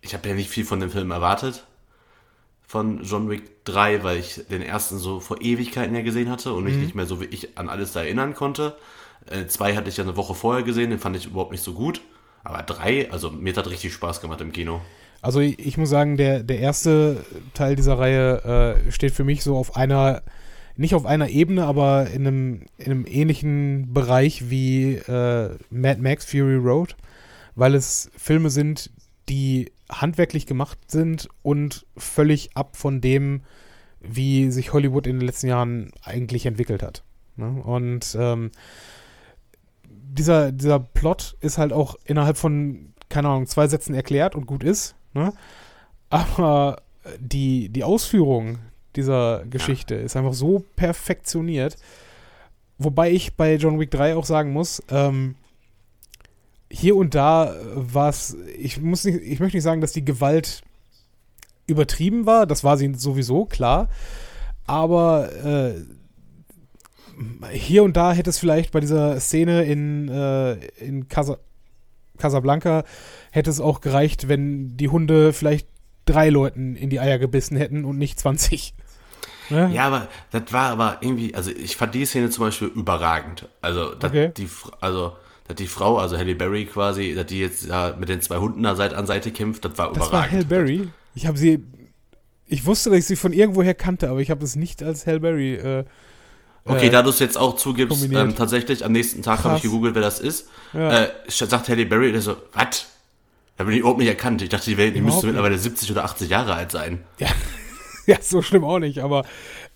ich 0.00 0.14
habe 0.14 0.28
ja 0.28 0.36
nicht 0.36 0.48
viel 0.48 0.64
von 0.64 0.78
dem 0.78 0.92
Film 0.92 1.10
erwartet, 1.10 1.64
von 2.68 3.02
John 3.02 3.28
Wick 3.28 3.64
3, 3.64 4.04
weil 4.04 4.18
ich 4.18 4.46
den 4.48 4.62
ersten 4.62 4.98
so 4.98 5.18
vor 5.18 5.42
Ewigkeiten 5.42 5.96
ja 5.96 6.02
gesehen 6.02 6.30
hatte 6.30 6.52
und 6.52 6.62
mich 6.62 6.76
mhm. 6.76 6.82
nicht 6.82 6.94
mehr 6.94 7.06
so 7.06 7.20
wie 7.20 7.24
ich 7.24 7.58
an 7.58 7.68
alles 7.68 7.94
da 7.94 8.02
erinnern 8.02 8.34
konnte. 8.34 8.76
Äh, 9.28 9.48
zwei 9.48 9.74
hatte 9.74 9.88
ich 9.88 9.96
ja 9.96 10.04
eine 10.04 10.16
Woche 10.16 10.36
vorher 10.36 10.62
gesehen, 10.62 10.90
den 10.90 11.00
fand 11.00 11.16
ich 11.16 11.26
überhaupt 11.26 11.50
nicht 11.50 11.64
so 11.64 11.72
gut. 11.72 12.00
Aber 12.44 12.62
drei, 12.62 13.10
also 13.10 13.32
mir 13.32 13.56
hat 13.56 13.68
richtig 13.68 13.92
Spaß 13.92 14.20
gemacht 14.20 14.40
im 14.40 14.52
Kino. 14.52 14.82
Also 15.26 15.40
ich, 15.40 15.58
ich 15.58 15.76
muss 15.76 15.90
sagen, 15.90 16.16
der, 16.16 16.44
der 16.44 16.60
erste 16.60 17.24
Teil 17.52 17.74
dieser 17.74 17.98
Reihe 17.98 18.76
äh, 18.86 18.92
steht 18.92 19.10
für 19.10 19.24
mich 19.24 19.42
so 19.42 19.56
auf 19.56 19.74
einer, 19.74 20.22
nicht 20.76 20.94
auf 20.94 21.04
einer 21.04 21.28
Ebene, 21.30 21.64
aber 21.64 22.08
in 22.10 22.28
einem, 22.28 22.60
in 22.78 22.92
einem 22.92 23.06
ähnlichen 23.08 23.92
Bereich 23.92 24.50
wie 24.50 24.94
äh, 24.94 25.50
Mad 25.68 26.00
Max 26.00 26.26
Fury 26.26 26.54
Road, 26.54 26.94
weil 27.56 27.74
es 27.74 28.08
Filme 28.16 28.50
sind, 28.50 28.92
die 29.28 29.72
handwerklich 29.90 30.46
gemacht 30.46 30.78
sind 30.86 31.28
und 31.42 31.86
völlig 31.96 32.56
ab 32.56 32.76
von 32.76 33.00
dem, 33.00 33.42
wie 33.98 34.52
sich 34.52 34.72
Hollywood 34.72 35.08
in 35.08 35.18
den 35.18 35.26
letzten 35.26 35.48
Jahren 35.48 35.90
eigentlich 36.04 36.46
entwickelt 36.46 36.84
hat. 36.84 37.02
Ne? 37.34 37.48
Und 37.64 38.16
ähm, 38.16 38.52
dieser, 39.82 40.52
dieser 40.52 40.78
Plot 40.78 41.36
ist 41.40 41.58
halt 41.58 41.72
auch 41.72 41.96
innerhalb 42.04 42.36
von, 42.36 42.92
keine 43.08 43.26
Ahnung, 43.26 43.46
zwei 43.46 43.66
Sätzen 43.66 43.92
erklärt 43.92 44.36
und 44.36 44.46
gut 44.46 44.62
ist. 44.62 44.94
Ne? 45.16 45.32
Aber 46.10 46.82
die, 47.18 47.68
die 47.68 47.84
Ausführung 47.84 48.58
dieser 48.94 49.44
Geschichte 49.46 49.96
ja. 49.96 50.02
ist 50.02 50.16
einfach 50.16 50.34
so 50.34 50.64
perfektioniert. 50.76 51.76
Wobei 52.78 53.10
ich 53.10 53.34
bei 53.34 53.56
John 53.56 53.80
Wick 53.80 53.90
3 53.90 54.16
auch 54.16 54.24
sagen 54.24 54.52
muss, 54.52 54.82
ähm, 54.90 55.34
hier 56.70 56.96
und 56.96 57.14
da 57.14 57.54
war 57.74 58.10
es, 58.10 58.36
ich 58.58 58.80
muss 58.80 59.04
nicht, 59.04 59.20
ich 59.22 59.40
möchte 59.40 59.56
nicht 59.56 59.64
sagen, 59.64 59.80
dass 59.80 59.92
die 59.92 60.04
Gewalt 60.04 60.62
übertrieben 61.66 62.26
war, 62.26 62.46
das 62.46 62.64
war 62.64 62.76
sie 62.76 62.92
sowieso, 62.94 63.46
klar. 63.46 63.88
Aber 64.66 65.32
äh, 65.44 65.74
hier 67.52 67.82
und 67.82 67.96
da 67.96 68.12
hätte 68.12 68.30
es 68.30 68.38
vielleicht 68.38 68.72
bei 68.72 68.80
dieser 68.80 69.18
Szene 69.20 69.64
in, 69.64 70.08
äh, 70.08 70.54
in 70.78 71.08
Casa 71.08 71.38
Casablanca 72.16 72.84
hätte 73.30 73.50
es 73.50 73.60
auch 73.60 73.80
gereicht, 73.80 74.28
wenn 74.28 74.76
die 74.76 74.88
Hunde 74.88 75.32
vielleicht 75.32 75.68
drei 76.04 76.30
Leuten 76.30 76.76
in 76.76 76.90
die 76.90 77.00
Eier 77.00 77.18
gebissen 77.18 77.56
hätten 77.56 77.84
und 77.84 77.98
nicht 77.98 78.18
20. 78.18 78.74
Ne? 79.50 79.70
Ja, 79.72 79.86
aber 79.86 80.08
das 80.30 80.52
war 80.52 80.70
aber 80.70 80.98
irgendwie, 81.00 81.34
also 81.34 81.50
ich 81.50 81.76
fand 81.76 81.94
die 81.94 82.04
Szene 82.04 82.30
zum 82.30 82.44
Beispiel 82.44 82.68
überragend. 82.68 83.48
Also, 83.60 83.92
okay. 83.92 84.32
die, 84.36 84.48
also 84.80 85.12
dass 85.46 85.56
die 85.56 85.66
Frau, 85.66 85.98
also 85.98 86.16
Halle 86.16 86.34
Berry 86.34 86.64
quasi, 86.66 87.14
dass 87.14 87.26
die 87.26 87.38
jetzt 87.38 87.66
ja, 87.66 87.94
mit 87.98 88.08
den 88.08 88.20
zwei 88.20 88.38
Hunden 88.38 88.62
da 88.62 88.74
Seite 88.74 88.96
an 88.96 89.06
Seite 89.06 89.30
kämpft, 89.30 89.64
das 89.64 89.78
war 89.78 89.92
das 89.92 90.08
überragend. 90.08 90.12
Das 90.12 90.22
war 90.22 90.30
Halle 90.30 90.44
Berry? 90.44 90.88
Ich 91.14 91.26
habe 91.26 91.38
sie, 91.38 91.64
ich 92.46 92.66
wusste, 92.66 92.90
dass 92.90 92.98
ich 93.00 93.06
sie 93.06 93.16
von 93.16 93.32
irgendwoher 93.32 93.74
kannte, 93.74 94.10
aber 94.10 94.20
ich 94.20 94.30
habe 94.30 94.44
es 94.44 94.56
nicht 94.56 94.82
als 94.82 95.06
Halle 95.06 95.20
Berry 95.20 95.54
äh, 95.54 95.84
Okay, 96.66 96.88
äh, 96.88 96.90
da 96.90 97.02
du 97.02 97.10
es 97.10 97.20
jetzt 97.20 97.38
auch 97.38 97.56
zugibst, 97.56 98.02
ähm, 98.12 98.34
tatsächlich, 98.34 98.84
am 98.84 98.92
nächsten 98.92 99.22
Tag 99.22 99.44
habe 99.44 99.56
ich 99.56 99.62
gegoogelt, 99.62 99.94
wer 99.94 100.02
das 100.02 100.18
ist. 100.18 100.48
Ja. 100.72 101.04
Äh, 101.04 101.10
sagt 101.28 101.68
Halle 101.68 101.86
Berry, 101.86 102.12
der 102.12 102.20
so, 102.20 102.36
was? 102.52 102.86
Da 103.56 103.64
bin 103.64 103.72
ich 103.72 103.80
überhaupt 103.80 104.00
nicht 104.00 104.08
erkannt. 104.08 104.42
Ich 104.42 104.48
dachte, 104.48 104.68
die, 104.68 104.76
Welt, 104.76 104.94
die 104.94 105.00
müsste 105.00 105.26
mittlerweile 105.26 105.56
70 105.56 105.90
oder 105.90 106.04
80 106.04 106.28
Jahre 106.28 106.54
alt 106.54 106.72
sein. 106.72 107.04
Ja, 107.18 107.28
ja 108.06 108.16
so 108.20 108.42
schlimm 108.42 108.64
auch 108.64 108.80
nicht, 108.80 108.98
aber 108.98 109.24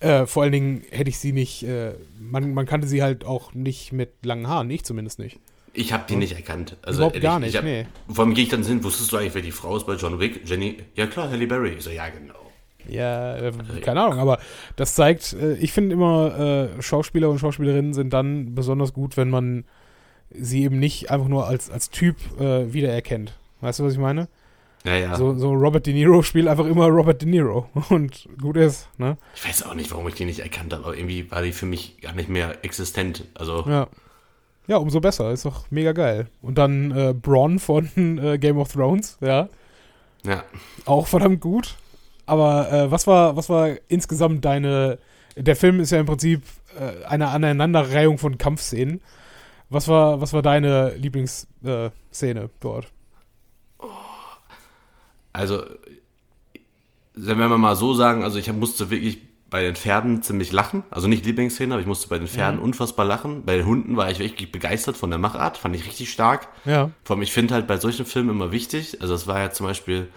äh, 0.01 0.25
vor 0.25 0.43
allen 0.43 0.51
Dingen 0.51 0.83
hätte 0.91 1.09
ich 1.09 1.17
sie 1.17 1.31
nicht, 1.31 1.63
äh, 1.63 1.93
man, 2.19 2.53
man 2.53 2.65
kannte 2.65 2.87
sie 2.87 3.01
halt 3.01 3.25
auch 3.25 3.53
nicht 3.53 3.91
mit 3.93 4.25
langen 4.25 4.47
Haaren, 4.47 4.69
ich 4.69 4.83
zumindest 4.83 5.17
nicht. 5.17 5.39
Ich 5.73 5.93
habe 5.93 6.03
die 6.09 6.17
nicht 6.17 6.35
erkannt. 6.35 6.75
Also 6.81 6.97
Überhaupt 6.97 7.15
ehrlich, 7.15 7.29
gar 7.29 7.39
nicht, 7.39 7.55
hab, 7.55 7.63
nee. 7.63 7.85
Vor 8.09 8.25
allem 8.25 8.33
gehe 8.33 8.43
ich 8.43 8.49
dann 8.49 8.63
hin, 8.63 8.83
wusstest 8.83 9.11
du 9.13 9.17
eigentlich, 9.17 9.33
wer 9.33 9.41
die 9.41 9.53
Frau 9.53 9.77
ist 9.77 9.85
bei 9.85 9.95
John 9.95 10.19
Wick? 10.19 10.41
Jenny, 10.45 10.77
ja 10.95 11.07
klar, 11.07 11.29
Halle 11.29 11.47
Berry. 11.47 11.75
Ich 11.77 11.83
so, 11.83 11.89
ja 11.89 12.09
genau. 12.09 12.40
Ja, 12.87 13.35
äh, 13.37 13.51
keine 13.81 14.01
Ahnung, 14.01 14.19
aber 14.19 14.39
das 14.75 14.95
zeigt, 14.95 15.33
äh, 15.33 15.53
ich 15.55 15.71
finde 15.71 15.93
immer, 15.93 16.69
äh, 16.77 16.81
Schauspieler 16.81 17.29
und 17.29 17.39
Schauspielerinnen 17.39 17.93
sind 17.93 18.11
dann 18.13 18.55
besonders 18.55 18.93
gut, 18.93 19.17
wenn 19.17 19.29
man 19.29 19.65
sie 20.29 20.63
eben 20.63 20.79
nicht 20.79 21.11
einfach 21.11 21.27
nur 21.27 21.47
als, 21.47 21.69
als 21.69 21.89
Typ 21.89 22.17
äh, 22.39 22.73
wiedererkennt. 22.73 23.33
Weißt 23.61 23.79
du, 23.79 23.83
was 23.83 23.93
ich 23.93 23.99
meine? 23.99 24.27
Ja, 24.83 24.95
ja. 24.95 25.15
So, 25.15 25.35
so 25.35 25.51
Robert 25.53 25.85
De 25.85 25.93
Niro 25.93 26.23
spielt 26.23 26.47
einfach 26.47 26.65
immer 26.65 26.87
Robert 26.87 27.21
De 27.21 27.29
Niro 27.29 27.69
und 27.89 28.27
gut 28.41 28.57
ist, 28.57 28.87
ne? 28.97 29.17
Ich 29.35 29.47
weiß 29.47 29.63
auch 29.63 29.75
nicht, 29.75 29.91
warum 29.91 30.07
ich 30.07 30.15
die 30.15 30.25
nicht 30.25 30.39
erkannt 30.39 30.73
habe, 30.73 30.85
aber 30.85 30.97
irgendwie 30.97 31.29
war 31.29 31.43
die 31.43 31.51
für 31.51 31.67
mich 31.67 32.01
gar 32.01 32.13
nicht 32.13 32.29
mehr 32.29 32.63
existent. 32.63 33.25
Also. 33.35 33.63
Ja. 33.67 33.87
Ja, 34.67 34.77
umso 34.77 35.01
besser. 35.01 35.31
Ist 35.31 35.45
doch 35.45 35.69
mega 35.69 35.91
geil. 35.91 36.27
Und 36.41 36.57
dann 36.57 36.91
äh, 36.91 37.13
Braun 37.13 37.59
von 37.59 37.89
äh, 38.23 38.37
Game 38.37 38.57
of 38.57 38.71
Thrones, 38.71 39.17
ja. 39.19 39.49
Ja. 40.23 40.43
Auch 40.85 41.07
verdammt 41.07 41.41
gut. 41.41 41.75
Aber 42.31 42.71
äh, 42.71 42.89
was 42.89 43.07
war, 43.07 43.35
was 43.35 43.49
war 43.49 43.71
insgesamt 43.89 44.45
deine. 44.45 44.99
Der 45.35 45.57
Film 45.57 45.81
ist 45.81 45.91
ja 45.91 45.99
im 45.99 46.05
Prinzip 46.05 46.43
äh, 46.79 47.03
eine 47.05 47.27
Aneinanderreihung 47.27 48.17
von 48.17 48.37
Kampfszenen. 48.37 49.01
Was 49.69 49.89
war, 49.89 50.21
was 50.21 50.31
war 50.31 50.41
deine 50.41 50.95
Lieblingsszene 50.95 52.49
dort? 52.61 52.87
Also, 55.33 55.63
wenn 57.15 57.37
wir 57.37 57.49
mal 57.57 57.75
so 57.75 57.93
sagen, 57.93 58.23
also 58.23 58.39
ich 58.39 58.51
musste 58.53 58.89
wirklich 58.89 59.19
bei 59.49 59.63
den 59.63 59.75
Pferden 59.75 60.23
ziemlich 60.23 60.53
lachen. 60.53 60.83
Also 60.89 61.09
nicht 61.09 61.25
Lieblingsszene, 61.25 61.73
aber 61.73 61.81
ich 61.81 61.87
musste 61.87 62.07
bei 62.07 62.17
den 62.17 62.27
Pferden 62.27 62.59
Mhm. 62.59 62.65
unfassbar 62.65 63.05
lachen. 63.05 63.43
Bei 63.43 63.57
den 63.57 63.65
Hunden 63.65 63.97
war 63.97 64.09
ich 64.09 64.19
wirklich 64.19 64.53
begeistert 64.53 64.95
von 64.95 65.09
der 65.09 65.19
Machart, 65.19 65.57
fand 65.57 65.75
ich 65.75 65.85
richtig 65.85 66.11
stark. 66.11 66.47
Ja. 66.63 66.91
Vor 67.03 67.15
allem, 67.17 67.23
ich 67.23 67.33
finde 67.33 67.53
halt 67.55 67.67
bei 67.67 67.75
solchen 67.75 68.05
Filmen 68.05 68.29
immer 68.29 68.53
wichtig, 68.53 69.01
also 69.01 69.13
es 69.13 69.27
war 69.27 69.39
ja 69.39 69.51
zum 69.51 69.65
Beispiel, 69.67 70.07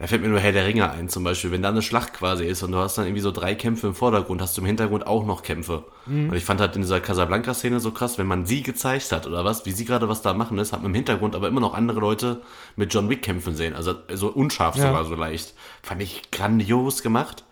da 0.00 0.06
fällt 0.06 0.22
mir 0.22 0.28
nur 0.28 0.40
Herr 0.40 0.52
der 0.52 0.66
Ringe 0.66 0.90
ein, 0.90 1.08
zum 1.10 1.24
Beispiel, 1.24 1.52
wenn 1.52 1.60
da 1.62 1.68
eine 1.68 1.82
Schlacht 1.82 2.14
quasi 2.14 2.44
ist 2.46 2.62
und 2.62 2.72
du 2.72 2.78
hast 2.78 2.96
dann 2.96 3.04
irgendwie 3.04 3.20
so 3.20 3.30
drei 3.32 3.54
Kämpfe 3.54 3.86
im 3.88 3.94
Vordergrund, 3.94 4.40
hast 4.40 4.56
du 4.56 4.62
im 4.62 4.66
Hintergrund 4.66 5.06
auch 5.06 5.26
noch 5.26 5.42
Kämpfe. 5.42 5.84
Und 6.06 6.34
ich 6.34 6.44
fand 6.44 6.60
halt 6.60 6.74
in 6.74 6.82
dieser 6.82 7.00
Casablanca-Szene 7.00 7.78
so 7.80 7.90
krass, 7.92 8.16
wenn 8.18 8.26
man 8.26 8.46
sie 8.46 8.62
gezeigt 8.62 9.12
hat 9.12 9.26
oder 9.26 9.44
was, 9.44 9.66
wie 9.66 9.72
sie 9.72 9.84
gerade 9.84 10.08
was 10.08 10.22
da 10.22 10.32
machen 10.34 10.58
ist, 10.58 10.72
hat 10.72 10.80
man 10.82 10.90
im 10.90 10.94
Hintergrund 10.94 11.36
aber 11.36 11.48
immer 11.48 11.60
noch 11.60 11.74
andere 11.74 12.00
Leute 12.00 12.40
mit 12.76 12.92
John 12.94 13.08
Wick 13.10 13.22
kämpfen 13.22 13.54
sehen, 13.54 13.74
also 13.74 13.94
so 14.12 14.28
unscharf 14.28 14.74
Ja. 14.76 14.86
sogar 14.88 15.04
so 15.04 15.14
leicht. 15.14 15.54
Fand 15.82 16.02
ich 16.02 16.30
grandios 16.32 17.02
gemacht. 17.02 17.44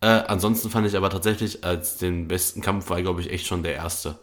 Äh, 0.00 0.06
ansonsten 0.26 0.70
fand 0.70 0.86
ich 0.86 0.96
aber 0.96 1.10
tatsächlich 1.10 1.64
als 1.64 1.98
den 1.98 2.28
besten 2.28 2.62
Kampf 2.62 2.90
war, 2.90 3.00
glaube 3.02 3.20
ich, 3.20 3.30
echt 3.30 3.46
schon 3.46 3.62
der 3.62 3.74
erste. 3.74 4.18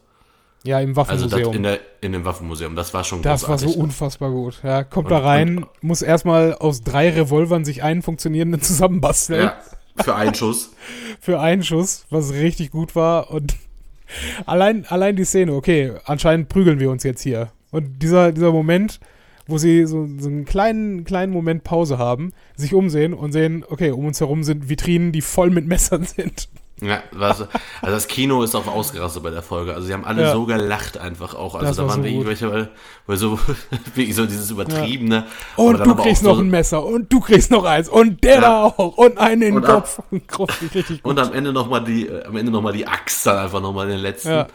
Ja, 0.63 0.79
im 0.79 0.95
Also 0.97 1.25
das 1.25 1.31
Waffenmuseum. 1.31 1.55
in, 1.55 1.63
der, 1.63 1.79
in 2.01 2.11
dem 2.11 2.23
Waffenmuseum, 2.25 2.75
das 2.75 2.93
war 2.93 3.03
schon 3.03 3.21
das 3.23 3.43
war 3.43 3.55
großartig. 3.55 3.75
so 3.75 3.81
unfassbar 3.81 4.29
gut. 4.31 4.59
Ja, 4.63 4.83
kommt 4.83 5.07
Und- 5.07 5.11
da 5.11 5.19
rein, 5.19 5.65
muss 5.81 6.01
erstmal 6.03 6.53
aus 6.53 6.81
drei 6.81 7.09
Revolvern 7.09 7.65
sich 7.65 7.81
einen 7.83 8.01
funktionierenden 8.03 8.61
zusammenbasteln. 8.61 9.45
ja, 9.45 9.57
für 10.03 10.15
einen 10.15 10.35
Schuss. 10.35 10.71
für 11.19 11.39
einen 11.39 11.63
Schuss, 11.63 12.05
was 12.11 12.33
richtig 12.33 12.69
gut 12.71 12.95
war. 12.95 13.31
Und 13.31 13.55
allein, 14.45 14.85
allein 14.85 15.15
die 15.15 15.25
Szene, 15.25 15.53
okay, 15.53 15.93
anscheinend 16.05 16.49
prügeln 16.49 16.79
wir 16.79 16.91
uns 16.91 17.03
jetzt 17.03 17.21
hier. 17.21 17.51
Und 17.71 17.99
dieser, 18.03 18.31
dieser 18.31 18.51
Moment, 18.51 18.99
wo 19.47 19.57
sie 19.57 19.85
so, 19.87 20.07
so 20.19 20.27
einen 20.29 20.45
kleinen, 20.45 21.05
kleinen 21.05 21.33
Moment 21.33 21.63
Pause 21.63 21.97
haben, 21.97 22.33
sich 22.55 22.73
umsehen 22.75 23.13
und 23.15 23.31
sehen, 23.31 23.65
okay, 23.67 23.89
um 23.91 24.05
uns 24.05 24.19
herum 24.19 24.43
sind 24.43 24.69
Vitrinen, 24.69 25.11
die 25.11 25.21
voll 25.21 25.49
mit 25.49 25.65
Messern 25.65 26.03
sind. 26.03 26.49
Ja, 26.81 27.03
was, 27.11 27.41
also 27.41 27.47
das 27.83 28.07
Kino 28.07 28.41
ist 28.41 28.55
auch 28.55 28.65
ausgerastet 28.65 29.21
bei 29.21 29.29
der 29.29 29.43
Folge. 29.43 29.73
Also 29.75 29.85
sie 29.85 29.93
haben 29.93 30.03
alle 30.03 30.23
Ja. 30.23 30.33
so 30.33 30.45
gelacht 30.47 30.97
einfach 30.97 31.35
auch. 31.35 31.53
Also 31.53 31.67
Das 31.67 31.77
da 31.77 31.83
war 31.83 31.89
waren 31.89 31.99
so 31.99 32.03
wirklich 32.09 32.25
welche, 32.25 32.51
weil, 32.51 32.69
weil 33.05 33.17
so, 33.17 33.37
wirklich 33.93 34.15
so 34.15 34.25
dieses 34.25 34.49
übertriebene. 34.49 35.25
aber 35.57 35.63
Und 35.67 35.85
du 35.85 35.95
kriegst 35.95 36.23
noch 36.23 36.35
so, 36.37 36.41
ein 36.41 36.49
Messer 36.49 36.83
und 36.83 37.13
du 37.13 37.19
kriegst 37.19 37.51
noch 37.51 37.65
eins 37.65 37.87
und 37.87 38.23
der 38.23 38.35
Ja. 38.35 38.41
da 38.41 38.63
auch 38.63 38.97
und 38.97 39.17
einen 39.19 39.41
in 39.43 39.53
den 39.55 39.63
Kopf. 39.63 40.01
Und 41.03 41.19
am 41.19 41.33
Ende 41.33 41.53
nochmal 41.53 41.83
die, 41.83 42.07
äh, 42.07 42.25
am 42.25 42.35
Ende 42.35 42.51
noch 42.51 42.61
mal 42.61 42.73
die 42.73 42.87
Axt 42.87 43.25
dann 43.27 43.37
einfach 43.37 43.61
nochmal 43.61 43.85
in 43.85 43.91
den 43.93 44.01
letzten. 44.01 44.45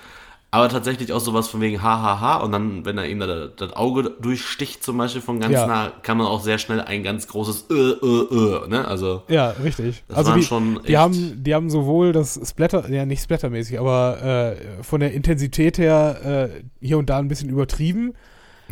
Aber 0.57 0.71
tatsächlich 0.71 1.13
auch 1.13 1.21
sowas 1.21 1.49
von 1.49 1.61
wegen 1.61 1.83
hahaha 1.83 2.37
und 2.37 2.51
dann, 2.51 2.87
wenn 2.87 2.97
er 2.97 3.07
ihm 3.07 3.21
da 3.21 3.49
das, 3.55 3.75
Auge 3.75 4.11
durchsticht 4.23 4.83
zum 4.83 4.97
Beispiel 4.97 5.21
von 5.21 5.39
ganz 5.39 5.53
Ja. 5.53 5.67
nah, 5.67 5.93
kann 6.03 6.17
man 6.17 6.27
auch 6.27 6.41
sehr 6.41 6.57
schnell 6.57 6.81
ein 6.81 7.03
ganz 7.03 7.29
großes 7.29 7.67
äh, 7.69 7.75
äh, 7.75 8.65
äh, 8.65 8.69
ne? 8.69 8.89
Also, 8.89 9.23
Ja, 9.29 9.51
richtig. 9.51 10.03
Das 10.09 10.17
also 10.17 10.31
waren 10.31 10.41
die, 10.41 10.47
schon 10.47 10.81
die 10.89 10.97
haben, 10.97 11.45
die 11.45 11.55
haben 11.55 11.69
sowohl 11.69 12.13
das 12.13 12.41
Splatter, 12.43 12.89
ja 12.89 13.05
nicht 13.05 13.23
splattermäßig, 13.23 13.79
aber 13.79 14.57
äh, 14.57 14.83
von 14.83 15.01
der 15.01 15.13
Intensität 15.13 15.77
her 15.77 16.51
äh, 16.51 16.63
hier 16.81 16.97
und 16.97 17.11
da 17.11 17.19
ein 17.19 17.29
bisschen 17.29 17.51
übertrieben. 17.51 18.15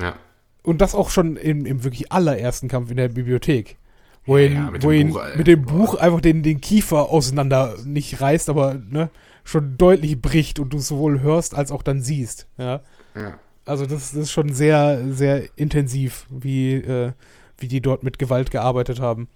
ja. 0.01 0.15
Und 0.63 0.81
das 0.81 0.95
auch 0.95 1.11
schon 1.11 1.37
im, 1.37 1.67
im 1.67 1.85
wirklich 1.85 2.11
allerersten 2.11 2.69
Kampf 2.69 2.91
in 2.91 2.97
der 2.97 3.09
Bibliothek. 3.11 3.77
Wo 4.25 4.39
ihn, 4.39 4.55
ja, 4.55 4.71
mit 4.71 4.83
wo 4.83 4.91
dem 4.91 5.01
ihn 5.01 5.13
Buch, 5.13 5.23
mit 5.37 5.47
dem 5.47 5.63
Buch 5.67 5.95
einfach 5.97 6.23
den, 6.23 6.43
den 6.43 6.63
Kiefer 6.63 7.11
auseinander 7.11 7.75
nicht 7.85 8.23
reißt, 8.23 8.49
aber 8.49 8.81
ne, 8.89 9.11
schon 9.45 9.77
deutlich 9.79 10.21
bricht 10.21 10.59
und 10.59 10.71
du 10.73 10.79
es 10.79 10.89
sowohl 10.89 11.21
hörst 11.21 11.55
als 11.55 11.71
auch 11.71 11.83
dann 11.83 12.01
siehst. 12.03 12.47
Ja. 12.59 12.81
ja. 13.15 13.39
Also 13.67 13.85
das, 13.87 14.11
das 14.13 14.15
ist 14.23 14.33
schon 14.33 14.53
sehr, 14.53 15.03
sehr 15.13 15.45
intensiv, 15.57 16.27
wie, 16.31 16.75
äh, 16.75 17.13
wie 17.59 17.69
die 17.69 17.81
dort 17.81 18.03
mit 18.03 18.19
Gewalt 18.19 18.51
gearbeitet 18.51 19.01
haben. 19.01 19.29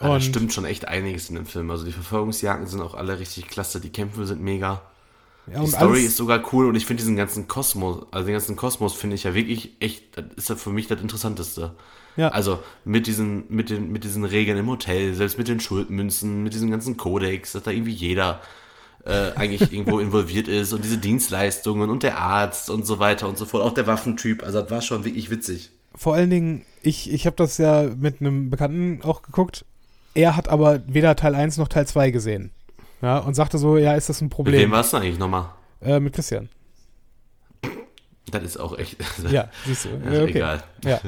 Ja, 0.00 0.08
da 0.08 0.14
Und- 0.14 0.22
stimmt 0.22 0.52
schon 0.52 0.64
echt 0.64 0.86
einiges 0.88 1.28
in 1.28 1.34
dem 1.34 1.46
Film. 1.46 1.70
Also 1.70 1.84
die 1.84 1.92
Verfolgungsjagden 1.92 2.66
sind 2.66 2.80
auch 2.80 2.94
alle 2.94 3.18
richtig 3.18 3.48
klasse, 3.48 3.80
die 3.80 3.90
Kämpfe 3.90 4.26
sind 4.26 4.40
mega. 4.42 4.82
Ja, 5.46 5.54
Die 5.54 5.60
und 5.60 5.68
Story 5.68 6.04
ist 6.04 6.16
sogar 6.16 6.42
cool 6.52 6.66
und 6.66 6.74
ich 6.74 6.86
finde 6.86 7.02
diesen 7.02 7.16
ganzen 7.16 7.48
Kosmos, 7.48 8.06
also 8.10 8.26
den 8.26 8.34
ganzen 8.34 8.56
Kosmos 8.56 8.94
finde 8.94 9.16
ich 9.16 9.24
ja 9.24 9.34
wirklich 9.34 9.72
echt, 9.80 10.16
das 10.16 10.24
ist 10.36 10.48
ja 10.50 10.54
für 10.56 10.70
mich 10.70 10.86
das 10.86 11.00
Interessanteste. 11.00 11.74
Ja. 12.16 12.28
Also 12.28 12.60
mit 12.84 13.06
diesen, 13.06 13.44
mit 13.48 13.70
den, 13.70 13.90
mit 13.90 14.04
diesen 14.04 14.24
Regeln 14.24 14.58
im 14.58 14.68
Hotel, 14.68 15.14
selbst 15.14 15.38
mit 15.38 15.48
den 15.48 15.58
Schuldmünzen, 15.60 16.42
mit 16.42 16.52
diesem 16.54 16.70
ganzen 16.70 16.96
Kodex, 16.96 17.52
dass 17.52 17.62
da 17.62 17.70
irgendwie 17.70 17.92
jeder 17.92 18.40
äh, 19.04 19.32
eigentlich 19.36 19.72
irgendwo 19.72 19.98
involviert 19.98 20.48
ist 20.48 20.72
und 20.72 20.84
diese 20.84 20.98
Dienstleistungen 20.98 21.90
und 21.90 22.02
der 22.02 22.18
Arzt 22.18 22.70
und 22.70 22.86
so 22.86 22.98
weiter 22.98 23.28
und 23.28 23.38
so 23.38 23.46
fort, 23.46 23.62
auch 23.62 23.74
der 23.74 23.86
Waffentyp, 23.86 24.42
also 24.42 24.60
das 24.60 24.70
war 24.70 24.82
schon 24.82 25.04
wirklich 25.04 25.30
witzig. 25.30 25.70
vor 25.94 26.14
allen 26.14 26.30
Dingen, 26.30 26.64
ich, 26.82 27.10
ich 27.12 27.26
habe 27.26 27.36
das 27.36 27.58
ja 27.58 27.84
mit 27.96 28.20
einem 28.20 28.50
Bekannten 28.50 29.00
auch 29.02 29.22
geguckt. 29.22 29.64
Er 30.14 30.36
hat 30.36 30.48
aber 30.48 30.80
weder 30.86 31.14
Teil 31.16 31.34
1 31.34 31.56
noch 31.58 31.68
Teil 31.68 31.86
2 31.86 32.10
gesehen. 32.10 32.50
Ja, 33.02 33.18
und 33.18 33.34
sagte 33.34 33.58
so, 33.58 33.76
ja, 33.78 33.94
ist 33.94 34.08
das 34.08 34.20
ein 34.20 34.24
Mit 34.26 34.32
wem 34.38 34.44
Problem? 34.44 34.70
warst 34.72 34.92
du 34.92 34.96
eigentlich 34.98 35.18
nochmal? 35.18 35.46
Äh, 35.80 36.00
mit 36.00 36.12
Christian. 36.14 36.48
Das 38.30 38.42
ist 38.44 38.58
auch 38.58 38.78
echt. 38.78 38.96
Ja, 39.30 39.48
siehst 39.66 39.86
du. 39.86 39.88
Ja, 40.12 40.22
okay. 40.22 40.30
Egal. 40.30 40.62
Ja, 40.84 41.00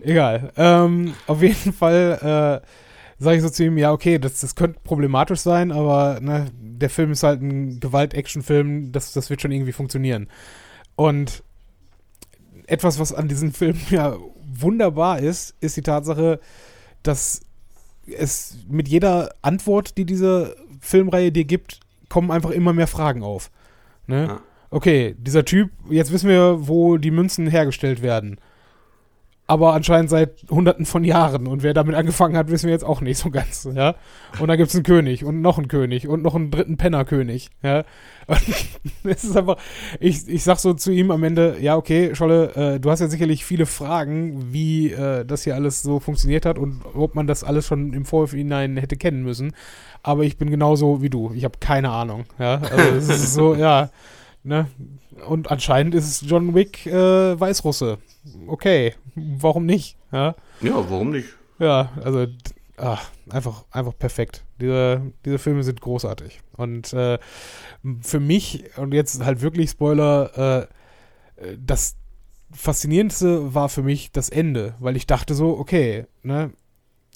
egal. 0.00 0.52
Ähm, 0.56 1.14
auf 1.26 1.42
jeden 1.42 1.72
Fall 1.72 2.62
äh, 2.62 2.66
sage 3.18 3.36
ich 3.36 3.42
so 3.42 3.50
zu 3.50 3.64
ihm, 3.64 3.78
ja, 3.78 3.92
okay, 3.92 4.18
das, 4.18 4.40
das 4.40 4.54
könnte 4.54 4.80
problematisch 4.84 5.40
sein, 5.40 5.72
aber 5.72 6.20
ne, 6.20 6.46
der 6.60 6.90
Film 6.90 7.12
ist 7.12 7.22
halt 7.22 7.40
ein 7.40 7.80
Gewalt-Action-Film, 7.80 8.92
das, 8.92 9.12
das 9.12 9.30
wird 9.30 9.40
schon 9.40 9.52
irgendwie 9.52 9.72
funktionieren. 9.72 10.28
Und 10.96 11.42
etwas, 12.66 12.98
was 12.98 13.12
an 13.12 13.28
diesem 13.28 13.52
Film 13.52 13.78
ja 13.90 14.16
wunderbar 14.44 15.20
ist, 15.20 15.54
ist 15.60 15.76
die 15.76 15.82
Tatsache, 15.82 16.40
dass 17.02 17.40
es 18.06 18.58
mit 18.68 18.88
jeder 18.88 19.34
Antwort, 19.42 19.96
die 19.96 20.04
diese 20.04 20.56
Filmreihe 20.80 21.32
dir 21.32 21.44
gibt, 21.44 21.80
kommen 22.08 22.30
einfach 22.30 22.50
immer 22.50 22.72
mehr 22.72 22.86
Fragen 22.86 23.22
auf. 23.22 23.50
Ne? 24.06 24.26
Ja. 24.26 24.40
Okay, 24.70 25.16
dieser 25.18 25.44
Typ, 25.44 25.70
jetzt 25.88 26.12
wissen 26.12 26.28
wir, 26.28 26.68
wo 26.68 26.96
die 26.96 27.10
Münzen 27.10 27.46
hergestellt 27.46 28.02
werden. 28.02 28.38
Aber 29.48 29.74
anscheinend 29.74 30.10
seit 30.10 30.44
hunderten 30.50 30.86
von 30.86 31.04
Jahren. 31.04 31.46
Und 31.46 31.62
wer 31.62 31.72
damit 31.72 31.94
angefangen 31.94 32.36
hat, 32.36 32.50
wissen 32.50 32.66
wir 32.66 32.72
jetzt 32.72 32.84
auch 32.84 33.00
nicht 33.00 33.18
so 33.18 33.30
ganz. 33.30 33.68
Ja? 33.72 33.94
Und 34.40 34.48
da 34.48 34.56
gibt 34.56 34.70
es 34.70 34.74
einen 34.74 34.82
König 34.82 35.24
und 35.24 35.40
noch 35.40 35.56
einen 35.58 35.68
König 35.68 36.08
und 36.08 36.22
noch 36.22 36.34
einen 36.34 36.50
dritten 36.50 36.76
Pennerkönig. 36.76 37.50
Ja? 37.62 37.84
Und 38.26 38.42
es 39.04 39.22
ist 39.22 39.36
einfach, 39.36 39.56
ich, 40.00 40.26
ich 40.26 40.42
sag 40.42 40.58
so 40.58 40.74
zu 40.74 40.90
ihm 40.90 41.12
am 41.12 41.22
Ende, 41.22 41.58
ja, 41.60 41.76
okay, 41.76 42.14
Scholle, 42.16 42.54
äh, 42.56 42.80
du 42.80 42.90
hast 42.90 42.98
ja 42.98 43.06
sicherlich 43.06 43.44
viele 43.44 43.66
Fragen, 43.66 44.52
wie 44.52 44.90
äh, 44.90 45.24
das 45.24 45.44
hier 45.44 45.54
alles 45.54 45.80
so 45.80 46.00
funktioniert 46.00 46.44
hat 46.44 46.58
und 46.58 46.82
ob 46.94 47.14
man 47.14 47.28
das 47.28 47.44
alles 47.44 47.66
schon 47.66 47.92
im 47.92 48.04
Vorhinein 48.04 48.76
hätte 48.76 48.96
kennen 48.96 49.22
müssen. 49.22 49.52
Aber 50.02 50.24
ich 50.24 50.38
bin 50.38 50.50
genauso 50.50 51.02
wie 51.02 51.10
du. 51.10 51.30
Ich 51.34 51.44
habe 51.44 51.58
keine 51.60 51.90
Ahnung. 51.90 52.24
Ja? 52.40 52.60
Also 52.62 52.96
es 52.96 53.08
ist 53.08 53.34
so, 53.34 53.54
ja. 53.54 53.90
Ne? 54.42 54.66
Und 55.26 55.50
anscheinend 55.50 55.94
ist 55.94 56.04
es 56.04 56.28
John 56.28 56.54
Wick 56.54 56.86
äh, 56.86 57.38
Weißrusse. 57.38 57.98
Okay, 58.46 58.94
warum 59.14 59.66
nicht? 59.66 59.96
Ja, 60.12 60.34
Ja, 60.60 60.74
warum 60.90 61.10
nicht? 61.10 61.28
ja 61.58 61.90
also 62.02 62.26
ah, 62.76 62.98
einfach, 63.30 63.64
einfach 63.70 63.96
perfekt. 63.98 64.44
Diese, 64.60 65.00
diese 65.24 65.38
Filme 65.38 65.62
sind 65.62 65.80
großartig. 65.80 66.40
Und 66.56 66.92
äh, 66.92 67.18
für 68.00 68.20
mich, 68.20 68.64
und 68.76 68.92
jetzt 68.92 69.24
halt 69.24 69.40
wirklich 69.40 69.70
Spoiler, 69.70 70.68
äh, 71.38 71.56
das 71.58 71.96
Faszinierendste 72.52 73.54
war 73.54 73.68
für 73.68 73.82
mich 73.82 74.12
das 74.12 74.28
Ende, 74.28 74.74
weil 74.78 74.96
ich 74.96 75.06
dachte 75.06 75.34
so, 75.34 75.58
okay, 75.58 76.06
ne, 76.22 76.52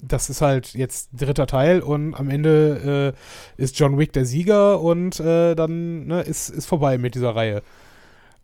das 0.03 0.29
ist 0.29 0.41
halt 0.41 0.73
jetzt 0.73 1.09
dritter 1.13 1.47
Teil 1.47 1.81
und 1.81 2.13
am 2.15 2.29
Ende 2.29 3.15
äh, 3.57 3.61
ist 3.61 3.79
John 3.79 3.97
Wick 3.97 4.13
der 4.13 4.25
Sieger 4.25 4.81
und 4.81 5.19
äh, 5.19 5.55
dann 5.55 6.07
ne, 6.07 6.21
ist, 6.21 6.49
ist 6.49 6.65
vorbei 6.65 6.97
mit 6.97 7.15
dieser 7.15 7.35
Reihe. 7.35 7.61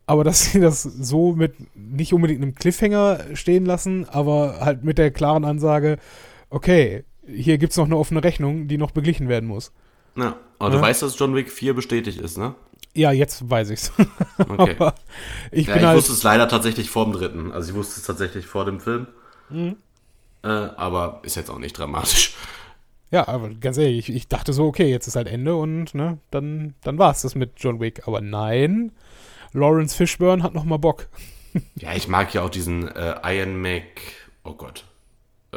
Aber 0.08 0.24
dass 0.24 0.52
sie 0.52 0.60
das 0.60 0.82
so 0.82 1.34
mit 1.34 1.54
nicht 1.76 2.14
unbedingt 2.14 2.40
einem 2.42 2.54
Cliffhanger 2.54 3.20
stehen 3.34 3.66
lassen, 3.66 4.08
aber 4.08 4.60
halt 4.60 4.82
mit 4.82 4.96
der 4.96 5.10
klaren 5.10 5.44
Ansage, 5.44 5.98
okay, 6.48 7.04
hier 7.26 7.58
gibt 7.58 7.72
es 7.72 7.76
noch 7.76 7.84
eine 7.84 7.96
offene 7.98 8.24
Rechnung, 8.24 8.68
die 8.68 8.78
noch 8.78 8.90
beglichen 8.90 9.28
werden 9.28 9.46
muss. 9.48 9.70
Ja, 10.16 10.36
aber 10.58 10.70
Ja. 10.70 10.76
du 10.76 10.82
weißt, 10.82 11.02
dass 11.02 11.18
John 11.18 11.34
Wick 11.34 11.52
4 11.52 11.74
bestätigt 11.74 12.18
ist, 12.20 12.38
ne? 12.38 12.54
Ja, 12.94 13.12
jetzt 13.12 13.48
weiß 13.50 13.68
ich's. 13.70 13.92
Okay. 14.38 14.76
aber 14.78 14.94
ich 15.52 15.66
ja, 15.66 15.74
bin 15.74 15.82
ich 15.82 15.86
halt. 15.88 15.96
wusste 15.98 16.12
es 16.12 16.22
leider 16.22 16.48
tatsächlich 16.48 16.88
vor 16.90 17.04
dem 17.04 17.12
dritten. 17.12 17.52
Also 17.52 17.70
ich 17.70 17.76
wusste 17.76 18.00
es 18.00 18.06
tatsächlich 18.06 18.46
vor 18.46 18.64
dem 18.64 18.80
Film. 18.80 19.08
Mhm. 19.50 19.76
Äh, 20.42 20.48
aber 20.48 21.20
ist 21.22 21.36
jetzt 21.36 21.50
auch 21.50 21.58
nicht 21.58 21.76
dramatisch. 21.76 22.34
Ja, 23.10 23.28
aber 23.28 23.50
ganz 23.50 23.76
ehrlich, 23.76 24.08
ich, 24.08 24.14
ich 24.14 24.28
dachte 24.28 24.52
so, 24.54 24.64
okay, 24.66 24.88
jetzt 24.90 25.06
ist 25.06 25.16
halt 25.16 25.28
Ende 25.28 25.54
und 25.56 25.94
ne, 25.94 26.18
dann, 26.30 26.74
dann 26.82 26.98
war 26.98 27.10
es 27.10 27.22
das 27.22 27.34
mit 27.34 27.52
John 27.56 27.78
Wick. 27.80 28.06
Aber 28.06 28.20
nein, 28.20 28.92
Lawrence 29.52 29.96
Fishburne 29.96 30.42
hat 30.42 30.54
noch 30.54 30.64
mal 30.64 30.78
Bock. 30.78 31.08
Ja, 31.76 31.94
ich 31.94 32.06
mag 32.08 32.32
ja 32.34 32.42
auch 32.42 32.50
diesen 32.50 32.86
äh, 32.94 33.14
Ian 33.24 33.60
Mac. 33.60 33.82
Oh 34.44 34.52
Gott. 34.52 34.84
Äh, 35.52 35.56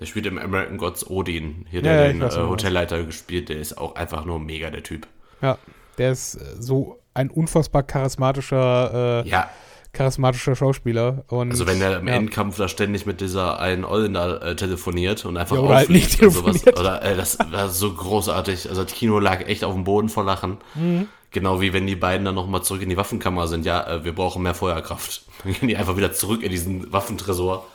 der 0.00 0.06
spielt 0.06 0.26
im 0.26 0.38
American 0.38 0.78
Gods 0.78 1.08
Odin. 1.08 1.66
Hier, 1.70 1.82
der 1.82 1.94
Ja, 2.06 2.08
den 2.08 2.20
weiß, 2.22 2.34
äh, 2.34 2.40
was 2.42 2.48
Hotelleiter 2.48 3.04
gespielt. 3.04 3.50
Der 3.50 3.58
ist 3.58 3.76
auch 3.78 3.94
einfach 3.94 4.24
nur 4.24 4.40
mega 4.40 4.70
der 4.70 4.82
Typ. 4.82 5.06
Ja, 5.42 5.58
der 5.98 6.12
ist 6.12 6.36
äh, 6.36 6.40
so 6.58 6.98
ein 7.14 7.30
unfassbar 7.30 7.82
charismatischer 7.82 9.22
äh, 9.24 9.28
Ja, 9.28 9.50
charismatischer 9.92 10.56
Schauspieler. 10.56 11.24
Und, 11.28 11.50
Also 11.52 11.66
wenn 11.66 11.78
der 11.78 11.98
im 12.00 12.08
ja. 12.08 12.14
Endkampf 12.14 12.56
da 12.56 12.66
ständig 12.66 13.06
mit 13.06 13.20
dieser 13.20 13.60
einen 13.60 13.84
Ollen 13.84 14.14
da 14.14 14.38
äh, 14.38 14.56
telefoniert 14.56 15.24
und 15.26 15.36
einfach 15.36 15.56
Ja, 15.56 15.62
oder 15.62 15.74
halt 15.76 15.90
nicht 15.90 16.20
und 16.22 16.30
sowas. 16.30 16.62
telefoniert. 16.62 16.80
Oder 16.80 17.02
äh, 17.02 17.16
das 17.16 17.38
war 17.50 17.68
so 17.68 17.92
großartig. 17.92 18.68
Also 18.68 18.82
das 18.82 18.92
Kino 18.92 19.18
lag 19.20 19.42
echt 19.46 19.62
auf 19.62 19.74
dem 19.74 19.84
Boden 19.84 20.08
vor 20.08 20.24
Lachen. 20.24 20.56
Mhm. 20.74 21.08
Genau 21.36 21.60
wie 21.60 21.74
wenn 21.74 21.86
die 21.86 21.96
beiden 21.96 22.24
dann 22.24 22.34
nochmal 22.34 22.62
zurück 22.62 22.80
in 22.80 22.88
die 22.88 22.96
Waffenkammer 22.96 23.46
sind. 23.46 23.66
Ja, 23.66 23.86
äh, 23.86 24.04
wir 24.06 24.14
brauchen 24.14 24.42
mehr 24.42 24.54
Feuerkraft. 24.54 25.22
Dann 25.44 25.52
gehen 25.52 25.68
die 25.68 25.76
einfach 25.76 25.94
wieder 25.98 26.10
zurück 26.14 26.42
in 26.42 26.50
diesen 26.50 26.90
Waffentresor, 26.94 27.66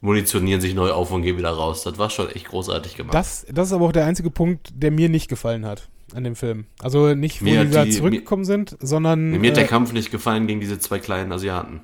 munitionieren 0.00 0.60
sich 0.60 0.72
neu 0.76 0.92
auf 0.92 1.10
und 1.10 1.22
gehen 1.22 1.36
wieder 1.36 1.50
raus. 1.50 1.82
Das 1.82 1.98
war 1.98 2.10
schon 2.10 2.28
echt 2.30 2.46
großartig 2.46 2.94
gemacht. 2.96 3.12
Das, 3.12 3.44
das 3.52 3.66
ist 3.66 3.72
aber 3.72 3.86
auch 3.86 3.92
der 3.92 4.04
einzige 4.06 4.30
Punkt, 4.30 4.70
der 4.72 4.92
mir 4.92 5.08
nicht 5.08 5.28
gefallen 5.28 5.66
hat 5.66 5.88
an 6.14 6.22
dem 6.22 6.36
Film. 6.36 6.66
Also 6.80 7.12
nicht, 7.16 7.40
wo 7.40 7.46
Mir 7.46 7.64
die 7.64 7.72
da 7.72 7.84
die- 7.84 7.90
zurückgekommen 7.90 8.44
sind, 8.44 8.76
sondern 8.80 9.32
mir 9.32 9.50
hat 9.50 9.56
der 9.56 9.64
äh, 9.64 9.66
Kampf 9.66 9.92
nicht 9.92 10.12
gefallen 10.12 10.46
gegen 10.46 10.60
diese 10.60 10.78
zwei 10.78 11.00
kleinen 11.00 11.32
Asiaten. 11.32 11.80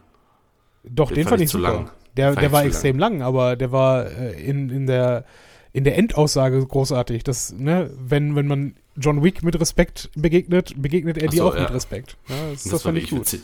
doch, 0.85 1.09
den 1.09 1.17
den 1.17 1.27
fand 1.27 1.43
ich 1.43 1.49
zu 1.51 1.59
super. 1.59 1.73
lang. 1.73 1.91
Der, 2.17 2.37
der 2.37 2.53
war 2.53 2.65
extrem 2.65 2.97
lang. 2.97 3.23
aber 3.23 3.57
der 3.57 3.73
war 3.73 4.07
äh, 4.07 4.41
in, 4.41 4.71
in 4.71 4.87
der 4.87 5.25
in 5.73 5.83
der 5.83 5.99
Endaussage 5.99 6.65
großartig. 6.65 7.25
Das, 7.25 7.53
ne, 7.53 7.91
wenn, 7.99 8.37
wenn 8.37 8.47
man 8.47 8.75
John 8.99 9.23
Wick 9.23 9.43
mit 9.43 9.59
Respekt 9.61 10.11
begegnet, 10.15 10.81
begegnet 10.81 11.19
er 11.19 11.29
dir 11.29 11.39
so, 11.39 11.49
auch 11.49 11.55
mit 11.55 11.63
ja. 11.63 11.67
Respekt. 11.69 12.17
Ja, 12.29 12.51
das, 12.51 12.65
das, 12.65 12.73
war 12.73 12.81
fand 12.81 12.99
ich 12.99 13.11
gut. 13.11 13.39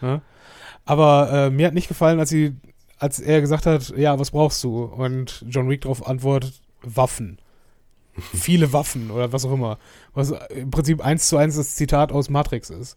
Ja. 0.00 0.20
Aber 0.84 1.30
äh, 1.32 1.50
mir 1.50 1.66
hat 1.66 1.74
nicht 1.74 1.88
gefallen, 1.88 2.18
als 2.18 2.30
sie, 2.30 2.56
als 2.98 3.20
er 3.20 3.40
gesagt 3.40 3.66
hat, 3.66 3.90
ja, 3.96 4.18
was 4.18 4.30
brauchst 4.30 4.62
du? 4.64 4.84
Und 4.84 5.44
John 5.48 5.68
Wick 5.68 5.82
darauf 5.82 6.06
antwortet, 6.06 6.60
Waffen. 6.82 7.38
Viele 8.34 8.72
Waffen 8.72 9.10
oder 9.10 9.32
was 9.32 9.44
auch 9.44 9.52
immer. 9.52 9.78
Was 10.14 10.32
im 10.50 10.70
Prinzip 10.70 11.04
eins 11.04 11.28
zu 11.28 11.36
eins 11.36 11.56
das 11.56 11.74
Zitat 11.74 12.12
aus 12.12 12.30
Matrix 12.30 12.70
ist. 12.70 12.96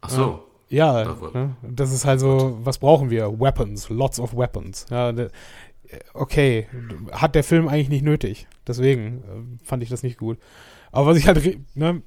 Ach 0.00 0.10
so. 0.10 0.46
Ja, 0.68 1.02
Ja, 1.02 1.16
ne? 1.32 1.56
das 1.62 1.92
ist 1.92 2.04
halt 2.04 2.18
so, 2.18 2.58
was 2.62 2.78
brauchen 2.78 3.08
wir? 3.10 3.38
Weapons, 3.38 3.88
lots 3.88 4.18
of 4.18 4.36
weapons. 4.36 4.86
Ja, 4.90 5.12
okay, 6.14 6.68
hat 7.12 7.34
der 7.34 7.44
Film 7.44 7.68
eigentlich 7.68 7.88
nicht 7.88 8.04
nötig. 8.04 8.46
Deswegen 8.66 9.58
äh, 9.60 9.64
fand 9.64 9.82
ich 9.82 9.88
das 9.88 10.02
nicht 10.02 10.18
gut. 10.18 10.38
Aber 10.92 11.06
was 11.06 11.18
ich 11.18 11.26
halt, 11.26 11.58
ne, 11.74 12.02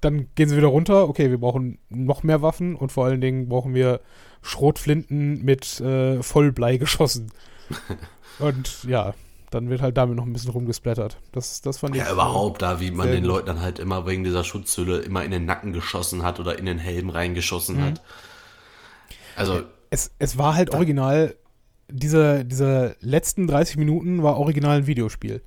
dann 0.00 0.28
gehen 0.34 0.48
sie 0.48 0.56
wieder 0.56 0.68
runter. 0.68 1.08
Okay, 1.08 1.30
wir 1.30 1.38
brauchen 1.38 1.78
noch 1.88 2.22
mehr 2.22 2.42
Waffen 2.42 2.76
und 2.76 2.92
vor 2.92 3.06
allen 3.06 3.20
Dingen 3.20 3.48
brauchen 3.48 3.74
wir 3.74 4.00
Schrotflinten 4.42 5.44
mit 5.44 5.80
äh, 5.80 6.22
Vollblei 6.22 6.76
geschossen. 6.76 7.32
und 8.38 8.84
ja, 8.84 9.14
dann 9.50 9.70
wird 9.70 9.80
halt 9.82 9.96
damit 9.96 10.16
noch 10.16 10.26
ein 10.26 10.32
bisschen 10.32 10.50
rumgesplattert. 10.52 11.18
Das, 11.32 11.60
das 11.62 11.78
fand 11.78 11.96
ich. 11.96 12.02
Ja, 12.02 12.12
überhaupt 12.12 12.62
da, 12.62 12.80
wie 12.80 12.90
man 12.90 13.10
den. 13.10 13.24
Leuten 13.24 13.46
dann 13.46 13.60
halt 13.60 13.78
immer 13.78 14.06
wegen 14.06 14.22
dieser 14.24 14.44
Schutzhülle 14.44 14.98
immer 14.98 15.24
in 15.24 15.30
den 15.30 15.44
Nacken 15.44 15.72
geschossen 15.72 16.22
hat 16.22 16.38
oder 16.38 16.58
in 16.58 16.66
den 16.66 16.78
Helm 16.78 17.10
reingeschossen 17.10 17.76
Mhm. 17.76 17.82
hat. 17.82 18.02
Also, 19.36 19.62
es, 19.90 20.10
es 20.18 20.36
war 20.38 20.54
halt 20.54 20.74
original, 20.74 21.34
diese, 21.90 22.44
diese 22.44 22.96
letzten 23.00 23.46
30 23.46 23.76
Minuten 23.76 24.22
war 24.22 24.38
original 24.38 24.78
ein 24.78 24.86
Videospiel. 24.86 25.42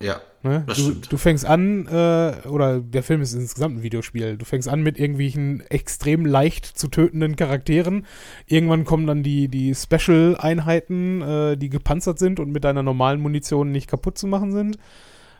ja, 0.00 0.20
Ne? 0.44 0.62
Das 0.68 0.76
Du, 0.76 0.82
stimmt. 0.84 1.12
du 1.12 1.16
fängst 1.16 1.44
an, 1.44 1.86
äh, 1.88 2.46
oder 2.48 2.78
der 2.78 3.02
Film 3.02 3.20
ist 3.22 3.32
insgesamt 3.34 3.78
ein 3.78 3.82
Videospiel, 3.82 4.36
du 4.36 4.44
fängst 4.44 4.68
an 4.68 4.82
mit 4.82 4.96
irgendwelchen 4.96 5.62
extrem 5.68 6.24
leicht 6.24 6.64
zu 6.64 6.86
tötenden 6.86 7.34
Charakteren. 7.34 8.06
Irgendwann 8.46 8.84
kommen 8.84 9.08
dann 9.08 9.24
die, 9.24 9.48
die 9.48 9.74
Special-Einheiten, 9.74 11.22
äh, 11.22 11.56
die 11.56 11.68
gepanzert 11.70 12.20
sind 12.20 12.38
und 12.38 12.52
mit 12.52 12.62
deiner 12.62 12.84
normalen 12.84 13.20
Munition 13.20 13.72
nicht 13.72 13.88
kaputt 13.90 14.16
zu 14.16 14.28
machen 14.28 14.52
sind. 14.52 14.78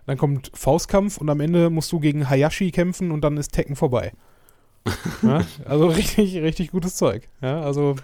Dann 0.07 0.19
kommt 0.19 0.51
Faustkampf 0.55 1.19
und 1.19 1.31
am 1.31 1.39
Ende 1.41 1.71
musst 1.71 1.93
du 1.93 2.01
gegen 2.01 2.29
Hayashi 2.29 2.73
kämpfen 2.73 3.13
und 3.13 3.21
dann 3.21 3.37
ist 3.37 3.53
Tekken 3.53 3.77
vorbei. 3.77 4.13
ja? 5.23 5.45
Also 5.65 5.87
richtig, 5.87 6.37
richtig 6.39 6.73
gutes 6.73 6.97
Zeug. 6.97 7.29
Ja, 7.41 7.61
also 7.61 7.95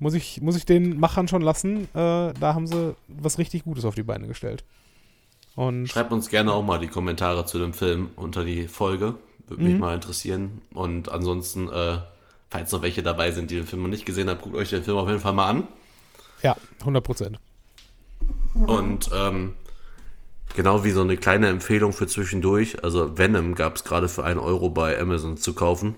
muss 0.00 0.14
ich, 0.14 0.40
muss 0.40 0.56
ich 0.56 0.66
den 0.66 0.98
Machern 0.98 1.28
schon 1.28 1.42
lassen. 1.42 1.84
Äh, 1.94 2.32
da 2.34 2.54
haben 2.54 2.66
sie 2.66 2.96
was 3.06 3.38
richtig 3.38 3.62
Gutes 3.64 3.84
auf 3.84 3.94
die 3.94 4.02
Beine 4.02 4.26
gestellt. 4.26 4.64
Und 5.54 5.86
schreibt 5.88 6.10
uns 6.12 6.28
gerne 6.30 6.52
auch 6.52 6.62
mal 6.64 6.78
die 6.78 6.88
Kommentare 6.88 7.44
zu 7.46 7.58
dem 7.58 7.72
Film 7.72 8.10
unter 8.16 8.44
die 8.44 8.66
Folge. 8.66 9.14
Würde 9.46 9.62
mich 9.62 9.74
Mhm. 9.74 9.80
mal 9.80 9.94
interessieren. 9.94 10.62
Und 10.74 11.10
ansonsten, 11.10 11.68
äh, 11.68 11.98
falls 12.50 12.72
noch 12.72 12.82
welche 12.82 13.02
dabei 13.02 13.30
sind, 13.32 13.50
die 13.50 13.56
den 13.56 13.66
Film 13.66 13.82
noch 13.82 13.88
nicht 13.88 14.06
gesehen 14.06 14.28
haben, 14.30 14.40
guckt 14.40 14.56
euch 14.56 14.70
den 14.70 14.82
Film 14.84 14.96
auf 14.96 15.08
jeden 15.08 15.20
Fall 15.20 15.32
mal 15.32 15.48
an. 15.48 15.68
ja, 16.42 16.56
100 16.80 17.04
Prozent. 17.04 17.38
Und 18.66 19.10
ähm, 19.14 19.54
genau 20.56 20.84
wie 20.84 20.90
so 20.92 21.02
eine 21.02 21.16
kleine 21.16 21.48
Empfehlung 21.48 21.92
für 21.92 22.06
zwischendurch, 22.06 22.82
also 22.82 23.18
Venom 23.18 23.54
gab 23.54 23.76
es 23.76 23.84
gerade 23.84 24.08
für 24.08 24.24
1 24.24 24.40
Euro 24.40 24.70
bei 24.70 24.98
Amazon 24.98 25.36
zu 25.36 25.52
kaufen. 25.54 25.96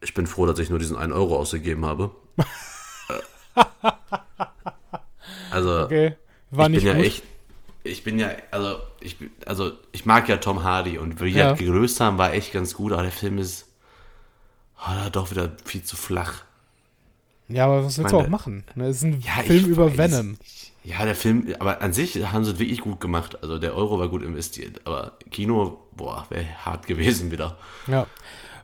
Ich 0.00 0.14
bin 0.14 0.26
froh, 0.26 0.46
dass 0.46 0.58
ich 0.58 0.70
nur 0.70 0.78
diesen 0.78 0.96
1 0.96 1.12
Euro 1.12 1.36
ausgegeben 1.36 1.84
habe. 1.84 2.10
Also, 5.50 5.80
Okay, 5.84 6.14
war 6.50 6.66
ich 6.66 6.72
nicht 6.72 6.82
bin 6.84 6.88
ja 6.92 6.94
gut. 6.96 7.04
echt, 7.06 7.22
ich 7.82 8.04
bin 8.04 8.18
ja, 8.18 8.30
also 8.50 8.76
ich, 9.00 9.16
also 9.46 9.72
ich 9.92 10.06
mag 10.06 10.28
ja 10.28 10.36
Tom 10.36 10.62
Hardy 10.62 10.98
und 10.98 11.20
wie 11.20 11.32
die 11.32 11.38
Ja. 11.38 11.50
das 11.50 11.58
gelöst 11.58 12.00
haben, 12.00 12.18
war 12.18 12.32
echt 12.34 12.52
ganz 12.52 12.74
gut, 12.74 12.92
aber 12.92 13.02
der 13.02 13.10
Film 13.12 13.38
ist 13.38 13.66
oh, 14.78 15.08
doch 15.10 15.30
wieder 15.30 15.50
viel 15.64 15.82
zu 15.82 15.96
flach. 15.96 16.42
Ja, 17.48 17.64
aber 17.66 17.84
was 17.84 17.98
willst 17.98 18.12
du 18.12 18.16
meine- 18.16 18.26
auch 18.28 18.30
machen? 18.30 18.64
Ne, 18.76 18.86
Es 18.86 18.98
ist 18.98 19.02
ein 19.04 19.20
Ja, 19.20 19.42
Film 19.42 19.66
über 19.66 19.90
weiß. 19.90 20.12
Venom. 20.12 20.36
Ja, 20.84 21.04
der 21.04 21.14
Film, 21.16 21.52
aber 21.58 21.82
an 21.82 21.92
sich 21.92 22.14
haben 22.32 22.44
sie 22.44 22.52
es 22.52 22.58
wirklich 22.58 22.80
gut 22.80 23.00
gemacht. 23.00 23.42
Also 23.42 23.58
der 23.58 23.74
Euro 23.74 23.98
war 23.98 24.08
gut 24.08 24.22
investiert, 24.22 24.80
aber 24.86 25.18
Kino, 25.30 25.84
boah, 25.94 26.26
wäre 26.30 26.46
hart 26.64 26.86
gewesen 26.86 27.30
wieder. 27.30 27.58
Ja. 27.86 28.06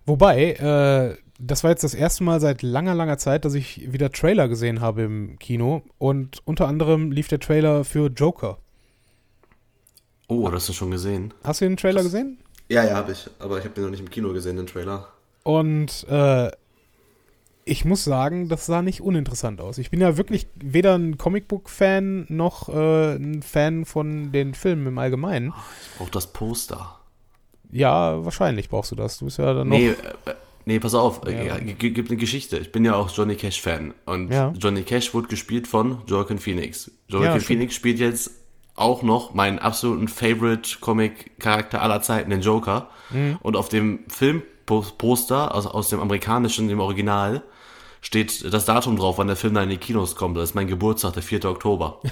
Wobei, 0.07 0.53
äh, 0.53 1.16
das 1.39 1.64
war 1.64 1.70
jetzt 1.70 1.84
das 1.84 1.95
erste 1.95 2.24
Mal 2.24 2.41
seit 2.41 2.62
langer, 2.62 2.95
langer 2.95 3.18
Zeit, 3.18 3.45
dass 3.45 3.55
ich 3.55 3.93
wieder 3.93 4.11
Trailer 4.11 4.49
gesehen 4.49 4.80
habe 4.80 5.03
im 5.03 5.39
Kino. 5.39 5.82
Und 5.99 6.41
unter 6.47 6.68
anderem 6.68 7.11
lief 7.11 7.28
der 7.28 7.41
Trailer 7.41 7.84
für 7.84 8.09
Joker. 8.09 8.59
Oh, 10.28 10.49
das 10.49 10.62
hast 10.62 10.68
du 10.70 10.72
schon 10.72 10.91
gesehen? 10.91 11.34
Hast 11.45 11.61
du 11.61 11.66
den 11.66 11.76
Trailer 11.76 12.03
gesehen? 12.03 12.39
Ja, 12.68 12.84
ja, 12.84 12.97
habe 12.97 13.12
ich. 13.12 13.28
Aber 13.39 13.59
ich 13.59 13.64
habe 13.64 13.74
den 13.74 13.84
noch 13.84 13.91
nicht 13.91 14.01
im 14.01 14.11
Kino 14.11 14.32
gesehen, 14.32 14.57
den 14.57 14.66
Trailer. 14.66 15.09
Und 15.45 16.07
äh, 16.09 16.51
ich 17.64 17.84
muss 17.84 18.05
sagen, 18.05 18.49
das 18.49 18.66
sah 18.66 18.82
nicht 18.82 19.01
uninteressant 19.01 19.61
aus. 19.61 19.78
Ich 19.78 19.91
bin 19.91 20.01
ja 20.01 20.16
wirklich 20.16 20.49
weder 20.57 20.97
ein 20.97 21.18
Comicbook-Fan 21.18 22.26
noch 22.28 22.68
äh, 22.68 23.16
ein 23.16 23.43
Fan 23.43 23.84
von 23.84 24.32
den 24.32 24.55
Filmen 24.55 24.87
im 24.87 24.99
Allgemeinen. 24.99 25.53
Ich 25.93 25.99
brauch 25.99 26.09
das 26.09 26.32
Poster. 26.32 26.99
Ja, 27.70 28.24
wahrscheinlich 28.24 28.68
brauchst 28.68 28.93
du 28.93 28.97
das. 28.97 29.18
Du 29.18 29.26
bist 29.26 29.39
ja 29.39 29.53
dann 29.53 29.68
noch. 29.68 29.76
Nee, 29.76 29.91
äh, 29.91 30.34
nee, 30.67 30.79
pass 30.79 30.95
auf, 30.95 31.22
Ja. 31.26 31.57
gibt 31.59 32.11
eine 32.11 32.18
Geschichte. 32.18 32.59
Ich 32.59 32.71
bin 32.72 32.84
ja 32.84 32.95
auch 32.95 33.11
Johnny 33.11 33.34
Cash-Fan. 33.37 33.95
Und 34.05 34.30
Ja. 34.30 34.53
Johnny 34.59 34.83
Cash 34.83 35.14
wurde 35.14 35.29
gespielt 35.29 35.67
von 35.67 36.03
Joaquin 36.07 36.38
Phoenix. 36.38 36.91
Joaquin 37.09 37.33
Ja. 37.33 37.41
Phoenix 37.41 37.75
spielt 37.75 37.99
jetzt 37.99 38.30
auch 38.75 39.03
noch 39.03 39.33
meinen 39.33 39.59
absoluten 39.59 40.07
Favorite-Comic-Charakter 40.09 41.80
aller 41.80 42.03
Zeiten, 42.03 42.29
den 42.30 42.43
Joker. 42.43 42.91
Mhm. 43.11 43.38
Und 43.41 43.57
auf 43.57 43.68
dem 43.71 44.01
Filmposter, 44.09 45.55
also 45.55 45.71
aus 45.71 45.88
dem 45.88 46.01
amerikanischen, 46.01 46.68
dem 46.68 46.80
Original, 46.80 47.43
steht 48.03 48.53
das 48.53 48.67
Datum 48.67 48.97
drauf, 48.97 49.18
wann 49.18 49.26
der 49.29 49.37
Film 49.37 49.55
dann 49.55 49.64
in 49.64 49.71
die 49.71 49.76
Kinos 49.79 50.14
kommt. 50.14 50.37
Das 50.37 50.51
ist 50.51 50.55
mein 50.55 50.67
Geburtstag, 50.67 51.14
der 51.14 51.22
4. 51.22 51.45
Oktober. 51.47 52.01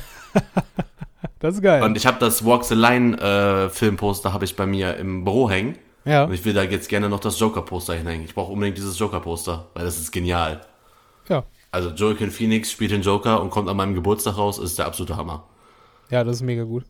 Das 1.41 1.57
ist 1.57 1.63
geil. 1.63 1.83
Und 1.83 1.95
ich 1.99 2.07
habe 2.07 2.19
das 2.21 2.43
Walk 2.47 2.65
the 2.65 2.75
Line 2.75 3.19
äh, 3.21 3.69
Filmposter 3.69 4.33
habe 4.33 4.47
ich 4.47 4.57
bei 4.57 4.65
mir 4.65 4.97
im 4.97 5.25
Büro 5.25 5.51
hängen. 5.51 5.77
Ja. 6.05 6.25
Und 6.25 6.33
ich 6.35 6.45
will 6.45 6.53
da 6.53 6.63
jetzt 6.63 6.89
gerne 6.89 7.09
noch 7.09 7.21
das 7.21 7.39
Joker-Poster 7.41 7.95
hinhängen. 7.95 8.25
Ich 8.25 8.35
brauche 8.35 8.53
unbedingt 8.53 8.77
dieses 8.79 8.99
Joker-Poster, 8.99 9.67
weil 9.75 9.85
das 9.85 9.99
ist 9.99 10.11
genial. 10.13 10.61
ja. 11.29 11.45
Also 11.73 11.91
Joaquin 11.91 12.31
Phoenix 12.31 12.71
spielt 12.71 12.93
den 12.93 13.03
Joker 13.03 13.43
und 13.43 13.51
kommt 13.51 13.69
an 13.69 13.77
meinem 13.77 13.95
Geburtstag 13.97 14.37
raus, 14.37 14.59
ist 14.59 14.79
der 14.79 14.87
absolute 14.87 15.17
Hammer. 15.17 15.43
Ja, 16.09 16.23
das 16.23 16.37
ist 16.37 16.43
mega 16.43 16.63
gut. 16.63 16.85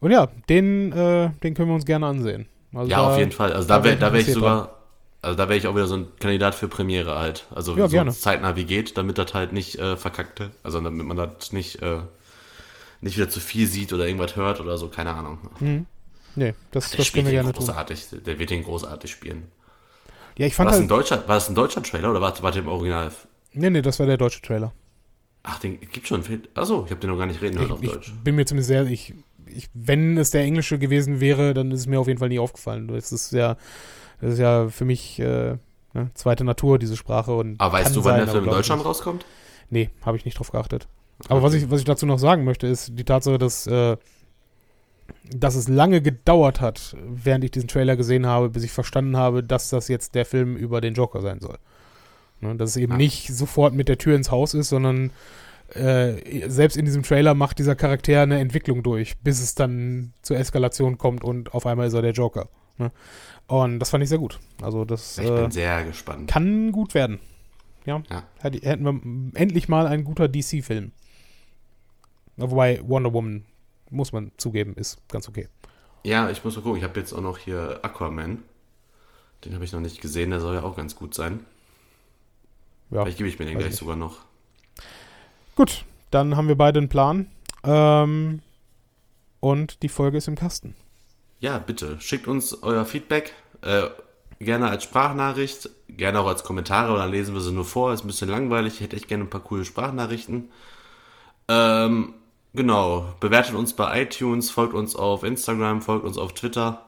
Und 0.00 0.10
ja, 0.10 0.26
den, 0.48 0.90
äh, 0.90 1.30
den 1.44 1.54
können 1.54 1.68
wir 1.68 1.74
uns 1.76 1.84
gerne 1.86 2.06
ansehen. 2.06 2.46
Also 2.74 2.90
Ja, 2.90 2.96
da- 2.96 3.12
auf 3.12 3.18
jeden 3.18 3.30
Fall. 3.30 3.52
Also 3.52 3.68
da 3.68 3.84
wäre 3.84 3.96
da 3.96 4.12
wär 4.12 4.18
ich 4.18 4.26
dran. 4.26 4.34
sogar, 4.34 4.74
also 5.22 5.36
da 5.36 5.48
wäre 5.48 5.56
ich 5.56 5.68
auch 5.68 5.74
wieder 5.76 5.86
so 5.86 5.96
ein 5.98 6.08
Kandidat 6.18 6.56
für 6.56 6.66
Premiere 6.66 7.16
halt. 7.16 7.46
Also 7.54 7.76
Ja, 7.76 7.86
so 7.86 7.92
gerne. 7.92 8.10
zeitnah 8.10 8.56
wie 8.56 8.64
geht, 8.64 8.98
damit 8.98 9.18
das 9.18 9.34
halt 9.34 9.52
nicht 9.52 9.78
äh, 9.78 9.96
verkackte. 9.96 10.50
Also 10.64 10.80
damit 10.80 11.06
man 11.06 11.16
das 11.16 11.52
nicht, 11.52 11.80
äh, 11.82 11.98
nicht 13.00 13.16
wieder 13.16 13.28
zu 13.28 13.38
viel 13.38 13.68
sieht 13.68 13.92
oder 13.92 14.06
irgendwas 14.08 14.34
hört 14.34 14.60
oder 14.60 14.76
so, 14.78 14.88
keine 14.88 15.14
Ahnung. 15.14 15.38
Nee, 16.38 16.54
das, 16.70 16.90
Der 16.90 16.98
das 16.98 17.12
können 17.12 17.26
wir 17.26 17.32
gerne 17.32 17.52
tun. 17.52 17.66
großartig. 17.66 18.06
Der 18.24 18.38
wird 18.38 18.50
den 18.50 18.62
großartig 18.62 19.10
spielen. 19.10 19.48
Ja, 20.36 20.46
ich 20.46 20.52
War 20.58 20.66
fand 20.66 20.70
das, 20.70 20.76
ein 20.76 20.82
halt. 20.82 20.90
deutscher, 20.92 21.16
war 21.28 21.34
das 21.34 21.48
ein 21.48 21.54
deutscher 21.54 21.82
Trailer 21.82 22.10
oder 22.10 22.20
war, 22.20 22.42
war 22.42 22.52
der 22.52 22.62
im 22.62 22.68
Original? 22.68 23.10
Nee, 23.52 23.70
nee, 23.70 23.82
das 23.82 23.98
war 23.98 24.06
der 24.06 24.16
deutsche 24.16 24.40
Trailer. 24.40 24.72
Ach, 25.42 25.58
den 25.58 25.80
gibt 25.80 26.06
schon. 26.06 26.22
Achso, 26.54 26.84
ich 26.84 26.90
habe 26.90 27.00
den 27.00 27.10
noch 27.10 27.18
gar 27.18 27.26
nicht 27.26 27.42
reden 27.42 27.58
hören 27.58 27.72
auf 27.72 27.82
Ich, 27.82 27.90
Deutsch. 27.90 28.08
ich 28.08 28.14
bin 28.22 28.36
mir 28.36 28.44
zumindest 28.46 28.68
sehr. 28.68 28.84
Ich, 28.86 29.14
ich, 29.46 29.68
wenn 29.74 30.16
es 30.18 30.30
der 30.30 30.42
englische 30.42 30.78
gewesen 30.78 31.20
wäre, 31.20 31.54
dann 31.54 31.72
ist 31.72 31.80
es 31.80 31.86
mir 31.86 31.98
auf 31.98 32.06
jeden 32.06 32.18
Fall 32.20 32.28
nie 32.28 32.38
aufgefallen. 32.38 32.86
Das 32.88 33.10
ist 33.12 33.32
ja, 33.32 33.56
das 34.20 34.34
ist 34.34 34.38
ja 34.38 34.68
für 34.68 34.84
mich 34.84 35.18
äh, 35.18 35.56
ne, 35.94 36.10
zweite 36.14 36.44
Natur, 36.44 36.78
diese 36.78 36.96
Sprache. 36.96 37.34
Und 37.34 37.60
Aber 37.60 37.72
weißt 37.72 37.96
du, 37.96 38.04
wann 38.04 38.12
sein, 38.16 38.24
der 38.26 38.28
Film 38.28 38.44
in 38.44 38.50
Deutschland 38.50 38.80
nicht. 38.80 38.86
rauskommt? 38.88 39.24
Nee, 39.70 39.90
habe 40.04 40.16
ich 40.16 40.24
nicht 40.24 40.38
drauf 40.38 40.52
geachtet. 40.52 40.86
Aber 41.28 41.42
was 41.42 41.54
ich, 41.54 41.68
was 41.70 41.80
ich 41.80 41.84
dazu 41.86 42.06
noch 42.06 42.18
sagen 42.20 42.44
möchte, 42.44 42.66
ist 42.68 42.92
die 42.96 43.04
Tatsache, 43.04 43.38
dass, 43.38 43.66
äh, 43.66 43.96
dass 45.32 45.54
es 45.54 45.68
lange 45.68 46.00
gedauert 46.02 46.60
hat, 46.60 46.96
während 47.06 47.44
ich 47.44 47.50
diesen 47.50 47.68
Trailer 47.68 47.96
gesehen 47.96 48.26
habe, 48.26 48.48
bis 48.50 48.64
ich 48.64 48.70
verstanden 48.72 49.16
habe, 49.16 49.42
dass 49.42 49.68
das 49.70 49.88
jetzt 49.88 50.14
der 50.14 50.24
Film 50.26 50.56
über 50.56 50.80
den 50.80 50.94
Joker 50.94 51.20
sein 51.20 51.40
soll. 51.40 51.58
Ne? 52.40 52.54
Dass 52.56 52.70
es 52.70 52.76
eben 52.76 52.92
Ja. 52.92 52.98
nicht 52.98 53.28
sofort 53.28 53.74
mit 53.74 53.88
der 53.88 53.98
Tür 53.98 54.16
ins 54.16 54.30
Haus 54.30 54.54
ist, 54.54 54.68
sondern 54.70 55.10
äh, 55.74 56.48
selbst 56.48 56.76
in 56.78 56.86
diesem 56.86 57.02
Trailer 57.02 57.34
macht 57.34 57.58
dieser 57.58 57.74
Charakter 57.76 58.22
eine 58.22 58.38
Entwicklung 58.38 58.82
durch, 58.82 59.18
bis 59.18 59.42
es 59.42 59.54
dann 59.54 60.14
zur 60.22 60.38
Eskalation 60.38 60.96
kommt 60.96 61.22
und 61.24 61.52
auf 61.52 61.66
einmal 61.66 61.88
ist 61.88 61.92
er 61.94 62.00
der 62.02 62.12
Joker. 62.12 62.48
Ne? 62.78 62.90
Und 63.48 63.78
das 63.80 63.90
fand 63.90 64.02
ich 64.02 64.08
sehr 64.08 64.18
gut. 64.18 64.38
Also 64.62 64.84
das 64.86 65.18
Ich 65.18 65.26
äh, 65.28 65.42
bin 65.42 65.50
sehr 65.50 65.84
gespannt. 65.84 66.30
kann 66.30 66.72
gut 66.72 66.94
werden. 66.94 67.18
Ja. 67.84 68.02
Ja. 68.10 68.22
Hätte- 68.40 68.66
Hätten 68.66 68.84
wir 68.84 69.38
endlich 69.38 69.68
mal 69.68 69.86
ein 69.86 70.04
guter 70.04 70.26
DC-Film. 70.28 70.92
Wobei 72.36 72.80
Wonder 72.86 73.12
Woman, 73.12 73.44
muss 73.90 74.12
man 74.12 74.32
zugeben, 74.36 74.74
ist 74.74 74.98
ganz 75.08 75.28
okay. 75.28 75.48
Ja, 76.04 76.30
ich 76.30 76.44
muss 76.44 76.56
mal 76.56 76.62
gucken. 76.62 76.78
Ich 76.78 76.84
habe 76.84 76.98
jetzt 76.98 77.12
auch 77.12 77.20
noch 77.20 77.38
hier 77.38 77.80
Aquaman. 77.82 78.42
Den 79.44 79.54
habe 79.54 79.64
ich 79.64 79.72
noch 79.72 79.80
nicht 79.80 80.00
gesehen. 80.00 80.30
Der 80.30 80.40
soll 80.40 80.54
ja 80.54 80.62
auch 80.62 80.76
ganz 80.76 80.96
gut 80.96 81.14
sein. 81.14 81.44
Ja. 82.90 83.02
Vielleicht 83.02 83.18
gebe 83.18 83.28
ich 83.28 83.38
mir 83.38 83.44
den 83.44 83.58
gleich 83.58 83.70
nicht. 83.70 83.78
sogar 83.78 83.96
noch. 83.96 84.18
Gut, 85.56 85.84
dann 86.10 86.36
haben 86.36 86.48
wir 86.48 86.56
beide 86.56 86.78
einen 86.78 86.88
Plan. 86.88 87.28
Ähm, 87.64 88.40
und 89.40 89.82
die 89.82 89.88
Folge 89.88 90.18
ist 90.18 90.28
im 90.28 90.36
Kasten. 90.36 90.74
Ja, 91.40 91.58
bitte. 91.58 92.00
Schickt 92.00 92.26
uns 92.26 92.62
euer 92.62 92.84
Feedback. 92.84 93.34
Äh, 93.62 93.88
gerne 94.40 94.70
als 94.70 94.84
Sprachnachricht. 94.84 95.70
Gerne 95.88 96.20
auch 96.20 96.26
als 96.26 96.42
Kommentare. 96.42 96.92
Oder 96.92 97.06
lesen 97.06 97.34
wir 97.34 97.40
sie 97.40 97.52
nur 97.52 97.64
vor. 97.64 97.92
Ist 97.92 98.04
ein 98.04 98.08
bisschen 98.08 98.28
langweilig. 98.28 98.74
Ich 98.74 98.80
hätte 98.80 98.96
echt 98.96 99.08
gerne 99.08 99.24
ein 99.24 99.30
paar 99.30 99.42
coole 99.42 99.64
Sprachnachrichten. 99.64 100.50
Ähm, 101.48 102.14
genau. 102.54 103.06
Bewertet 103.20 103.54
uns 103.54 103.72
bei 103.74 104.02
iTunes. 104.02 104.50
Folgt 104.50 104.74
uns 104.74 104.96
auf 104.96 105.22
Instagram. 105.24 105.82
Folgt 105.82 106.04
uns 106.04 106.18
auf 106.18 106.32
Twitter. 106.34 106.84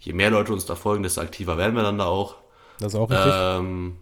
Je 0.00 0.12
mehr 0.12 0.30
Leute 0.30 0.52
uns 0.52 0.64
da 0.66 0.76
folgen, 0.76 1.02
desto 1.02 1.20
aktiver 1.20 1.56
werden 1.58 1.74
wir 1.74 1.82
dann 1.82 1.98
da 1.98 2.06
auch. 2.06 2.36
Das 2.78 2.94
ist 2.94 2.98
auch 3.00 3.10
richtig. 3.10 3.32
Ähm, 3.34 3.96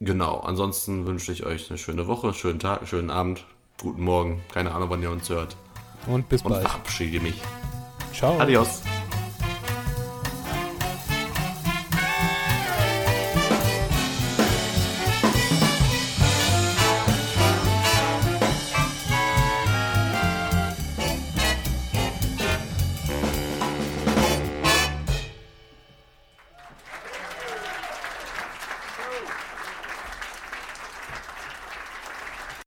genau. 0.00 0.40
Ansonsten 0.40 1.06
wünsche 1.06 1.30
ich 1.32 1.46
euch 1.46 1.70
eine 1.70 1.78
schöne 1.78 2.08
Woche, 2.08 2.34
schönen 2.34 2.58
Tag, 2.58 2.88
schönen 2.88 3.10
Abend, 3.10 3.44
guten 3.80 4.02
Morgen. 4.02 4.42
Keine 4.52 4.74
Ahnung, 4.74 4.90
wann 4.90 5.02
ihr 5.02 5.10
uns 5.12 5.28
hört. 5.28 5.56
und 6.08 6.28
bis 6.28 6.42
Und 6.42 6.50
bald. 6.52 6.62
verabschiede 6.66 7.20
mich. 7.20 7.40
Ciao. 8.12 8.36
Adios. 8.40 8.82